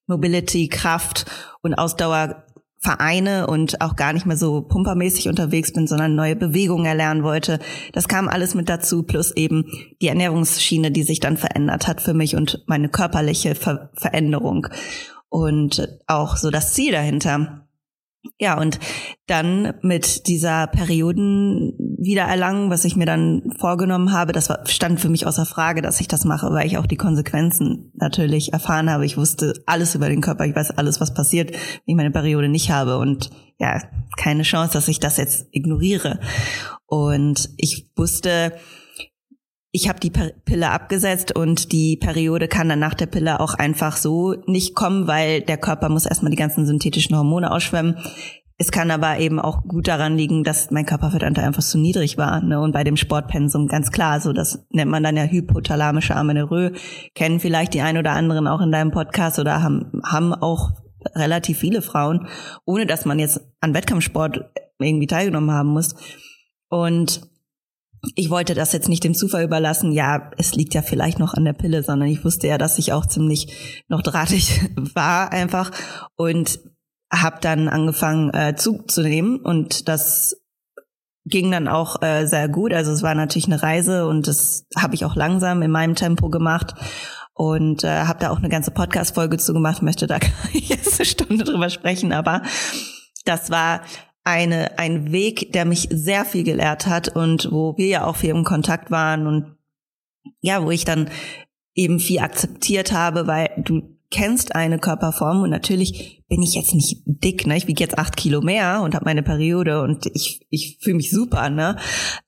Mobility, 0.07 0.69
Kraft 0.69 1.27
und 1.63 1.75
Ausdauer 1.75 2.45
Vereine 2.83 3.47
und 3.47 3.81
auch 3.81 3.95
gar 3.95 4.13
nicht 4.13 4.27
mehr 4.27 4.37
so 4.37 4.63
pumpermäßig 4.63 5.29
unterwegs 5.29 5.73
bin, 5.73 5.87
sondern 5.87 6.17
neue 6.17 6.35
Bewegungen 6.35 6.85
erlernen 6.85 7.23
wollte. 7.23 7.61
Das 7.93 8.09
kam 8.09 8.29
alles 8.29 8.57
mit 8.57 8.69
dazu, 8.69 9.05
plus 9.05 9.31
eben 9.37 9.67
die 10.01 10.09
Ernährungsschiene, 10.09 10.91
die 10.91 11.05
sich 11.05 11.21
dann 11.21 11.37
verändert 11.37 11.87
hat 11.87 12.01
für 12.01 12.13
mich 12.13 12.35
und 12.35 12.65
meine 12.67 12.89
körperliche 12.89 13.55
Ver 13.55 13.91
Veränderung 13.95 14.67
und 15.29 15.89
auch 16.09 16.37
so 16.37 16.51
das 16.51 16.75
Ziel 16.75 16.91
dahinter. 16.91 17.69
Ja, 18.39 18.61
und 18.61 18.79
dann 19.27 19.75
mit 19.83 20.29
dieser 20.29 20.69
Perioden 20.69 21.73
wiedererlangen, 21.99 22.71
was 22.71 22.85
ich 22.85 22.95
mir 22.95 23.07
dann 23.07 23.53
vorgenommen 23.59 24.13
habe, 24.13 24.33
das 24.33 24.49
stand 24.67 25.01
für 25.01 25.09
mich 25.09 25.27
außer 25.27 25.45
Frage, 25.45 25.83
dass 25.83 26.01
ich 26.01 26.07
das 26.07 26.25
mache, 26.25 26.51
weil 26.53 26.67
ich 26.67 26.79
auch 26.79 26.87
die 26.87 26.97
Konsequenzen 26.97 27.91
natürlich 27.95 28.53
erfahren 28.53 28.91
habe. 28.91 29.07
Ich 29.07 29.17
wusste 29.17 29.55
alles 29.67 29.97
über 29.97 30.09
den 30.09 30.21
Körper, 30.21 30.47
ich 30.47 30.55
weiß 30.55 30.71
alles, 30.73 31.01
was 31.01 31.15
passiert, 31.15 31.51
wenn 31.51 31.59
ich 31.87 31.97
meine 31.97 32.13
Periode 32.13 32.49
nicht 32.49 32.71
habe 32.71 32.99
und 32.99 33.31
ja, 33.59 33.83
keine 34.17 34.43
Chance, 34.45 34.75
dass 34.75 34.89
ich 34.89 35.01
das 35.01 35.17
jetzt 35.17 35.49
ignoriere. 35.51 36.21
Und 36.87 37.51
ich 37.57 37.91
wusste, 37.97 38.53
ich 39.75 39.89
habe 39.89 39.99
die 39.99 40.11
Pille 40.11 40.71
abgesetzt 40.71 41.35
und 41.35 41.73
die 41.73 41.97
Periode 41.97 42.47
kann 42.47 42.69
dann 42.69 42.79
nach 42.79 42.93
der 42.93 43.07
Pille 43.07 43.41
auch 43.41 43.55
einfach 43.55 43.97
so 43.97 44.35
nicht 44.47 44.75
kommen, 44.75 45.07
weil 45.07 45.41
der 45.41 45.57
Körper 45.57 45.89
muss 45.89 46.05
erstmal 46.05 46.31
die 46.31 46.37
ganzen 46.37 46.67
synthetischen 46.67 47.17
Hormone 47.17 47.51
ausschwemmen. 47.51 47.97
Es 48.59 48.71
kann 48.71 48.91
aber 48.91 49.19
eben 49.19 49.41
auch 49.41 49.63
gut 49.63 49.89
daran 49.89 50.17
liegen, 50.17 50.45
dass 50.45 50.71
mein 50.71 50.85
Körperfettanteil 50.85 51.47
einfach 51.47 51.63
zu 51.63 51.79
niedrig 51.79 52.19
war. 52.19 52.43
Ne? 52.43 52.61
Und 52.61 52.73
bei 52.73 52.85
dem 52.85 52.99
Sportpensum 52.99 53.67
ganz 53.67 53.91
klar, 53.91 54.21
so 54.21 54.35
das 54.35 54.67
nennt 54.71 54.91
man 54.91 55.03
dann 55.03 55.17
ja 55.17 55.25
hypothalamische 55.25 56.15
Amenorrhoe. 56.15 56.73
Kennen 57.15 57.41
vielleicht 57.41 57.73
die 57.73 57.81
ein 57.81 57.97
oder 57.97 58.13
anderen 58.13 58.47
auch 58.47 58.61
in 58.61 58.73
deinem 58.73 58.91
Podcast 58.91 59.39
oder 59.39 59.63
haben, 59.63 60.03
haben 60.05 60.35
auch 60.35 60.73
relativ 61.15 61.59
viele 61.59 61.81
Frauen, 61.81 62.29
ohne 62.67 62.85
dass 62.85 63.07
man 63.07 63.19
jetzt 63.19 63.41
an 63.61 63.73
Wettkampfsport 63.73 64.45
irgendwie 64.79 65.07
teilgenommen 65.07 65.51
haben 65.51 65.71
muss. 65.71 65.97
Und 66.69 67.32
ich 68.17 68.31
wollte 68.31 68.55
das 68.55 68.73
jetzt 68.73 68.89
nicht 68.89 69.05
dem 69.05 69.15
Zufall 69.15 69.45
überlassen, 69.45 69.93
ja, 69.93 70.31
es 70.37 70.55
liegt 70.55 70.75
ja 70.75 70.83
vielleicht 70.83 71.19
noch 71.19 71.35
an 71.35 71.45
der 71.45 71.53
Pille, 71.53 71.83
sondern 71.83 72.09
ich 72.09 72.25
wusste 72.25 72.49
ja, 72.49 72.59
dass 72.59 72.79
ich 72.79 72.93
auch 72.93 73.07
ziemlich 73.07 73.85
noch 73.89 74.03
drahtig 74.03 74.61
war 74.95 75.33
einfach 75.33 75.71
und 76.17 76.61
habe 77.13 77.39
dann 77.41 77.69
angefangen 77.69 78.31
äh, 78.31 78.57
Zug 78.57 78.91
zu 78.91 79.03
nehmen 79.03 79.37
und 79.37 79.89
das 79.89 80.37
ging 81.25 81.51
dann 81.53 81.69
auch 81.69 82.03
äh, 82.03 82.27
sehr 82.27 82.49
gut. 82.49 82.73
Also 82.73 82.91
es 82.91 83.03
war 83.03 83.15
natürlich 83.15 83.47
eine 83.47 83.63
Reise 83.63 84.09
und 84.09 84.27
das 84.27 84.67
habe 84.77 84.95
ich 84.95 85.05
auch 85.05 85.15
langsam 85.15 85.63
in 85.63 85.71
meinem 85.71 85.95
Tempo 85.95 86.31
gemacht 86.31 86.75
und 87.35 87.85
äh, 87.85 88.05
habe 88.05 88.19
da 88.19 88.31
auch 88.31 88.39
eine 88.39 88.49
ganze 88.49 88.73
Podcast-Folge 88.73 89.39
zu 89.39 89.53
gemacht. 89.53 89.83
Möchte 89.83 90.07
da 90.07 90.19
jetzt 90.53 90.99
eine 90.99 91.07
Stunde 91.07 91.45
drüber 91.45 91.71
sprechen, 91.71 92.13
aber 92.13 92.43
das 93.25 93.51
war 93.51 93.83
eine, 94.25 94.79
ein 94.79 95.13
Weg, 95.13 95.53
der 95.53 95.65
mich 95.65 95.89
sehr 95.91 96.25
viel 96.25 96.45
gelehrt 96.45 96.87
hat 96.87 97.09
und 97.09 97.51
wo 97.51 97.77
wir 97.77 97.87
ja 97.87 98.05
auch 98.07 98.17
viel 98.17 98.31
im 98.31 98.45
Kontakt 98.45 98.91
waren 98.91 99.27
und 99.27 99.57
ja, 100.41 100.65
wo 100.65 100.71
ich 100.71 100.85
dann 100.85 101.11
eben 101.75 101.99
viel 101.99 102.21
akzeptiert 102.21 102.93
habe, 102.93 103.27
weil 103.27 103.51
du 103.57 103.99
kennst 104.13 104.55
eine 104.55 104.79
Körperform 104.79 105.43
und 105.43 105.51
natürlich 105.51 106.23
bin 106.29 106.43
ich 106.43 106.55
jetzt 106.55 106.75
nicht 106.75 107.03
dick, 107.05 107.47
ne? 107.47 107.57
Ich 107.57 107.67
wiege 107.67 107.83
jetzt 107.83 107.99
acht 107.99 108.17
Kilo 108.17 108.41
mehr 108.41 108.83
und 108.83 108.95
habe 108.95 109.05
meine 109.05 109.23
Periode 109.23 109.83
und 109.83 110.07
ich, 110.15 110.41
ich 110.51 110.79
fühle 110.81 110.97
mich 110.97 111.11
super, 111.11 111.51
ne? 111.51 111.77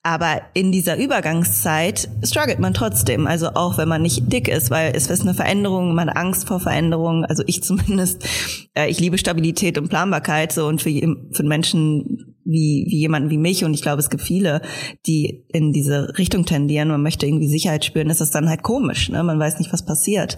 Aber 0.03 0.41
in 0.53 0.71
dieser 0.71 0.97
Übergangszeit 0.97 2.09
struggelt 2.23 2.59
man 2.59 2.73
trotzdem, 2.73 3.25
also 3.25 3.49
auch 3.55 3.77
wenn 3.77 3.87
man 3.87 4.01
nicht 4.01 4.31
dick 4.31 4.47
ist, 4.47 4.69
weil 4.69 4.93
es 4.95 5.09
ist 5.09 5.21
eine 5.21 5.33
Veränderung, 5.33 5.95
man 5.95 6.09
hat 6.09 6.17
Angst 6.17 6.47
vor 6.47 6.59
Veränderungen, 6.59 7.25
also 7.25 7.43
ich 7.47 7.63
zumindest, 7.63 8.27
äh, 8.75 8.89
ich 8.89 8.99
liebe 8.99 9.17
Stabilität 9.17 9.77
und 9.77 9.89
Planbarkeit 9.89 10.51
so 10.51 10.67
und 10.67 10.81
für, 10.81 10.91
für 11.31 11.43
Menschen 11.43 12.35
wie, 12.43 12.85
wie 12.87 12.99
jemanden 12.99 13.31
wie 13.31 13.39
mich 13.39 13.65
und 13.65 13.73
ich 13.73 13.81
glaube, 13.81 14.01
es 14.01 14.11
gibt 14.11 14.21
viele, 14.21 14.61
die 15.07 15.45
in 15.51 15.73
diese 15.73 16.15
Richtung 16.19 16.45
tendieren, 16.45 16.89
man 16.89 17.01
möchte 17.01 17.25
irgendwie 17.25 17.47
Sicherheit 17.47 17.85
spüren, 17.85 18.11
ist 18.11 18.21
das 18.21 18.29
dann 18.29 18.49
halt 18.49 18.61
komisch, 18.61 19.09
ne? 19.09 19.23
Man 19.23 19.39
weiß 19.39 19.57
nicht, 19.57 19.73
was 19.73 19.83
passiert 19.83 20.37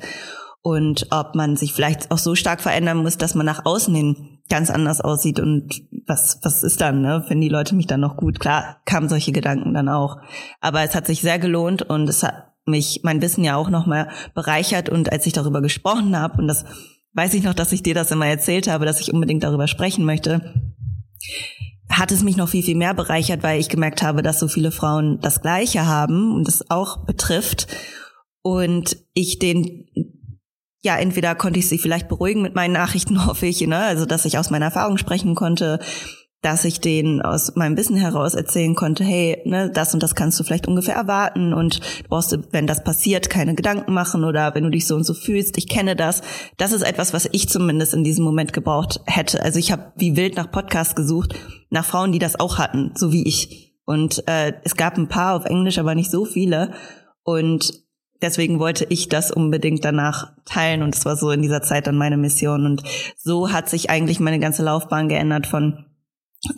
und 0.61 1.07
ob 1.11 1.35
man 1.35 1.55
sich 1.55 1.73
vielleicht 1.73 2.11
auch 2.11 2.17
so 2.17 2.35
stark 2.35 2.61
verändern 2.61 2.97
muss, 2.97 3.17
dass 3.17 3.35
man 3.35 3.45
nach 3.45 3.65
außen 3.65 3.93
hin 3.93 4.39
ganz 4.49 4.69
anders 4.69 5.01
aussieht 5.01 5.39
und 5.39 5.81
was, 6.05 6.39
was 6.43 6.63
ist 6.63 6.81
dann, 6.81 7.01
ne? 7.01 7.23
Finden 7.27 7.41
die 7.41 7.49
Leute 7.49 7.75
mich 7.75 7.87
dann 7.87 7.99
noch 7.99 8.17
gut? 8.17 8.39
Klar, 8.39 8.77
kamen 8.85 9.09
solche 9.09 9.31
Gedanken 9.31 9.73
dann 9.73 9.89
auch. 9.89 10.17
Aber 10.61 10.81
es 10.83 10.95
hat 10.95 11.05
sich 11.05 11.21
sehr 11.21 11.37
gelohnt 11.37 11.83
und 11.83 12.07
es 12.07 12.23
hat 12.23 12.53
mich 12.65 13.01
mein 13.03 13.21
Wissen 13.21 13.43
ja 13.43 13.55
auch 13.55 13.69
nochmal 13.69 14.09
bereichert 14.33 14.89
und 14.89 15.11
als 15.11 15.25
ich 15.25 15.33
darüber 15.33 15.61
gesprochen 15.61 16.17
habe 16.17 16.41
und 16.41 16.47
das 16.47 16.65
weiß 17.13 17.33
ich 17.33 17.43
noch, 17.43 17.53
dass 17.53 17.71
ich 17.71 17.81
dir 17.81 17.95
das 17.95 18.11
immer 18.11 18.27
erzählt 18.27 18.67
habe, 18.67 18.85
dass 18.85 18.99
ich 18.99 19.13
unbedingt 19.13 19.43
darüber 19.43 19.67
sprechen 19.67 20.05
möchte, 20.05 20.53
hat 21.89 22.11
es 22.11 22.23
mich 22.23 22.37
noch 22.37 22.49
viel, 22.49 22.63
viel 22.63 22.75
mehr 22.75 22.93
bereichert, 22.93 23.41
weil 23.41 23.59
ich 23.59 23.69
gemerkt 23.69 24.03
habe, 24.03 24.21
dass 24.21 24.39
so 24.39 24.47
viele 24.47 24.71
Frauen 24.71 25.19
das 25.21 25.41
Gleiche 25.41 25.87
haben 25.87 26.35
und 26.35 26.47
das 26.47 26.69
auch 26.69 27.05
betrifft 27.05 27.67
und 28.41 28.97
ich 29.13 29.39
den 29.39 29.85
ja, 30.87 30.97
entweder 30.97 31.35
konnte 31.35 31.59
ich 31.59 31.67
sie 31.67 31.77
vielleicht 31.77 32.07
beruhigen 32.07 32.41
mit 32.41 32.55
meinen 32.55 32.71
Nachrichten, 32.71 33.25
hoffe 33.27 33.45
ich, 33.45 33.59
ne? 33.67 33.77
also 33.77 34.05
dass 34.05 34.23
ich 34.23 34.37
aus 34.37 34.49
meiner 34.49 34.65
Erfahrung 34.65 34.97
sprechen 34.97 35.35
konnte, 35.35 35.79
dass 36.41 36.63
ich 36.63 36.79
denen 36.79 37.21
aus 37.21 37.57
meinem 37.57 37.75
Wissen 37.75 37.97
heraus 37.97 38.35
erzählen 38.35 38.73
konnte, 38.73 39.03
hey, 39.03 39.41
ne, 39.43 39.69
das 39.69 39.93
und 39.93 40.01
das 40.01 40.15
kannst 40.15 40.39
du 40.39 40.45
vielleicht 40.45 40.67
ungefähr 40.67 40.95
erwarten 40.95 41.53
und 41.53 41.79
du 41.79 42.07
brauchst, 42.07 42.37
wenn 42.51 42.67
das 42.67 42.85
passiert, 42.85 43.29
keine 43.29 43.53
Gedanken 43.53 43.93
machen 43.93 44.23
oder 44.23 44.55
wenn 44.55 44.63
du 44.63 44.69
dich 44.69 44.87
so 44.87 44.95
und 44.95 45.03
so 45.03 45.13
fühlst, 45.13 45.57
ich 45.57 45.67
kenne 45.67 45.97
das. 45.97 46.21
Das 46.55 46.71
ist 46.71 46.83
etwas, 46.83 47.11
was 47.11 47.27
ich 47.33 47.49
zumindest 47.49 47.93
in 47.93 48.05
diesem 48.05 48.23
Moment 48.23 48.53
gebraucht 48.53 49.01
hätte. 49.07 49.41
Also 49.41 49.59
ich 49.59 49.73
habe 49.73 49.91
wie 49.97 50.15
wild 50.15 50.37
nach 50.37 50.49
Podcasts 50.49 50.95
gesucht, 50.95 51.35
nach 51.69 51.83
Frauen, 51.83 52.13
die 52.13 52.19
das 52.19 52.39
auch 52.39 52.59
hatten, 52.59 52.93
so 52.95 53.11
wie 53.11 53.27
ich. 53.27 53.73
Und 53.83 54.25
äh, 54.27 54.53
es 54.63 54.77
gab 54.77 54.97
ein 54.97 55.09
paar 55.09 55.35
auf 55.35 55.45
Englisch, 55.45 55.79
aber 55.79 55.95
nicht 55.95 56.11
so 56.11 56.23
viele. 56.23 56.71
Und 57.23 57.86
deswegen 58.21 58.59
wollte 58.59 58.85
ich 58.89 59.09
das 59.09 59.31
unbedingt 59.31 59.83
danach 59.85 60.31
teilen 60.45 60.83
und 60.83 60.95
es 60.95 61.05
war 61.05 61.15
so 61.15 61.31
in 61.31 61.41
dieser 61.41 61.61
Zeit 61.61 61.87
dann 61.87 61.97
meine 61.97 62.17
Mission 62.17 62.65
und 62.65 62.83
so 63.15 63.51
hat 63.51 63.69
sich 63.69 63.89
eigentlich 63.89 64.19
meine 64.19 64.39
ganze 64.39 64.63
Laufbahn 64.63 65.09
geändert 65.09 65.47
von 65.47 65.85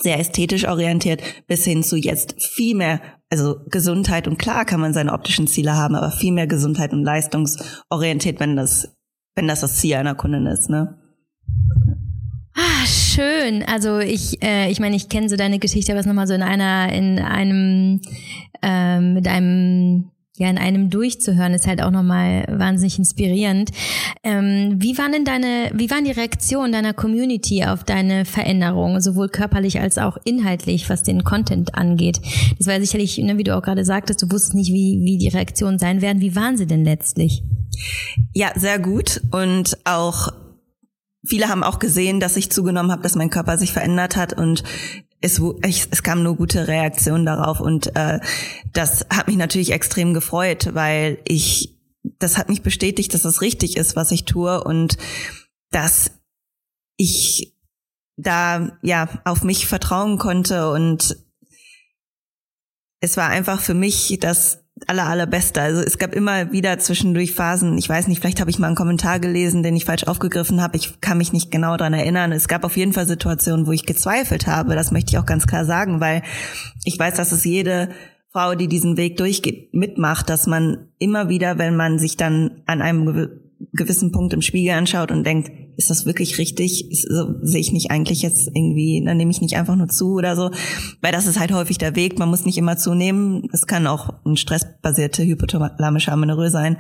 sehr 0.01 0.19
ästhetisch 0.19 0.67
orientiert 0.67 1.21
bis 1.47 1.63
hin 1.63 1.83
zu 1.83 1.95
jetzt 1.95 2.41
viel 2.41 2.75
mehr, 2.75 3.01
also 3.29 3.61
Gesundheit 3.67 4.27
und 4.27 4.37
klar 4.37 4.65
kann 4.65 4.79
man 4.79 4.93
seine 4.93 5.13
optischen 5.13 5.47
Ziele 5.47 5.75
haben, 5.75 5.95
aber 5.95 6.11
viel 6.11 6.33
mehr 6.33 6.47
Gesundheit 6.47 6.93
und 6.93 7.03
leistungsorientiert, 7.03 8.39
wenn 8.39 8.55
das, 8.55 8.95
wenn 9.35 9.47
das 9.47 9.61
das 9.61 9.77
Ziel 9.77 9.95
einer 9.95 10.15
Kundin 10.15 10.45
ist, 10.45 10.69
ne? 10.69 10.95
Ah, 12.55 12.85
schön. 12.85 13.63
Also 13.63 13.99
ich, 13.99 14.43
äh, 14.43 14.69
ich 14.69 14.79
meine, 14.79 14.95
ich 14.95 15.07
kenne 15.07 15.29
so 15.29 15.37
deine 15.37 15.59
Geschichte, 15.59 15.91
aber 15.91 16.01
es 16.01 16.05
nochmal 16.05 16.27
so 16.27 16.33
in 16.33 16.41
einer, 16.41 16.91
in 16.91 17.19
einem, 17.19 18.01
ähm, 18.61 19.13
mit 19.13 19.27
einem 19.27 20.11
ja 20.39 20.49
in 20.49 20.57
einem 20.57 20.89
durchzuhören, 20.89 21.53
ist 21.53 21.67
halt 21.67 21.81
auch 21.81 21.91
nochmal 21.91 22.45
wahnsinnig 22.49 22.97
inspirierend. 22.97 23.71
Ähm, 24.23 24.77
wie 24.77 24.97
waren 24.97 25.11
denn 25.11 25.25
deine, 25.25 25.71
wie 25.73 25.91
waren 25.91 26.05
die 26.05 26.11
Reaktionen 26.11 26.71
deiner 26.71 26.93
Community 26.93 27.65
auf 27.65 27.83
deine 27.83 28.25
Veränderung, 28.25 29.01
sowohl 29.01 29.29
körperlich 29.29 29.79
als 29.79 29.97
auch 29.97 30.17
inhaltlich, 30.23 30.89
was 30.89 31.03
den 31.03 31.23
Content 31.23 31.75
angeht? 31.75 32.19
Das 32.57 32.67
war 32.67 32.79
sicherlich, 32.79 33.17
ne, 33.17 33.37
wie 33.37 33.43
du 33.43 33.55
auch 33.55 33.61
gerade 33.61 33.85
sagtest, 33.85 34.21
du 34.21 34.31
wusstest 34.31 34.55
nicht, 34.55 34.71
wie, 34.71 35.01
wie 35.03 35.17
die 35.17 35.27
Reaktionen 35.27 35.77
sein 35.77 36.01
werden. 36.01 36.21
Wie 36.21 36.35
waren 36.35 36.57
sie 36.57 36.67
denn 36.67 36.83
letztlich? 36.83 37.43
Ja, 38.33 38.51
sehr 38.55 38.79
gut 38.79 39.21
und 39.31 39.77
auch 39.85 40.29
Viele 41.27 41.49
haben 41.49 41.63
auch 41.63 41.79
gesehen, 41.79 42.21
dass 42.21 42.37
ich 42.37 42.49
zugenommen 42.49 42.91
habe, 42.91 43.01
dass 43.01 43.15
mein 43.15 43.29
Körper 43.29 43.57
sich 43.57 43.73
verändert 43.73 44.15
hat 44.15 44.31
und 44.31 44.63
es, 45.21 45.41
es 45.91 46.03
kam 46.03 46.23
nur 46.23 46.35
gute 46.35 46.67
Reaktionen 46.67 47.25
darauf 47.25 47.59
und 47.59 47.95
äh, 47.95 48.19
das 48.73 49.05
hat 49.09 49.27
mich 49.27 49.37
natürlich 49.37 49.71
extrem 49.71 50.13
gefreut, 50.13 50.73
weil 50.73 51.19
ich, 51.25 51.77
das 52.19 52.37
hat 52.37 52.49
mich 52.49 52.61
bestätigt, 52.61 53.13
dass 53.13 53.25
es 53.25 53.41
richtig 53.41 53.77
ist, 53.77 53.95
was 53.95 54.11
ich 54.11 54.25
tue 54.25 54.63
und 54.63 54.97
dass 55.71 56.11
ich 56.97 57.55
da 58.17 58.77
ja 58.81 59.07
auf 59.25 59.43
mich 59.43 59.67
vertrauen 59.67 60.17
konnte 60.17 60.71
und 60.71 61.17
es 63.01 63.15
war 63.17 63.29
einfach 63.29 63.61
für 63.61 63.73
mich 63.73 64.17
das 64.21 64.63
aller 64.87 65.07
allerbeste. 65.07 65.61
Also 65.61 65.81
es 65.81 65.97
gab 65.97 66.13
immer 66.13 66.51
wieder 66.51 66.77
zwischendurch 66.79 67.33
Phasen, 67.33 67.77
ich 67.77 67.89
weiß 67.89 68.07
nicht, 68.07 68.19
vielleicht 68.19 68.39
habe 68.39 68.49
ich 68.49 68.59
mal 68.59 68.67
einen 68.67 68.75
Kommentar 68.75 69.19
gelesen, 69.19 69.63
den 69.63 69.75
ich 69.75 69.85
falsch 69.85 70.05
aufgegriffen 70.05 70.61
habe. 70.61 70.77
Ich 70.77 71.01
kann 71.01 71.17
mich 71.17 71.33
nicht 71.33 71.51
genau 71.51 71.77
dran 71.77 71.93
erinnern. 71.93 72.31
Es 72.31 72.47
gab 72.47 72.63
auf 72.63 72.77
jeden 72.77 72.93
Fall 72.93 73.07
Situationen, 73.07 73.67
wo 73.67 73.71
ich 73.71 73.85
gezweifelt 73.85 74.47
habe. 74.47 74.75
Das 74.75 74.91
möchte 74.91 75.11
ich 75.11 75.17
auch 75.17 75.25
ganz 75.25 75.47
klar 75.47 75.65
sagen, 75.65 75.99
weil 75.99 76.23
ich 76.83 76.97
weiß, 76.97 77.15
dass 77.15 77.31
es 77.31 77.43
jede 77.43 77.89
Frau, 78.31 78.55
die 78.55 78.67
diesen 78.67 78.95
Weg 78.97 79.17
durchgeht, 79.17 79.73
mitmacht, 79.73 80.29
dass 80.29 80.45
man 80.45 80.89
immer 80.99 81.29
wieder, 81.29 81.57
wenn 81.57 81.75
man 81.75 81.97
sich 81.97 82.15
dann 82.15 82.61
an 82.65 82.81
einem 82.81 83.48
gewissen 83.73 84.11
Punkt 84.11 84.33
im 84.33 84.41
Spiegel 84.41 84.73
anschaut 84.73 85.11
und 85.11 85.25
denkt, 85.25 85.51
ist 85.77 85.89
das 85.89 86.05
wirklich 86.05 86.37
richtig? 86.37 86.85
So, 87.09 87.35
sehe 87.41 87.61
ich 87.61 87.71
nicht 87.71 87.91
eigentlich 87.91 88.21
jetzt 88.21 88.47
irgendwie, 88.47 89.03
dann 89.05 89.17
nehme 89.17 89.31
ich 89.31 89.41
nicht 89.41 89.55
einfach 89.55 89.75
nur 89.75 89.87
zu 89.87 90.13
oder 90.13 90.35
so. 90.35 90.51
Weil 91.01 91.11
das 91.11 91.25
ist 91.25 91.39
halt 91.39 91.51
häufig 91.51 91.77
der 91.77 91.95
Weg. 91.95 92.19
Man 92.19 92.29
muss 92.29 92.45
nicht 92.45 92.57
immer 92.57 92.77
zunehmen. 92.77 93.47
Es 93.53 93.67
kann 93.67 93.87
auch 93.87 94.25
ein 94.25 94.37
stressbasierte 94.37 95.23
hypothalamische 95.23 96.11
Amenorrhoe 96.11 96.49
sein. 96.49 96.77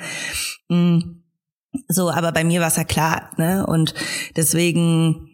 Mm. 0.69 0.99
So, 1.87 2.09
aber 2.09 2.31
bei 2.31 2.43
mir 2.43 2.61
war 2.61 2.67
es 2.67 2.77
ja 2.77 2.83
klar, 2.83 3.29
ne? 3.37 3.65
Und 3.67 3.93
deswegen, 4.35 5.29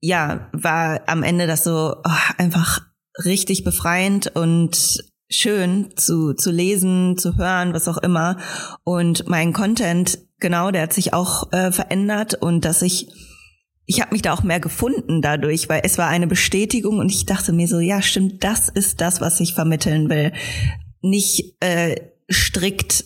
ja, 0.00 0.48
war 0.52 1.00
am 1.08 1.24
Ende 1.24 1.48
das 1.48 1.64
so 1.64 1.96
oh, 2.04 2.32
einfach 2.38 2.80
richtig 3.24 3.64
befreiend 3.64 4.34
und 4.34 5.04
schön 5.34 5.90
zu, 5.96 6.34
zu 6.34 6.50
lesen, 6.50 7.16
zu 7.18 7.36
hören, 7.36 7.74
was 7.74 7.88
auch 7.88 7.98
immer. 7.98 8.36
Und 8.84 9.28
mein 9.28 9.52
Content, 9.52 10.18
genau, 10.40 10.70
der 10.70 10.82
hat 10.82 10.92
sich 10.92 11.12
auch 11.12 11.52
äh, 11.52 11.72
verändert 11.72 12.34
und 12.34 12.64
dass 12.64 12.82
ich, 12.82 13.08
ich 13.86 14.00
habe 14.00 14.12
mich 14.12 14.22
da 14.22 14.32
auch 14.32 14.42
mehr 14.42 14.60
gefunden 14.60 15.22
dadurch, 15.22 15.68
weil 15.68 15.82
es 15.84 15.98
war 15.98 16.08
eine 16.08 16.26
Bestätigung 16.26 16.98
und 16.98 17.10
ich 17.10 17.26
dachte 17.26 17.52
mir 17.52 17.68
so, 17.68 17.80
ja, 17.80 18.02
stimmt, 18.02 18.44
das 18.44 18.68
ist 18.68 19.00
das, 19.00 19.20
was 19.20 19.40
ich 19.40 19.54
vermitteln 19.54 20.08
will. 20.08 20.32
Nicht 21.02 21.56
äh, 21.60 21.96
strikt 22.30 23.04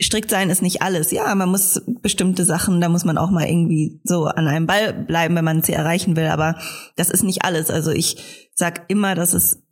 strikt 0.00 0.30
sein 0.30 0.50
ist 0.50 0.62
nicht 0.62 0.82
alles. 0.82 1.10
Ja, 1.10 1.34
man 1.34 1.48
muss 1.48 1.82
bestimmte 2.02 2.44
Sachen, 2.44 2.80
da 2.80 2.88
muss 2.88 3.04
man 3.04 3.18
auch 3.18 3.30
mal 3.30 3.46
irgendwie 3.46 4.00
so 4.04 4.26
an 4.26 4.46
einem 4.46 4.66
Ball 4.66 4.92
bleiben, 4.92 5.34
wenn 5.36 5.44
man 5.44 5.62
sie 5.62 5.72
erreichen 5.72 6.16
will, 6.16 6.26
aber 6.26 6.56
das 6.96 7.10
ist 7.10 7.22
nicht 7.22 7.44
alles. 7.44 7.70
Also 7.70 7.90
ich 7.90 8.48
sag 8.54 8.84
immer, 8.88 9.14
dass 9.14 9.32
es 9.32 9.62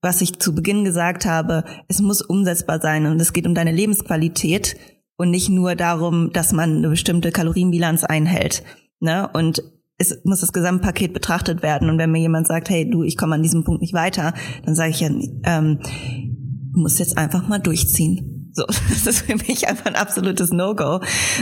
was 0.00 0.20
ich 0.20 0.38
zu 0.38 0.54
Beginn 0.54 0.84
gesagt 0.84 1.26
habe, 1.26 1.64
es 1.88 2.00
muss 2.00 2.22
umsetzbar 2.22 2.80
sein 2.80 3.06
und 3.06 3.20
es 3.20 3.32
geht 3.32 3.46
um 3.46 3.54
deine 3.54 3.72
Lebensqualität 3.72 4.76
und 5.16 5.30
nicht 5.30 5.48
nur 5.48 5.74
darum, 5.74 6.32
dass 6.32 6.52
man 6.52 6.76
eine 6.76 6.88
bestimmte 6.88 7.32
Kalorienbilanz 7.32 8.04
einhält. 8.04 8.62
Ne? 9.00 9.28
Und 9.32 9.62
es 9.98 10.20
muss 10.24 10.40
das 10.40 10.52
Gesamtpaket 10.52 11.12
betrachtet 11.12 11.62
werden. 11.62 11.90
Und 11.90 11.98
wenn 11.98 12.12
mir 12.12 12.20
jemand 12.20 12.46
sagt, 12.46 12.70
hey, 12.70 12.88
du, 12.88 13.02
ich 13.02 13.16
komme 13.16 13.34
an 13.34 13.42
diesem 13.42 13.64
Punkt 13.64 13.80
nicht 13.80 13.94
weiter, 13.94 14.32
dann 14.64 14.76
sage 14.76 14.90
ich 14.90 15.00
ja, 15.00 15.08
ähm, 15.08 15.80
du 16.72 16.80
musst 16.80 17.00
jetzt 17.00 17.18
einfach 17.18 17.48
mal 17.48 17.58
durchziehen. 17.58 18.37
So, 18.58 18.66
das 18.88 19.06
ist 19.06 19.26
für 19.26 19.36
mich 19.36 19.68
einfach 19.68 19.86
ein 19.86 19.94
absolutes 19.94 20.52
No-Go. 20.52 21.00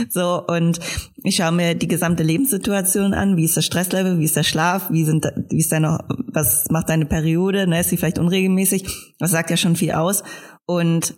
So, 0.09 0.45
und 0.45 0.79
ich 1.23 1.37
schaue 1.37 1.51
mir 1.51 1.73
die 1.73 1.87
gesamte 1.87 2.21
Lebenssituation 2.21 3.15
an. 3.15 3.37
Wie 3.37 3.45
ist 3.45 3.57
das 3.57 3.65
Stresslevel? 3.65 4.19
Wie 4.19 4.25
ist 4.25 4.35
der 4.35 4.43
Schlaf? 4.43 4.91
Wie 4.91 5.03
sind, 5.03 5.25
wie 5.49 5.57
ist 5.57 5.71
deine, 5.71 5.97
was 6.31 6.69
macht 6.69 6.89
deine 6.89 7.07
Periode? 7.07 7.65
Ne, 7.65 7.79
ist 7.79 7.89
sie 7.89 7.97
vielleicht 7.97 8.19
unregelmäßig? 8.19 9.15
Das 9.17 9.31
sagt 9.31 9.49
ja 9.49 9.57
schon 9.57 9.75
viel 9.75 9.93
aus. 9.93 10.23
Und 10.67 11.15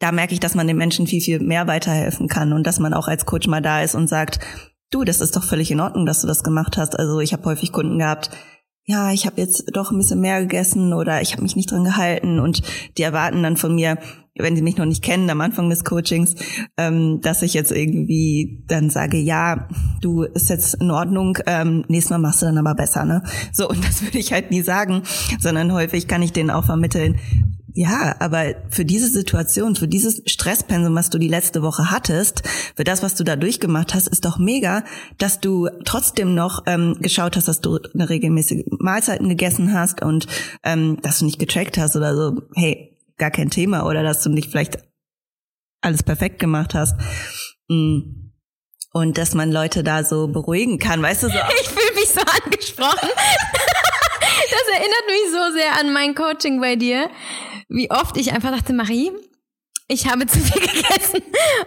da 0.00 0.12
merke 0.12 0.34
ich, 0.34 0.40
dass 0.40 0.54
man 0.54 0.66
den 0.66 0.76
Menschen 0.76 1.06
viel, 1.06 1.22
viel 1.22 1.40
mehr 1.40 1.66
weiterhelfen 1.66 2.28
kann 2.28 2.52
und 2.52 2.66
dass 2.66 2.78
man 2.78 2.92
auch 2.92 3.08
als 3.08 3.24
Coach 3.24 3.46
mal 3.48 3.62
da 3.62 3.82
ist 3.82 3.94
und 3.94 4.06
sagt, 4.06 4.40
du, 4.90 5.04
das 5.04 5.22
ist 5.22 5.34
doch 5.34 5.44
völlig 5.44 5.70
in 5.70 5.80
Ordnung, 5.80 6.04
dass 6.04 6.20
du 6.20 6.26
das 6.26 6.44
gemacht 6.44 6.76
hast. 6.76 6.98
Also 6.98 7.20
ich 7.20 7.32
habe 7.32 7.44
häufig 7.46 7.72
Kunden 7.72 7.98
gehabt, 7.98 8.30
ja, 8.90 9.12
ich 9.12 9.24
habe 9.24 9.40
jetzt 9.40 9.64
doch 9.72 9.92
ein 9.92 9.98
bisschen 9.98 10.20
mehr 10.20 10.40
gegessen 10.40 10.92
oder 10.92 11.22
ich 11.22 11.32
habe 11.32 11.42
mich 11.42 11.54
nicht 11.54 11.70
dran 11.70 11.84
gehalten 11.84 12.40
und 12.40 12.62
die 12.98 13.02
erwarten 13.02 13.42
dann 13.42 13.56
von 13.56 13.74
mir, 13.74 13.98
wenn 14.36 14.56
sie 14.56 14.62
mich 14.62 14.76
noch 14.76 14.84
nicht 14.84 15.04
kennen 15.04 15.30
am 15.30 15.40
Anfang 15.40 15.70
des 15.70 15.84
Coachings, 15.84 16.34
ähm, 16.76 17.20
dass 17.20 17.42
ich 17.42 17.54
jetzt 17.54 17.70
irgendwie 17.70 18.64
dann 18.66 18.90
sage, 18.90 19.16
ja, 19.16 19.68
du 20.00 20.22
ist 20.22 20.50
jetzt 20.50 20.74
in 20.74 20.90
Ordnung, 20.90 21.38
ähm, 21.46 21.84
nächstes 21.86 22.10
Mal 22.10 22.18
machst 22.18 22.42
du 22.42 22.46
dann 22.46 22.58
aber 22.58 22.74
besser, 22.74 23.04
ne? 23.04 23.22
So, 23.52 23.68
und 23.70 23.84
das 23.86 24.02
würde 24.02 24.18
ich 24.18 24.32
halt 24.32 24.50
nie 24.50 24.62
sagen, 24.62 25.02
sondern 25.38 25.72
häufig 25.72 26.08
kann 26.08 26.22
ich 26.22 26.32
denen 26.32 26.50
auch 26.50 26.64
vermitteln, 26.64 27.16
ja, 27.74 28.16
aber 28.18 28.54
für 28.70 28.84
diese 28.84 29.08
Situation, 29.08 29.76
für 29.76 29.86
dieses 29.86 30.22
Stresspensum, 30.26 30.94
was 30.94 31.10
du 31.10 31.18
die 31.18 31.28
letzte 31.28 31.62
Woche 31.62 31.90
hattest, 31.90 32.42
für 32.76 32.84
das, 32.84 33.02
was 33.02 33.14
du 33.14 33.24
da 33.24 33.36
durchgemacht 33.36 33.94
hast, 33.94 34.08
ist 34.08 34.24
doch 34.24 34.38
mega, 34.38 34.84
dass 35.18 35.40
du 35.40 35.68
trotzdem 35.84 36.34
noch 36.34 36.62
ähm, 36.66 36.96
geschaut 37.00 37.36
hast, 37.36 37.48
dass 37.48 37.60
du 37.60 37.78
eine 37.94 38.08
regelmäßige 38.08 38.64
Mahlzeiten 38.78 39.28
gegessen 39.28 39.72
hast 39.72 40.02
und 40.02 40.26
ähm, 40.64 40.98
dass 41.02 41.20
du 41.20 41.26
nicht 41.26 41.38
getrackt 41.38 41.78
hast 41.78 41.96
oder 41.96 42.16
so. 42.16 42.42
Hey, 42.54 42.98
gar 43.18 43.30
kein 43.30 43.50
Thema 43.50 43.86
oder 43.86 44.02
dass 44.02 44.22
du 44.22 44.30
nicht 44.30 44.50
vielleicht 44.50 44.78
alles 45.80 46.02
perfekt 46.02 46.38
gemacht 46.38 46.74
hast. 46.74 46.96
Mm. 47.68 48.30
Und 48.92 49.18
dass 49.18 49.34
man 49.34 49.52
Leute 49.52 49.84
da 49.84 50.02
so 50.02 50.26
beruhigen 50.26 50.80
kann, 50.80 51.00
weißt 51.00 51.22
du 51.22 51.28
so. 51.28 51.34
Ich 51.62 51.68
fühle 51.68 51.94
mich 51.94 52.08
so 52.08 52.20
angesprochen. 52.20 53.08
Das 54.50 54.78
erinnert 54.78 55.06
mich 55.06 55.30
so 55.30 55.54
sehr 55.54 55.78
an 55.78 55.92
mein 55.92 56.14
Coaching 56.14 56.60
bei 56.60 56.74
dir 56.74 57.08
wie 57.70 57.90
oft 57.90 58.16
ich 58.16 58.32
einfach 58.32 58.50
dachte, 58.50 58.72
Marie, 58.72 59.10
ich 59.88 60.06
habe 60.06 60.26
zu 60.26 60.38
viel 60.38 60.60
gegessen 60.60 61.22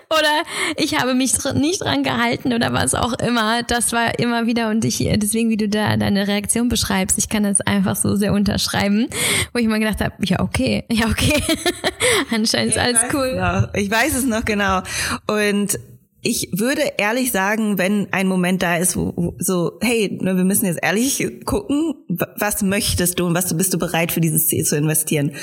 oder 0.10 0.43
ich 0.78 0.97
habe 0.97 1.14
mich 1.14 1.34
nicht 1.56 1.82
dran 1.82 2.04
gehalten 2.04 2.54
oder 2.54 2.72
was 2.72 2.93
auch 2.93 3.14
immer. 3.14 3.64
Das 3.64 3.91
war 3.91 4.18
immer 4.20 4.45
wieder 4.45 4.70
und 4.70 4.86
ich, 4.86 4.97
deswegen, 4.97 5.49
wie 5.49 5.58
du 5.58 5.68
da 5.68 5.97
deine 5.97 6.28
Reaktion 6.28 6.70
beschreibst, 6.70 7.18
ich 7.18 7.28
kann 7.28 7.43
das 7.43 7.60
einfach 7.62 7.95
so 7.95 8.16
sehr 8.16 8.34
unterschreiben, 8.34 9.08
wo 9.54 9.60
ich 9.60 9.68
mal 9.68 9.80
gedacht 9.80 9.99
habe, 10.01 10.14
ja, 10.22 10.39
okay, 10.39 10.86
ja, 10.89 11.08
okay. 11.08 11.41
Anscheinend 12.32 12.74
ist 12.74 12.80
alles 12.80 13.01
cool. 13.14 13.36
Noch, 13.36 13.74
ich 13.74 13.91
weiß 13.91 14.16
es 14.16 14.26
noch 14.26 14.45
genau. 14.45 14.82
Und 15.28 15.78
ich 16.24 16.49
würde 16.53 16.82
ehrlich 16.97 17.32
sagen, 17.32 17.78
wenn 17.78 18.11
ein 18.11 18.28
Moment 18.28 18.63
da 18.63 18.78
ist, 18.78 18.95
wo, 18.95 19.13
wo 19.15 19.36
so, 19.39 19.78
hey, 19.82 20.17
ne, 20.21 20.38
wir 20.38 20.45
müssen 20.45 20.65
jetzt 20.65 20.80
ehrlich 20.82 21.24
gucken, 21.45 21.95
was 22.07 22.61
möchtest 22.61 23.19
du 23.19 23.26
und 23.26 23.36
was 23.36 23.47
du 23.47 23.57
bist 23.57 23.74
du 23.74 23.78
bereit 23.78 24.11
für 24.11 24.21
dieses 24.21 24.47
Ziel 24.47 24.63
zu 24.63 24.78
investieren. 24.78 25.34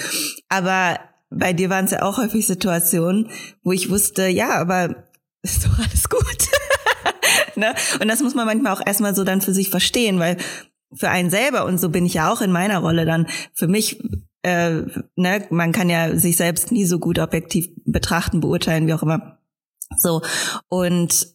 Aber 0.49 0.99
bei 1.29 1.53
dir 1.53 1.69
waren 1.69 1.85
es 1.85 1.91
ja 1.91 2.03
auch 2.03 2.17
häufig 2.17 2.47
Situationen, 2.47 3.29
wo 3.63 3.73
ich 3.73 3.91
wusste, 3.91 4.27
ja, 4.27 4.55
aber 4.55 5.05
ist 5.43 5.67
doch 5.67 5.79
alles 5.79 6.09
gut. 6.09 6.49
ne? 7.57 7.75
Und 8.01 8.09
das 8.09 8.23
muss 8.23 8.35
man 8.35 8.47
manchmal 8.47 8.73
auch 8.73 8.85
erstmal 8.85 9.15
so 9.15 9.23
dann 9.23 9.43
für 9.43 9.53
sich 9.53 9.69
verstehen, 9.69 10.19
weil 10.19 10.39
für 10.95 11.11
einen 11.11 11.31
selber, 11.31 11.67
und 11.67 11.79
so 11.79 11.91
bin 11.91 12.07
ich 12.07 12.15
ja 12.15 12.33
auch 12.33 12.41
in 12.41 12.51
meiner 12.51 12.79
Rolle 12.79 13.05
dann, 13.05 13.29
für 13.55 13.69
mich 13.69 14.03
äh, 14.43 14.83
ne, 15.17 15.47
man 15.51 15.73
kann 15.73 15.91
ja 15.91 16.17
sich 16.17 16.39
selbst 16.39 16.73
nie 16.73 16.87
so 16.87 16.99
gut 16.99 17.19
objektiv 17.19 17.69
betrachten, 17.85 18.41
beurteilen, 18.41 18.87
wie 18.87 18.95
auch 18.95 19.03
immer. 19.03 19.40
So, 19.97 20.23
und 20.69 21.35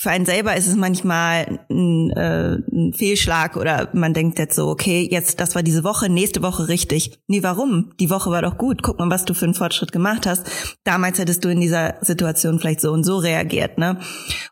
für 0.00 0.08
einen 0.08 0.24
selber 0.24 0.56
ist 0.56 0.66
es 0.66 0.76
manchmal 0.76 1.60
ein, 1.68 2.10
äh, 2.12 2.54
ein 2.54 2.94
Fehlschlag 2.94 3.58
oder 3.58 3.90
man 3.92 4.14
denkt 4.14 4.38
jetzt 4.38 4.56
so, 4.56 4.68
okay, 4.68 5.06
jetzt, 5.10 5.40
das 5.40 5.54
war 5.54 5.62
diese 5.62 5.84
Woche, 5.84 6.08
nächste 6.08 6.40
Woche 6.40 6.68
richtig. 6.68 7.20
Nee, 7.26 7.42
warum? 7.42 7.92
Die 8.00 8.08
Woche 8.08 8.30
war 8.30 8.40
doch 8.40 8.56
gut. 8.56 8.82
Guck 8.82 8.98
mal, 8.98 9.10
was 9.10 9.26
du 9.26 9.34
für 9.34 9.44
einen 9.44 9.52
Fortschritt 9.52 9.92
gemacht 9.92 10.26
hast. 10.26 10.76
Damals 10.84 11.18
hättest 11.18 11.44
du 11.44 11.50
in 11.50 11.60
dieser 11.60 11.96
Situation 12.00 12.58
vielleicht 12.58 12.80
so 12.80 12.92
und 12.92 13.04
so 13.04 13.18
reagiert, 13.18 13.76
ne? 13.76 13.98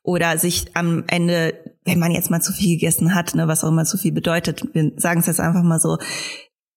Oder 0.02 0.36
sich 0.36 0.76
am 0.76 1.04
Ende, 1.06 1.54
wenn 1.86 1.98
man 1.98 2.12
jetzt 2.12 2.30
mal 2.30 2.42
zu 2.42 2.52
viel 2.52 2.74
gegessen 2.74 3.14
hat, 3.14 3.34
ne, 3.34 3.48
was 3.48 3.64
auch 3.64 3.68
immer 3.68 3.86
zu 3.86 3.96
viel 3.96 4.12
bedeutet, 4.12 4.62
wir 4.74 4.92
sagen 4.96 5.20
es 5.20 5.28
jetzt 5.28 5.40
einfach 5.40 5.62
mal 5.62 5.80
so, 5.80 5.96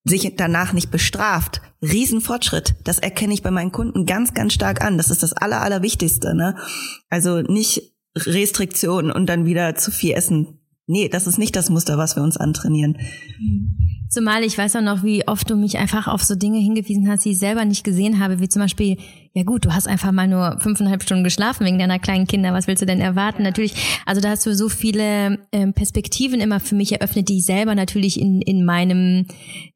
sich 0.04 0.36
danach 0.36 0.74
nicht 0.74 0.92
bestraft. 0.92 1.62
Riesenfortschritt. 1.82 2.76
Das 2.84 3.00
erkenne 3.00 3.34
ich 3.34 3.44
bei 3.44 3.52
meinen 3.52 3.72
Kunden 3.72 4.06
ganz, 4.06 4.34
ganz 4.34 4.54
stark 4.54 4.84
an. 4.84 4.98
Das 4.98 5.10
ist 5.10 5.24
das 5.24 5.34
Aller, 5.34 5.62
Allerwichtigste. 5.62 6.36
Ne? 6.36 6.56
Also 7.10 7.42
nicht 7.42 7.94
Restriktion 8.16 9.12
und 9.12 9.28
dann 9.28 9.46
wieder 9.46 9.76
zu 9.76 9.92
viel 9.92 10.14
essen. 10.14 10.60
Nee, 10.88 11.08
das 11.08 11.28
ist 11.28 11.38
nicht 11.38 11.56
das 11.56 11.70
Muster, 11.70 11.98
was 11.98 12.16
wir 12.16 12.24
uns 12.24 12.38
antrainieren. 12.38 12.98
Zumal 14.10 14.44
ich 14.44 14.58
weiß 14.58 14.76
auch 14.76 14.82
noch, 14.82 15.04
wie 15.04 15.26
oft 15.28 15.50
du 15.50 15.56
mich 15.56 15.78
einfach 15.78 16.08
auf 16.08 16.24
so 16.24 16.36
Dinge 16.36 16.60
hingewiesen 16.60 17.08
hast, 17.08 17.24
die 17.24 17.32
ich 17.32 17.40
selber 17.40 17.64
nicht 17.64 17.84
gesehen 17.84 18.20
habe, 18.20 18.42
wie 18.42 18.50
zum 18.50 18.62
Beispiel, 18.62 18.98
ja 19.34 19.44
gut, 19.44 19.64
du 19.64 19.74
hast 19.74 19.88
einfach 19.88 20.12
mal 20.12 20.28
nur 20.28 20.60
fünfeinhalb 20.60 21.04
Stunden 21.04 21.24
geschlafen 21.24 21.66
wegen 21.66 21.80
deiner 21.80 22.00
kleinen 22.00 22.28
Kinder, 22.28 22.54
was 22.54 22.68
willst 22.68 22.82
du 22.82 22.86
denn 22.86 23.00
erwarten? 23.00 23.44
Natürlich, 23.44 24.02
also 24.06 24.20
da 24.20 24.30
hast 24.30 24.46
du 24.46 24.54
so 24.54 24.68
viele 24.68 25.40
ähm, 25.54 25.74
Perspektiven 25.74 26.42
immer 26.42 26.60
für 26.60 26.76
mich 26.76 26.92
eröffnet, 26.92 27.30
die 27.30 27.38
ich 27.38 27.46
selber 27.46 27.74
natürlich 27.74 28.20
in, 28.20 28.42
in 28.42 28.66
meinem 28.66 29.26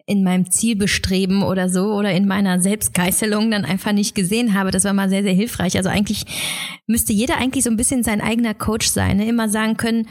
in 0.07 0.23
meinem 0.23 0.51
Zielbestreben 0.51 1.41
oder 1.41 1.67
so 1.67 1.93
oder 1.93 2.11
in 2.11 2.27
meiner 2.27 2.59
Selbstgeißelung 2.59 3.49
dann 3.49 3.65
einfach 3.65 3.91
nicht 3.91 4.13
gesehen 4.13 4.53
habe. 4.53 4.69
Das 4.69 4.83
war 4.83 4.93
mal 4.93 5.09
sehr, 5.09 5.23
sehr 5.23 5.33
hilfreich. 5.33 5.77
Also 5.77 5.89
eigentlich 5.89 6.25
müsste 6.85 7.11
jeder 7.11 7.37
eigentlich 7.37 7.63
so 7.63 7.71
ein 7.71 7.77
bisschen 7.77 8.03
sein 8.03 8.21
eigener 8.21 8.53
Coach 8.53 8.87
sein, 8.87 9.17
ne? 9.17 9.27
immer 9.27 9.49
sagen 9.49 9.77
können, 9.77 10.07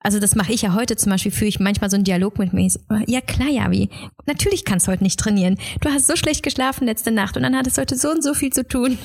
Also 0.00 0.20
das 0.20 0.36
mache 0.36 0.52
ich 0.52 0.62
ja 0.62 0.74
heute 0.74 0.96
zum 0.96 1.10
Beispiel, 1.10 1.32
führe 1.32 1.48
ich 1.48 1.58
manchmal 1.58 1.90
so 1.90 1.96
einen 1.96 2.04
Dialog 2.04 2.38
mit 2.38 2.52
mir. 2.52 2.70
Ja 3.06 3.20
klar, 3.20 3.48
Javi, 3.48 3.90
natürlich 4.26 4.64
kannst 4.64 4.86
du 4.86 4.92
heute 4.92 5.02
nicht 5.02 5.18
trainieren. 5.18 5.58
Du 5.80 5.90
hast 5.90 6.06
so 6.06 6.16
schlecht 6.16 6.42
geschlafen 6.42 6.86
letzte 6.86 7.10
Nacht 7.10 7.36
und 7.36 7.42
dann 7.42 7.56
hattest 7.56 7.76
du 7.76 7.80
heute 7.80 7.96
so 7.96 8.10
und 8.10 8.22
so 8.22 8.34
viel 8.34 8.52
zu 8.52 8.66
tun. 8.66 8.98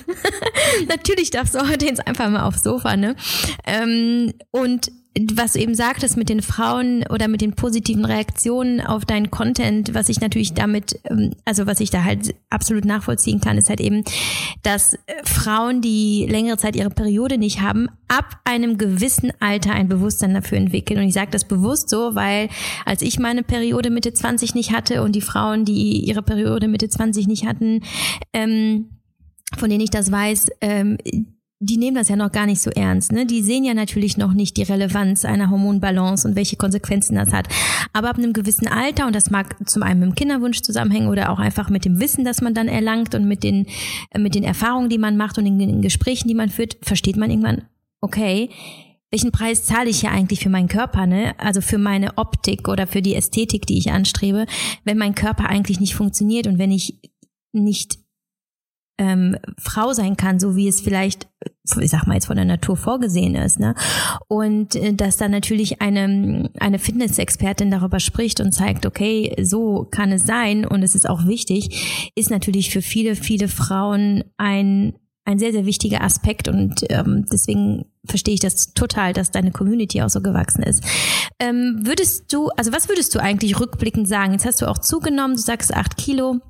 natürlich 0.88 1.32
darfst 1.32 1.56
du 1.56 1.68
heute 1.68 1.86
jetzt 1.86 2.08
einfach 2.08 2.30
mal 2.30 2.44
aufs 2.44 2.64
Sofa, 2.64 2.96
ne? 2.96 3.16
Ähm, 3.66 4.34
und 4.52 4.91
was 5.34 5.53
du 5.53 5.59
eben 5.59 5.76
sagtest 5.76 6.18
mit 6.18 6.30
den 6.30 6.41
Frauen 6.41 7.05
oder 7.09 7.28
mit 7.28 7.41
den 7.41 7.53
positiven 7.53 8.03
Reaktionen 8.03 8.82
auf 8.82 9.05
deinen 9.05 9.30
Content, 9.30 9.93
was 9.93 10.09
ich 10.09 10.22
natürlich 10.22 10.53
damit, 10.53 10.99
ähm, 11.05 11.36
also 11.45 11.68
was 11.68 11.80
ich 11.80 11.91
da 11.91 12.03
halt 12.03 12.34
absolut 12.49 12.86
nachvollziehen 12.86 13.39
kann, 13.39 13.57
ist 13.57 13.70
halt 13.70 13.80
eben, 13.80 14.03
dass 14.64 14.97
Frauen, 15.24 15.82
die 15.82 16.26
längere 16.28 16.57
Zeit 16.57 16.76
ihre 16.76 16.89
Periode 16.89 17.38
nicht 17.38 17.61
haben, 17.61 17.89
ab 18.07 18.39
einem 18.43 18.78
gewissen 18.78 19.32
Alter 19.39 19.74
ein 19.74 19.88
Bewusstsein 19.88 20.34
dafür 20.34 20.57
entwickeln. 20.57 20.99
Und 20.99 21.07
ich 21.07 21.14
sage 21.14 21.32
das 21.32 21.45
bewusst 21.45 21.89
so, 21.89 22.16
weil 22.16 22.49
als 22.86 23.01
ich 23.01 23.20
meine 23.20 23.43
Periode 23.43 23.91
Mitte 23.91 24.14
20 24.14 24.55
nicht 24.55 24.72
hatte 24.72 25.03
und 25.03 25.14
die 25.16 25.22
Frauen, 25.22 25.66
die 25.66 26.05
ihre 26.05 26.24
Periode 26.24 26.68
Mitte 26.68 26.89
20 26.89 27.28
nicht 27.28 27.45
hatten, 27.45 27.82
ähm, 28.34 28.89
von 29.57 29.70
denen 29.70 29.82
ich 29.82 29.91
das 29.91 30.11
weiß, 30.11 30.49
ähm, 30.61 30.97
die 31.64 31.78
nehmen 31.78 31.95
das 31.95 32.09
ja 32.09 32.18
noch 32.18 32.32
gar 32.32 32.45
nicht 32.45 32.61
so 32.61 32.70
ernst. 32.72 33.11
Ne? 33.14 33.26
Die 33.26 33.41
sehen 33.41 33.64
ja 33.64 33.74
natürlich 33.74 34.18
noch 34.18 34.34
nicht 34.34 34.57
die 34.57 34.64
Relevanz 34.64 35.24
einer 35.24 35.49
Hormonbalance 35.49 36.28
und 36.28 36.36
welche 36.36 36.57
Konsequenzen 36.57 37.16
das 37.16 37.32
hat. 37.32 37.47
Aber 37.93 38.09
ab 38.09 38.18
einem 38.18 38.34
gewissen 38.34 38.68
Alter, 38.68 39.07
und 39.07 39.16
das 39.16 39.30
mag 39.30 39.55
zum 39.68 39.82
einen 39.82 40.01
mit 40.01 40.09
dem 40.09 40.16
Kinderwunsch 40.16 40.61
zusammenhängen 40.61 41.07
oder 41.07 41.32
auch 41.32 41.39
einfach 41.39 41.70
mit 41.70 41.86
dem 41.86 42.01
Wissen, 42.01 42.26
das 42.26 42.41
man 42.41 42.53
dann 42.53 42.68
erlangt 42.68 43.16
und 43.16 43.28
mit 43.28 43.43
den, 43.43 43.68
äh, 44.11 44.20
mit 44.20 44.36
den 44.36 44.43
Erfahrungen, 44.43 44.89
die 44.89 44.97
man 44.97 45.16
macht 45.16 45.38
und 45.38 45.45
den, 45.45 45.57
den 45.57 45.82
Gesprächen, 45.82 46.28
die 46.28 46.36
man 46.36 46.49
führt, 46.49 46.78
versteht 46.82 47.16
man 47.16 47.30
irgendwann, 47.30 47.64
okay, 48.01 48.49
welchen 49.09 49.32
Preis 49.32 49.64
zahle 49.64 49.89
ich 49.89 50.01
ja 50.01 50.09
eigentlich 50.09 50.41
für 50.41 50.49
meinen 50.49 50.68
Körper, 50.68 51.05
ne? 51.05 51.36
Also 51.38 51.61
für 51.61 51.78
meine 51.78 52.18
Optik 52.18 52.68
oder 52.68 52.88
für 52.88 53.03
die 53.03 53.16
Ästhetik, 53.16 53.68
die 53.68 53.78
ich 53.78 53.91
anstrebe, 53.91 54.47
wenn 54.84 54.97
mein 54.97 55.14
Körper 55.14 55.45
eigentlich 55.47 55.80
nicht 55.80 55.93
funktioniert 55.93 56.47
und 56.47 56.57
wenn 56.57 56.72
ich 56.72 56.99
nicht 57.51 57.99
ähm, 59.04 59.38
Frau 59.60 59.93
sein 59.93 60.16
kann, 60.16 60.39
so 60.39 60.56
wie 60.56 60.68
es 60.68 60.80
vielleicht, 60.80 61.28
ich 61.80 61.91
sag 61.91 62.08
mal 62.08 62.14
jetzt 62.14 62.28
von 62.28 62.38
der 62.38 62.45
Natur 62.45 62.78
vorgesehen 62.78 63.36
ist, 63.36 63.60
ne? 63.60 63.76
Und 64.28 64.76
äh, 64.76 64.93
dass 64.93 65.18
dann 65.18 65.32
natürlich 65.32 65.82
eine 65.82 66.49
eine 66.60 66.80
Fitnessexpertin 66.80 67.70
darüber 67.70 67.99
spricht 67.99 68.39
und 68.39 68.54
zeigt, 68.54 68.86
okay, 68.86 69.36
so 69.43 69.88
kann 69.91 70.12
es 70.12 70.26
sein 70.26 70.66
und 70.66 70.84
es 70.84 70.95
ist 70.95 71.10
auch 71.10 71.28
wichtig, 71.28 72.12
ist 72.16 72.32
natürlich 72.32 72.72
für 72.72 72.82
viele 72.82 73.16
viele 73.16 73.47
Frauen 73.49 74.24
ein 74.38 74.93
ein 75.26 75.39
sehr 75.39 75.51
sehr 75.51 75.66
wichtiger 75.66 76.01
Aspekt 76.01 76.47
und 76.47 76.84
ähm, 76.89 77.26
deswegen 77.32 77.86
verstehe 78.06 78.34
ich 78.34 78.39
das 78.41 78.74
total, 78.74 79.14
dass 79.14 79.32
deine 79.32 79.51
Community 79.51 80.01
auch 80.01 80.10
so 80.10 80.22
gewachsen 80.22 80.64
ist. 80.64 80.84
Ähm, 81.39 81.82
würdest 81.84 82.34
du, 82.34 82.49
also 82.58 82.72
was 82.74 82.89
würdest 82.89 83.16
du 83.16 83.20
eigentlich 83.20 83.60
rückblickend 83.60 84.08
sagen? 84.08 84.34
Jetzt 84.34 84.45
hast 84.45 84.62
du 84.62 84.70
auch 84.70 84.78
zugenommen, 84.78 85.36
du 85.36 85.41
sagst 85.41 85.74
acht 85.74 85.97
Kilo 85.97 86.41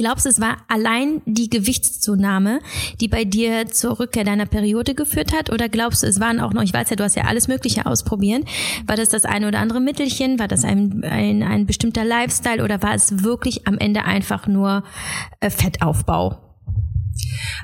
Glaubst 0.00 0.26
du, 0.26 0.30
es 0.30 0.40
war 0.40 0.58
allein 0.68 1.22
die 1.26 1.50
Gewichtszunahme, 1.50 2.60
die 3.00 3.08
bei 3.08 3.24
dir 3.24 3.66
zur 3.66 3.98
Rückkehr 3.98 4.22
deiner 4.22 4.46
Periode 4.46 4.94
geführt 4.94 5.32
hat? 5.36 5.50
Oder 5.50 5.68
glaubst 5.68 6.04
du, 6.04 6.06
es 6.06 6.20
waren 6.20 6.38
auch 6.38 6.52
noch, 6.52 6.62
ich 6.62 6.72
weiß 6.72 6.90
ja, 6.90 6.94
du 6.94 7.02
hast 7.02 7.16
ja 7.16 7.24
alles 7.24 7.48
Mögliche 7.48 7.84
ausprobieren. 7.84 8.44
War 8.86 8.94
das 8.94 9.08
das 9.08 9.24
eine 9.24 9.48
oder 9.48 9.58
andere 9.58 9.80
Mittelchen? 9.80 10.38
War 10.38 10.46
das 10.46 10.62
ein, 10.62 11.02
ein, 11.02 11.42
ein 11.42 11.66
bestimmter 11.66 12.04
Lifestyle? 12.04 12.62
Oder 12.62 12.80
war 12.80 12.94
es 12.94 13.24
wirklich 13.24 13.66
am 13.66 13.76
Ende 13.76 14.04
einfach 14.04 14.46
nur 14.46 14.84
äh, 15.40 15.50
Fettaufbau? 15.50 16.38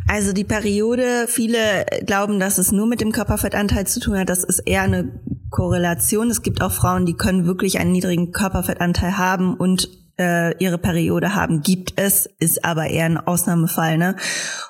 Also 0.09 0.33
die 0.33 0.43
Periode, 0.43 1.27
viele 1.29 1.87
glauben, 2.05 2.41
dass 2.41 2.59
es 2.59 2.73
nur 2.73 2.89
mit 2.89 3.01
dem 3.01 3.13
Körperfettanteil 3.13 3.87
zu 3.87 4.01
tun 4.01 4.19
hat. 4.19 4.29
Das 4.29 4.43
ist 4.43 4.59
eher 4.59 4.83
eine 4.83 5.21
Korrelation. 5.51 6.31
Es 6.31 6.43
gibt 6.43 6.63
auch 6.63 6.73
Frauen, 6.73 7.07
die 7.07 7.15
können 7.15 7.47
wirklich 7.47 7.79
einen 7.79 7.93
niedrigen 7.93 8.33
Körperfettanteil 8.33 9.19
haben 9.19 9.55
und 9.55 10.04
äh, 10.19 10.57
ihre 10.63 10.79
Periode 10.79 11.35
haben, 11.35 11.63
gibt 11.63 11.95
es, 11.97 12.29
ist 12.39 12.65
aber 12.65 12.89
eher 12.89 13.07
ein 13.07 13.19
Ausnahmefall. 13.19 13.99
Ne? 13.99 14.17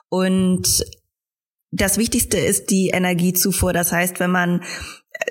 Und 0.09 0.85
das 1.71 1.99
Wichtigste 1.99 2.39
ist 2.39 2.71
die 2.71 2.91
Energiezufuhr. 2.91 3.73
Das 3.73 3.93
heißt, 3.93 4.21
wenn 4.21 4.31
man 4.31 4.61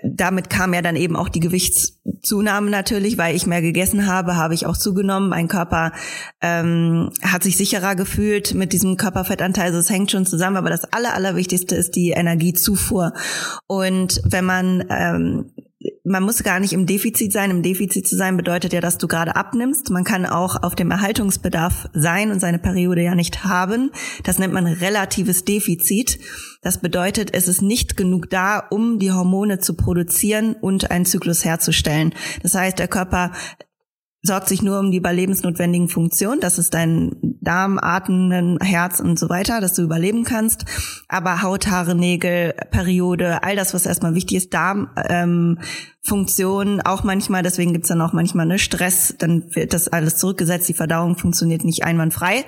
damit 0.04 0.50
kam 0.50 0.74
ja 0.74 0.82
dann 0.82 0.96
eben 0.96 1.16
auch 1.16 1.30
die 1.30 1.40
Gewichtszunahme 1.40 2.70
natürlich, 2.70 3.18
weil 3.18 3.36
ich 3.36 3.46
mehr 3.46 3.62
gegessen 3.62 4.08
habe, 4.08 4.36
habe 4.36 4.54
ich 4.54 4.66
auch 4.66 4.78
zugenommen. 4.78 5.30
Mein 5.30 5.48
Körper 5.48 5.92
ähm, 6.42 7.12
hat 7.22 7.44
sich 7.44 7.58
sicherer 7.58 7.96
gefühlt 7.96 8.54
mit 8.54 8.74
diesem 8.74 8.98
Körperfettanteil. 8.98 9.68
Also 9.68 9.80
es 9.80 9.90
hängt 9.90 10.12
schon 10.12 10.26
zusammen, 10.26 10.58
aber 10.58 10.70
das 10.70 10.86
Aller, 10.86 11.14
Allerwichtigste 11.14 11.76
ist 11.76 11.96
die 11.96 12.12
Energiezufuhr. 12.12 13.14
Und 13.68 14.22
wenn 14.26 14.46
man 14.46 14.86
ähm, 14.90 15.53
man 16.04 16.24
muss 16.24 16.44
gar 16.44 16.60
nicht 16.60 16.74
im 16.74 16.86
Defizit 16.86 17.32
sein. 17.32 17.50
Im 17.50 17.64
Defizit 17.64 18.08
zu 18.08 18.18
sein 18.18 18.36
bedeutet 18.36 18.74
ja, 18.74 18.82
dass 18.82 18.98
du 18.98 19.08
gerade 19.08 19.36
abnimmst. 19.36 19.90
Man 19.90 20.04
kann 20.04 20.26
auch 20.26 20.62
auf 20.62 20.76
dem 20.76 20.92
Erhaltungsbedarf 20.92 21.90
sein 21.94 22.32
und 22.32 22.42
seine 22.42 22.60
Periode 22.60 23.02
ja 23.02 23.16
nicht 23.16 23.46
haben. 23.46 23.92
Das 24.24 24.38
nennt 24.38 24.54
man 24.54 24.68
relatives 24.68 25.46
Defizit. 25.46 26.20
Das 26.62 26.80
bedeutet, 26.80 27.34
es 27.34 27.48
ist 27.48 27.62
nicht 27.62 27.96
genug 27.96 28.30
da, 28.30 28.60
um 28.70 29.00
die 29.00 29.12
Hormone 29.12 29.60
zu 29.60 29.76
produzieren 29.76 30.56
und 30.60 30.92
einen 30.92 31.06
Zyklus 31.06 31.46
herzustellen. 31.46 32.14
Das 32.42 32.54
heißt, 32.54 32.80
der 32.80 32.90
Körper 32.90 33.32
sorgt 34.26 34.48
sich 34.48 34.62
nur 34.62 34.80
um 34.80 34.90
die 34.90 34.98
überlebensnotwendigen 34.98 35.90
Funktionen. 35.90 36.40
Das 36.40 36.58
ist 36.58 36.74
dein 36.74 37.12
Darm, 37.42 37.78
Atmen, 37.78 38.58
Herz 38.62 39.02
und 39.02 39.20
so 39.20 39.28
weiter, 39.28 39.60
dass 39.60 39.74
du 39.74 39.82
überleben 39.82 40.24
kannst. 40.24 40.64
Aber 41.10 41.42
Haut, 41.42 41.68
Haare, 41.68 41.94
Nägel, 41.94 42.54
Periode, 42.72 43.44
all 43.44 43.58
das, 43.58 43.74
was 43.74 43.86
erstmal 43.86 44.16
wichtig 44.16 44.38
ist, 44.38 44.54
Darm, 44.54 44.90
ähm, 45.10 45.60
Funktion 46.06 46.82
auch 46.82 47.04
manchmal, 47.06 47.44
deswegen 47.44 47.72
gibt's 47.72 47.88
dann 47.88 48.02
auch 48.02 48.12
manchmal 48.12 48.46
ne, 48.46 48.60
Stress, 48.60 49.16
dann 49.18 49.56
wird 49.56 49.74
das 49.74 49.88
alles 49.88 50.18
zurückgesetzt, 50.18 50.68
die 50.68 50.74
Verdauung 50.74 51.18
funktioniert 51.18 51.64
nicht 51.64 51.86
einwandfrei. 51.86 52.44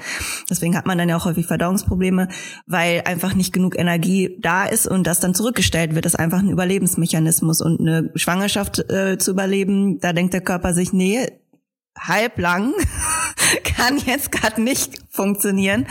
Deswegen 0.50 0.76
hat 0.76 0.86
man 0.86 0.98
dann 0.98 1.08
ja 1.08 1.16
auch 1.16 1.24
häufig 1.24 1.46
Verdauungsprobleme, 1.46 2.28
weil 2.68 3.04
einfach 3.06 3.34
nicht 3.34 3.54
genug 3.54 3.80
Energie 3.80 4.38
da 4.42 4.66
ist 4.66 4.88
und 4.88 5.08
das 5.08 5.22
dann 5.22 5.34
zurückgestellt 5.34 5.96
wird. 5.96 6.04
Das 6.04 6.16
ist 6.16 6.20
einfach 6.20 6.40
ein 6.40 6.50
Überlebensmechanismus 6.50 7.62
und 7.62 7.80
eine 7.80 8.12
Schwangerschaft 8.16 8.90
äh, 8.90 9.18
zu 9.18 9.32
überleben, 9.32 10.00
da 10.02 10.12
denkt 10.12 10.34
der 10.34 10.42
Körper 10.42 10.74
sich, 10.74 10.92
nee, 10.92 11.26
halblang 11.98 12.74
kann 13.64 13.98
jetzt 13.98 14.32
gerade 14.32 14.62
nicht 14.62 15.00
funktionieren. 15.10 15.88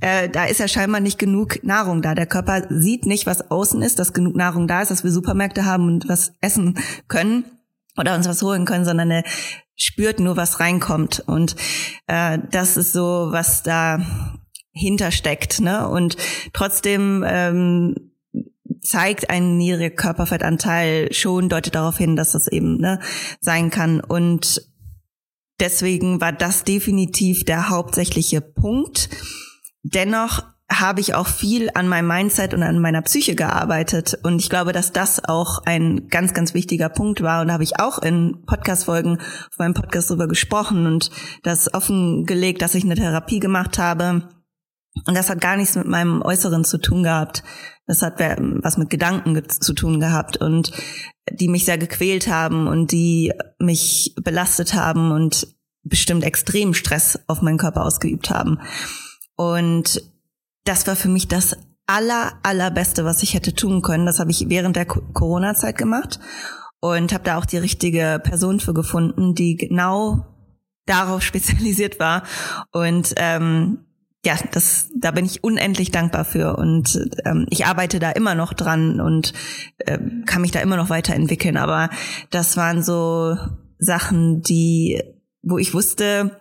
Äh, 0.00 0.28
da 0.28 0.44
ist 0.44 0.60
ja 0.60 0.68
scheinbar 0.68 1.00
nicht 1.00 1.18
genug 1.18 1.62
Nahrung 1.62 2.02
da. 2.02 2.14
Der 2.14 2.26
Körper 2.26 2.66
sieht 2.70 3.06
nicht, 3.06 3.26
was 3.26 3.50
außen 3.50 3.82
ist, 3.82 3.98
dass 3.98 4.12
genug 4.12 4.36
Nahrung 4.36 4.66
da 4.66 4.82
ist, 4.82 4.90
dass 4.90 5.04
wir 5.04 5.10
Supermärkte 5.10 5.64
haben 5.64 5.86
und 5.86 6.08
was 6.08 6.32
essen 6.40 6.78
können 7.08 7.44
oder 7.96 8.14
uns 8.14 8.28
was 8.28 8.42
holen 8.42 8.64
können, 8.64 8.84
sondern 8.84 9.10
er 9.10 9.24
spürt 9.76 10.20
nur, 10.20 10.36
was 10.36 10.60
reinkommt. 10.60 11.22
Und 11.26 11.56
äh, 12.06 12.38
das 12.50 12.76
ist 12.76 12.92
so, 12.92 13.28
was 13.30 13.62
da 13.62 14.00
hintersteckt. 14.72 15.60
Ne? 15.60 15.88
Und 15.88 16.16
trotzdem 16.52 17.24
ähm, 17.26 18.12
zeigt 18.80 19.30
ein 19.30 19.56
niedriger 19.56 19.94
Körperfettanteil 19.94 21.12
schon, 21.12 21.48
deutet 21.48 21.74
darauf 21.74 21.96
hin, 21.96 22.16
dass 22.16 22.32
das 22.32 22.48
eben 22.48 22.78
ne, 22.78 23.00
sein 23.40 23.70
kann. 23.70 24.00
Und 24.00 24.62
Deswegen 25.60 26.20
war 26.20 26.32
das 26.32 26.64
definitiv 26.64 27.44
der 27.44 27.68
hauptsächliche 27.68 28.40
Punkt. 28.40 29.08
Dennoch 29.82 30.42
habe 30.70 31.00
ich 31.00 31.14
auch 31.14 31.26
viel 31.26 31.70
an 31.74 31.88
meinem 31.88 32.08
Mindset 32.08 32.54
und 32.54 32.62
an 32.62 32.80
meiner 32.80 33.02
Psyche 33.02 33.34
gearbeitet. 33.34 34.18
Und 34.22 34.40
ich 34.40 34.48
glaube, 34.48 34.72
dass 34.72 34.92
das 34.92 35.24
auch 35.24 35.58
ein 35.64 36.08
ganz, 36.08 36.32
ganz 36.32 36.54
wichtiger 36.54 36.88
Punkt 36.88 37.22
war. 37.22 37.42
Und 37.42 37.48
da 37.48 37.54
habe 37.54 37.64
ich 37.64 37.78
auch 37.78 37.98
in 37.98 38.42
Podcast-Folgen 38.46 39.18
auf 39.18 39.58
meinem 39.58 39.74
Podcast 39.74 40.10
darüber 40.10 40.26
gesprochen 40.26 40.86
und 40.86 41.10
das 41.42 41.72
offengelegt, 41.72 42.62
dass 42.62 42.74
ich 42.74 42.84
eine 42.84 42.94
Therapie 42.94 43.40
gemacht 43.40 43.78
habe. 43.78 44.28
Und 45.06 45.16
das 45.16 45.28
hat 45.28 45.40
gar 45.40 45.56
nichts 45.56 45.76
mit 45.76 45.86
meinem 45.86 46.22
Äußeren 46.22 46.64
zu 46.64 46.78
tun 46.78 47.02
gehabt. 47.02 47.42
Das 47.86 48.00
hat 48.00 48.18
was 48.18 48.78
mit 48.78 48.90
Gedanken 48.90 49.40
zu 49.48 49.74
tun 49.74 50.00
gehabt 50.00 50.38
und 50.38 50.72
die 51.30 51.48
mich 51.48 51.64
sehr 51.64 51.78
gequält 51.78 52.28
haben 52.28 52.66
und 52.66 52.92
die 52.92 53.32
mich 53.58 54.14
belastet 54.22 54.74
haben 54.74 55.10
und 55.12 55.48
bestimmt 55.82 56.24
extrem 56.24 56.74
Stress 56.74 57.18
auf 57.26 57.42
meinen 57.42 57.58
Körper 57.58 57.84
ausgeübt 57.84 58.30
haben. 58.30 58.60
Und 59.36 60.02
das 60.64 60.86
war 60.86 60.96
für 60.96 61.08
mich 61.08 61.28
das 61.28 61.56
aller, 61.86 62.32
allerbeste, 62.42 63.04
was 63.04 63.22
ich 63.22 63.34
hätte 63.34 63.54
tun 63.54 63.82
können. 63.82 64.06
Das 64.06 64.18
habe 64.18 64.30
ich 64.30 64.48
während 64.48 64.76
der 64.76 64.86
Corona-Zeit 64.86 65.76
gemacht 65.76 66.18
und 66.80 67.12
habe 67.12 67.24
da 67.24 67.38
auch 67.38 67.44
die 67.44 67.58
richtige 67.58 68.20
Person 68.22 68.60
für 68.60 68.74
gefunden, 68.74 69.34
die 69.34 69.56
genau 69.56 70.26
darauf 70.86 71.22
spezialisiert 71.24 71.98
war. 72.00 72.24
Und 72.72 73.14
ähm, 73.16 73.86
ja, 74.24 74.36
das, 74.52 74.88
da 74.96 75.10
bin 75.10 75.26
ich 75.26 75.44
unendlich 75.44 75.90
dankbar 75.90 76.24
für 76.24 76.56
und 76.56 76.98
ähm, 77.24 77.46
ich 77.50 77.66
arbeite 77.66 77.98
da 77.98 78.10
immer 78.10 78.34
noch 78.34 78.54
dran 78.54 79.00
und 79.00 79.34
äh, 79.78 79.98
kann 80.26 80.40
mich 80.40 80.50
da 80.50 80.60
immer 80.60 80.76
noch 80.76 80.88
weiterentwickeln. 80.88 81.56
Aber 81.56 81.90
das 82.30 82.56
waren 82.56 82.82
so 82.82 83.36
Sachen, 83.78 84.40
die, 84.40 85.02
wo 85.42 85.58
ich 85.58 85.74
wusste, 85.74 86.40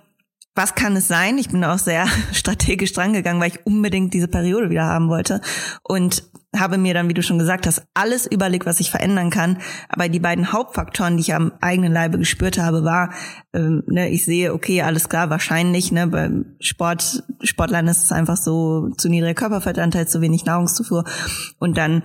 was 0.56 0.76
kann 0.76 0.96
es 0.96 1.08
sein? 1.08 1.38
Ich 1.38 1.50
bin 1.50 1.64
auch 1.64 1.78
sehr 1.78 2.08
strategisch 2.32 2.94
drangegangen, 2.94 3.42
weil 3.42 3.50
ich 3.52 3.66
unbedingt 3.66 4.14
diese 4.14 4.28
Periode 4.28 4.70
wieder 4.70 4.86
haben 4.86 5.10
wollte 5.10 5.42
und 5.84 6.24
habe 6.56 6.78
mir 6.78 6.94
dann, 6.94 7.10
wie 7.10 7.16
du 7.16 7.24
schon 7.24 7.40
gesagt 7.40 7.66
hast, 7.66 7.82
alles 7.96 8.28
überlegt, 8.28 8.68
was 8.68 8.80
ich 8.80 8.92
verändern 8.92 9.32
kann. 9.32 9.58
Aber 9.90 10.08
die 10.08 10.20
beiden 10.20 10.54
Hauptfaktoren, 10.54 11.18
die 11.18 11.22
ich 11.22 11.34
am 11.34 11.52
eigenen 11.62 11.92
Leibe 11.92 12.20
gespürt 12.20 12.60
habe, 12.60 12.84
war, 12.84 13.12
ähm, 13.54 13.84
ne, 13.88 14.10
ich 14.10 14.24
sehe, 14.24 14.54
okay, 14.54 14.84
alles 14.84 15.10
klar, 15.10 15.32
wahrscheinlich, 15.32 15.92
ne, 15.92 16.06
beim 16.06 16.56
Sport, 16.60 17.24
Sportlern 17.42 17.88
ist 17.88 18.04
es 18.04 18.12
einfach 18.12 18.38
so 18.38 18.90
zu 18.98 19.10
niedriger 19.10 19.34
Körperfettanteil, 19.34 20.08
zu 20.08 20.22
wenig 20.22 20.46
Nahrungszufuhr 20.46 21.06
und 21.60 21.76
dann 21.76 22.04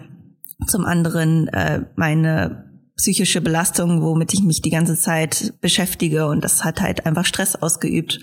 zum 0.66 0.86
anderen 0.86 1.48
äh, 1.48 1.82
meine 1.96 2.67
psychische 2.98 3.40
Belastung, 3.40 4.02
womit 4.02 4.34
ich 4.34 4.42
mich 4.42 4.60
die 4.60 4.70
ganze 4.70 4.96
Zeit 4.96 5.54
beschäftige 5.60 6.26
und 6.26 6.42
das 6.44 6.64
hat 6.64 6.82
halt 6.82 7.06
einfach 7.06 7.24
Stress 7.24 7.56
ausgeübt. 7.56 8.20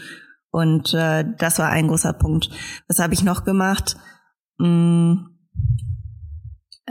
Und 0.51 0.93
äh, 0.93 1.26
das 1.38 1.59
war 1.59 1.69
ein 1.69 1.88
großer 1.88 2.13
Punkt. 2.13 2.49
Was 2.88 2.99
habe 2.99 3.13
ich 3.13 3.23
noch 3.23 3.43
gemacht? 3.43 3.97
Hm. 4.59 5.30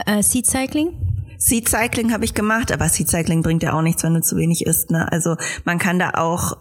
Äh, 0.05 0.21
Seed 0.21 0.47
Cycling? 0.47 1.15
Seed 1.37 1.69
Cycling 1.69 2.11
habe 2.11 2.25
ich 2.25 2.33
gemacht, 2.33 2.71
aber 2.71 2.89
Seed 2.89 3.09
Cycling 3.09 3.43
bringt 3.43 3.63
ja 3.63 3.73
auch 3.73 3.81
nichts, 3.81 4.03
wenn 4.03 4.13
du 4.13 4.21
zu 4.21 4.35
wenig 4.35 4.65
isst. 4.65 4.91
Ne? 4.91 5.11
Also 5.11 5.35
man 5.63 5.77
kann 5.77 5.99
da 5.99 6.11
auch, 6.15 6.57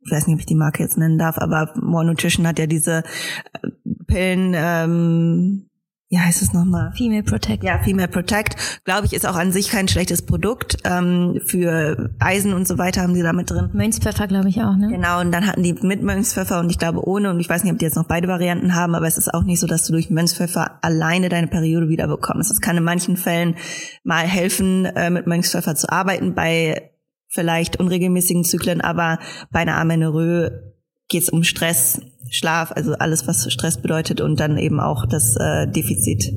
ich 0.00 0.10
weiß 0.10 0.26
nicht, 0.26 0.34
ob 0.34 0.40
ich 0.40 0.46
die 0.46 0.54
Marke 0.54 0.82
jetzt 0.82 0.98
nennen 0.98 1.18
darf, 1.18 1.38
aber 1.38 1.72
More 1.80 2.04
Nutrition 2.04 2.46
hat 2.46 2.58
ja 2.58 2.66
diese 2.66 3.04
äh, 3.52 3.68
Pillen, 4.06 4.54
ähm, 4.56 5.69
wie 6.10 6.18
heißt 6.18 6.42
es 6.42 6.52
nochmal? 6.52 6.92
Female 6.96 7.22
Protect. 7.22 7.62
Ja, 7.62 7.78
Female 7.78 8.08
Protect, 8.08 8.56
glaube 8.84 9.06
ich, 9.06 9.12
ist 9.12 9.24
auch 9.26 9.36
an 9.36 9.52
sich 9.52 9.70
kein 9.70 9.86
schlechtes 9.86 10.22
Produkt. 10.22 10.78
Ähm, 10.84 11.40
für 11.46 12.10
Eisen 12.18 12.52
und 12.52 12.66
so 12.66 12.78
weiter 12.78 13.02
haben 13.02 13.14
sie 13.14 13.22
da 13.22 13.32
mit 13.32 13.48
drin. 13.48 13.70
Mönchspfeffer, 13.72 14.26
glaube 14.26 14.48
ich, 14.48 14.60
auch, 14.60 14.76
ne? 14.76 14.88
Genau, 14.88 15.20
und 15.20 15.30
dann 15.30 15.46
hatten 15.46 15.62
die 15.62 15.72
mit 15.72 16.02
Mönchspfeffer 16.02 16.58
und 16.58 16.68
ich 16.68 16.78
glaube 16.78 17.06
ohne. 17.06 17.30
Und 17.30 17.38
ich 17.38 17.48
weiß 17.48 17.62
nicht, 17.62 17.72
ob 17.72 17.78
die 17.78 17.84
jetzt 17.84 17.94
noch 17.94 18.08
beide 18.08 18.26
Varianten 18.26 18.74
haben, 18.74 18.96
aber 18.96 19.06
es 19.06 19.18
ist 19.18 19.32
auch 19.32 19.44
nicht 19.44 19.60
so, 19.60 19.68
dass 19.68 19.86
du 19.86 19.92
durch 19.92 20.10
Mönchspfeffer 20.10 20.80
alleine 20.82 21.28
deine 21.28 21.46
Periode 21.46 21.88
wieder 21.88 22.08
bekommst. 22.08 22.50
Es 22.50 22.60
kann 22.60 22.76
in 22.76 22.82
manchen 22.82 23.16
Fällen 23.16 23.54
mal 24.02 24.26
helfen, 24.26 24.86
äh, 24.86 25.10
mit 25.10 25.28
Mönchspfeffer 25.28 25.76
zu 25.76 25.92
arbeiten, 25.92 26.34
bei 26.34 26.90
vielleicht 27.28 27.78
unregelmäßigen 27.78 28.42
Zyklen, 28.42 28.80
aber 28.80 29.20
bei 29.52 29.60
einer 29.60 29.76
Amenorrhoe 29.76 30.74
geht 31.08 31.22
es 31.22 31.28
um 31.28 31.44
Stress, 31.44 32.00
Schlaf, 32.30 32.72
also 32.72 32.92
alles, 32.94 33.26
was 33.26 33.52
Stress 33.52 33.82
bedeutet 33.82 34.20
und 34.20 34.40
dann 34.40 34.56
eben 34.56 34.80
auch 34.80 35.06
das 35.06 35.36
äh, 35.36 35.66
Defizit 35.70 36.32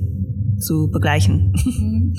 zu 0.59 0.89
begleichen. 0.91 1.53
Mhm. 1.65 2.13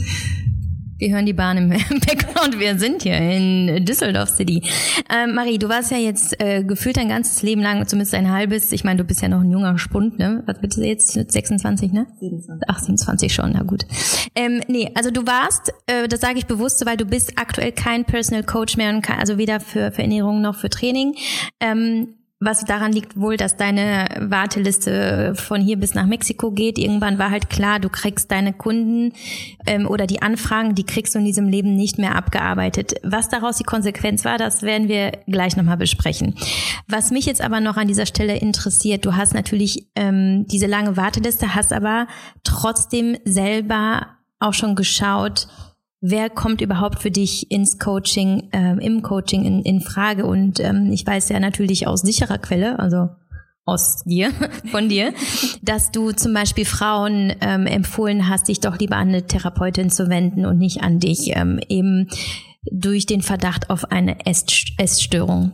Wir 0.96 1.12
hören 1.12 1.26
die 1.26 1.32
Bahn 1.32 1.58
im 1.58 1.68
Background. 2.06 2.58
Wir 2.60 2.78
sind 2.78 3.02
hier 3.02 3.18
in 3.18 3.84
Düsseldorf 3.84 4.30
City. 4.30 4.62
Ähm, 5.12 5.34
Marie, 5.34 5.58
du 5.58 5.68
warst 5.68 5.90
ja 5.90 5.98
jetzt 5.98 6.40
äh, 6.40 6.62
gefühlt 6.62 6.96
dein 6.96 7.08
ganzes 7.08 7.42
Leben 7.42 7.60
lang, 7.60 7.86
zumindest 7.86 8.14
ein 8.14 8.30
halbes. 8.30 8.70
Ich 8.70 8.84
meine, 8.84 8.98
du 8.98 9.04
bist 9.04 9.20
ja 9.20 9.28
noch 9.28 9.40
ein 9.40 9.50
junger 9.50 9.76
Spund, 9.76 10.18
ne? 10.18 10.44
Was 10.46 10.60
bitte 10.60 10.82
jetzt? 10.84 11.12
26, 11.12 11.92
ne? 11.92 12.06
27. 12.20 12.68
Ach, 12.68 12.78
27 12.78 13.34
schon, 13.34 13.52
na 13.52 13.64
gut. 13.64 13.84
Ähm, 14.36 14.62
nee, 14.68 14.92
also 14.94 15.10
du 15.10 15.26
warst, 15.26 15.72
äh, 15.86 16.06
das 16.06 16.20
sage 16.20 16.38
ich 16.38 16.46
bewusst, 16.46 16.86
weil 16.86 16.96
du 16.96 17.06
bist 17.06 17.32
aktuell 17.36 17.72
kein 17.72 18.04
Personal 18.04 18.44
Coach 18.44 18.76
mehr, 18.76 18.90
und 18.90 19.02
kein, 19.02 19.18
also 19.18 19.36
weder 19.36 19.58
für, 19.58 19.90
für 19.90 20.02
Ernährung 20.02 20.42
noch 20.42 20.54
für 20.54 20.70
Training. 20.70 21.16
Ähm, 21.60 22.14
was 22.40 22.64
daran 22.64 22.92
liegt 22.92 23.18
wohl, 23.18 23.36
dass 23.36 23.56
deine 23.56 24.06
Warteliste 24.20 25.34
von 25.36 25.60
hier 25.60 25.78
bis 25.78 25.94
nach 25.94 26.06
Mexiko 26.06 26.50
geht. 26.50 26.78
Irgendwann 26.78 27.18
war 27.18 27.30
halt 27.30 27.48
klar, 27.48 27.80
du 27.80 27.88
kriegst 27.88 28.30
deine 28.30 28.52
Kunden 28.52 29.12
ähm, 29.66 29.86
oder 29.86 30.06
die 30.06 30.20
Anfragen, 30.20 30.74
die 30.74 30.84
kriegst 30.84 31.14
du 31.14 31.20
in 31.20 31.24
diesem 31.24 31.48
Leben 31.48 31.74
nicht 31.74 31.98
mehr 31.98 32.16
abgearbeitet. 32.16 32.94
Was 33.02 33.28
daraus 33.28 33.56
die 33.56 33.64
Konsequenz 33.64 34.24
war, 34.24 34.36
das 34.36 34.62
werden 34.62 34.88
wir 34.88 35.12
gleich 35.26 35.56
nochmal 35.56 35.76
besprechen. 35.76 36.34
Was 36.88 37.10
mich 37.10 37.24
jetzt 37.24 37.40
aber 37.40 37.60
noch 37.60 37.76
an 37.76 37.88
dieser 37.88 38.06
Stelle 38.06 38.36
interessiert, 38.36 39.06
du 39.06 39.16
hast 39.16 39.32
natürlich 39.32 39.88
ähm, 39.94 40.46
diese 40.48 40.66
lange 40.66 40.96
Warteliste, 40.96 41.54
hast 41.54 41.72
aber 41.72 42.08
trotzdem 42.42 43.16
selber 43.24 44.08
auch 44.38 44.54
schon 44.54 44.74
geschaut, 44.74 45.48
wer 46.06 46.28
kommt 46.28 46.60
überhaupt 46.60 47.00
für 47.00 47.10
dich 47.10 47.50
ins 47.50 47.78
Coaching, 47.78 48.50
äh, 48.52 48.76
im 48.84 49.00
Coaching 49.00 49.44
in, 49.44 49.62
in 49.62 49.80
Frage? 49.80 50.26
Und 50.26 50.60
ähm, 50.60 50.90
ich 50.92 51.06
weiß 51.06 51.30
ja 51.30 51.40
natürlich 51.40 51.86
aus 51.86 52.02
sicherer 52.02 52.36
Quelle, 52.36 52.78
also 52.78 53.08
aus 53.64 54.04
dir, 54.04 54.30
von 54.70 54.90
dir, 54.90 55.14
dass 55.62 55.92
du 55.92 56.12
zum 56.12 56.34
Beispiel 56.34 56.66
Frauen 56.66 57.32
ähm, 57.40 57.66
empfohlen 57.66 58.28
hast, 58.28 58.48
dich 58.48 58.60
doch 58.60 58.78
lieber 58.78 58.96
an 58.96 59.08
eine 59.08 59.26
Therapeutin 59.26 59.88
zu 59.88 60.10
wenden 60.10 60.44
und 60.44 60.58
nicht 60.58 60.82
an 60.82 60.98
dich, 60.98 61.34
ähm, 61.34 61.58
eben 61.70 62.10
durch 62.70 63.06
den 63.06 63.22
Verdacht 63.22 63.70
auf 63.70 63.90
eine 63.90 64.18
Essstörung. 64.26 65.52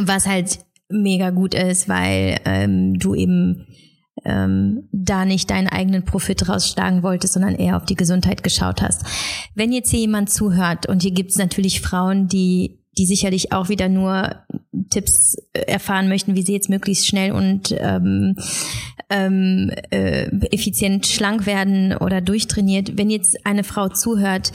Was 0.00 0.26
halt 0.26 0.58
mega 0.88 1.30
gut 1.30 1.54
ist, 1.54 1.88
weil 1.88 2.40
ähm, 2.44 2.98
du 2.98 3.14
eben 3.14 3.68
ähm, 4.24 4.88
da 4.92 5.24
nicht 5.24 5.50
deinen 5.50 5.68
eigenen 5.68 6.04
Profit 6.04 6.48
rausschlagen 6.48 7.02
wolltest, 7.02 7.34
sondern 7.34 7.54
eher 7.54 7.76
auf 7.76 7.84
die 7.84 7.94
Gesundheit 7.94 8.42
geschaut 8.42 8.82
hast. 8.82 9.04
Wenn 9.54 9.72
jetzt 9.72 9.90
hier 9.90 10.00
jemand 10.00 10.30
zuhört 10.30 10.88
und 10.88 11.02
hier 11.02 11.12
gibt 11.12 11.30
es 11.30 11.38
natürlich 11.38 11.80
Frauen, 11.80 12.28
die 12.28 12.78
die 12.98 13.06
sicherlich 13.06 13.52
auch 13.52 13.68
wieder 13.68 13.88
nur 13.88 14.36
Tipps 14.90 15.36
äh, 15.52 15.60
erfahren 15.66 16.08
möchten, 16.08 16.34
wie 16.34 16.42
sie 16.42 16.54
jetzt 16.54 16.70
möglichst 16.70 17.06
schnell 17.06 17.32
und 17.32 17.74
ähm, 17.78 18.36
ähm, 19.10 19.70
äh, 19.90 20.26
effizient 20.50 21.06
schlank 21.06 21.46
werden 21.46 21.94
oder 21.96 22.20
durchtrainiert. 22.20 22.96
Wenn 22.96 23.10
jetzt 23.10 23.44
eine 23.46 23.64
Frau 23.64 23.88
zuhört, 23.88 24.52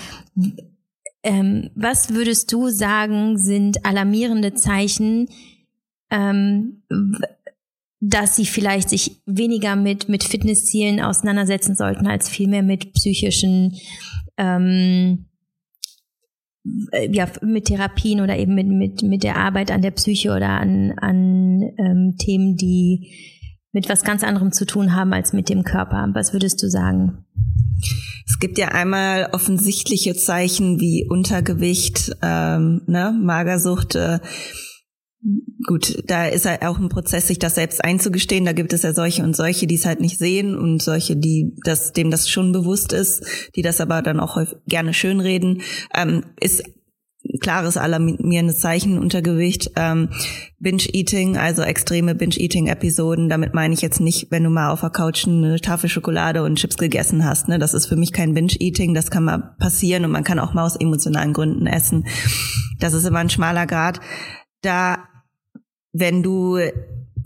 ähm, 1.23 1.69
was 1.75 2.13
würdest 2.13 2.51
du 2.51 2.69
sagen, 2.69 3.37
sind 3.37 3.85
alarmierende 3.85 4.53
Zeichen, 4.55 5.29
ähm, 6.09 6.81
dass 8.01 8.35
sie 8.35 8.45
vielleicht 8.45 8.89
sich 8.89 9.21
weniger 9.27 9.75
mit, 9.75 10.09
mit 10.09 10.23
Fitnesszielen 10.23 10.99
auseinandersetzen 10.99 11.75
sollten, 11.75 12.07
als 12.07 12.27
vielmehr 12.27 12.63
mit 12.63 12.93
psychischen, 12.93 13.77
ähm, 14.37 15.27
äh, 16.91 17.07
ja, 17.11 17.27
mit 17.43 17.65
Therapien 17.65 18.21
oder 18.21 18.37
eben 18.37 18.55
mit, 18.55 18.67
mit, 18.67 19.03
mit 19.03 19.23
der 19.23 19.37
Arbeit 19.37 19.69
an 19.69 19.83
der 19.83 19.91
Psyche 19.91 20.31
oder 20.31 20.49
an, 20.49 20.93
an 20.97 21.61
ähm, 21.77 22.15
Themen, 22.17 22.57
die 22.57 23.11
mit 23.71 23.87
was 23.87 24.03
ganz 24.03 24.23
anderem 24.23 24.51
zu 24.51 24.65
tun 24.65 24.95
haben 24.95 25.13
als 25.13 25.31
mit 25.31 25.47
dem 25.47 25.63
Körper. 25.63 26.09
Was 26.13 26.33
würdest 26.33 26.61
du 26.63 26.69
sagen? 26.69 27.25
Es 28.27 28.39
gibt 28.39 28.57
ja 28.57 28.69
einmal 28.69 29.29
offensichtliche 29.31 30.15
Zeichen 30.15 30.79
wie 30.79 31.07
Untergewicht, 31.07 32.15
ähm, 32.23 32.81
ne, 32.87 33.15
Magersucht, 33.21 33.95
äh, 33.95 34.19
gut, 35.67 36.01
da 36.07 36.27
ist 36.27 36.45
halt 36.45 36.63
auch 36.63 36.79
ein 36.79 36.89
Prozess, 36.89 37.27
sich 37.27 37.39
das 37.39 37.55
selbst 37.55 37.83
einzugestehen. 37.83 38.45
Da 38.45 38.53
gibt 38.53 38.73
es 38.73 38.83
ja 38.83 38.93
solche 38.93 39.23
und 39.23 39.35
solche, 39.35 39.67
die 39.67 39.75
es 39.75 39.85
halt 39.85 40.01
nicht 40.01 40.17
sehen 40.17 40.57
und 40.57 40.81
solche, 40.81 41.15
die 41.15 41.53
das, 41.63 41.93
dem 41.93 42.11
das 42.11 42.29
schon 42.29 42.51
bewusst 42.51 42.93
ist, 42.93 43.23
die 43.55 43.61
das 43.61 43.81
aber 43.81 44.01
dann 44.01 44.19
auch 44.19 44.37
gerne 44.67 44.93
schönreden. 44.93 45.61
Ähm, 45.93 46.23
ist 46.39 46.63
klares 47.39 47.77
alarmierendes 47.77 48.59
Zeichen 48.59 48.97
Untergewicht, 48.97 49.71
ähm, 49.75 50.09
Binge-Eating, 50.59 51.37
also 51.37 51.61
extreme 51.61 52.15
Binge-Eating-Episoden. 52.15 53.29
Damit 53.29 53.53
meine 53.53 53.73
ich 53.73 53.81
jetzt 53.81 53.99
nicht, 53.99 54.31
wenn 54.31 54.43
du 54.43 54.49
mal 54.49 54.71
auf 54.71 54.81
der 54.81 54.89
Couch 54.89 55.27
eine 55.27 55.59
Tafel 55.59 55.89
Schokolade 55.89 56.43
und 56.43 56.55
Chips 56.55 56.77
gegessen 56.77 57.23
hast. 57.23 57.47
Ne? 57.47 57.59
Das 57.59 57.73
ist 57.73 57.85
für 57.85 57.95
mich 57.95 58.11
kein 58.11 58.33
Binge-Eating, 58.33 58.93
das 58.95 59.11
kann 59.11 59.25
mal 59.25 59.55
passieren 59.59 60.03
und 60.05 60.11
man 60.11 60.23
kann 60.23 60.39
auch 60.39 60.53
mal 60.53 60.65
aus 60.65 60.75
emotionalen 60.75 61.33
Gründen 61.33 61.67
essen. 61.67 62.07
Das 62.79 62.93
ist 62.93 63.05
immer 63.05 63.19
ein 63.19 63.29
schmaler 63.29 63.67
Grad. 63.67 63.99
Da 64.63 64.97
wenn 65.93 66.23
du 66.23 66.59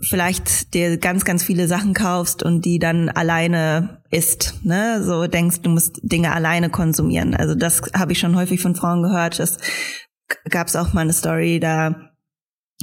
vielleicht 0.00 0.74
dir 0.74 0.98
ganz, 0.98 1.24
ganz 1.24 1.42
viele 1.42 1.68
Sachen 1.68 1.94
kaufst 1.94 2.42
und 2.42 2.64
die 2.64 2.78
dann 2.78 3.08
alleine 3.08 4.02
isst, 4.10 4.60
ne? 4.62 5.02
So 5.02 5.26
denkst, 5.26 5.62
du 5.62 5.70
musst 5.70 6.00
Dinge 6.02 6.32
alleine 6.32 6.70
konsumieren. 6.70 7.34
Also 7.34 7.54
das 7.54 7.82
habe 7.94 8.12
ich 8.12 8.18
schon 8.18 8.36
häufig 8.36 8.60
von 8.60 8.74
Frauen 8.74 9.02
gehört. 9.02 9.38
Das 9.38 9.58
gab 10.50 10.66
es 10.66 10.76
auch 10.76 10.92
mal 10.92 11.02
eine 11.02 11.12
Story, 11.12 11.60
da 11.60 12.12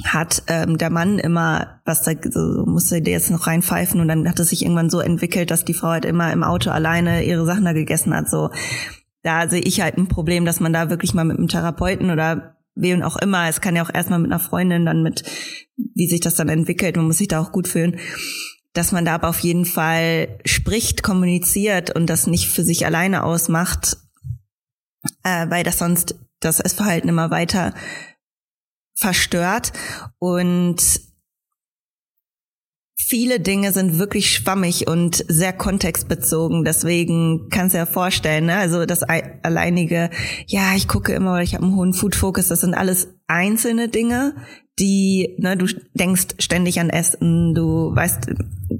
hat 0.02 0.42
ähm, 0.48 0.76
der 0.76 0.90
Mann 0.90 1.20
immer, 1.20 1.80
was 1.84 2.02
da 2.02 2.12
so, 2.28 2.64
musste 2.66 3.00
der 3.00 3.12
jetzt 3.12 3.30
noch 3.30 3.46
reinpfeifen 3.46 4.00
und 4.00 4.08
dann 4.08 4.28
hat 4.28 4.40
es 4.40 4.48
sich 4.48 4.62
irgendwann 4.62 4.90
so 4.90 4.98
entwickelt, 4.98 5.50
dass 5.52 5.64
die 5.64 5.74
Frau 5.74 5.88
halt 5.88 6.04
immer 6.04 6.32
im 6.32 6.42
Auto 6.42 6.70
alleine 6.70 7.24
ihre 7.24 7.46
Sachen 7.46 7.64
da 7.64 7.72
gegessen 7.72 8.14
hat. 8.14 8.28
So, 8.28 8.50
da 9.22 9.48
sehe 9.48 9.60
ich 9.60 9.80
halt 9.80 9.96
ein 9.96 10.08
Problem, 10.08 10.44
dass 10.44 10.58
man 10.58 10.72
da 10.72 10.90
wirklich 10.90 11.14
mal 11.14 11.24
mit 11.24 11.38
einem 11.38 11.48
Therapeuten 11.48 12.10
oder 12.10 12.53
wem 12.74 13.02
auch 13.02 13.16
immer. 13.16 13.48
Es 13.48 13.60
kann 13.60 13.76
ja 13.76 13.84
auch 13.84 13.92
erstmal 13.92 14.18
mit 14.18 14.30
einer 14.30 14.40
Freundin, 14.40 14.86
dann 14.86 15.02
mit, 15.02 15.24
wie 15.76 16.08
sich 16.08 16.20
das 16.20 16.34
dann 16.34 16.48
entwickelt. 16.48 16.96
Man 16.96 17.06
muss 17.06 17.18
sich 17.18 17.28
da 17.28 17.40
auch 17.40 17.52
gut 17.52 17.68
fühlen. 17.68 17.98
Dass 18.72 18.90
man 18.90 19.04
da 19.04 19.14
aber 19.14 19.28
auf 19.28 19.38
jeden 19.40 19.66
Fall 19.66 20.38
spricht, 20.44 21.02
kommuniziert 21.02 21.94
und 21.94 22.10
das 22.10 22.26
nicht 22.26 22.48
für 22.48 22.64
sich 22.64 22.86
alleine 22.86 23.22
ausmacht, 23.22 23.96
äh, 25.22 25.48
weil 25.48 25.62
das 25.62 25.78
sonst 25.78 26.16
das 26.40 26.58
Essverhalten 26.58 27.08
immer 27.08 27.30
weiter 27.30 27.74
verstört. 28.94 29.72
Und 30.18 31.00
viele 33.06 33.38
Dinge 33.38 33.72
sind 33.72 33.98
wirklich 33.98 34.30
schwammig 34.30 34.88
und 34.88 35.24
sehr 35.28 35.52
kontextbezogen. 35.52 36.64
Deswegen 36.64 37.48
kannst 37.50 37.74
du 37.74 37.78
ja 37.78 37.86
vorstellen, 37.86 38.46
ne? 38.46 38.56
also 38.56 38.86
das 38.86 39.02
alleinige, 39.02 40.10
ja, 40.46 40.74
ich 40.74 40.88
gucke 40.88 41.12
immer, 41.12 41.42
ich 41.42 41.54
habe 41.54 41.64
einen 41.64 41.76
hohen 41.76 41.92
Food 41.92 42.14
Focus, 42.14 42.48
das 42.48 42.62
sind 42.62 42.74
alles 42.74 43.08
einzelne 43.26 43.88
Dinge, 43.88 44.34
die, 44.78 45.36
ne, 45.38 45.56
du 45.56 45.66
denkst 45.94 46.36
ständig 46.38 46.80
an 46.80 46.90
Essen, 46.90 47.54
du 47.54 47.94
weißt 47.94 48.30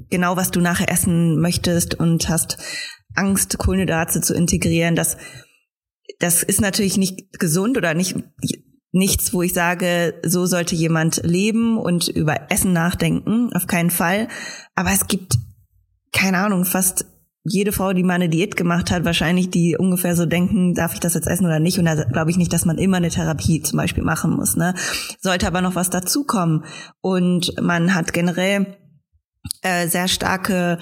genau, 0.09 0.35
was 0.35 0.51
du 0.51 0.59
nachher 0.59 0.91
essen 0.91 1.39
möchtest 1.39 1.95
und 1.95 2.27
hast 2.27 2.57
Angst, 3.13 3.57
Kohlenhydrate 3.57 4.21
zu 4.21 4.33
integrieren. 4.33 4.95
Das, 4.95 5.17
das 6.19 6.43
ist 6.43 6.61
natürlich 6.61 6.97
nicht 6.97 7.39
gesund 7.39 7.77
oder 7.77 7.93
nicht, 7.93 8.15
nichts, 8.95 9.33
wo 9.33 9.41
ich 9.41 9.53
sage, 9.53 10.15
so 10.23 10.45
sollte 10.45 10.73
jemand 10.73 11.21
leben 11.23 11.77
und 11.77 12.07
über 12.07 12.49
Essen 12.49 12.71
nachdenken. 12.71 13.51
Auf 13.53 13.67
keinen 13.67 13.91
Fall. 13.91 14.29
Aber 14.73 14.91
es 14.91 15.07
gibt, 15.07 15.35
keine 16.13 16.37
Ahnung, 16.37 16.63
fast 16.63 17.05
jede 17.43 17.73
Frau, 17.73 17.93
die 17.93 18.03
mal 18.03 18.13
eine 18.13 18.29
Diät 18.29 18.55
gemacht 18.55 18.89
hat, 18.89 19.05
wahrscheinlich 19.05 19.49
die 19.49 19.77
ungefähr 19.77 20.15
so 20.15 20.25
denken, 20.25 20.73
darf 20.73 20.93
ich 20.93 21.01
das 21.01 21.13
jetzt 21.13 21.27
essen 21.27 21.45
oder 21.45 21.59
nicht? 21.59 21.77
Und 21.77 21.85
da 21.85 22.05
glaube 22.05 22.31
ich 22.31 22.37
nicht, 22.37 22.53
dass 22.53 22.65
man 22.65 22.77
immer 22.77 22.97
eine 22.97 23.09
Therapie 23.09 23.61
zum 23.61 23.77
Beispiel 23.77 24.03
machen 24.03 24.31
muss. 24.35 24.55
Ne? 24.55 24.73
Sollte 25.19 25.45
aber 25.45 25.61
noch 25.61 25.75
was 25.75 25.89
dazukommen. 25.89 26.63
Und 27.01 27.53
man 27.61 27.93
hat 27.93 28.13
generell 28.13 28.77
äh, 29.61 29.87
sehr 29.87 30.07
starke 30.07 30.79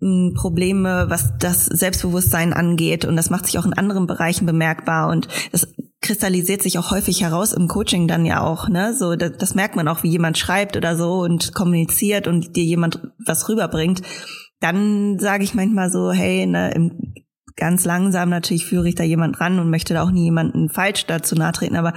hm, 0.00 0.34
Probleme, 0.34 1.06
was 1.08 1.38
das 1.38 1.64
Selbstbewusstsein 1.64 2.52
angeht. 2.52 3.04
Und 3.04 3.16
das 3.16 3.30
macht 3.30 3.46
sich 3.46 3.56
auch 3.58 3.66
in 3.66 3.72
anderen 3.72 4.08
Bereichen 4.08 4.46
bemerkbar. 4.46 5.08
Und 5.08 5.28
das 5.52 5.68
kristallisiert 6.06 6.62
sich 6.62 6.78
auch 6.78 6.90
häufig 6.90 7.22
heraus 7.22 7.52
im 7.52 7.68
Coaching 7.68 8.08
dann 8.08 8.24
ja 8.24 8.42
auch, 8.42 8.68
ne? 8.68 8.94
So, 8.94 9.16
das, 9.16 9.32
das 9.38 9.54
merkt 9.54 9.76
man 9.76 9.88
auch, 9.88 10.02
wie 10.02 10.10
jemand 10.10 10.38
schreibt 10.38 10.76
oder 10.76 10.96
so 10.96 11.20
und 11.20 11.54
kommuniziert 11.54 12.26
und 12.26 12.56
dir 12.56 12.64
jemand 12.64 13.00
was 13.18 13.48
rüberbringt 13.48 14.02
dann 14.60 15.18
sage 15.18 15.44
ich 15.44 15.54
manchmal 15.54 15.90
so, 15.90 16.12
hey, 16.12 16.46
ne, 16.46 16.70
im, 16.72 17.14
ganz 17.56 17.84
langsam 17.84 18.30
natürlich 18.30 18.66
führe 18.66 18.88
ich 18.88 18.94
da 18.94 19.04
jemand 19.04 19.40
ran 19.40 19.58
und 19.58 19.70
möchte 19.70 19.94
da 19.94 20.02
auch 20.02 20.10
nie 20.10 20.24
jemanden 20.24 20.68
falsch 20.68 21.06
dazu 21.06 21.34
nahtreten, 21.34 21.76
aber 21.76 21.92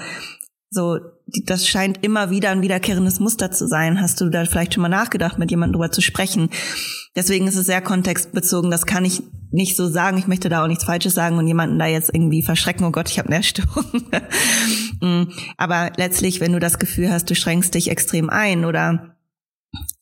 so, 0.69 0.99
das 1.45 1.67
scheint 1.67 2.03
immer 2.03 2.29
wieder 2.29 2.49
ein 2.51 2.61
wiederkehrendes 2.61 3.19
Muster 3.19 3.51
zu 3.51 3.67
sein. 3.67 4.01
Hast 4.01 4.21
du 4.21 4.29
da 4.29 4.45
vielleicht 4.45 4.73
schon 4.73 4.81
mal 4.81 4.89
nachgedacht, 4.89 5.39
mit 5.39 5.51
jemandem 5.51 5.73
drüber 5.73 5.91
zu 5.91 6.01
sprechen? 6.01 6.49
Deswegen 7.15 7.47
ist 7.47 7.55
es 7.55 7.65
sehr 7.65 7.81
kontextbezogen. 7.81 8.71
Das 8.71 8.85
kann 8.85 9.05
ich 9.05 9.23
nicht 9.51 9.75
so 9.75 9.87
sagen. 9.87 10.17
Ich 10.17 10.27
möchte 10.27 10.49
da 10.49 10.63
auch 10.63 10.67
nichts 10.67 10.83
Falsches 10.83 11.13
sagen 11.15 11.37
und 11.37 11.47
jemanden 11.47 11.79
da 11.79 11.87
jetzt 11.87 12.13
irgendwie 12.13 12.43
verschrecken. 12.43 12.85
Oh 12.85 12.91
Gott, 12.91 13.09
ich 13.09 13.19
habe 13.19 13.29
eine 13.29 13.39
Essstörung. 13.39 13.85
Mm, 15.01 15.31
aber 15.55 15.93
letztlich, 15.95 16.41
wenn 16.41 16.51
du 16.51 16.59
das 16.59 16.77
Gefühl 16.77 17.09
hast, 17.09 17.29
du 17.29 17.33
schränkst 17.33 17.73
dich 17.73 17.89
extrem 17.89 18.29
ein 18.29 18.65
oder 18.65 19.15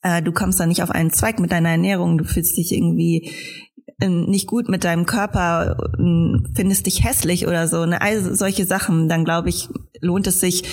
äh, 0.02 0.24
du 0.24 0.32
kommst 0.32 0.60
da 0.60 0.66
nicht 0.66 0.82
auf 0.82 0.90
einen 0.90 1.12
Zweig 1.12 1.40
mit 1.40 1.52
deiner 1.52 1.70
Ernährung, 1.70 2.18
du 2.18 2.24
fühlst 2.24 2.58
dich 2.58 2.72
irgendwie 2.72 3.32
äh, 4.00 4.10
nicht 4.10 4.48
gut 4.48 4.70
mit 4.70 4.84
deinem 4.84 5.06
Körper, 5.06 5.78
äh, 6.00 6.50
findest 6.56 6.86
dich 6.86 7.04
hässlich 7.04 7.48
oder 7.48 7.68
so, 7.68 7.86
ne? 7.86 8.02
all 8.02 8.36
solche 8.36 8.66
Sachen, 8.66 9.08
dann 9.08 9.26
glaube 9.26 9.50
ich, 9.50 9.70
lohnt 10.02 10.28
es 10.28 10.40
sich, 10.40 10.64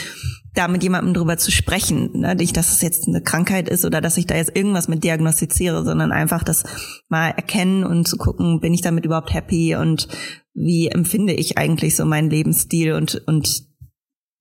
da 0.54 0.68
mit 0.68 0.82
jemandem 0.82 1.14
drüber 1.14 1.36
zu 1.36 1.50
sprechen. 1.50 2.20
Ne? 2.20 2.34
Nicht, 2.36 2.56
dass 2.56 2.72
es 2.72 2.80
jetzt 2.80 3.08
eine 3.08 3.20
Krankheit 3.20 3.68
ist 3.68 3.84
oder 3.84 4.00
dass 4.00 4.16
ich 4.16 4.26
da 4.26 4.36
jetzt 4.36 4.56
irgendwas 4.56 4.88
mit 4.88 5.02
diagnostiziere, 5.02 5.84
sondern 5.84 6.12
einfach 6.12 6.44
das 6.44 6.64
mal 7.08 7.30
erkennen 7.30 7.84
und 7.84 8.06
zu 8.06 8.16
gucken, 8.16 8.60
bin 8.60 8.72
ich 8.72 8.80
damit 8.80 9.04
überhaupt 9.04 9.34
happy 9.34 9.74
und 9.74 10.08
wie 10.54 10.88
empfinde 10.88 11.32
ich 11.32 11.58
eigentlich 11.58 11.96
so 11.96 12.04
meinen 12.04 12.30
Lebensstil 12.30 12.92
und, 12.92 13.22
und 13.26 13.66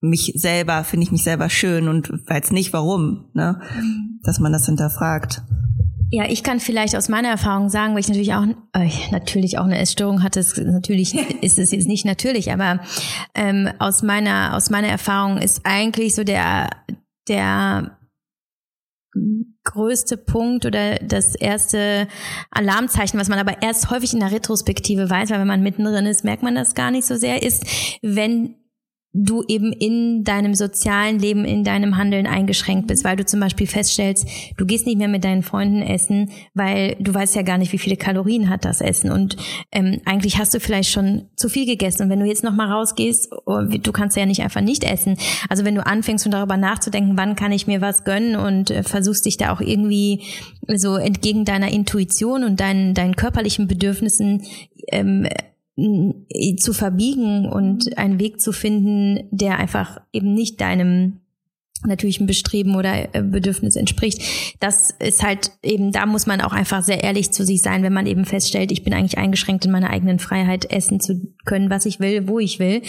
mich 0.01 0.33
selber, 0.35 0.83
finde 0.83 1.05
ich 1.05 1.11
mich 1.11 1.23
selber 1.23 1.49
schön 1.49 1.87
und 1.87 2.11
weiß 2.27 2.51
nicht 2.51 2.73
warum, 2.73 3.29
ne? 3.33 3.59
Mhm. 3.75 4.19
Dass 4.23 4.39
man 4.39 4.51
das 4.51 4.65
hinterfragt. 4.65 5.41
Ja, 6.15 6.29
ich 6.29 6.43
kann 6.43 6.59
vielleicht 6.59 6.95
aus 6.95 7.09
meiner 7.09 7.29
Erfahrung 7.29 7.69
sagen, 7.69 7.93
weil 7.93 8.01
ich 8.01 8.07
natürlich 8.07 8.35
auch 8.35 8.45
äh, 8.73 8.87
natürlich 9.09 9.57
auch 9.57 9.63
eine 9.63 9.79
Essstörung 9.79 10.21
hatte. 10.21 10.41
Es, 10.41 10.55
natürlich 10.57 11.15
ist 11.41 11.57
es 11.57 11.71
jetzt 11.71 11.87
nicht 11.87 12.05
natürlich, 12.05 12.51
aber 12.51 12.81
ähm, 13.33 13.67
aus 13.79 14.03
meiner 14.03 14.55
aus 14.55 14.69
meiner 14.69 14.89
Erfahrung 14.89 15.39
ist 15.39 15.61
eigentlich 15.63 16.13
so 16.13 16.23
der 16.23 16.69
der 17.27 17.97
größte 19.63 20.17
Punkt 20.17 20.67
oder 20.67 20.97
das 20.97 21.33
erste 21.33 22.07
Alarmzeichen, 22.51 23.19
was 23.19 23.29
man 23.29 23.39
aber 23.39 23.63
erst 23.63 23.89
häufig 23.89 24.13
in 24.13 24.19
der 24.19 24.31
Retrospektive 24.31 25.09
weiß, 25.09 25.31
weil 25.31 25.39
wenn 25.39 25.47
man 25.47 25.63
mittendrin 25.63 26.05
ist, 26.05 26.23
merkt 26.23 26.43
man 26.43 26.53
das 26.53 26.75
gar 26.75 26.91
nicht 26.91 27.07
so 27.07 27.15
sehr, 27.15 27.41
ist, 27.41 27.65
wenn 28.03 28.62
du 29.13 29.43
eben 29.47 29.71
in 29.71 30.23
deinem 30.23 30.55
sozialen 30.55 31.19
Leben, 31.19 31.45
in 31.45 31.63
deinem 31.63 31.97
Handeln 31.97 32.25
eingeschränkt 32.25 32.87
bist, 32.87 33.03
weil 33.03 33.15
du 33.15 33.25
zum 33.25 33.39
Beispiel 33.39 33.67
feststellst, 33.67 34.27
du 34.57 34.65
gehst 34.65 34.87
nicht 34.87 34.97
mehr 34.97 35.07
mit 35.07 35.23
deinen 35.23 35.43
Freunden 35.43 35.83
essen, 35.83 36.31
weil 36.55 36.95
du 36.99 37.13
weißt 37.13 37.35
ja 37.35 37.43
gar 37.43 37.59
nicht, 37.59 37.71
wie 37.73 37.77
viele 37.77 37.95
Kalorien 37.95 38.49
hat 38.49 38.65
das 38.65 38.81
Essen 38.81 39.11
und 39.11 39.37
ähm, 39.71 40.01
eigentlich 40.05 40.39
hast 40.39 40.55
du 40.55 40.59
vielleicht 40.59 40.89
schon 40.89 41.25
zu 41.35 41.47
viel 41.47 41.67
gegessen 41.67 42.03
und 42.03 42.09
wenn 42.09 42.19
du 42.19 42.25
jetzt 42.25 42.43
noch 42.43 42.55
mal 42.55 42.71
rausgehst, 42.71 43.31
oh, 43.45 43.61
du 43.61 43.91
kannst 43.91 44.17
ja 44.17 44.25
nicht 44.25 44.41
einfach 44.41 44.61
nicht 44.61 44.83
essen. 44.83 45.17
Also 45.47 45.63
wenn 45.63 45.75
du 45.75 45.85
anfängst 45.85 46.25
und 46.25 46.31
darüber 46.31 46.57
nachzudenken, 46.57 47.15
wann 47.15 47.35
kann 47.35 47.51
ich 47.51 47.67
mir 47.67 47.81
was 47.81 48.05
gönnen 48.05 48.35
und 48.35 48.71
äh, 48.71 48.81
versuchst 48.81 49.25
dich 49.25 49.37
da 49.37 49.53
auch 49.53 49.61
irgendwie 49.61 50.23
so 50.67 50.95
entgegen 50.95 51.45
deiner 51.45 51.71
Intuition 51.71 52.43
und 52.43 52.59
deinen, 52.59 52.95
deinen 52.95 53.15
körperlichen 53.15 53.67
Bedürfnissen 53.67 54.43
ähm, 54.87 55.27
zu 55.75 56.73
verbiegen 56.73 57.47
und 57.47 57.97
einen 57.97 58.19
Weg 58.19 58.39
zu 58.39 58.51
finden, 58.51 59.27
der 59.31 59.57
einfach 59.57 59.99
eben 60.11 60.33
nicht 60.33 60.61
deinem 60.61 61.19
natürlichen 61.85 62.27
Bestreben 62.27 62.75
oder 62.75 63.13
äh, 63.13 63.21
Bedürfnis 63.21 63.75
entspricht. 63.75 64.21
Das 64.59 64.91
ist 64.91 65.23
halt 65.23 65.51
eben, 65.61 65.91
da 65.91 66.05
muss 66.05 66.25
man 66.25 66.41
auch 66.41 66.53
einfach 66.53 66.83
sehr 66.83 67.03
ehrlich 67.03 67.31
zu 67.31 67.45
sich 67.45 67.61
sein, 67.61 67.83
wenn 67.83 67.93
man 67.93 68.07
eben 68.07 68.25
feststellt, 68.25 68.71
ich 68.71 68.83
bin 68.83 68.93
eigentlich 68.93 69.17
eingeschränkt 69.17 69.65
in 69.65 69.71
meiner 69.71 69.89
eigenen 69.89 70.19
Freiheit, 70.19 70.71
essen 70.71 70.99
zu 70.99 71.33
können, 71.45 71.69
was 71.69 71.85
ich 71.85 71.99
will, 71.99 72.27
wo 72.27 72.39
ich 72.39 72.59
will, 72.59 72.81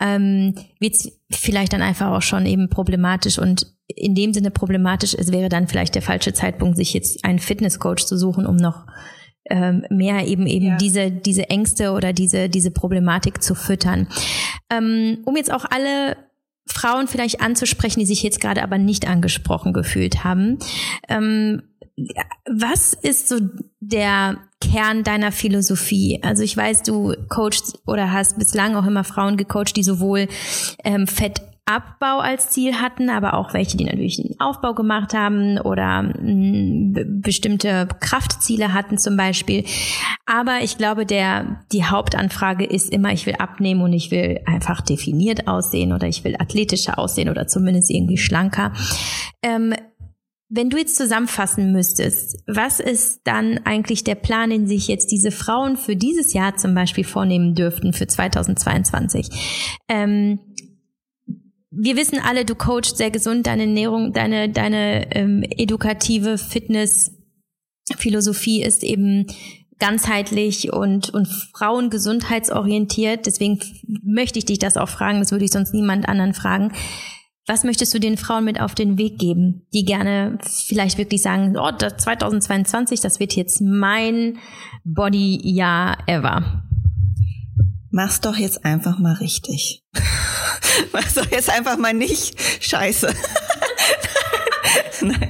ähm, 0.00 0.54
wird 0.78 0.96
vielleicht 1.30 1.72
dann 1.72 1.82
einfach 1.82 2.10
auch 2.10 2.22
schon 2.22 2.46
eben 2.46 2.68
problematisch 2.68 3.38
und 3.38 3.72
in 3.86 4.14
dem 4.14 4.32
Sinne 4.32 4.50
problematisch, 4.50 5.14
es 5.14 5.32
wäre 5.32 5.48
dann 5.48 5.68
vielleicht 5.68 5.94
der 5.94 6.02
falsche 6.02 6.32
Zeitpunkt, 6.32 6.76
sich 6.76 6.94
jetzt 6.94 7.24
einen 7.24 7.40
Fitnesscoach 7.40 8.06
zu 8.06 8.16
suchen, 8.16 8.46
um 8.46 8.56
noch 8.56 8.86
ähm, 9.50 9.84
mehr 9.90 10.26
eben 10.26 10.46
eben 10.46 10.66
ja. 10.66 10.76
diese 10.76 11.10
diese 11.10 11.50
Ängste 11.50 11.92
oder 11.92 12.12
diese 12.12 12.48
diese 12.48 12.70
Problematik 12.70 13.42
zu 13.42 13.54
füttern. 13.54 14.08
Ähm, 14.70 15.18
um 15.24 15.36
jetzt 15.36 15.52
auch 15.52 15.64
alle 15.68 16.16
Frauen 16.66 17.08
vielleicht 17.08 17.40
anzusprechen, 17.40 18.00
die 18.00 18.06
sich 18.06 18.22
jetzt 18.22 18.40
gerade 18.40 18.62
aber 18.62 18.78
nicht 18.78 19.08
angesprochen 19.08 19.72
gefühlt 19.72 20.24
haben. 20.24 20.58
Ähm, 21.08 21.62
was 22.48 22.94
ist 22.94 23.28
so 23.28 23.38
der 23.80 24.38
Kern 24.60 25.04
deiner 25.04 25.32
Philosophie? 25.32 26.20
Also 26.22 26.42
ich 26.42 26.56
weiß, 26.56 26.82
du 26.82 27.14
coachst 27.28 27.78
oder 27.86 28.12
hast 28.12 28.38
bislang 28.38 28.76
auch 28.76 28.86
immer 28.86 29.04
Frauen 29.04 29.36
gecoacht, 29.36 29.76
die 29.76 29.82
sowohl 29.82 30.28
ähm, 30.84 31.06
Fett 31.06 31.42
Abbau 31.66 32.18
als 32.18 32.50
Ziel 32.50 32.80
hatten, 32.80 33.10
aber 33.10 33.34
auch 33.34 33.54
welche, 33.54 33.76
die 33.76 33.84
natürlich 33.84 34.18
einen 34.18 34.40
Aufbau 34.40 34.74
gemacht 34.74 35.14
haben 35.14 35.58
oder 35.58 36.02
mm, 36.02 37.20
bestimmte 37.20 37.88
Kraftziele 38.00 38.72
hatten 38.72 38.98
zum 38.98 39.16
Beispiel. 39.16 39.64
Aber 40.26 40.58
ich 40.62 40.78
glaube, 40.78 41.06
der, 41.06 41.64
die 41.72 41.84
Hauptanfrage 41.84 42.64
ist 42.64 42.90
immer, 42.90 43.12
ich 43.12 43.26
will 43.26 43.36
abnehmen 43.36 43.82
und 43.82 43.92
ich 43.92 44.10
will 44.10 44.40
einfach 44.46 44.80
definiert 44.80 45.46
aussehen 45.46 45.92
oder 45.92 46.08
ich 46.08 46.24
will 46.24 46.36
athletischer 46.38 46.98
aussehen 46.98 47.28
oder 47.28 47.46
zumindest 47.46 47.90
irgendwie 47.90 48.18
schlanker. 48.18 48.72
Ähm, 49.42 49.74
wenn 50.52 50.68
du 50.68 50.78
jetzt 50.78 50.96
zusammenfassen 50.96 51.70
müsstest, 51.70 52.42
was 52.48 52.80
ist 52.80 53.20
dann 53.22 53.60
eigentlich 53.64 54.02
der 54.02 54.16
Plan, 54.16 54.50
den 54.50 54.66
sich 54.66 54.88
jetzt 54.88 55.12
diese 55.12 55.30
Frauen 55.30 55.76
für 55.76 55.94
dieses 55.94 56.32
Jahr 56.32 56.56
zum 56.56 56.74
Beispiel 56.74 57.04
vornehmen 57.04 57.54
dürften, 57.54 57.92
für 57.92 58.08
2022? 58.08 59.28
Ähm, 59.88 60.40
wir 61.70 61.96
wissen 61.96 62.18
alle, 62.18 62.44
du 62.44 62.54
coachst 62.54 62.96
sehr 62.96 63.10
gesund, 63.10 63.46
deine 63.46 63.62
Ernährung, 63.62 64.12
deine, 64.12 64.48
deine 64.48 65.14
ähm, 65.14 65.42
edukative 65.42 66.36
Fitness-Philosophie 66.36 68.62
ist 68.62 68.82
eben 68.82 69.26
ganzheitlich 69.78 70.72
und, 70.72 71.14
und 71.14 71.26
frauengesundheitsorientiert. 71.26 73.26
Deswegen 73.26 73.60
möchte 74.04 74.38
ich 74.38 74.44
dich 74.44 74.58
das 74.58 74.76
auch 74.76 74.88
fragen, 74.88 75.20
das 75.20 75.32
würde 75.32 75.44
ich 75.44 75.52
sonst 75.52 75.72
niemand 75.72 76.08
anderen 76.08 76.34
fragen. 76.34 76.72
Was 77.46 77.64
möchtest 77.64 77.94
du 77.94 77.98
den 77.98 78.16
Frauen 78.16 78.44
mit 78.44 78.60
auf 78.60 78.74
den 78.74 78.98
Weg 78.98 79.18
geben, 79.18 79.66
die 79.72 79.84
gerne 79.84 80.38
vielleicht 80.44 80.98
wirklich 80.98 81.22
sagen, 81.22 81.56
oh, 81.56 81.72
2022, 81.72 83.00
das 83.00 83.18
wird 83.18 83.34
jetzt 83.34 83.60
mein 83.60 84.38
Body-Jahr 84.84 85.98
ever? 86.06 86.69
Mach's 87.90 88.20
doch 88.20 88.36
jetzt 88.36 88.64
einfach 88.64 88.98
mal 88.98 89.14
richtig. 89.14 89.82
Mach's 90.92 91.14
doch 91.14 91.30
jetzt 91.30 91.50
einfach 91.50 91.76
mal 91.76 91.92
nicht 91.92 92.40
scheiße. 92.62 93.08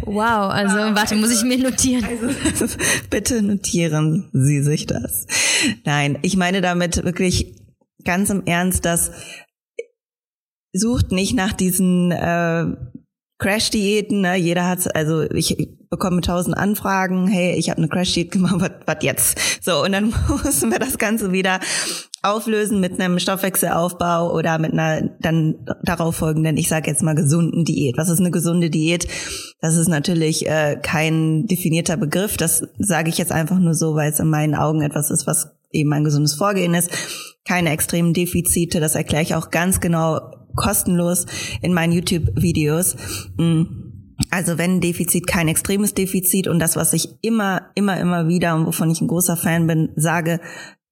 wow, 0.05 0.51
also 0.51 0.77
wow, 0.77 0.95
warte, 0.95 1.15
also, 1.15 1.17
muss 1.17 1.31
ich 1.31 1.43
mir 1.43 1.59
notieren. 1.59 2.05
Also, 2.05 2.77
bitte 3.11 3.43
notieren 3.43 4.29
Sie 4.33 4.63
sich 4.63 4.87
das. 4.87 5.27
Nein, 5.85 6.19
ich 6.23 6.37
meine 6.37 6.61
damit 6.61 7.05
wirklich 7.05 7.55
ganz 8.05 8.31
im 8.31 8.45
Ernst, 8.47 8.85
dass 8.85 9.11
sucht 10.73 11.13
nicht 11.13 11.35
nach 11.35 11.53
diesen 11.53 12.13
äh, 12.13 12.67
Crash-Diäten, 13.41 14.21
ne? 14.21 14.37
jeder 14.37 14.69
hat, 14.69 14.95
also 14.95 15.23
ich 15.23 15.57
bekomme 15.89 16.21
tausend 16.21 16.57
Anfragen, 16.57 17.27
hey, 17.27 17.57
ich 17.57 17.71
habe 17.71 17.79
eine 17.79 17.89
Crash-Diät 17.89 18.31
gemacht, 18.31 18.73
was 18.87 18.97
jetzt? 19.01 19.65
So, 19.65 19.83
und 19.83 19.93
dann 19.93 20.15
müssen 20.45 20.71
wir 20.71 20.79
das 20.79 20.99
Ganze 20.99 21.33
wieder 21.33 21.59
auflösen 22.23 22.81
mit 22.81 23.01
einem 23.01 23.19
Stoffwechselaufbau 23.19 24.33
oder 24.33 24.59
mit 24.59 24.73
einer 24.73 25.09
dann 25.21 25.55
darauf 25.83 26.17
folgenden, 26.17 26.59
ich 26.59 26.69
sage 26.69 26.91
jetzt 26.91 27.03
mal 27.03 27.15
gesunden 27.15 27.65
Diät. 27.65 27.97
Was 27.97 28.11
ist 28.11 28.21
eine 28.21 28.31
gesunde 28.31 28.69
Diät? 28.69 29.09
Das 29.61 29.75
ist 29.75 29.89
natürlich 29.89 30.47
äh, 30.47 30.79
kein 30.81 31.47
definierter 31.47 31.97
Begriff. 31.97 32.37
Das 32.37 32.63
sage 32.79 33.09
ich 33.09 33.17
jetzt 33.17 33.33
einfach 33.33 33.59
nur 33.59 33.75
so, 33.75 33.95
weil 33.95 34.13
es 34.13 34.21
in 34.21 34.29
meinen 34.29 34.55
Augen 34.55 34.83
etwas 34.83 35.11
ist, 35.11 35.27
was 35.27 35.51
eben 35.71 35.93
ein 35.93 36.05
gesundes 36.05 36.35
Vorgehen 36.35 36.75
ist. 36.75 36.91
Keine 37.45 37.71
extremen 37.71 38.13
Defizite, 38.13 38.81
das 38.81 38.95
erkläre 38.95 39.23
ich 39.23 39.35
auch 39.35 39.51
ganz 39.51 39.81
genau 39.81 40.21
kostenlos 40.57 41.27
in 41.63 41.73
meinen 41.73 41.93
YouTube-Videos. 41.93 42.97
Mm. 43.37 43.65
Also 44.31 44.59
wenn 44.59 44.81
Defizit 44.81 45.27
kein 45.27 45.49
extremes 45.49 45.95
Defizit 45.95 46.47
und 46.47 46.59
das, 46.59 46.77
was 46.77 46.93
ich 46.93 47.09
immer, 47.23 47.71
immer, 47.75 47.99
immer 47.99 48.29
wieder 48.29 48.55
und 48.55 48.67
wovon 48.67 48.91
ich 48.91 49.01
ein 49.01 49.09
großer 49.09 49.37
Fan 49.37 49.67
bin, 49.67 49.91
sage, 49.97 50.41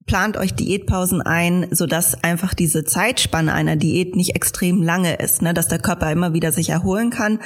plant 0.09 0.37
euch 0.37 0.55
Diätpausen 0.55 1.23
ein, 1.23 1.69
sodass 1.71 2.25
einfach 2.25 2.55
diese 2.55 2.83
Zeitspanne 2.83 3.53
einer 3.53 3.77
Diät 3.77 4.17
nicht 4.17 4.35
extrem 4.35 4.83
lange 4.83 5.15
ist, 5.15 5.43
ne? 5.43 5.55
dass 5.55 5.69
der 5.69 5.79
Körper 5.79 6.11
immer 6.11 6.33
wieder 6.33 6.51
sich 6.51 6.71
erholen 6.71 7.11
kann 7.11 7.39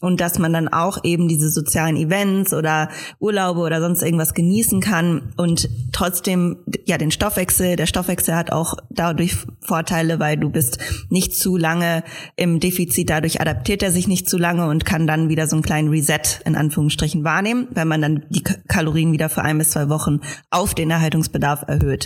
und 0.00 0.20
dass 0.20 0.40
man 0.40 0.52
dann 0.52 0.66
auch 0.66 1.04
eben 1.04 1.28
diese 1.28 1.50
sozialen 1.50 1.96
Events 1.96 2.52
oder 2.52 2.88
Urlaube 3.20 3.60
oder 3.60 3.80
sonst 3.80 4.02
irgendwas 4.02 4.34
genießen 4.34 4.80
kann 4.80 5.34
und 5.36 5.68
trotzdem 5.92 6.56
ja 6.86 6.98
den 6.98 7.10
Stoffwechsel, 7.10 7.76
der 7.76 7.86
Stoffwechsel 7.86 8.34
hat 8.34 8.50
auch 8.50 8.74
dadurch 8.90 9.36
Vorteile, 9.60 10.18
weil 10.18 10.38
du 10.38 10.50
bist 10.50 10.78
nicht 11.10 11.36
zu 11.36 11.56
lange 11.56 12.02
im 12.36 12.60
Defizit, 12.60 13.10
dadurch 13.10 13.40
adaptiert 13.40 13.82
er 13.82 13.92
sich 13.92 14.08
nicht 14.08 14.28
zu 14.28 14.38
lange 14.38 14.68
und 14.68 14.86
kann 14.86 15.06
dann 15.06 15.28
wieder 15.28 15.46
so 15.46 15.56
einen 15.56 15.62
kleinen 15.62 15.90
Reset 15.90 16.40
in 16.46 16.56
Anführungsstrichen 16.56 17.24
wahrnehmen, 17.24 17.68
wenn 17.72 17.88
man 17.88 18.00
dann 18.00 18.24
die 18.30 18.42
Kalorien 18.42 19.12
wieder 19.12 19.28
für 19.28 19.42
ein 19.42 19.58
bis 19.58 19.70
zwei 19.70 19.90
Wochen 19.90 20.20
auf 20.50 20.74
den 20.74 20.90
Erhaltungsbedarf 20.90 21.64
erhöht. 21.66 22.05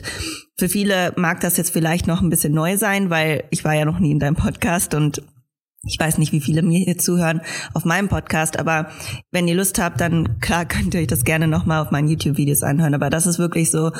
Für 0.58 0.68
viele 0.68 1.12
mag 1.16 1.40
das 1.40 1.56
jetzt 1.56 1.70
vielleicht 1.70 2.06
noch 2.06 2.20
ein 2.20 2.30
bisschen 2.30 2.52
neu 2.52 2.76
sein, 2.76 3.10
weil 3.10 3.44
ich 3.50 3.64
war 3.64 3.74
ja 3.74 3.84
noch 3.84 3.98
nie 3.98 4.10
in 4.10 4.18
deinem 4.18 4.36
Podcast 4.36 4.94
und 4.94 5.22
ich 5.82 5.98
weiß 5.98 6.18
nicht, 6.18 6.32
wie 6.32 6.42
viele 6.42 6.62
mir 6.62 6.78
hier 6.78 6.98
zuhören 6.98 7.40
auf 7.72 7.86
meinem 7.86 8.08
Podcast, 8.08 8.58
aber 8.58 8.90
wenn 9.30 9.48
ihr 9.48 9.54
Lust 9.54 9.78
habt, 9.78 10.00
dann 10.00 10.38
klar 10.40 10.66
könnt 10.66 10.92
ihr 10.94 11.00
euch 11.00 11.06
das 11.06 11.24
gerne 11.24 11.48
nochmal 11.48 11.80
auf 11.80 11.90
meinen 11.90 12.08
YouTube-Videos 12.08 12.62
anhören. 12.62 12.94
Aber 12.94 13.08
das 13.08 13.26
ist 13.26 13.38
wirklich 13.38 13.70
so 13.70 13.90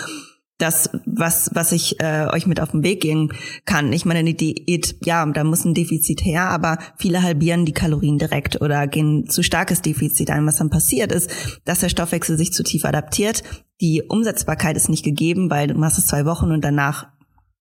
das, 0.61 0.91
was, 1.07 1.51
was 1.55 1.73
ich 1.73 2.01
äh, 2.01 2.27
euch 2.33 2.47
mit 2.47 2.61
auf 2.61 2.73
den 2.73 2.83
Weg 2.83 3.01
gehen 3.01 3.33
kann. 3.65 3.93
Ich 3.93 4.05
meine, 4.05 4.21
eine 4.21 4.35
Diät, 4.35 4.97
ja, 5.05 5.25
da 5.27 5.45
muss 5.45 5.65
ein 5.65 5.75
Defizit 5.75 6.25
her, 6.25 6.49
aber 6.49 6.79
viele 6.99 7.23
halbieren 7.23 7.65
die 7.65 7.73
Kalorien 7.73 8.19
direkt 8.19 8.61
oder 8.61 8.87
gehen 8.87 9.29
zu 9.29 9.43
starkes 9.43 9.83
Defizit 9.83 10.31
ein. 10.31 10.47
Was 10.47 10.57
dann 10.57 10.71
passiert 10.71 11.13
ist, 11.13 11.31
dass 11.65 11.81
der 11.81 11.89
Stoffwechsel 11.89 12.37
sich 12.37 12.53
zu 12.53 12.63
tief 12.63 12.85
adaptiert. 12.85 13.43
Die 13.81 14.03
Umsetzbarkeit 14.03 14.77
ist 14.77 14.89
nicht 14.89 15.05
gegeben, 15.05 15.51
weil 15.51 15.69
du 15.69 15.75
machst 15.75 15.99
es 15.99 16.07
zwei 16.07 16.27
Wochen 16.27 16.51
und 16.51 16.63
danach 16.63 17.09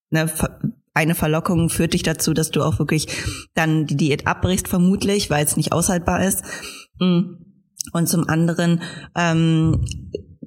ne, 0.10 0.30
eine 0.94 1.16
Verlockung 1.16 1.70
führt 1.70 1.94
dich 1.94 2.04
dazu, 2.04 2.34
dass 2.34 2.52
du 2.52 2.62
auch 2.62 2.80
wirklich 2.80 3.08
dann 3.54 3.86
die 3.86 3.96
Diät 3.96 4.28
abbrichst, 4.28 4.68
vermutlich, 4.68 5.30
weil 5.30 5.46
es 5.46 5.56
nicht 5.56 5.72
aushaltbar 5.72 6.26
ist. 6.26 6.44
Mm. 7.00 7.36
Und 7.94 8.10
zum 8.10 8.28
anderen 8.28 8.82
ähm, 9.16 9.86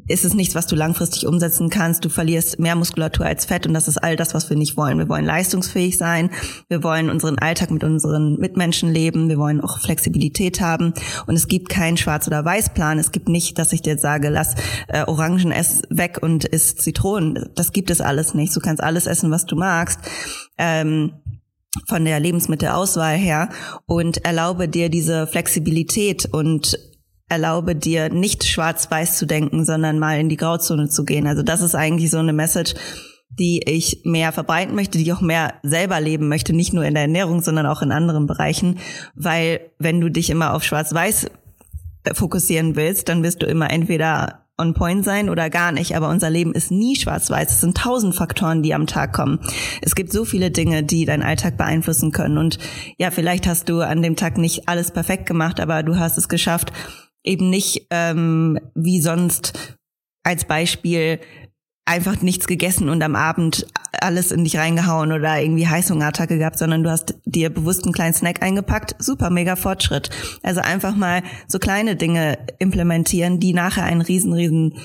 ist 0.09 0.25
es 0.25 0.35
nichts, 0.35 0.55
was 0.55 0.67
du 0.67 0.77
langfristig 0.77 1.27
umsetzen 1.27 1.71
kannst. 1.71 2.05
Du 2.05 2.09
verlierst 2.09 2.59
mehr 2.59 2.75
Muskulatur 2.75 3.27
als 3.27 3.45
Fett 3.45 3.67
und 3.67 3.75
das 3.75 3.89
ist 3.89 3.99
all 3.99 4.17
das, 4.17 4.35
was 4.35 4.51
wir 4.51 4.57
nicht 4.57 4.77
wollen. 4.77 4.99
Wir 4.99 5.09
wollen 5.09 5.25
leistungsfähig 5.25 5.97
sein. 5.97 6.31
Wir 6.69 6.83
wollen 6.83 7.11
unseren 7.11 7.39
Alltag 7.39 7.71
mit 7.71 7.85
unseren 7.85 8.37
Mitmenschen 8.39 8.93
leben. 8.93 9.29
Wir 9.29 9.39
wollen 9.39 9.61
auch 9.61 9.81
Flexibilität 9.81 10.61
haben. 10.61 10.95
Und 11.27 11.37
es 11.37 11.49
gibt 11.49 11.69
keinen 11.69 11.97
Schwarz- 11.97 12.27
oder 12.27 12.45
Weiß-Plan. 12.45 12.99
Es 12.99 13.13
gibt 13.13 13.29
nicht, 13.29 13.59
dass 13.59 13.73
ich 13.73 13.83
dir 13.83 13.99
sage, 13.99 14.29
lass 14.29 14.55
äh, 14.89 15.05
Orangen 15.05 15.53
ess 15.53 15.83
weg 15.89 16.19
und 16.21 16.45
isst 16.45 16.83
Zitronen. 16.83 17.51
Das 17.55 17.73
gibt 17.73 17.91
es 17.91 18.01
alles 18.01 18.35
nicht. 18.35 18.55
Du 18.55 18.61
kannst 18.61 18.83
alles 18.83 19.07
essen, 19.07 19.31
was 19.31 19.47
du 19.47 19.57
magst. 19.57 20.01
Ähm, 20.59 21.13
von 21.89 22.05
der 22.05 22.21
Lebensmittelauswahl 22.21 23.17
her 23.17 23.49
und 23.87 24.25
erlaube 24.27 24.69
dir 24.69 24.91
diese 24.91 25.27
Flexibilität 25.27 26.27
und 26.31 26.79
erlaube 27.33 27.75
dir 27.75 28.11
nicht 28.11 28.45
schwarz-weiß 28.45 29.17
zu 29.17 29.27
denken, 29.27 29.65
sondern 29.65 29.99
mal 29.99 30.21
in 30.21 30.29
die 30.29 30.37
Grauzone 30.37 30.89
zu 30.89 31.05
gehen. 31.05 31.27
Also 31.27 31.43
das 31.43 31.63
ist 31.63 31.75
eigentlich 31.75 32.11
so 32.11 32.19
eine 32.19 32.35
Message, 32.35 32.75
die 33.31 33.63
ich 33.67 34.03
mehr 34.05 34.33
verbreiten 34.33 34.75
möchte, 34.75 34.99
die 34.99 35.05
ich 35.05 35.13
auch 35.15 35.23
mehr 35.23 35.55
selber 35.63 35.99
leben 35.99 36.29
möchte, 36.29 36.53
nicht 36.53 36.75
nur 36.75 36.85
in 36.85 36.93
der 36.93 37.05
Ernährung, 37.05 37.41
sondern 37.41 37.65
auch 37.65 37.81
in 37.81 37.91
anderen 37.91 38.27
Bereichen, 38.27 38.79
weil 39.15 39.61
wenn 39.79 40.01
du 40.01 40.11
dich 40.11 40.29
immer 40.29 40.53
auf 40.53 40.63
schwarz-weiß 40.63 41.31
fokussieren 42.13 42.77
willst, 42.77 43.09
dann 43.09 43.23
wirst 43.23 43.41
du 43.41 43.47
immer 43.47 43.71
entweder 43.71 44.43
on 44.59 44.75
point 44.75 45.05
sein 45.05 45.31
oder 45.31 45.49
gar 45.49 45.73
nicht. 45.73 45.97
Aber 45.97 46.11
unser 46.11 46.29
Leben 46.29 46.53
ist 46.53 46.71
nie 46.71 46.97
schwarz-weiß. 46.97 47.51
Es 47.51 47.61
sind 47.63 47.79
tausend 47.79 48.15
Faktoren, 48.15 48.63
die 48.63 48.75
am 48.75 48.87
Tag 48.87 49.15
kommen. 49.15 49.41
Es 49.81 49.95
gibt 49.95 50.13
so 50.13 50.27
viele 50.27 50.51
Dinge, 50.51 50.83
die 50.83 51.07
deinen 51.07 51.23
Alltag 51.23 51.57
beeinflussen 51.57 52.13
können. 52.13 52.37
Und 52.37 52.59
ja, 52.99 53.11
vielleicht 53.11 53.47
hast 53.47 53.71
du 53.71 53.81
an 53.81 54.03
dem 54.03 54.17
Tag 54.17 54.37
nicht 54.37 54.69
alles 54.69 54.91
perfekt 54.91 55.25
gemacht, 55.27 55.61
aber 55.61 55.83
du 55.83 55.97
hast 55.97 56.19
es 56.19 56.29
geschafft, 56.29 56.73
eben 57.25 57.51
nicht 57.51 57.87
ähm, 57.91 58.59
wie 58.75 59.01
sonst 59.01 59.77
als 60.25 60.45
Beispiel 60.45 61.21
einfach 61.85 62.23
nichts 62.23 62.47
gegessen 62.47 62.89
und 62.89 63.03
am 63.03 63.17
Abend 63.17 63.67
alles 64.01 64.31
in 64.31 64.45
dich 64.45 64.57
reingehauen 64.57 65.13
oder 65.13 65.41
irgendwie 65.41 65.67
Heißhungerattacke 65.67 66.39
gehabt, 66.39 66.59
sondern 66.59 66.83
du 66.83 66.91
hast 66.91 67.15
dir 67.25 67.51
bewusst 67.51 67.85
einen 67.85 67.93
kleinen 67.93 68.15
Snack 68.15 68.43
eingepackt. 68.43 68.95
Super, 68.99 69.31
mega 69.31 69.57
Fortschritt. 69.57 70.11
Also 70.43 70.61
einfach 70.61 70.95
mal 70.95 71.23
so 71.49 71.59
kleine 71.59 71.97
Dinge 71.97 72.39
implementieren, 72.59 73.41
die 73.41 73.53
nachher 73.53 73.85
einen 73.85 74.01
riesen, 74.01 74.33
riesen 74.33 74.79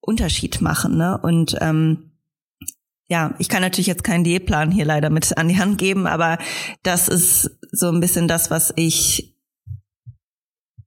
Unterschied 0.00 0.60
machen. 0.60 0.96
Ne? 0.96 1.18
Und 1.22 1.56
ähm, 1.60 2.12
ja, 3.08 3.34
ich 3.38 3.48
kann 3.48 3.62
natürlich 3.62 3.86
jetzt 3.86 4.04
keinen 4.04 4.24
Diätplan 4.24 4.70
hier 4.70 4.84
leider 4.84 5.10
mit 5.10 5.36
an 5.38 5.48
die 5.48 5.58
Hand 5.58 5.78
geben, 5.78 6.06
aber 6.06 6.38
das 6.82 7.08
ist 7.08 7.58
so 7.72 7.88
ein 7.90 8.00
bisschen 8.00 8.28
das, 8.28 8.50
was 8.50 8.72
ich 8.76 9.37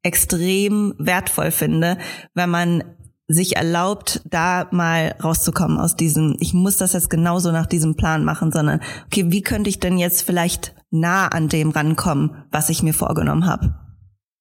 extrem 0.04 0.94
wertvoll 0.98 1.52
finde, 1.52 1.98
wenn 2.34 2.50
man 2.50 2.84
sich 3.28 3.56
erlaubt, 3.56 4.22
da 4.26 4.68
mal 4.72 5.16
rauszukommen 5.24 5.78
aus 5.78 5.96
diesem, 5.96 6.36
ich 6.40 6.54
muss 6.54 6.78
das 6.78 6.94
jetzt 6.94 7.10
genauso 7.10 7.52
nach 7.52 7.66
diesem 7.66 7.96
Plan 7.96 8.26
machen, 8.26 8.52
sondern, 8.52 8.82
okay, 9.06 9.32
wie 9.32 9.42
könnte 9.42 9.70
ich 9.70 9.80
denn 9.80 9.98
jetzt 9.98 10.24
vielleicht 10.24 10.76
nah 10.90 11.28
an 11.28 11.48
dem 11.48 11.70
rankommen, 11.70 12.44
was 12.52 12.70
ich 12.70 12.84
mir 12.84 12.94
vorgenommen 12.94 13.46
habe? 13.46 13.76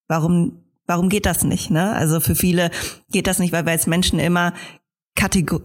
Warum, 0.09 0.65
warum 0.87 1.09
geht 1.09 1.27
das 1.27 1.45
nicht? 1.45 1.71
Ne? 1.71 1.93
Also 1.93 2.21
für 2.21 2.35
viele 2.35 2.71
geht 3.13 3.27
das 3.27 3.39
nicht, 3.39 3.53
weil 3.53 3.65
wir 3.65 3.73
als 3.73 3.87
Menschen 3.87 4.19
immer 4.19 4.53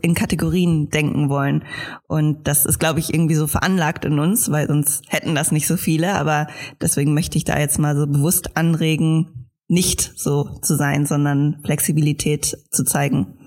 in 0.02 0.16
Kategorien 0.16 0.90
denken 0.90 1.30
wollen. 1.30 1.64
Und 2.08 2.46
das 2.48 2.66
ist, 2.66 2.78
glaube 2.78 3.00
ich, 3.00 3.14
irgendwie 3.14 3.36
so 3.36 3.48
veranlagt 3.48 4.04
in 4.04 4.20
uns, 4.20 4.52
weil 4.52 4.68
sonst 4.68 5.04
hätten 5.08 5.34
das 5.34 5.52
nicht 5.52 5.66
so 5.66 5.78
viele. 5.78 6.14
Aber 6.16 6.48
deswegen 6.82 7.14
möchte 7.14 7.38
ich 7.38 7.46
da 7.46 7.58
jetzt 7.58 7.80
mal 7.80 7.96
so 7.96 8.06
bewusst 8.06 8.58
anregen, 8.58 9.35
nicht 9.68 10.14
so 10.16 10.60
zu 10.62 10.76
sein, 10.76 11.06
sondern 11.06 11.62
Flexibilität 11.64 12.58
zu 12.72 12.84
zeigen. 12.84 13.38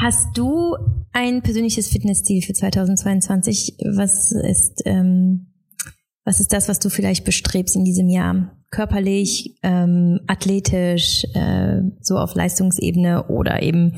Hast 0.00 0.36
du 0.36 0.76
ein 1.12 1.42
persönliches 1.42 1.88
Fitnessziel 1.88 2.42
für 2.42 2.52
2022? 2.52 3.76
Was 3.94 4.32
ist, 4.32 4.82
ähm, 4.84 5.46
was 6.24 6.40
ist 6.40 6.52
das, 6.52 6.68
was 6.68 6.78
du 6.78 6.88
vielleicht 6.88 7.24
bestrebst 7.24 7.76
in 7.76 7.84
diesem 7.84 8.08
Jahr? 8.08 8.56
Körperlich, 8.70 9.58
ähm, 9.62 10.20
athletisch, 10.26 11.24
äh, 11.34 11.82
so 12.00 12.16
auf 12.16 12.34
Leistungsebene 12.34 13.28
oder 13.28 13.62
eben 13.62 13.96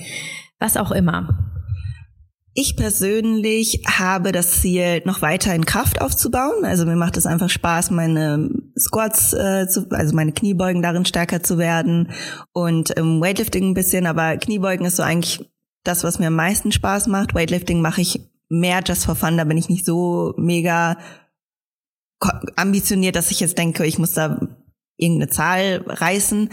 was 0.58 0.76
auch 0.76 0.90
immer? 0.90 1.53
Ich 2.56 2.76
persönlich 2.76 3.82
habe 3.84 4.30
das 4.30 4.60
Ziel, 4.60 5.02
noch 5.04 5.22
weiter 5.22 5.52
in 5.52 5.66
Kraft 5.66 6.00
aufzubauen. 6.00 6.64
Also 6.64 6.86
mir 6.86 6.94
macht 6.94 7.16
es 7.16 7.26
einfach 7.26 7.50
Spaß, 7.50 7.90
meine 7.90 8.48
Squats, 8.78 9.32
äh, 9.32 9.66
zu, 9.68 9.88
also 9.90 10.14
meine 10.14 10.30
Kniebeugen 10.30 10.80
darin 10.80 11.04
stärker 11.04 11.42
zu 11.42 11.58
werden 11.58 12.12
und 12.52 12.90
im 12.90 13.20
Weightlifting 13.20 13.70
ein 13.70 13.74
bisschen, 13.74 14.06
aber 14.06 14.36
Kniebeugen 14.36 14.86
ist 14.86 14.96
so 14.96 15.02
eigentlich 15.02 15.50
das, 15.82 16.04
was 16.04 16.20
mir 16.20 16.28
am 16.28 16.36
meisten 16.36 16.70
Spaß 16.70 17.08
macht. 17.08 17.34
Weightlifting 17.34 17.80
mache 17.82 18.02
ich 18.02 18.20
mehr 18.48 18.82
just 18.86 19.04
for 19.04 19.16
fun, 19.16 19.36
da 19.36 19.42
bin 19.42 19.58
ich 19.58 19.68
nicht 19.68 19.84
so 19.84 20.34
mega 20.36 20.96
ambitioniert, 22.54 23.16
dass 23.16 23.32
ich 23.32 23.40
jetzt 23.40 23.58
denke, 23.58 23.84
ich 23.84 23.98
muss 23.98 24.12
da 24.12 24.38
irgendeine 24.96 25.30
Zahl 25.30 25.84
reißen. 25.86 26.50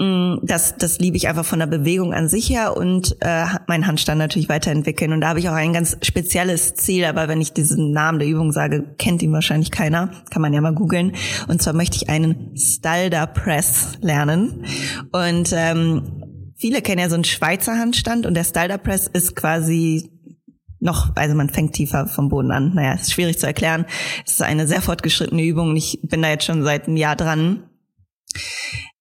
Mm, 0.00 0.38
das, 0.42 0.78
das 0.78 0.98
liebe 0.98 1.18
ich 1.18 1.28
einfach 1.28 1.44
von 1.44 1.58
der 1.58 1.66
Bewegung 1.66 2.14
an 2.14 2.26
sich 2.26 2.48
her 2.48 2.74
und 2.74 3.18
äh, 3.20 3.44
meinen 3.66 3.86
Handstand 3.86 4.18
natürlich 4.18 4.48
weiterentwickeln. 4.48 5.12
Und 5.12 5.20
da 5.20 5.28
habe 5.28 5.40
ich 5.40 5.48
auch 5.50 5.54
ein 5.54 5.74
ganz 5.74 5.98
spezielles 6.00 6.74
Ziel, 6.74 7.04
aber 7.04 7.28
wenn 7.28 7.42
ich 7.42 7.52
diesen 7.52 7.92
Namen 7.92 8.18
der 8.18 8.26
Übung 8.26 8.50
sage, 8.50 8.94
kennt 8.96 9.22
ihn 9.22 9.32
wahrscheinlich 9.34 9.70
keiner. 9.70 10.10
Kann 10.30 10.40
man 10.40 10.54
ja 10.54 10.62
mal 10.62 10.74
googeln. 10.74 11.12
Und 11.48 11.60
zwar 11.60 11.74
möchte 11.74 11.96
ich 11.96 12.08
einen 12.08 12.56
Stalder 12.56 13.26
Press 13.26 13.98
lernen. 14.00 14.64
Und 15.12 15.52
ähm, 15.54 16.52
viele 16.56 16.80
kennen 16.80 17.02
ja 17.02 17.10
so 17.10 17.16
einen 17.16 17.24
Schweizer 17.24 17.78
Handstand 17.78 18.24
und 18.24 18.32
der 18.32 18.44
Stalder 18.44 18.78
Press 18.78 19.06
ist 19.06 19.36
quasi 19.36 20.10
noch, 20.78 21.14
also 21.14 21.34
man 21.34 21.50
fängt 21.50 21.74
tiefer 21.74 22.06
vom 22.06 22.30
Boden 22.30 22.52
an. 22.52 22.72
Naja, 22.72 22.94
ist 22.94 23.12
schwierig 23.12 23.38
zu 23.38 23.46
erklären. 23.46 23.84
Es 24.24 24.32
ist 24.32 24.42
eine 24.42 24.66
sehr 24.66 24.80
fortgeschrittene 24.80 25.42
Übung. 25.42 25.76
Ich 25.76 26.00
bin 26.02 26.22
da 26.22 26.30
jetzt 26.30 26.46
schon 26.46 26.62
seit 26.62 26.86
einem 26.86 26.96
Jahr 26.96 27.16
dran. 27.16 27.64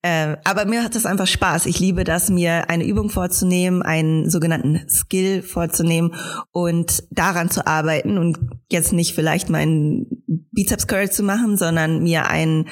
Äh, 0.02 0.38
aber 0.46 0.66
mir 0.66 0.84
hat 0.84 0.96
das 0.96 1.06
einfach 1.06 1.28
Spaß. 1.28 1.66
Ich 1.66 1.80
liebe 1.80 2.06
das, 2.06 2.30
mir 2.30 2.70
eine 2.70 2.86
Übung 2.86 3.10
vorzunehmen, 3.10 3.82
einen 3.82 4.30
sogenannten 4.30 4.88
Skill 4.90 5.42
vorzunehmen 5.42 6.16
und 6.52 7.04
daran 7.12 7.50
zu 7.50 7.68
arbeiten 7.68 8.18
und 8.18 8.40
jetzt 8.72 8.94
nicht 8.94 9.14
vielleicht 9.14 9.50
meinen 9.50 10.24
Bizeps 10.52 10.88
Curl 10.88 11.12
zu 11.12 11.24
machen, 11.24 11.58
sondern 11.58 12.02
mir 12.02 12.28
ein 12.28 12.70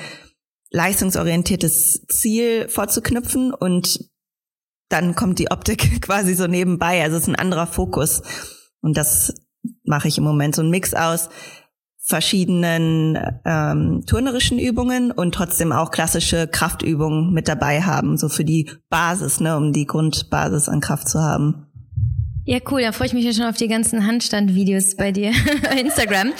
leistungsorientiertes 0.71 2.05
Ziel 2.07 2.69
vorzuknüpfen 2.69 3.53
und 3.53 4.09
dann 4.89 5.15
kommt 5.15 5.39
die 5.39 5.51
Optik 5.51 6.01
quasi 6.01 6.34
so 6.34 6.47
nebenbei. 6.47 7.03
Also 7.03 7.17
es 7.17 7.23
ist 7.23 7.30
ein 7.30 7.36
anderer 7.36 7.67
Fokus. 7.67 8.21
Und 8.80 8.95
das 8.95 9.34
mache 9.84 10.07
ich 10.07 10.17
im 10.17 10.23
Moment 10.23 10.55
so 10.55 10.61
ein 10.61 10.69
Mix 10.69 10.93
aus 10.93 11.30
verschiedenen 12.08 13.20
ähm, 13.43 14.03
turnerischen 14.08 14.60
Übungen 14.60 15.12
und 15.12 15.36
trotzdem 15.36 15.74
auch 15.74 15.91
klassische 15.91 16.47
Kraftübungen 16.47 17.34
mit 17.34 17.49
dabei 17.49 17.82
haben, 17.82 18.16
so 18.16 18.30
für 18.30 18.45
die 18.45 18.70
Basis, 18.89 19.41
ne, 19.41 19.58
um 19.58 19.74
die 19.74 19.86
Grundbasis 19.86 20.70
an 20.70 20.80
Kraft 20.80 21.10
zu 21.10 21.20
haben. 21.20 21.66
Ja, 22.45 22.60
cool. 22.72 22.82
Da 22.82 22.93
freue 22.93 23.08
ich 23.08 23.14
mich 23.14 23.26
ja 23.26 23.34
schon 23.34 23.43
auf 23.43 23.58
die 23.58 23.68
ganzen 23.68 24.08
Handstand-Videos 24.08 24.95
bei 24.95 25.12
dir 25.12 25.34
bei 25.70 25.82
Instagram. 25.82 26.32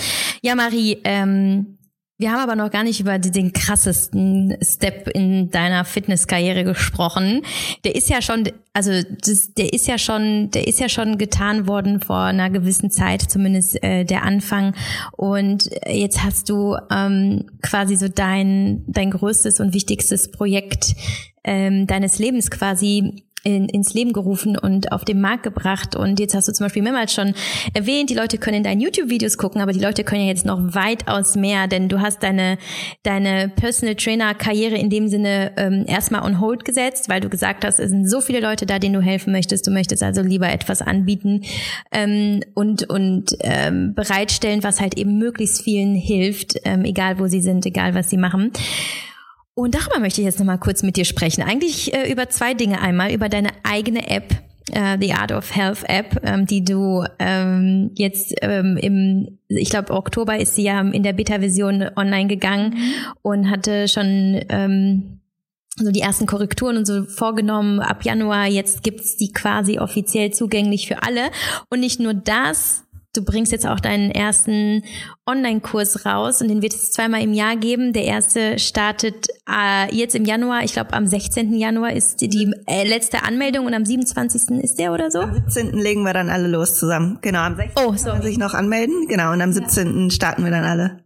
Ja, 0.42 0.56
Marie, 0.56 1.00
ähm, 1.04 1.77
wir 2.20 2.32
haben 2.32 2.40
aber 2.40 2.56
noch 2.56 2.72
gar 2.72 2.84
nicht 2.84 3.00
über 3.00 3.20
den 3.20 3.54
krassesten 3.54 4.58
Step 4.64 5.08
in 5.10 5.52
deiner 5.52 5.86
Fitnesskarriere 5.86 6.64
gesprochen. 6.64 7.44
Der 7.86 7.96
ist 7.96 8.10
ja 8.10 8.24
schon, 8.24 8.50
also 8.74 8.92
das, 9.22 9.54
der 9.54 9.72
ist 9.72 9.88
ja 9.88 10.00
schon, 10.00 10.50
der 10.50 10.68
ist 10.68 10.80
ja 10.80 10.90
schon 10.90 11.20
getan 11.20 11.68
worden 11.68 12.00
vor 12.00 12.22
einer 12.22 12.50
gewissen 12.50 12.90
Zeit, 12.90 13.22
zumindest 13.22 13.84
äh, 13.84 14.04
der 14.04 14.24
Anfang. 14.24 14.74
Und 15.16 15.70
jetzt 15.88 16.24
hast 16.24 16.50
du 16.50 16.76
ähm, 16.90 17.46
quasi 17.62 17.96
so 17.96 18.08
dein 18.08 18.84
dein 18.88 19.12
größtes 19.12 19.60
und 19.60 19.76
wichtigstes 19.76 20.32
Projekt 20.32 20.96
ähm, 21.44 21.86
deines 21.86 22.18
Lebens 22.18 22.50
quasi 22.50 23.27
in, 23.44 23.70
ins 23.70 23.94
Leben 23.94 24.14
gerufen 24.14 24.58
und 24.58 24.92
auf 24.92 25.06
den 25.06 25.22
Markt 25.22 25.44
gebracht. 25.44 25.96
Und 25.96 26.20
jetzt 26.20 26.36
hast 26.36 26.48
du 26.48 26.54
zum 26.54 26.66
Beispiel 26.66 26.82
mehrmals 26.82 27.14
schon 27.14 27.34
erwähnt, 27.74 28.10
die 28.10 28.16
Leute 28.16 28.38
können 28.38 28.58
in 28.58 28.64
deinen 28.64 28.82
YouTube-Videos 28.82 29.38
gucken, 29.38 29.62
aber 29.62 29.72
die 29.72 29.80
Leute 29.80 30.04
können 30.04 30.22
ja 30.22 30.28
jetzt 30.28 30.46
noch 30.46 30.60
weitaus 30.74 31.36
mehr, 31.36 31.68
denn 31.68 31.88
du 31.88 32.02
hast 32.02 32.24
deine, 32.24 32.58
deine 33.04 33.50
Personal 33.50 33.96
Trainer-Karriere 33.96 34.76
in 34.76 34.90
dem 34.90 35.08
Sinne 35.08 35.54
ähm, 35.56 35.86
erstmal 35.88 36.24
on 36.24 36.42
hold 36.42 36.66
gesetzt, 36.66 37.10
weil 37.10 37.22
du 37.22 37.30
gesagt 37.30 37.64
hast, 37.64 37.80
es 37.80 37.90
sind 37.90 38.10
so 38.10 38.22
viele 38.22 38.40
Leute 38.40 38.66
da, 38.66 38.80
denen 38.80 38.96
du 38.96 39.02
helfen 39.02 39.32
möchtest. 39.32 39.66
Du 39.68 39.72
möchtest 39.72 40.04
also 40.04 40.22
lieber 40.22 40.52
etwas 40.52 40.82
anbieten 40.82 41.44
ähm, 41.92 42.42
und, 42.54 42.90
und 42.90 43.38
ähm, 43.42 43.94
bereitstellen, 43.94 44.64
was 44.64 44.82
halt 44.82 44.98
eben 44.98 45.18
möglichst 45.18 45.62
vielen 45.62 45.96
hilft, 45.96 46.56
ähm, 46.66 46.84
egal 46.84 47.20
wo 47.20 47.28
sie 47.28 47.42
sind, 47.42 47.66
egal 47.66 47.94
was 47.94 48.10
sie 48.10 48.18
machen. 48.18 48.52
Und 49.58 49.74
darüber 49.74 49.98
möchte 50.00 50.22
ich 50.22 50.26
jetzt 50.26 50.38
nochmal 50.38 50.60
kurz 50.60 50.84
mit 50.84 50.98
dir 50.98 51.04
sprechen. 51.04 51.42
Eigentlich 51.42 51.92
äh, 51.92 52.12
über 52.12 52.30
zwei 52.30 52.54
Dinge. 52.54 52.80
Einmal 52.80 53.12
über 53.12 53.28
deine 53.28 53.50
eigene 53.64 54.08
App, 54.08 54.36
äh, 54.72 55.00
The 55.02 55.14
Art 55.14 55.32
of 55.32 55.56
Health 55.56 55.84
App, 55.86 56.22
ähm, 56.24 56.46
die 56.46 56.64
du 56.64 57.04
ähm, 57.18 57.90
jetzt 57.96 58.36
ähm, 58.44 58.78
im, 58.78 59.40
ich 59.48 59.72
glaube, 59.72 59.96
Oktober 59.96 60.38
ist 60.38 60.54
sie 60.54 60.62
ja 60.62 60.80
in 60.82 61.02
der 61.02 61.14
Beta-Version 61.14 61.90
online 61.96 62.28
gegangen 62.28 62.76
mhm. 62.76 62.94
und 63.24 63.50
hatte 63.50 63.88
schon 63.88 64.40
ähm, 64.50 65.22
so 65.76 65.90
die 65.90 66.02
ersten 66.02 66.28
Korrekturen 66.28 66.78
und 66.78 66.86
so 66.86 67.06
vorgenommen. 67.06 67.80
Ab 67.80 68.06
Januar 68.06 68.46
jetzt 68.46 68.84
gibt's 68.84 69.18
die 69.18 69.34
quasi 69.34 69.80
offiziell 69.80 70.32
zugänglich 70.32 70.88
für 70.88 71.02
alle. 71.02 71.32
Und 71.72 71.80
nicht 71.80 72.00
nur 72.00 72.14
das, 72.14 72.84
du 73.18 73.24
bringst 73.24 73.52
jetzt 73.52 73.68
auch 73.68 73.80
deinen 73.80 74.12
ersten 74.12 74.84
Online-Kurs 75.26 76.06
raus 76.06 76.42
und 76.42 76.48
den 76.48 76.62
wird 76.62 76.74
es 76.74 76.92
zweimal 76.92 77.22
im 77.22 77.34
Jahr 77.34 77.58
geben. 77.58 77.92
Der 77.92 78.04
erste 78.04 78.60
startet 78.60 79.28
äh, 79.50 79.94
jetzt 79.94 80.16
im 80.16 80.26
Januar, 80.26 80.64
ich 80.64 80.74
glaube 80.74 80.94
am 80.94 81.08
16. 81.08 81.54
Januar 81.54 81.94
ist 81.94 82.22
die 82.22 82.54
äh, 82.68 82.88
letzte 82.88 83.24
Anmeldung 83.24 83.66
und 83.66 83.74
am 83.74 83.86
27. 83.86 84.64
ist 84.64 84.78
der 84.80 84.94
oder 84.94 85.12
so? 85.12 85.20
Am 85.20 85.34
17. 85.34 85.74
legen 85.74 86.04
wir 86.04 86.14
dann 86.14 86.30
alle 86.30 86.48
los 86.48 86.78
zusammen. 86.78 87.18
Genau, 87.22 87.40
am 87.40 87.56
16. 87.56 87.86
Oh, 87.86 87.94
so. 87.96 88.12
kann 88.12 88.22
sich 88.22 88.38
noch 88.38 88.54
anmelden. 88.54 89.08
Genau, 89.08 89.34
und 89.34 89.42
am 89.42 89.52
17. 89.52 90.04
Ja. 90.04 90.10
starten 90.12 90.44
wir 90.44 90.52
dann 90.52 90.64
alle. 90.64 91.00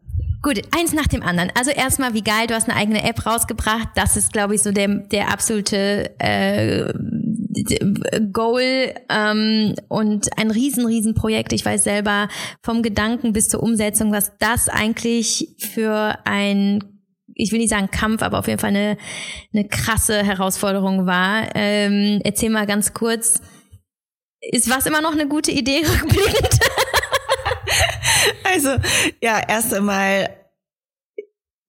Gut, 0.44 0.60
eins 0.76 0.92
nach 0.94 1.06
dem 1.06 1.22
anderen. 1.22 1.52
Also 1.56 1.70
erstmal, 1.70 2.16
wie 2.16 2.24
geil, 2.24 2.48
du 2.48 2.56
hast 2.56 2.68
eine 2.68 2.78
eigene 2.78 3.08
App 3.08 3.28
rausgebracht. 3.28 3.90
Das 3.94 4.18
ist, 4.18 4.34
glaube 4.34 4.56
ich, 4.56 4.64
so 4.64 4.72
der, 4.72 4.88
der 4.88 5.32
absolute 5.32 6.10
äh, 6.20 6.92
Goal 8.32 8.94
ähm, 9.10 9.76
und 9.88 10.38
ein 10.38 10.52
riesen, 10.52 10.86
riesen 10.86 11.14
Projekt. 11.14 11.54
Ich 11.54 11.66
weiß 11.66 11.84
selber 11.84 12.28
vom 12.62 12.82
Gedanken 12.82 13.34
bis 13.34 13.50
zur 13.50 13.64
Umsetzung, 13.64 14.12
was 14.12 14.32
das 14.40 14.70
eigentlich 14.70 15.56
für 15.58 16.18
ein 16.26 16.84
ich 17.34 17.52
will 17.52 17.60
nicht 17.60 17.70
sagen 17.70 17.90
Kampf, 17.90 18.22
aber 18.22 18.40
auf 18.40 18.48
jeden 18.48 18.60
Fall 18.60 18.70
eine, 18.70 18.98
eine 19.54 19.68
krasse 19.68 20.24
Herausforderung 20.24 21.06
war. 21.06 21.56
Ähm, 21.56 22.20
erzähl 22.24 22.50
mal 22.50 22.68
ganz 22.68 22.94
kurz, 22.94 23.42
ist 24.42 24.70
was 24.70 24.86
immer 24.86 25.02
noch 25.02 25.14
eine 25.14 25.28
gute 25.28 25.52
Idee 25.52 25.78
rückblickend? 25.86 26.60
also, 28.44 28.70
ja, 29.22 29.42
erst 29.48 29.74
einmal 29.74 30.30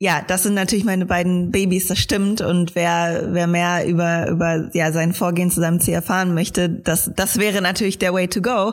ja, 0.02 0.20
das 0.26 0.42
sind 0.42 0.54
natürlich 0.54 0.84
meine 0.84 1.06
beiden 1.06 1.52
Babys, 1.52 1.86
das 1.86 2.00
stimmt. 2.00 2.40
Und 2.40 2.74
wer, 2.74 3.28
wer 3.28 3.46
mehr 3.46 3.86
über, 3.86 4.28
über 4.30 4.68
ja, 4.72 4.90
sein 4.90 5.12
Vorgehen 5.12 5.48
zu 5.48 5.60
seinem 5.60 5.78
Ziel 5.78 5.94
erfahren 5.94 6.34
möchte, 6.34 6.68
das, 6.68 7.12
das 7.14 7.38
wäre 7.38 7.62
natürlich 7.62 7.98
der 7.98 8.12
Way 8.12 8.26
to 8.26 8.42
go. 8.42 8.72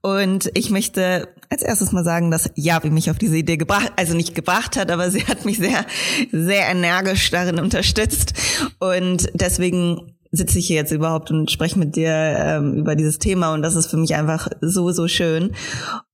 Und 0.00 0.50
ich 0.54 0.70
möchte 0.70 1.28
als 1.50 1.60
erstes 1.60 1.92
mal 1.92 2.02
sagen, 2.02 2.30
dass 2.30 2.50
Javi 2.54 2.88
mich 2.88 3.10
auf 3.10 3.18
diese 3.18 3.36
Idee 3.36 3.58
gebracht, 3.58 3.92
also 3.96 4.16
nicht 4.16 4.34
gebracht 4.34 4.78
hat, 4.78 4.90
aber 4.90 5.10
sie 5.10 5.26
hat 5.26 5.44
mich 5.44 5.58
sehr, 5.58 5.84
sehr 6.32 6.66
energisch 6.70 7.30
darin 7.30 7.58
unterstützt. 7.58 8.32
Und 8.78 9.28
deswegen 9.34 10.14
sitze 10.32 10.60
ich 10.60 10.66
hier 10.66 10.76
jetzt 10.76 10.92
überhaupt 10.92 11.30
und 11.30 11.50
spreche 11.50 11.78
mit 11.78 11.94
dir 11.94 12.10
ähm, 12.10 12.72
über 12.72 12.96
dieses 12.96 13.18
Thema. 13.18 13.52
Und 13.52 13.60
das 13.60 13.76
ist 13.76 13.90
für 13.90 13.98
mich 13.98 14.14
einfach 14.14 14.48
so, 14.62 14.92
so 14.92 15.08
schön. 15.08 15.52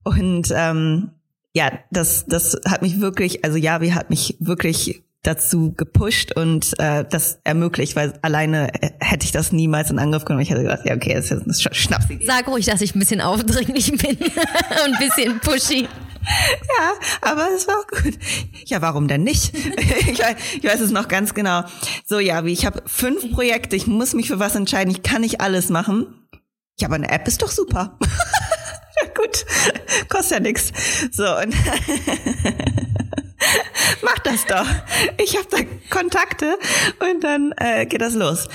Und 0.02 0.52
ähm, 0.56 1.10
ja, 1.56 1.72
das, 1.90 2.26
das 2.26 2.60
hat 2.68 2.82
mich 2.82 3.00
wirklich, 3.00 3.42
also 3.42 3.56
Javi 3.56 3.88
hat 3.88 4.10
mich 4.10 4.36
wirklich 4.40 5.02
dazu 5.22 5.72
gepusht 5.74 6.36
und 6.36 6.78
äh, 6.78 7.02
das 7.08 7.38
ermöglicht, 7.44 7.96
weil 7.96 8.12
alleine 8.20 8.70
hätte 9.00 9.24
ich 9.24 9.32
das 9.32 9.52
niemals 9.52 9.90
in 9.90 9.98
Angriff 9.98 10.26
genommen. 10.26 10.42
Ich 10.42 10.50
hätte 10.50 10.64
gedacht, 10.64 10.82
ja, 10.84 10.94
okay, 10.94 11.14
das 11.14 11.24
ist 11.24 11.30
jetzt 11.30 11.66
eine 11.66 11.74
Schnapsidee. 11.74 12.26
Sag 12.26 12.46
ruhig, 12.46 12.66
dass 12.66 12.82
ich 12.82 12.94
ein 12.94 12.98
bisschen 12.98 13.22
aufdringlich 13.22 13.90
bin 13.90 14.16
und 14.18 14.28
ein 14.28 14.98
bisschen 14.98 15.40
pushy. 15.40 15.88
Ja, 16.24 16.92
aber 17.22 17.48
es 17.56 17.66
war 17.66 17.76
auch 17.78 18.02
gut. 18.02 18.18
Ja, 18.66 18.82
warum 18.82 19.08
denn 19.08 19.24
nicht? 19.24 19.54
ich, 20.10 20.18
weiß, 20.18 20.36
ich 20.60 20.64
weiß 20.64 20.80
es 20.80 20.90
noch 20.90 21.08
ganz 21.08 21.32
genau. 21.32 21.62
So, 22.04 22.18
ja, 22.18 22.44
wie 22.44 22.52
ich 22.52 22.66
habe 22.66 22.82
fünf 22.84 23.32
Projekte, 23.32 23.76
ich 23.76 23.86
muss 23.86 24.12
mich 24.12 24.26
für 24.26 24.38
was 24.38 24.54
entscheiden, 24.56 24.90
ich 24.90 25.02
kann 25.02 25.22
nicht 25.22 25.40
alles 25.40 25.70
machen. 25.70 26.28
Ja, 26.78 26.88
aber 26.88 26.96
eine 26.96 27.08
App 27.08 27.26
ist 27.26 27.40
doch 27.40 27.50
super. 27.50 27.98
ja, 29.02 29.08
gut, 29.14 29.46
kostet 30.08 30.38
ja 30.38 30.40
nichts. 30.40 30.72
So, 31.12 31.24
und 31.24 31.54
mach 34.02 34.18
das 34.20 34.44
doch. 34.46 34.66
Ich 35.22 35.36
habe 35.36 35.46
da 35.50 35.58
Kontakte 35.90 36.58
und 37.00 37.22
dann 37.24 37.52
äh, 37.58 37.86
geht 37.86 38.00
das 38.00 38.14
los. 38.14 38.48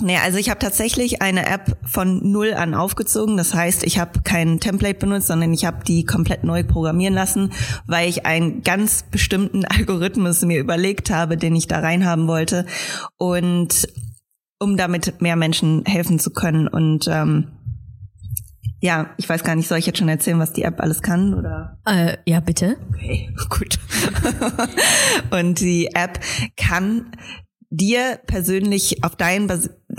Nee, 0.00 0.18
also 0.18 0.38
ich 0.38 0.50
habe 0.50 0.58
tatsächlich 0.58 1.22
eine 1.22 1.46
App 1.46 1.78
von 1.86 2.32
null 2.32 2.52
an 2.52 2.74
aufgezogen. 2.74 3.36
Das 3.36 3.54
heißt, 3.54 3.84
ich 3.84 4.00
habe 4.00 4.22
kein 4.24 4.58
Template 4.58 4.98
benutzt, 4.98 5.28
sondern 5.28 5.52
ich 5.52 5.64
habe 5.64 5.84
die 5.84 6.04
komplett 6.04 6.42
neu 6.42 6.64
programmieren 6.64 7.14
lassen, 7.14 7.52
weil 7.86 8.08
ich 8.08 8.26
einen 8.26 8.62
ganz 8.62 9.04
bestimmten 9.04 9.64
Algorithmus 9.68 10.42
mir 10.42 10.58
überlegt 10.58 11.10
habe, 11.10 11.36
den 11.36 11.54
ich 11.54 11.68
da 11.68 11.78
reinhaben 11.78 12.26
wollte. 12.26 12.66
Und 13.18 13.88
um 14.58 14.76
damit 14.76 15.20
mehr 15.20 15.36
Menschen 15.36 15.84
helfen 15.84 16.18
zu 16.18 16.32
können. 16.32 16.66
Und 16.66 17.06
ähm, 17.08 17.48
ja, 18.84 19.14
ich 19.16 19.26
weiß 19.26 19.44
gar 19.44 19.54
nicht, 19.54 19.66
soll 19.66 19.78
ich 19.78 19.86
jetzt 19.86 19.98
schon 19.98 20.10
erzählen, 20.10 20.38
was 20.38 20.52
die 20.52 20.62
App 20.62 20.78
alles 20.78 21.00
kann 21.00 21.32
oder? 21.32 21.78
Äh, 21.86 22.18
ja, 22.26 22.40
bitte. 22.40 22.76
Okay, 22.90 23.34
gut. 23.48 23.78
und 25.30 25.58
die 25.60 25.86
App 25.94 26.20
kann 26.58 27.10
dir 27.70 28.18
persönlich 28.26 29.02
auf 29.02 29.16
deinen, 29.16 29.50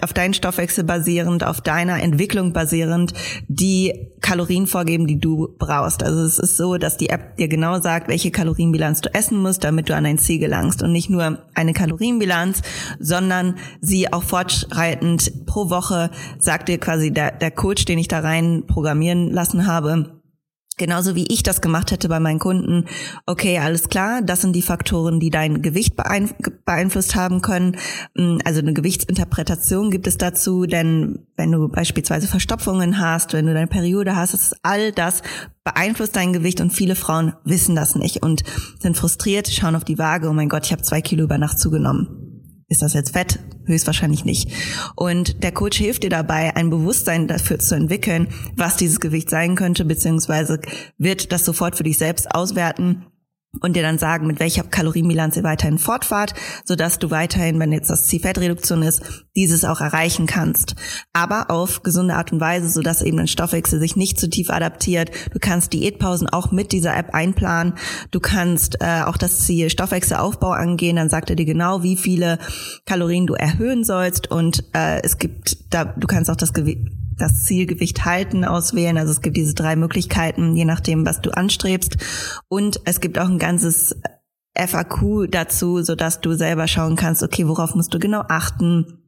auf 0.02 0.14
deinen 0.14 0.34
Stoffwechsel 0.34 0.84
basierend, 0.84 1.44
auf 1.44 1.62
deiner 1.62 2.02
Entwicklung 2.02 2.54
basierend, 2.54 3.14
die 3.48 4.12
Kalorien 4.22 4.68
vorgeben, 4.68 5.08
die 5.08 5.20
du 5.20 5.56
brauchst. 5.58 6.04
Also 6.04 6.22
es 6.22 6.40
ist 6.40 6.58
so, 6.58 6.78
dass 6.78 6.98
die 6.98 7.10
App 7.10 7.38
dir 7.38 7.48
genau 7.48 7.80
sagt, 7.82 8.08
welche 8.08 8.32
Kalorienbilanz 8.32 9.02
du 9.02 9.14
essen 9.14 9.40
musst, 9.40 9.64
damit 9.64 9.90
du 9.90 9.96
an 9.96 10.06
dein 10.06 10.18
Ziel 10.18 10.40
gelangst. 10.40 10.82
Und 10.82 10.92
nicht 10.92 11.10
nur 11.10 11.40
eine 11.54 11.74
Kalorienbilanz, 11.74 12.62
sondern 13.00 13.56
sie 13.82 14.12
auch 14.12 14.24
fortschreitend 14.24 15.46
pro 15.46 15.70
Woche 15.70 16.12
sagt 16.40 16.70
dir 16.70 16.80
quasi 16.80 17.12
der, 17.12 17.32
der 17.32 17.52
Coach, 17.52 17.86
den 17.86 18.00
ich 18.00 18.08
da 18.08 18.20
rein 18.20 18.64
programmieren 18.68 19.32
lassen 19.32 19.68
habe, 19.68 20.15
Genauso 20.78 21.16
wie 21.16 21.26
ich 21.32 21.42
das 21.42 21.62
gemacht 21.62 21.92
hätte 21.92 22.10
bei 22.10 22.20
meinen 22.20 22.40
Kunden. 22.40 22.86
Okay, 23.26 23.60
alles 23.60 23.88
klar, 23.88 24.22
das 24.22 24.42
sind 24.42 24.54
die 24.54 24.62
Faktoren, 24.62 25.22
die 25.22 25.30
dein 25.30 25.62
Gewicht 25.62 25.96
beeinflusst 25.96 27.16
haben 27.16 27.42
können. 27.42 27.78
Mm, 28.14 28.40
also 28.44 28.60
eine 28.60 28.74
Gewichtsinterpretation 28.74 29.90
gibt 29.90 30.06
es 30.06 30.18
dazu, 30.18 30.66
denn 30.66 31.20
wenn 31.38 31.54
du 31.54 31.70
beispielsweise 31.70 32.28
Verstopfungen 32.28 33.00
hast, 33.00 33.32
wenn 33.32 33.46
du 33.46 33.54
deine 33.54 33.68
Periode 33.68 34.18
hast, 34.18 34.34
ist 34.34 34.58
all 34.64 34.92
das 34.92 35.22
beeinflusst 35.64 36.16
dein 36.16 36.34
Gewicht 36.34 36.60
und 36.60 36.72
viele 36.72 36.96
Frauen 36.96 37.34
wissen 37.46 37.76
das 37.76 37.96
nicht 37.96 38.22
und 38.22 38.44
sind 38.80 38.98
frustriert, 38.98 39.48
schauen 39.48 39.76
auf 39.76 39.86
die 39.86 39.98
Waage, 39.98 40.30
oh 40.30 40.34
mein 40.34 40.50
Gott, 40.50 40.66
ich 40.66 40.72
habe 40.74 40.84
zwei 40.84 41.02
Kilo 41.02 41.24
über 41.24 41.38
Nacht 41.38 41.58
zugenommen. 41.58 42.35
Ist 42.68 42.82
das 42.82 42.94
jetzt 42.94 43.12
Fett? 43.12 43.40
Höchstwahrscheinlich 43.66 44.26
nicht. 44.26 44.52
Und 44.96 45.44
der 45.44 45.52
Coach 45.52 45.78
hilft 45.78 46.04
dir 46.04 46.10
dabei, 46.10 46.56
ein 46.56 46.70
Bewusstsein 46.72 47.28
dafür 47.28 47.60
zu 47.60 47.76
entwickeln, 47.76 48.28
was 48.56 48.76
dieses 48.76 49.00
Gewicht 49.00 49.30
sein 49.30 49.56
könnte, 49.56 49.86
beziehungsweise 49.86 50.60
wird 50.98 51.32
das 51.32 51.46
sofort 51.46 51.76
für 51.76 51.84
dich 51.84 51.98
selbst 51.98 52.34
auswerten 52.34 53.06
und 53.62 53.76
dir 53.76 53.84
dann 53.84 53.98
sagen, 53.98 54.28
mit 54.28 54.40
welcher 54.40 54.64
Kalorienbilanz 54.64 55.38
ihr 55.38 55.44
weiterhin 55.44 55.78
fortfahrt, 55.78 56.34
sodass 56.64 57.00
du 57.00 57.12
weiterhin, 57.12 57.60
wenn 57.60 57.72
jetzt 57.72 57.90
das 57.90 58.06
Ziel 58.08 58.20
Fettreduktion 58.20 58.84
ist, 58.84 59.26
dieses 59.36 59.66
auch 59.66 59.82
erreichen 59.82 60.26
kannst. 60.26 60.76
Aber 61.14 61.50
auf 61.50 61.84
gesunde 61.84 62.16
Art 62.16 62.32
und 62.32 62.40
Weise, 62.40 62.70
sodass 62.70 63.02
eben 63.02 63.18
dein 63.18 63.28
Stoffwechsel 63.28 63.80
sich 63.80 63.96
nicht 63.96 64.20
zu 64.20 64.30
tief 64.30 64.50
adaptiert. 64.50 65.12
Du 65.32 65.40
kannst 65.40 65.74
Diätpausen 65.74 66.30
auch 66.30 66.52
mit 66.52 66.72
dieser 66.72 66.96
App 66.96 67.14
einplanen. 67.14 67.74
Du 68.12 68.20
kannst 68.20 68.82
äh, 68.82 69.04
auch 69.04 69.18
das 69.18 69.40
Ziel 69.42 69.70
Stoffwechselaufbau 69.70 70.52
angehen. 70.52 70.96
Dann 70.96 71.10
sagt 71.10 71.30
er 71.30 71.36
dir 71.36 71.46
genau, 71.46 71.84
wie 71.84 71.98
viele 71.98 72.40
Kalorien 72.86 73.28
du 73.28 73.34
erhöhen 73.34 73.84
sollst. 73.84 74.32
Und 74.32 74.64
äh, 74.74 75.02
es 75.04 75.18
gibt 75.18 75.74
da, 75.74 75.86
du 75.86 76.08
kannst 76.08 76.30
auch 76.30 76.36
das 76.36 76.54
Gewicht 76.54 76.88
das 77.18 77.46
Zielgewicht 77.46 78.06
halten 78.06 78.46
auswählen. 78.46 78.98
Also 78.98 79.12
es 79.12 79.22
gibt 79.22 79.38
diese 79.38 79.54
drei 79.54 79.76
Möglichkeiten, 79.76 80.56
je 80.56 80.66
nachdem, 80.66 81.06
was 81.06 81.22
du 81.22 81.32
anstrebst. 81.32 81.98
Und 82.48 82.80
es 82.86 83.00
gibt 83.00 83.20
auch 83.20 83.30
ein 83.30 83.40
ganzes 83.40 83.96
FAQ 84.58 85.30
dazu, 85.30 85.82
so 85.82 85.96
dass 85.96 86.22
du 86.22 86.34
selber 86.34 86.68
schauen 86.68 86.96
kannst, 86.96 87.24
okay, 87.24 87.48
worauf 87.48 87.76
musst 87.76 87.94
du 87.94 88.00
genau 88.00 88.24
achten? 88.28 89.05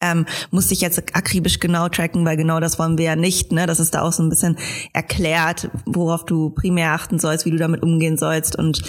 Ähm, 0.00 0.26
muss 0.50 0.70
ich 0.70 0.80
jetzt 0.80 1.14
akribisch 1.14 1.60
genau 1.60 1.88
tracken, 1.88 2.24
weil 2.24 2.36
genau 2.36 2.60
das 2.60 2.78
wollen 2.78 2.98
wir 2.98 3.04
ja 3.04 3.16
nicht. 3.16 3.52
Ne? 3.52 3.66
Das 3.66 3.80
ist 3.80 3.94
da 3.94 4.02
auch 4.02 4.12
so 4.12 4.22
ein 4.22 4.28
bisschen 4.28 4.56
erklärt, 4.92 5.70
worauf 5.86 6.24
du 6.24 6.50
primär 6.50 6.92
achten 6.92 7.18
sollst, 7.18 7.46
wie 7.46 7.50
du 7.50 7.56
damit 7.56 7.82
umgehen 7.82 8.16
sollst. 8.16 8.56
Und 8.56 8.82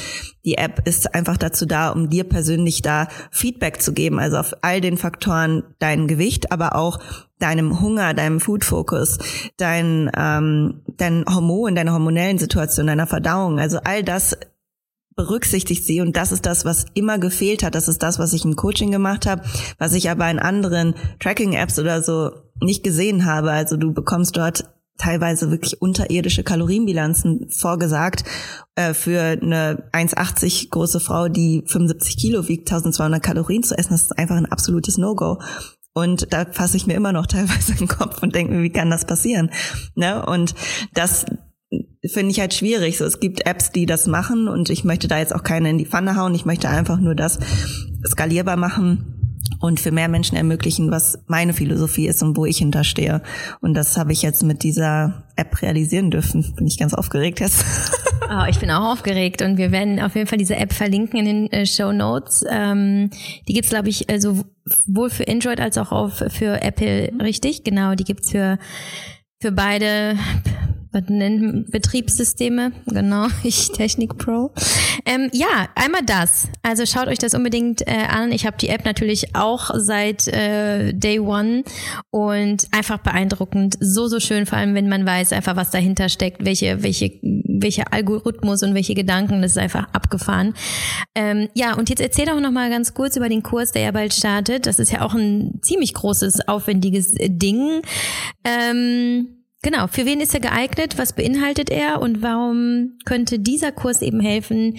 die 0.44 0.58
App 0.58 0.88
ist 0.88 1.14
einfach 1.14 1.38
dazu 1.38 1.66
da, 1.66 1.90
um 1.90 2.10
dir 2.10 2.24
persönlich 2.24 2.82
da 2.82 3.08
Feedback 3.32 3.82
zu 3.82 3.94
geben. 3.94 4.20
Also 4.20 4.38
auf 4.38 4.54
all 4.62 4.82
den 4.82 4.98
Faktoren 4.98 5.64
dein 5.80 6.08
Gewicht, 6.08 6.52
aber 6.52 6.76
auch 6.76 7.00
deinem 7.40 7.82
Hunger, 7.82 8.14
deinem 8.14 8.40
Food 8.40 8.64
Focus, 8.64 9.18
dein, 9.58 10.10
ähm, 10.18 10.82
dein 10.98 11.26
Hormon, 11.28 11.76
deiner 11.76 11.94
hormonellen 11.94 12.38
Situation, 12.38 12.88
deiner 12.88 13.08
Verdauung. 13.08 13.60
Also 13.60 13.80
all 13.84 14.04
das 14.04 14.38
berücksichtigt 15.16 15.86
sie 15.86 16.02
und 16.02 16.16
das 16.18 16.32
ist 16.32 16.46
das, 16.46 16.66
was 16.66 16.86
immer 16.94 17.20
gefehlt 17.20 17.64
hat. 17.64 17.76
Das 17.76 17.88
ist 17.88 18.04
das, 18.04 18.20
was 18.20 18.34
ich 18.34 18.46
im 18.46 18.56
Coaching 18.56 18.92
gemacht 18.92 19.26
habe, 19.26 19.44
was 19.78 19.94
ich 19.94 20.10
aber 20.10 20.30
in 20.30 20.40
anderen 20.40 20.96
Tracking-Apps 21.20 21.80
oder 21.80 22.04
so 22.04 22.32
nicht 22.62 22.84
gesehen 22.84 23.26
habe. 23.26 23.52
Also 23.52 23.78
du 23.78 23.94
bekommst 23.94 24.36
dort 24.36 24.66
teilweise 24.98 25.52
wirklich 25.52 25.82
unterirdische 25.82 26.44
Kalorienbilanzen 26.44 27.50
vorgesagt 27.50 28.24
äh, 28.76 28.94
für 28.94 29.22
eine 29.22 29.90
1,80 29.92 30.70
große 30.70 31.00
Frau, 31.00 31.28
die 31.28 31.64
75 31.66 32.18
Kilo 32.18 32.48
wiegt, 32.48 32.70
1200 32.70 33.22
Kalorien 33.22 33.64
zu 33.64 33.78
essen. 33.78 33.92
Das 33.92 34.04
ist 34.04 34.18
einfach 34.18 34.38
ein 34.38 34.46
absolutes 34.46 34.98
No-Go. 34.98 35.40
Und 35.94 36.34
da 36.34 36.46
fasse 36.46 36.78
ich 36.78 36.88
mir 36.88 36.94
immer 36.94 37.14
noch 37.14 37.26
teilweise 37.28 37.74
den 37.76 37.88
Kopf 37.88 38.22
und 38.22 38.36
denke 38.36 38.54
mir, 38.54 38.64
wie 38.64 38.72
kann 38.72 38.90
das 38.90 39.06
passieren? 39.06 39.52
Ne? 39.96 40.26
Und 40.26 40.56
das, 40.94 41.26
finde 42.08 42.32
ich 42.32 42.40
halt 42.40 42.54
schwierig. 42.54 42.98
So, 42.98 43.06
es 43.06 43.20
gibt 43.20 43.46
Apps, 43.46 43.72
die 43.72 43.86
das 43.86 44.08
machen 44.08 44.48
und 44.48 44.70
ich 44.70 44.84
möchte 44.84 45.08
da 45.08 45.20
jetzt 45.20 45.34
auch 45.34 45.44
keine 45.44 45.70
in 45.70 45.78
die 45.78 45.86
Pfanne 45.86 46.16
hauen. 46.16 46.36
Ich 46.36 46.46
möchte 46.46 46.70
einfach 46.70 47.00
nur 47.00 47.16
das 47.16 47.40
skalierbar 48.06 48.58
machen 48.58 49.16
und 49.60 49.80
für 49.80 49.92
mehr 49.92 50.08
Menschen 50.08 50.38
ermöglichen, 50.38 50.92
was 50.92 51.20
meine 51.28 51.54
Philosophie 51.54 52.08
ist 52.08 52.22
und 52.24 52.38
wo 52.38 52.46
ich 52.46 52.58
hinterstehe. 52.58 53.22
Und 53.62 53.74
das 53.74 53.98
habe 53.98 54.12
ich 54.12 54.22
jetzt 54.22 54.44
mit 54.44 54.64
dieser 54.64 55.26
App 55.36 55.62
realisieren 55.62 56.12
dürfen. 56.12 56.54
Bin 56.56 56.68
ich 56.68 56.78
ganz 56.78 56.94
aufgeregt 56.94 57.40
jetzt. 57.40 57.66
Oh, 58.28 58.46
ich 58.50 58.58
bin 58.58 58.72
auch 58.72 58.94
aufgeregt 58.94 59.44
und 59.44 59.58
wir 59.58 59.72
werden 59.72 60.00
auf 60.00 60.16
jeden 60.16 60.26
Fall 60.26 60.40
diese 60.40 60.56
App 60.56 60.74
verlinken 60.74 61.20
in 61.20 61.26
den 61.26 61.52
äh, 61.52 61.68
Show 61.68 61.92
Notes. 61.92 62.44
Ähm, 62.50 63.12
die 63.48 63.54
gibt's, 63.54 63.70
glaube 63.70 63.90
ich, 63.90 64.10
äh, 64.10 64.20
sowohl 64.20 65.12
für 65.12 65.28
Android 65.28 65.60
als 65.60 65.78
auch 65.78 65.92
auf, 65.92 66.24
für 66.30 66.60
Apple, 66.60 67.12
richtig? 67.22 67.64
Genau, 67.64 67.94
die 67.94 68.04
gibt's 68.04 68.32
für 68.32 68.58
für 69.40 69.52
beide 69.52 70.18
was 70.96 71.10
nennen 71.10 71.66
Betriebssysteme, 71.70 72.72
genau, 72.88 73.28
ich 73.44 73.72
Technik 73.72 74.18
Pro. 74.18 74.52
Ähm, 75.06 75.30
ja, 75.34 75.68
einmal 75.76 76.02
das. 76.06 76.48
Also 76.64 76.86
schaut 76.86 77.08
euch 77.08 77.20
das 77.20 77.34
unbedingt 77.34 77.88
äh, 77.88 78.06
an. 78.10 78.32
Ich 78.32 78.46
habe 78.46 78.58
die 78.58 78.70
App 78.70 78.86
natürlich 78.86 79.36
auch 79.36 79.72
seit 79.76 80.28
äh, 80.28 80.94
Day 80.94 81.20
One 81.20 81.64
und 82.10 82.68
einfach 82.72 83.00
beeindruckend. 83.00 83.76
So, 83.80 84.08
so 84.08 84.20
schön, 84.20 84.46
vor 84.46 84.58
allem 84.58 84.74
wenn 84.74 84.90
man 84.90 85.06
weiß 85.06 85.34
einfach, 85.34 85.56
was 85.56 85.70
dahinter 85.70 86.10
steckt, 86.10 86.46
welche, 86.46 86.82
welche, 86.82 87.12
welche 87.22 87.92
Algorithmus 87.92 88.64
und 88.64 88.74
welche 88.74 88.96
Gedanken, 88.96 89.42
das 89.42 89.52
ist 89.52 89.58
einfach 89.58 89.88
abgefahren. 89.94 90.54
Ähm, 91.14 91.50
ja, 91.54 91.76
und 91.76 91.90
jetzt 91.90 92.02
erzähl 92.02 92.26
doch 92.26 92.40
noch 92.40 92.52
mal 92.52 92.70
ganz 92.70 92.94
kurz 92.94 93.18
über 93.18 93.30
den 93.30 93.44
Kurs, 93.44 93.74
der 93.74 93.84
ja 93.84 93.92
bald 93.92 94.14
startet. 94.14 94.66
Das 94.66 94.80
ist 94.80 94.92
ja 94.92 95.02
auch 95.02 95.14
ein 95.14 95.60
ziemlich 95.62 95.94
großes, 95.94 96.48
aufwendiges 96.48 97.16
Ding. 97.20 97.82
Ähm, 98.44 99.35
Genau, 99.66 99.88
für 99.88 100.06
wen 100.06 100.22
ist 100.22 100.32
er 100.36 100.42
geeignet? 100.42 101.00
Was 101.00 101.14
beinhaltet 101.14 101.72
er? 101.72 102.00
Und 102.00 102.22
warum 102.22 103.00
könnte 103.04 103.40
dieser 103.40 103.72
Kurs 103.72 104.04
eben 104.04 104.20
helfen, 104.20 104.78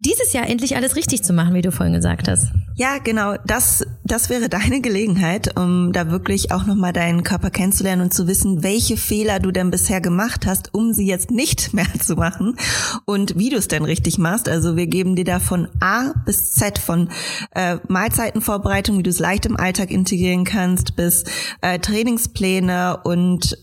dieses 0.00 0.32
Jahr 0.32 0.48
endlich 0.48 0.74
alles 0.74 0.96
richtig 0.96 1.22
zu 1.22 1.32
machen, 1.32 1.54
wie 1.54 1.62
du 1.62 1.70
vorhin 1.70 1.94
gesagt 1.94 2.26
hast? 2.26 2.48
Ja, 2.74 2.98
genau. 2.98 3.36
Das, 3.46 3.86
das 4.02 4.30
wäre 4.30 4.48
deine 4.48 4.80
Gelegenheit, 4.80 5.56
um 5.56 5.92
da 5.92 6.10
wirklich 6.10 6.50
auch 6.50 6.66
nochmal 6.66 6.92
deinen 6.92 7.22
Körper 7.22 7.50
kennenzulernen 7.50 8.02
und 8.02 8.12
zu 8.12 8.26
wissen, 8.26 8.64
welche 8.64 8.96
Fehler 8.96 9.38
du 9.38 9.52
denn 9.52 9.70
bisher 9.70 10.00
gemacht 10.00 10.46
hast, 10.46 10.74
um 10.74 10.92
sie 10.92 11.06
jetzt 11.06 11.30
nicht 11.30 11.72
mehr 11.72 11.86
zu 12.00 12.16
machen 12.16 12.56
und 13.04 13.38
wie 13.38 13.50
du 13.50 13.56
es 13.56 13.68
denn 13.68 13.84
richtig 13.84 14.18
machst. 14.18 14.48
Also 14.48 14.74
wir 14.74 14.88
geben 14.88 15.14
dir 15.14 15.24
da 15.24 15.38
von 15.38 15.68
A 15.78 16.12
bis 16.26 16.54
Z, 16.54 16.80
von 16.80 17.08
äh, 17.54 17.76
Mahlzeitenvorbereitung, 17.86 18.98
wie 18.98 19.04
du 19.04 19.10
es 19.10 19.20
leicht 19.20 19.46
im 19.46 19.56
Alltag 19.56 19.92
integrieren 19.92 20.42
kannst, 20.42 20.96
bis 20.96 21.22
äh, 21.60 21.78
Trainingspläne 21.78 22.98
und 23.04 23.56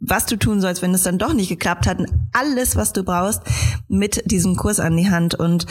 was 0.00 0.26
du 0.26 0.36
tun 0.36 0.60
sollst, 0.60 0.82
wenn 0.82 0.94
es 0.94 1.02
dann 1.02 1.18
doch 1.18 1.32
nicht 1.32 1.48
geklappt 1.48 1.86
hat. 1.86 1.98
Alles, 2.32 2.76
was 2.76 2.92
du 2.92 3.02
brauchst, 3.04 3.42
mit 3.88 4.30
diesem 4.30 4.56
Kurs 4.56 4.80
an 4.80 4.96
die 4.96 5.10
Hand. 5.10 5.34
Und 5.34 5.66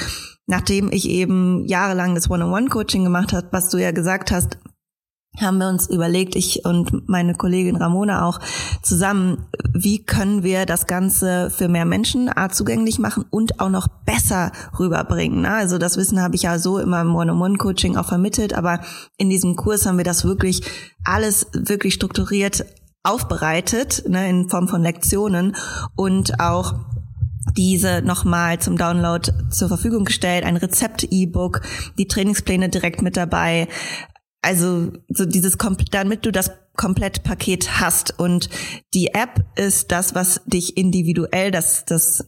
nachdem 0.48 0.92
ich 0.92 1.10
eben 1.10 1.66
jahrelang 1.68 2.16
das 2.16 2.30
One-on-One-Coaching 2.30 3.04
gemacht 3.04 3.34
habe, 3.34 3.48
was 3.52 3.70
du 3.70 3.78
ja 3.78 3.92
gesagt 3.92 4.32
hast, 4.32 4.58
haben 5.40 5.60
wir 5.60 5.70
uns 5.70 5.90
überlegt, 5.90 6.36
ich 6.36 6.66
und 6.66 7.08
meine 7.08 7.34
Kollegin 7.36 7.78
Ramona 7.78 8.26
auch 8.26 8.40
zusammen, 8.82 9.46
wie 9.74 10.04
können 10.04 10.44
wir 10.44 10.66
das 10.66 10.88
Ganze 10.88 11.50
für 11.50 11.70
mehr 11.70 11.86
Menschen 11.86 12.30
zugänglich 12.52 13.00
machen 13.00 13.24
und 13.30 13.62
auch 13.62 13.70
noch 13.70 13.88
besser 13.88 14.52
rüberbringen. 14.78 15.44
Ne? 15.44 15.54
Also 15.54 15.78
das 15.78 15.96
Wissen 15.96 16.22
habe 16.22 16.36
ich 16.36 16.42
ja 16.44 16.60
so 16.60 16.80
immer 16.80 17.00
im 17.00 17.16
One-on-One-Coaching 17.16 17.96
auch 17.96 18.08
vermittelt, 18.08 18.54
aber 18.54 18.82
in 19.18 19.30
diesem 19.30 19.56
Kurs 19.56 19.86
haben 19.86 19.98
wir 19.98 20.04
das 20.04 20.26
wirklich 20.26 20.64
alles 21.06 21.48
wirklich 21.54 21.94
strukturiert 21.94 22.66
aufbereitet, 23.04 24.04
ne, 24.08 24.30
in 24.30 24.50
Form 24.50 24.68
von 24.68 24.82
Lektionen 24.82 25.56
und 25.96 26.40
auch 26.40 26.76
diese 27.58 28.02
nochmal 28.04 28.60
zum 28.60 28.78
Download 28.78 29.32
zur 29.50 29.68
Verfügung 29.68 30.06
gestellt, 30.06 30.46
ein 30.46 30.58
Rezept-E-Book, 30.58 31.62
die 31.98 32.08
Trainingspläne 32.08 32.70
direkt 32.70 33.02
mit 33.02 33.18
dabei. 33.18 33.68
Also 34.42 34.92
so 35.10 35.26
dieses 35.26 35.58
damit 35.92 36.26
du 36.26 36.32
das 36.32 36.52
komplett 36.76 37.24
Paket 37.24 37.80
hast 37.80 38.18
und 38.18 38.50
die 38.94 39.08
App 39.14 39.46
ist 39.56 39.92
das, 39.92 40.16
was 40.16 40.42
dich 40.46 40.78
individuell 40.78 41.52
das 41.52 41.86
das 41.86 42.28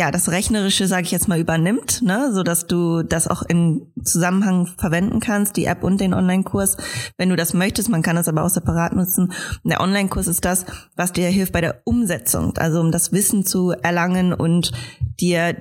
ja, 0.00 0.10
das 0.10 0.30
Rechnerische, 0.30 0.86
sage 0.86 1.02
ich 1.02 1.10
jetzt 1.10 1.28
mal, 1.28 1.38
übernimmt, 1.38 2.00
ne, 2.00 2.30
so 2.32 2.42
dass 2.42 2.66
du 2.66 3.02
das 3.02 3.28
auch 3.28 3.42
in 3.42 3.92
Zusammenhang 4.02 4.66
verwenden 4.66 5.20
kannst, 5.20 5.58
die 5.58 5.66
App 5.66 5.84
und 5.84 6.00
den 6.00 6.14
Online-Kurs, 6.14 6.78
wenn 7.18 7.28
du 7.28 7.36
das 7.36 7.52
möchtest. 7.52 7.90
Man 7.90 8.00
kann 8.00 8.16
das 8.16 8.26
aber 8.26 8.42
auch 8.42 8.48
separat 8.48 8.96
nutzen. 8.96 9.30
Und 9.62 9.70
der 9.70 9.82
Online-Kurs 9.82 10.26
ist 10.26 10.46
das, 10.46 10.64
was 10.96 11.12
dir 11.12 11.28
hilft 11.28 11.52
bei 11.52 11.60
der 11.60 11.82
Umsetzung, 11.84 12.56
also 12.56 12.80
um 12.80 12.92
das 12.92 13.12
Wissen 13.12 13.44
zu 13.44 13.72
erlangen 13.72 14.32
und 14.32 14.72
dir 15.20 15.54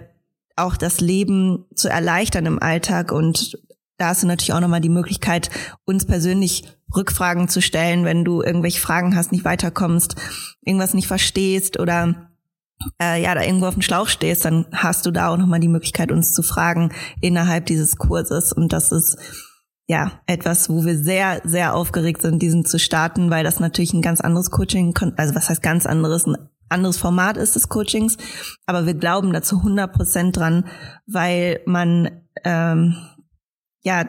auch 0.55 0.77
das 0.77 1.01
Leben 1.01 1.65
zu 1.75 1.89
erleichtern 1.89 2.45
im 2.45 2.63
Alltag. 2.63 3.11
Und 3.11 3.59
da 3.97 4.07
hast 4.07 4.23
du 4.23 4.27
natürlich 4.27 4.53
auch 4.53 4.61
nochmal 4.61 4.79
die 4.79 4.87
Möglichkeit, 4.87 5.49
uns 5.83 6.05
persönlich 6.05 6.63
Rückfragen 6.95 7.49
zu 7.49 7.61
stellen, 7.61 8.05
wenn 8.05 8.23
du 8.23 8.41
irgendwelche 8.41 8.79
Fragen 8.79 9.17
hast, 9.17 9.33
nicht 9.33 9.43
weiterkommst, 9.43 10.15
irgendwas 10.63 10.93
nicht 10.93 11.07
verstehst 11.07 11.77
oder 11.77 12.28
äh, 13.01 13.21
ja, 13.21 13.35
da 13.35 13.43
irgendwo 13.43 13.67
auf 13.67 13.73
dem 13.73 13.81
Schlauch 13.81 14.07
stehst, 14.07 14.45
dann 14.45 14.65
hast 14.71 15.05
du 15.05 15.11
da 15.11 15.29
auch 15.29 15.37
nochmal 15.37 15.59
die 15.59 15.67
Möglichkeit, 15.67 16.11
uns 16.11 16.33
zu 16.33 16.43
fragen 16.43 16.91
innerhalb 17.21 17.65
dieses 17.65 17.97
Kurses. 17.97 18.53
Und 18.53 18.73
das 18.73 18.91
ist 18.91 19.17
ja 19.87 20.11
etwas, 20.27 20.69
wo 20.69 20.85
wir 20.85 20.97
sehr, 20.97 21.41
sehr 21.43 21.73
aufgeregt 21.73 22.21
sind, 22.21 22.41
diesen 22.41 22.65
zu 22.65 22.79
starten, 22.79 23.29
weil 23.31 23.43
das 23.43 23.59
natürlich 23.59 23.93
ein 23.93 24.01
ganz 24.01 24.21
anderes 24.21 24.51
Coaching, 24.51 24.93
also 25.17 25.35
was 25.35 25.49
heißt 25.49 25.63
ganz 25.63 25.85
anderes, 25.85 26.27
ein 26.27 26.37
anderes 26.69 26.97
Format 26.97 27.37
ist 27.37 27.55
des 27.55 27.69
Coachings, 27.69 28.17
aber 28.67 28.85
wir 28.85 28.93
glauben 28.93 29.33
dazu 29.33 29.57
100 29.57 29.91
Prozent 29.91 30.37
dran, 30.37 30.65
weil 31.07 31.61
man 31.65 32.21
ähm, 32.43 32.95
ja 33.81 34.05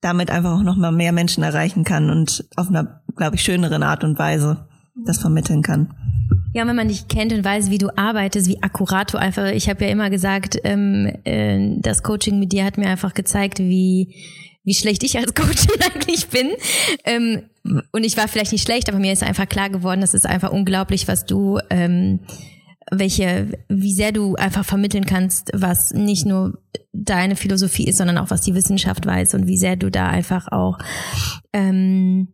damit 0.00 0.30
einfach 0.30 0.52
auch 0.52 0.62
noch 0.62 0.76
mal 0.76 0.92
mehr 0.92 1.12
Menschen 1.12 1.44
erreichen 1.44 1.84
kann 1.84 2.08
und 2.08 2.48
auf 2.56 2.68
einer, 2.68 3.02
glaube 3.14 3.36
ich, 3.36 3.42
schöneren 3.42 3.82
Art 3.82 4.02
und 4.02 4.18
Weise 4.18 4.68
das 5.04 5.18
vermitteln 5.18 5.62
kann. 5.62 5.94
Ja, 6.52 6.66
wenn 6.66 6.76
man 6.76 6.88
dich 6.88 7.06
kennt 7.06 7.32
und 7.32 7.44
weiß, 7.44 7.70
wie 7.70 7.78
du 7.78 7.96
arbeitest, 7.96 8.48
wie 8.48 8.62
akkurat 8.62 9.12
du 9.12 9.18
einfach, 9.18 9.46
ich 9.52 9.68
habe 9.68 9.84
ja 9.84 9.90
immer 9.90 10.10
gesagt, 10.10 10.58
ähm, 10.64 11.12
äh, 11.24 11.76
das 11.80 12.02
Coaching 12.02 12.40
mit 12.40 12.52
dir 12.52 12.64
hat 12.64 12.76
mir 12.76 12.88
einfach 12.88 13.14
gezeigt, 13.14 13.60
wie 13.60 14.14
wie 14.64 14.74
schlecht 14.74 15.02
ich 15.02 15.18
als 15.18 15.34
Coach 15.34 15.66
eigentlich 15.94 16.28
bin. 16.28 16.50
Ähm, 17.04 17.42
und 17.92 18.04
ich 18.04 18.16
war 18.16 18.28
vielleicht 18.28 18.52
nicht 18.52 18.64
schlecht, 18.64 18.88
aber 18.88 18.98
mir 18.98 19.12
ist 19.12 19.22
einfach 19.22 19.48
klar 19.48 19.70
geworden, 19.70 20.00
das 20.00 20.14
ist 20.14 20.26
einfach 20.26 20.52
unglaublich, 20.52 21.08
was 21.08 21.24
du, 21.24 21.58
ähm, 21.70 22.20
welche, 22.90 23.48
wie 23.68 23.92
sehr 23.92 24.12
du 24.12 24.34
einfach 24.34 24.64
vermitteln 24.64 25.06
kannst, 25.06 25.50
was 25.54 25.92
nicht 25.92 26.26
nur 26.26 26.58
deine 26.92 27.36
Philosophie 27.36 27.86
ist, 27.86 27.98
sondern 27.98 28.18
auch 28.18 28.30
was 28.30 28.42
die 28.42 28.54
Wissenschaft 28.54 29.06
weiß 29.06 29.34
und 29.34 29.46
wie 29.46 29.56
sehr 29.56 29.76
du 29.76 29.90
da 29.90 30.08
einfach 30.08 30.48
auch 30.50 30.78
ähm, 31.52 32.28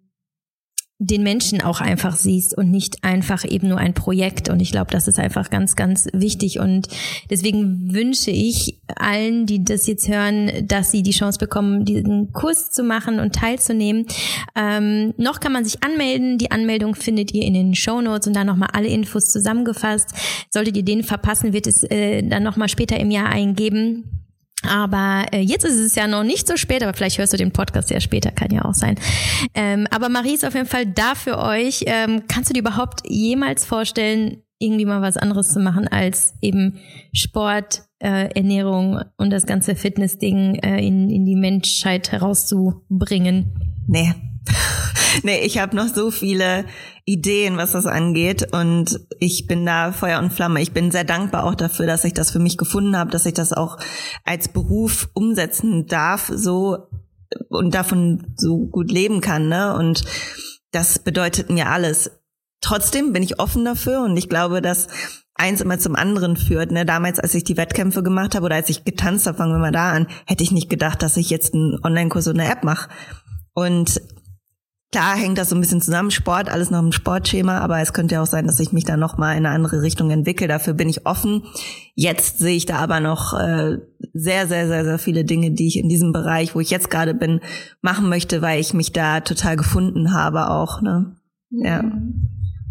den 0.98 1.22
Menschen 1.22 1.60
auch 1.60 1.82
einfach 1.82 2.16
siehst 2.16 2.56
und 2.56 2.70
nicht 2.70 3.04
einfach 3.04 3.44
eben 3.44 3.68
nur 3.68 3.76
ein 3.76 3.92
Projekt. 3.92 4.48
Und 4.48 4.60
ich 4.60 4.72
glaube, 4.72 4.90
das 4.90 5.08
ist 5.08 5.18
einfach 5.18 5.50
ganz, 5.50 5.76
ganz 5.76 6.08
wichtig. 6.14 6.58
Und 6.58 6.88
deswegen 7.28 7.92
wünsche 7.92 8.30
ich 8.30 8.80
allen, 8.96 9.44
die 9.44 9.62
das 9.62 9.86
jetzt 9.86 10.08
hören, 10.08 10.66
dass 10.66 10.90
sie 10.90 11.02
die 11.02 11.10
Chance 11.10 11.38
bekommen, 11.38 11.84
diesen 11.84 12.32
Kurs 12.32 12.70
zu 12.70 12.82
machen 12.82 13.20
und 13.20 13.34
teilzunehmen. 13.34 14.06
Ähm, 14.54 15.12
noch 15.18 15.40
kann 15.40 15.52
man 15.52 15.66
sich 15.66 15.82
anmelden. 15.82 16.38
Die 16.38 16.50
Anmeldung 16.50 16.94
findet 16.94 17.32
ihr 17.34 17.42
in 17.42 17.52
den 17.52 17.74
Show 17.74 18.00
Notes 18.00 18.26
und 18.26 18.34
da 18.34 18.44
nochmal 18.44 18.70
alle 18.72 18.88
Infos 18.88 19.30
zusammengefasst. 19.30 20.08
Solltet 20.50 20.78
ihr 20.78 20.84
den 20.84 21.02
verpassen, 21.02 21.52
wird 21.52 21.66
es 21.66 21.84
äh, 21.84 22.22
dann 22.22 22.42
nochmal 22.42 22.70
später 22.70 22.98
im 22.98 23.10
Jahr 23.10 23.28
eingeben. 23.28 24.25
Aber 24.62 25.26
äh, 25.32 25.40
jetzt 25.40 25.64
ist 25.64 25.78
es 25.78 25.94
ja 25.94 26.06
noch 26.06 26.24
nicht 26.24 26.46
so 26.46 26.56
spät, 26.56 26.82
aber 26.82 26.94
vielleicht 26.94 27.18
hörst 27.18 27.32
du 27.32 27.36
den 27.36 27.52
Podcast 27.52 27.90
ja 27.90 28.00
später, 28.00 28.30
kann 28.30 28.50
ja 28.50 28.64
auch 28.64 28.74
sein. 28.74 28.96
Ähm, 29.54 29.86
aber 29.90 30.08
Marie 30.08 30.34
ist 30.34 30.44
auf 30.44 30.54
jeden 30.54 30.66
Fall 30.66 30.86
da 30.86 31.14
für 31.14 31.38
euch. 31.38 31.84
Ähm, 31.86 32.24
kannst 32.28 32.50
du 32.50 32.54
dir 32.54 32.60
überhaupt 32.60 33.02
jemals 33.06 33.64
vorstellen, 33.64 34.42
irgendwie 34.58 34.86
mal 34.86 35.02
was 35.02 35.16
anderes 35.16 35.52
zu 35.52 35.60
machen 35.60 35.86
als 35.86 36.34
eben 36.40 36.78
Sport, 37.12 37.82
äh, 37.98 38.30
Ernährung 38.34 39.00
und 39.18 39.30
das 39.30 39.46
ganze 39.46 39.74
Fitness-Ding 39.74 40.56
äh, 40.56 40.84
in, 40.84 41.10
in 41.10 41.26
die 41.26 41.36
Menschheit 41.36 42.10
herauszubringen? 42.12 43.52
Nee. 43.86 44.14
nee, 45.22 45.40
ich 45.40 45.58
habe 45.58 45.76
noch 45.76 45.88
so 45.88 46.10
viele 46.10 46.64
Ideen, 47.04 47.56
was 47.56 47.72
das 47.72 47.86
angeht. 47.86 48.52
Und 48.52 49.00
ich 49.18 49.46
bin 49.46 49.64
da 49.64 49.92
Feuer 49.92 50.18
und 50.18 50.32
Flamme. 50.32 50.60
Ich 50.60 50.72
bin 50.72 50.90
sehr 50.90 51.04
dankbar 51.04 51.44
auch 51.44 51.54
dafür, 51.54 51.86
dass 51.86 52.04
ich 52.04 52.14
das 52.14 52.30
für 52.30 52.38
mich 52.38 52.58
gefunden 52.58 52.96
habe, 52.96 53.10
dass 53.10 53.26
ich 53.26 53.34
das 53.34 53.52
auch 53.52 53.78
als 54.24 54.48
Beruf 54.48 55.08
umsetzen 55.14 55.86
darf, 55.86 56.30
so 56.34 56.88
und 57.48 57.74
davon 57.74 58.34
so 58.36 58.66
gut 58.66 58.90
leben 58.90 59.20
kann. 59.20 59.48
Ne? 59.48 59.74
Und 59.76 60.04
das 60.72 60.98
bedeutet 60.98 61.50
mir 61.50 61.68
alles. 61.68 62.10
Trotzdem 62.60 63.12
bin 63.12 63.22
ich 63.22 63.38
offen 63.38 63.64
dafür 63.64 64.02
und 64.02 64.16
ich 64.16 64.28
glaube, 64.28 64.60
dass 64.60 64.88
eins 65.34 65.60
immer 65.60 65.78
zum 65.78 65.94
anderen 65.94 66.36
führt. 66.36 66.72
Ne? 66.72 66.84
Damals, 66.84 67.18
als 67.20 67.34
ich 67.34 67.44
die 67.44 67.56
Wettkämpfe 67.56 68.02
gemacht 68.02 68.34
habe 68.34 68.46
oder 68.46 68.56
als 68.56 68.70
ich 68.70 68.84
getanzt 68.84 69.26
habe, 69.26 69.38
fangen 69.38 69.52
wir 69.52 69.58
mal 69.58 69.72
da 69.72 69.92
an, 69.92 70.06
hätte 70.26 70.42
ich 70.42 70.52
nicht 70.52 70.70
gedacht, 70.70 71.02
dass 71.02 71.16
ich 71.16 71.30
jetzt 71.30 71.54
einen 71.54 71.78
Online-Kurs 71.84 72.28
oder 72.28 72.40
eine 72.40 72.50
App 72.50 72.64
mache. 72.64 72.88
Und 73.54 74.00
Klar 74.92 75.16
hängt 75.16 75.36
das 75.36 75.50
so 75.50 75.56
ein 75.56 75.60
bisschen 75.60 75.80
zusammen, 75.80 76.12
Sport, 76.12 76.48
alles 76.48 76.70
noch 76.70 76.78
im 76.78 76.92
Sportschema, 76.92 77.58
aber 77.58 77.80
es 77.80 77.92
könnte 77.92 78.14
ja 78.14 78.22
auch 78.22 78.26
sein, 78.26 78.46
dass 78.46 78.60
ich 78.60 78.72
mich 78.72 78.84
da 78.84 78.96
nochmal 78.96 79.36
in 79.36 79.44
eine 79.44 79.54
andere 79.54 79.82
Richtung 79.82 80.10
entwickle. 80.10 80.46
Dafür 80.46 80.74
bin 80.74 80.88
ich 80.88 81.06
offen. 81.06 81.42
Jetzt 81.94 82.38
sehe 82.38 82.56
ich 82.56 82.66
da 82.66 82.76
aber 82.76 83.00
noch 83.00 83.34
äh, 83.34 83.78
sehr, 84.14 84.46
sehr, 84.46 84.68
sehr, 84.68 84.84
sehr 84.84 84.98
viele 84.98 85.24
Dinge, 85.24 85.50
die 85.50 85.66
ich 85.66 85.78
in 85.78 85.88
diesem 85.88 86.12
Bereich, 86.12 86.54
wo 86.54 86.60
ich 86.60 86.70
jetzt 86.70 86.88
gerade 86.88 87.14
bin, 87.14 87.40
machen 87.82 88.08
möchte, 88.08 88.42
weil 88.42 88.60
ich 88.60 88.74
mich 88.74 88.92
da 88.92 89.20
total 89.20 89.56
gefunden 89.56 90.12
habe 90.12 90.50
auch. 90.50 90.80
Ne? 90.80 91.16
Ja. 91.50 91.82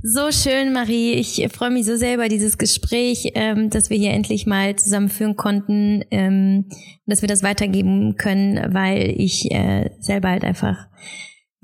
So 0.08 0.32
schön, 0.32 0.72
Marie. 0.72 1.14
Ich 1.14 1.48
freue 1.52 1.72
mich 1.72 1.86
so 1.86 1.96
sehr 1.96 2.14
über 2.14 2.30
dieses 2.30 2.58
Gespräch, 2.58 3.32
ähm, 3.34 3.72
dass 3.72 3.90
wir 3.90 3.98
hier 3.98 4.12
endlich 4.12 4.46
mal 4.46 4.76
zusammenführen 4.76 5.36
konnten, 5.36 6.04
ähm, 6.12 6.66
dass 7.08 7.22
wir 7.22 7.28
das 7.28 7.42
weitergeben 7.42 8.16
können, 8.16 8.74
weil 8.74 9.16
ich 9.18 9.52
äh, 9.52 9.90
selber 10.00 10.30
halt 10.30 10.44
einfach 10.44 10.88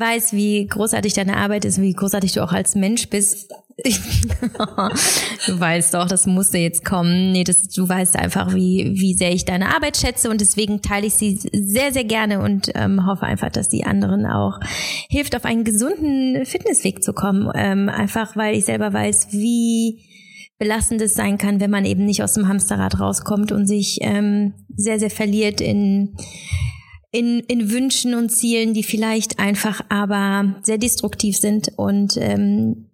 weiß, 0.01 0.33
wie 0.33 0.67
großartig 0.67 1.13
deine 1.13 1.37
Arbeit 1.37 1.63
ist, 1.63 1.79
wie 1.79 1.93
großartig 1.93 2.33
du 2.33 2.43
auch 2.43 2.51
als 2.51 2.75
Mensch 2.75 3.07
bist. 3.09 3.53
du 5.47 5.59
weißt 5.59 5.93
doch, 5.93 6.07
das 6.07 6.27
musste 6.27 6.57
jetzt 6.57 6.83
kommen. 6.83 7.31
Nee, 7.31 7.43
das, 7.43 7.69
du 7.69 7.87
weißt 7.87 8.17
einfach, 8.17 8.53
wie, 8.53 8.91
wie 8.95 9.13
sehr 9.13 9.31
ich 9.31 9.45
deine 9.45 9.73
Arbeit 9.73 9.97
schätze 9.97 10.29
und 10.29 10.41
deswegen 10.41 10.81
teile 10.81 11.07
ich 11.07 11.13
sie 11.13 11.39
sehr, 11.53 11.93
sehr 11.93 12.03
gerne 12.03 12.41
und 12.41 12.71
ähm, 12.75 13.05
hoffe 13.05 13.23
einfach, 13.23 13.49
dass 13.49 13.69
die 13.69 13.85
anderen 13.85 14.25
auch 14.25 14.59
hilft, 15.09 15.35
auf 15.35 15.45
einen 15.45 15.63
gesunden 15.63 16.45
Fitnessweg 16.45 17.01
zu 17.01 17.13
kommen. 17.13 17.49
Ähm, 17.55 17.87
einfach, 17.87 18.35
weil 18.35 18.55
ich 18.55 18.65
selber 18.65 18.91
weiß, 18.91 19.29
wie 19.31 20.03
belastend 20.59 21.01
es 21.01 21.15
sein 21.15 21.39
kann, 21.39 21.59
wenn 21.59 21.71
man 21.71 21.85
eben 21.85 22.05
nicht 22.05 22.21
aus 22.21 22.33
dem 22.33 22.47
Hamsterrad 22.47 22.99
rauskommt 22.99 23.51
und 23.51 23.65
sich 23.65 23.97
ähm, 24.01 24.53
sehr, 24.75 24.99
sehr 24.99 25.09
verliert 25.09 25.59
in 25.59 26.15
in, 27.11 27.41
in 27.41 27.71
Wünschen 27.71 28.15
und 28.15 28.29
Zielen, 28.29 28.73
die 28.73 28.83
vielleicht 28.83 29.39
einfach 29.39 29.81
aber 29.89 30.55
sehr 30.63 30.77
destruktiv 30.77 31.37
sind. 31.37 31.69
Und 31.75 32.17
ähm, 32.17 32.87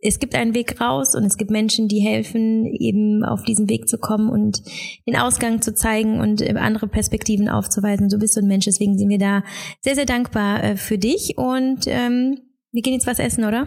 es 0.00 0.18
gibt 0.18 0.34
einen 0.34 0.54
Weg 0.54 0.80
raus 0.80 1.14
und 1.14 1.24
es 1.24 1.36
gibt 1.36 1.50
Menschen, 1.50 1.86
die 1.86 2.00
helfen, 2.00 2.66
eben 2.66 3.24
auf 3.24 3.44
diesen 3.44 3.68
Weg 3.68 3.88
zu 3.88 3.98
kommen 3.98 4.30
und 4.30 4.62
den 5.06 5.16
Ausgang 5.16 5.62
zu 5.62 5.74
zeigen 5.74 6.18
und 6.18 6.40
äh, 6.40 6.54
andere 6.56 6.88
Perspektiven 6.88 7.48
aufzuweisen. 7.48 8.08
Du 8.08 8.18
bist 8.18 8.34
so 8.34 8.40
ein 8.40 8.48
Mensch, 8.48 8.64
deswegen 8.64 8.98
sind 8.98 9.10
wir 9.10 9.18
da 9.18 9.44
sehr, 9.80 9.94
sehr 9.94 10.06
dankbar 10.06 10.64
äh, 10.64 10.76
für 10.76 10.98
dich. 10.98 11.36
Und 11.36 11.84
ähm, 11.86 12.38
wir 12.72 12.82
gehen 12.82 12.94
jetzt 12.94 13.06
was 13.06 13.18
essen, 13.18 13.44
oder? 13.44 13.66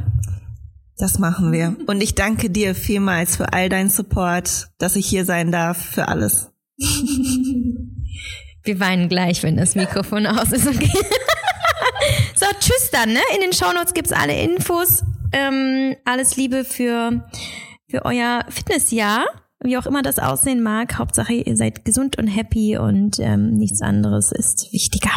Das 0.98 1.20
machen 1.20 1.52
wir. 1.52 1.78
Und 1.88 2.02
ich 2.02 2.16
danke 2.16 2.50
dir 2.50 2.74
vielmals 2.74 3.38
für 3.38 3.54
all 3.54 3.70
deinen 3.70 3.90
Support, 3.90 4.70
dass 4.78 4.96
ich 4.96 5.06
hier 5.06 5.26
sein 5.26 5.52
darf, 5.52 5.78
für 5.78 6.08
alles. 6.08 6.52
Wir 8.66 8.80
weinen 8.80 9.10
gleich, 9.10 9.44
wenn 9.44 9.58
das 9.58 9.76
Mikrofon 9.76 10.26
aus 10.26 10.52
ist. 10.52 10.68
Okay. 10.68 10.92
so, 12.36 12.46
tschüss 12.60 12.90
dann. 12.92 13.14
Ne? 13.14 13.20
In 13.36 13.42
den 13.42 13.54
Shownotes 13.54 13.94
gibt's 13.94 14.12
alle 14.12 14.40
Infos. 14.42 15.04
Ähm, 15.32 15.96
alles 16.04 16.36
Liebe 16.36 16.66
für, 16.66 17.24
für 17.90 18.06
euer 18.06 18.46
Fitnessjahr. 18.50 19.26
Wie 19.64 19.78
auch 19.78 19.86
immer 19.86 20.02
das 20.02 20.20
aussehen 20.20 20.62
mag. 20.62 20.98
Hauptsache, 20.98 21.34
ihr 21.34 21.56
seid 21.56 21.86
gesund 21.86 22.18
und 22.18 22.28
happy 22.28 22.78
und 22.78 23.20
ähm, 23.20 23.56
nichts 23.56 23.82
anderes 23.82 24.32
ist 24.32 24.72
wichtiger. 24.74 25.12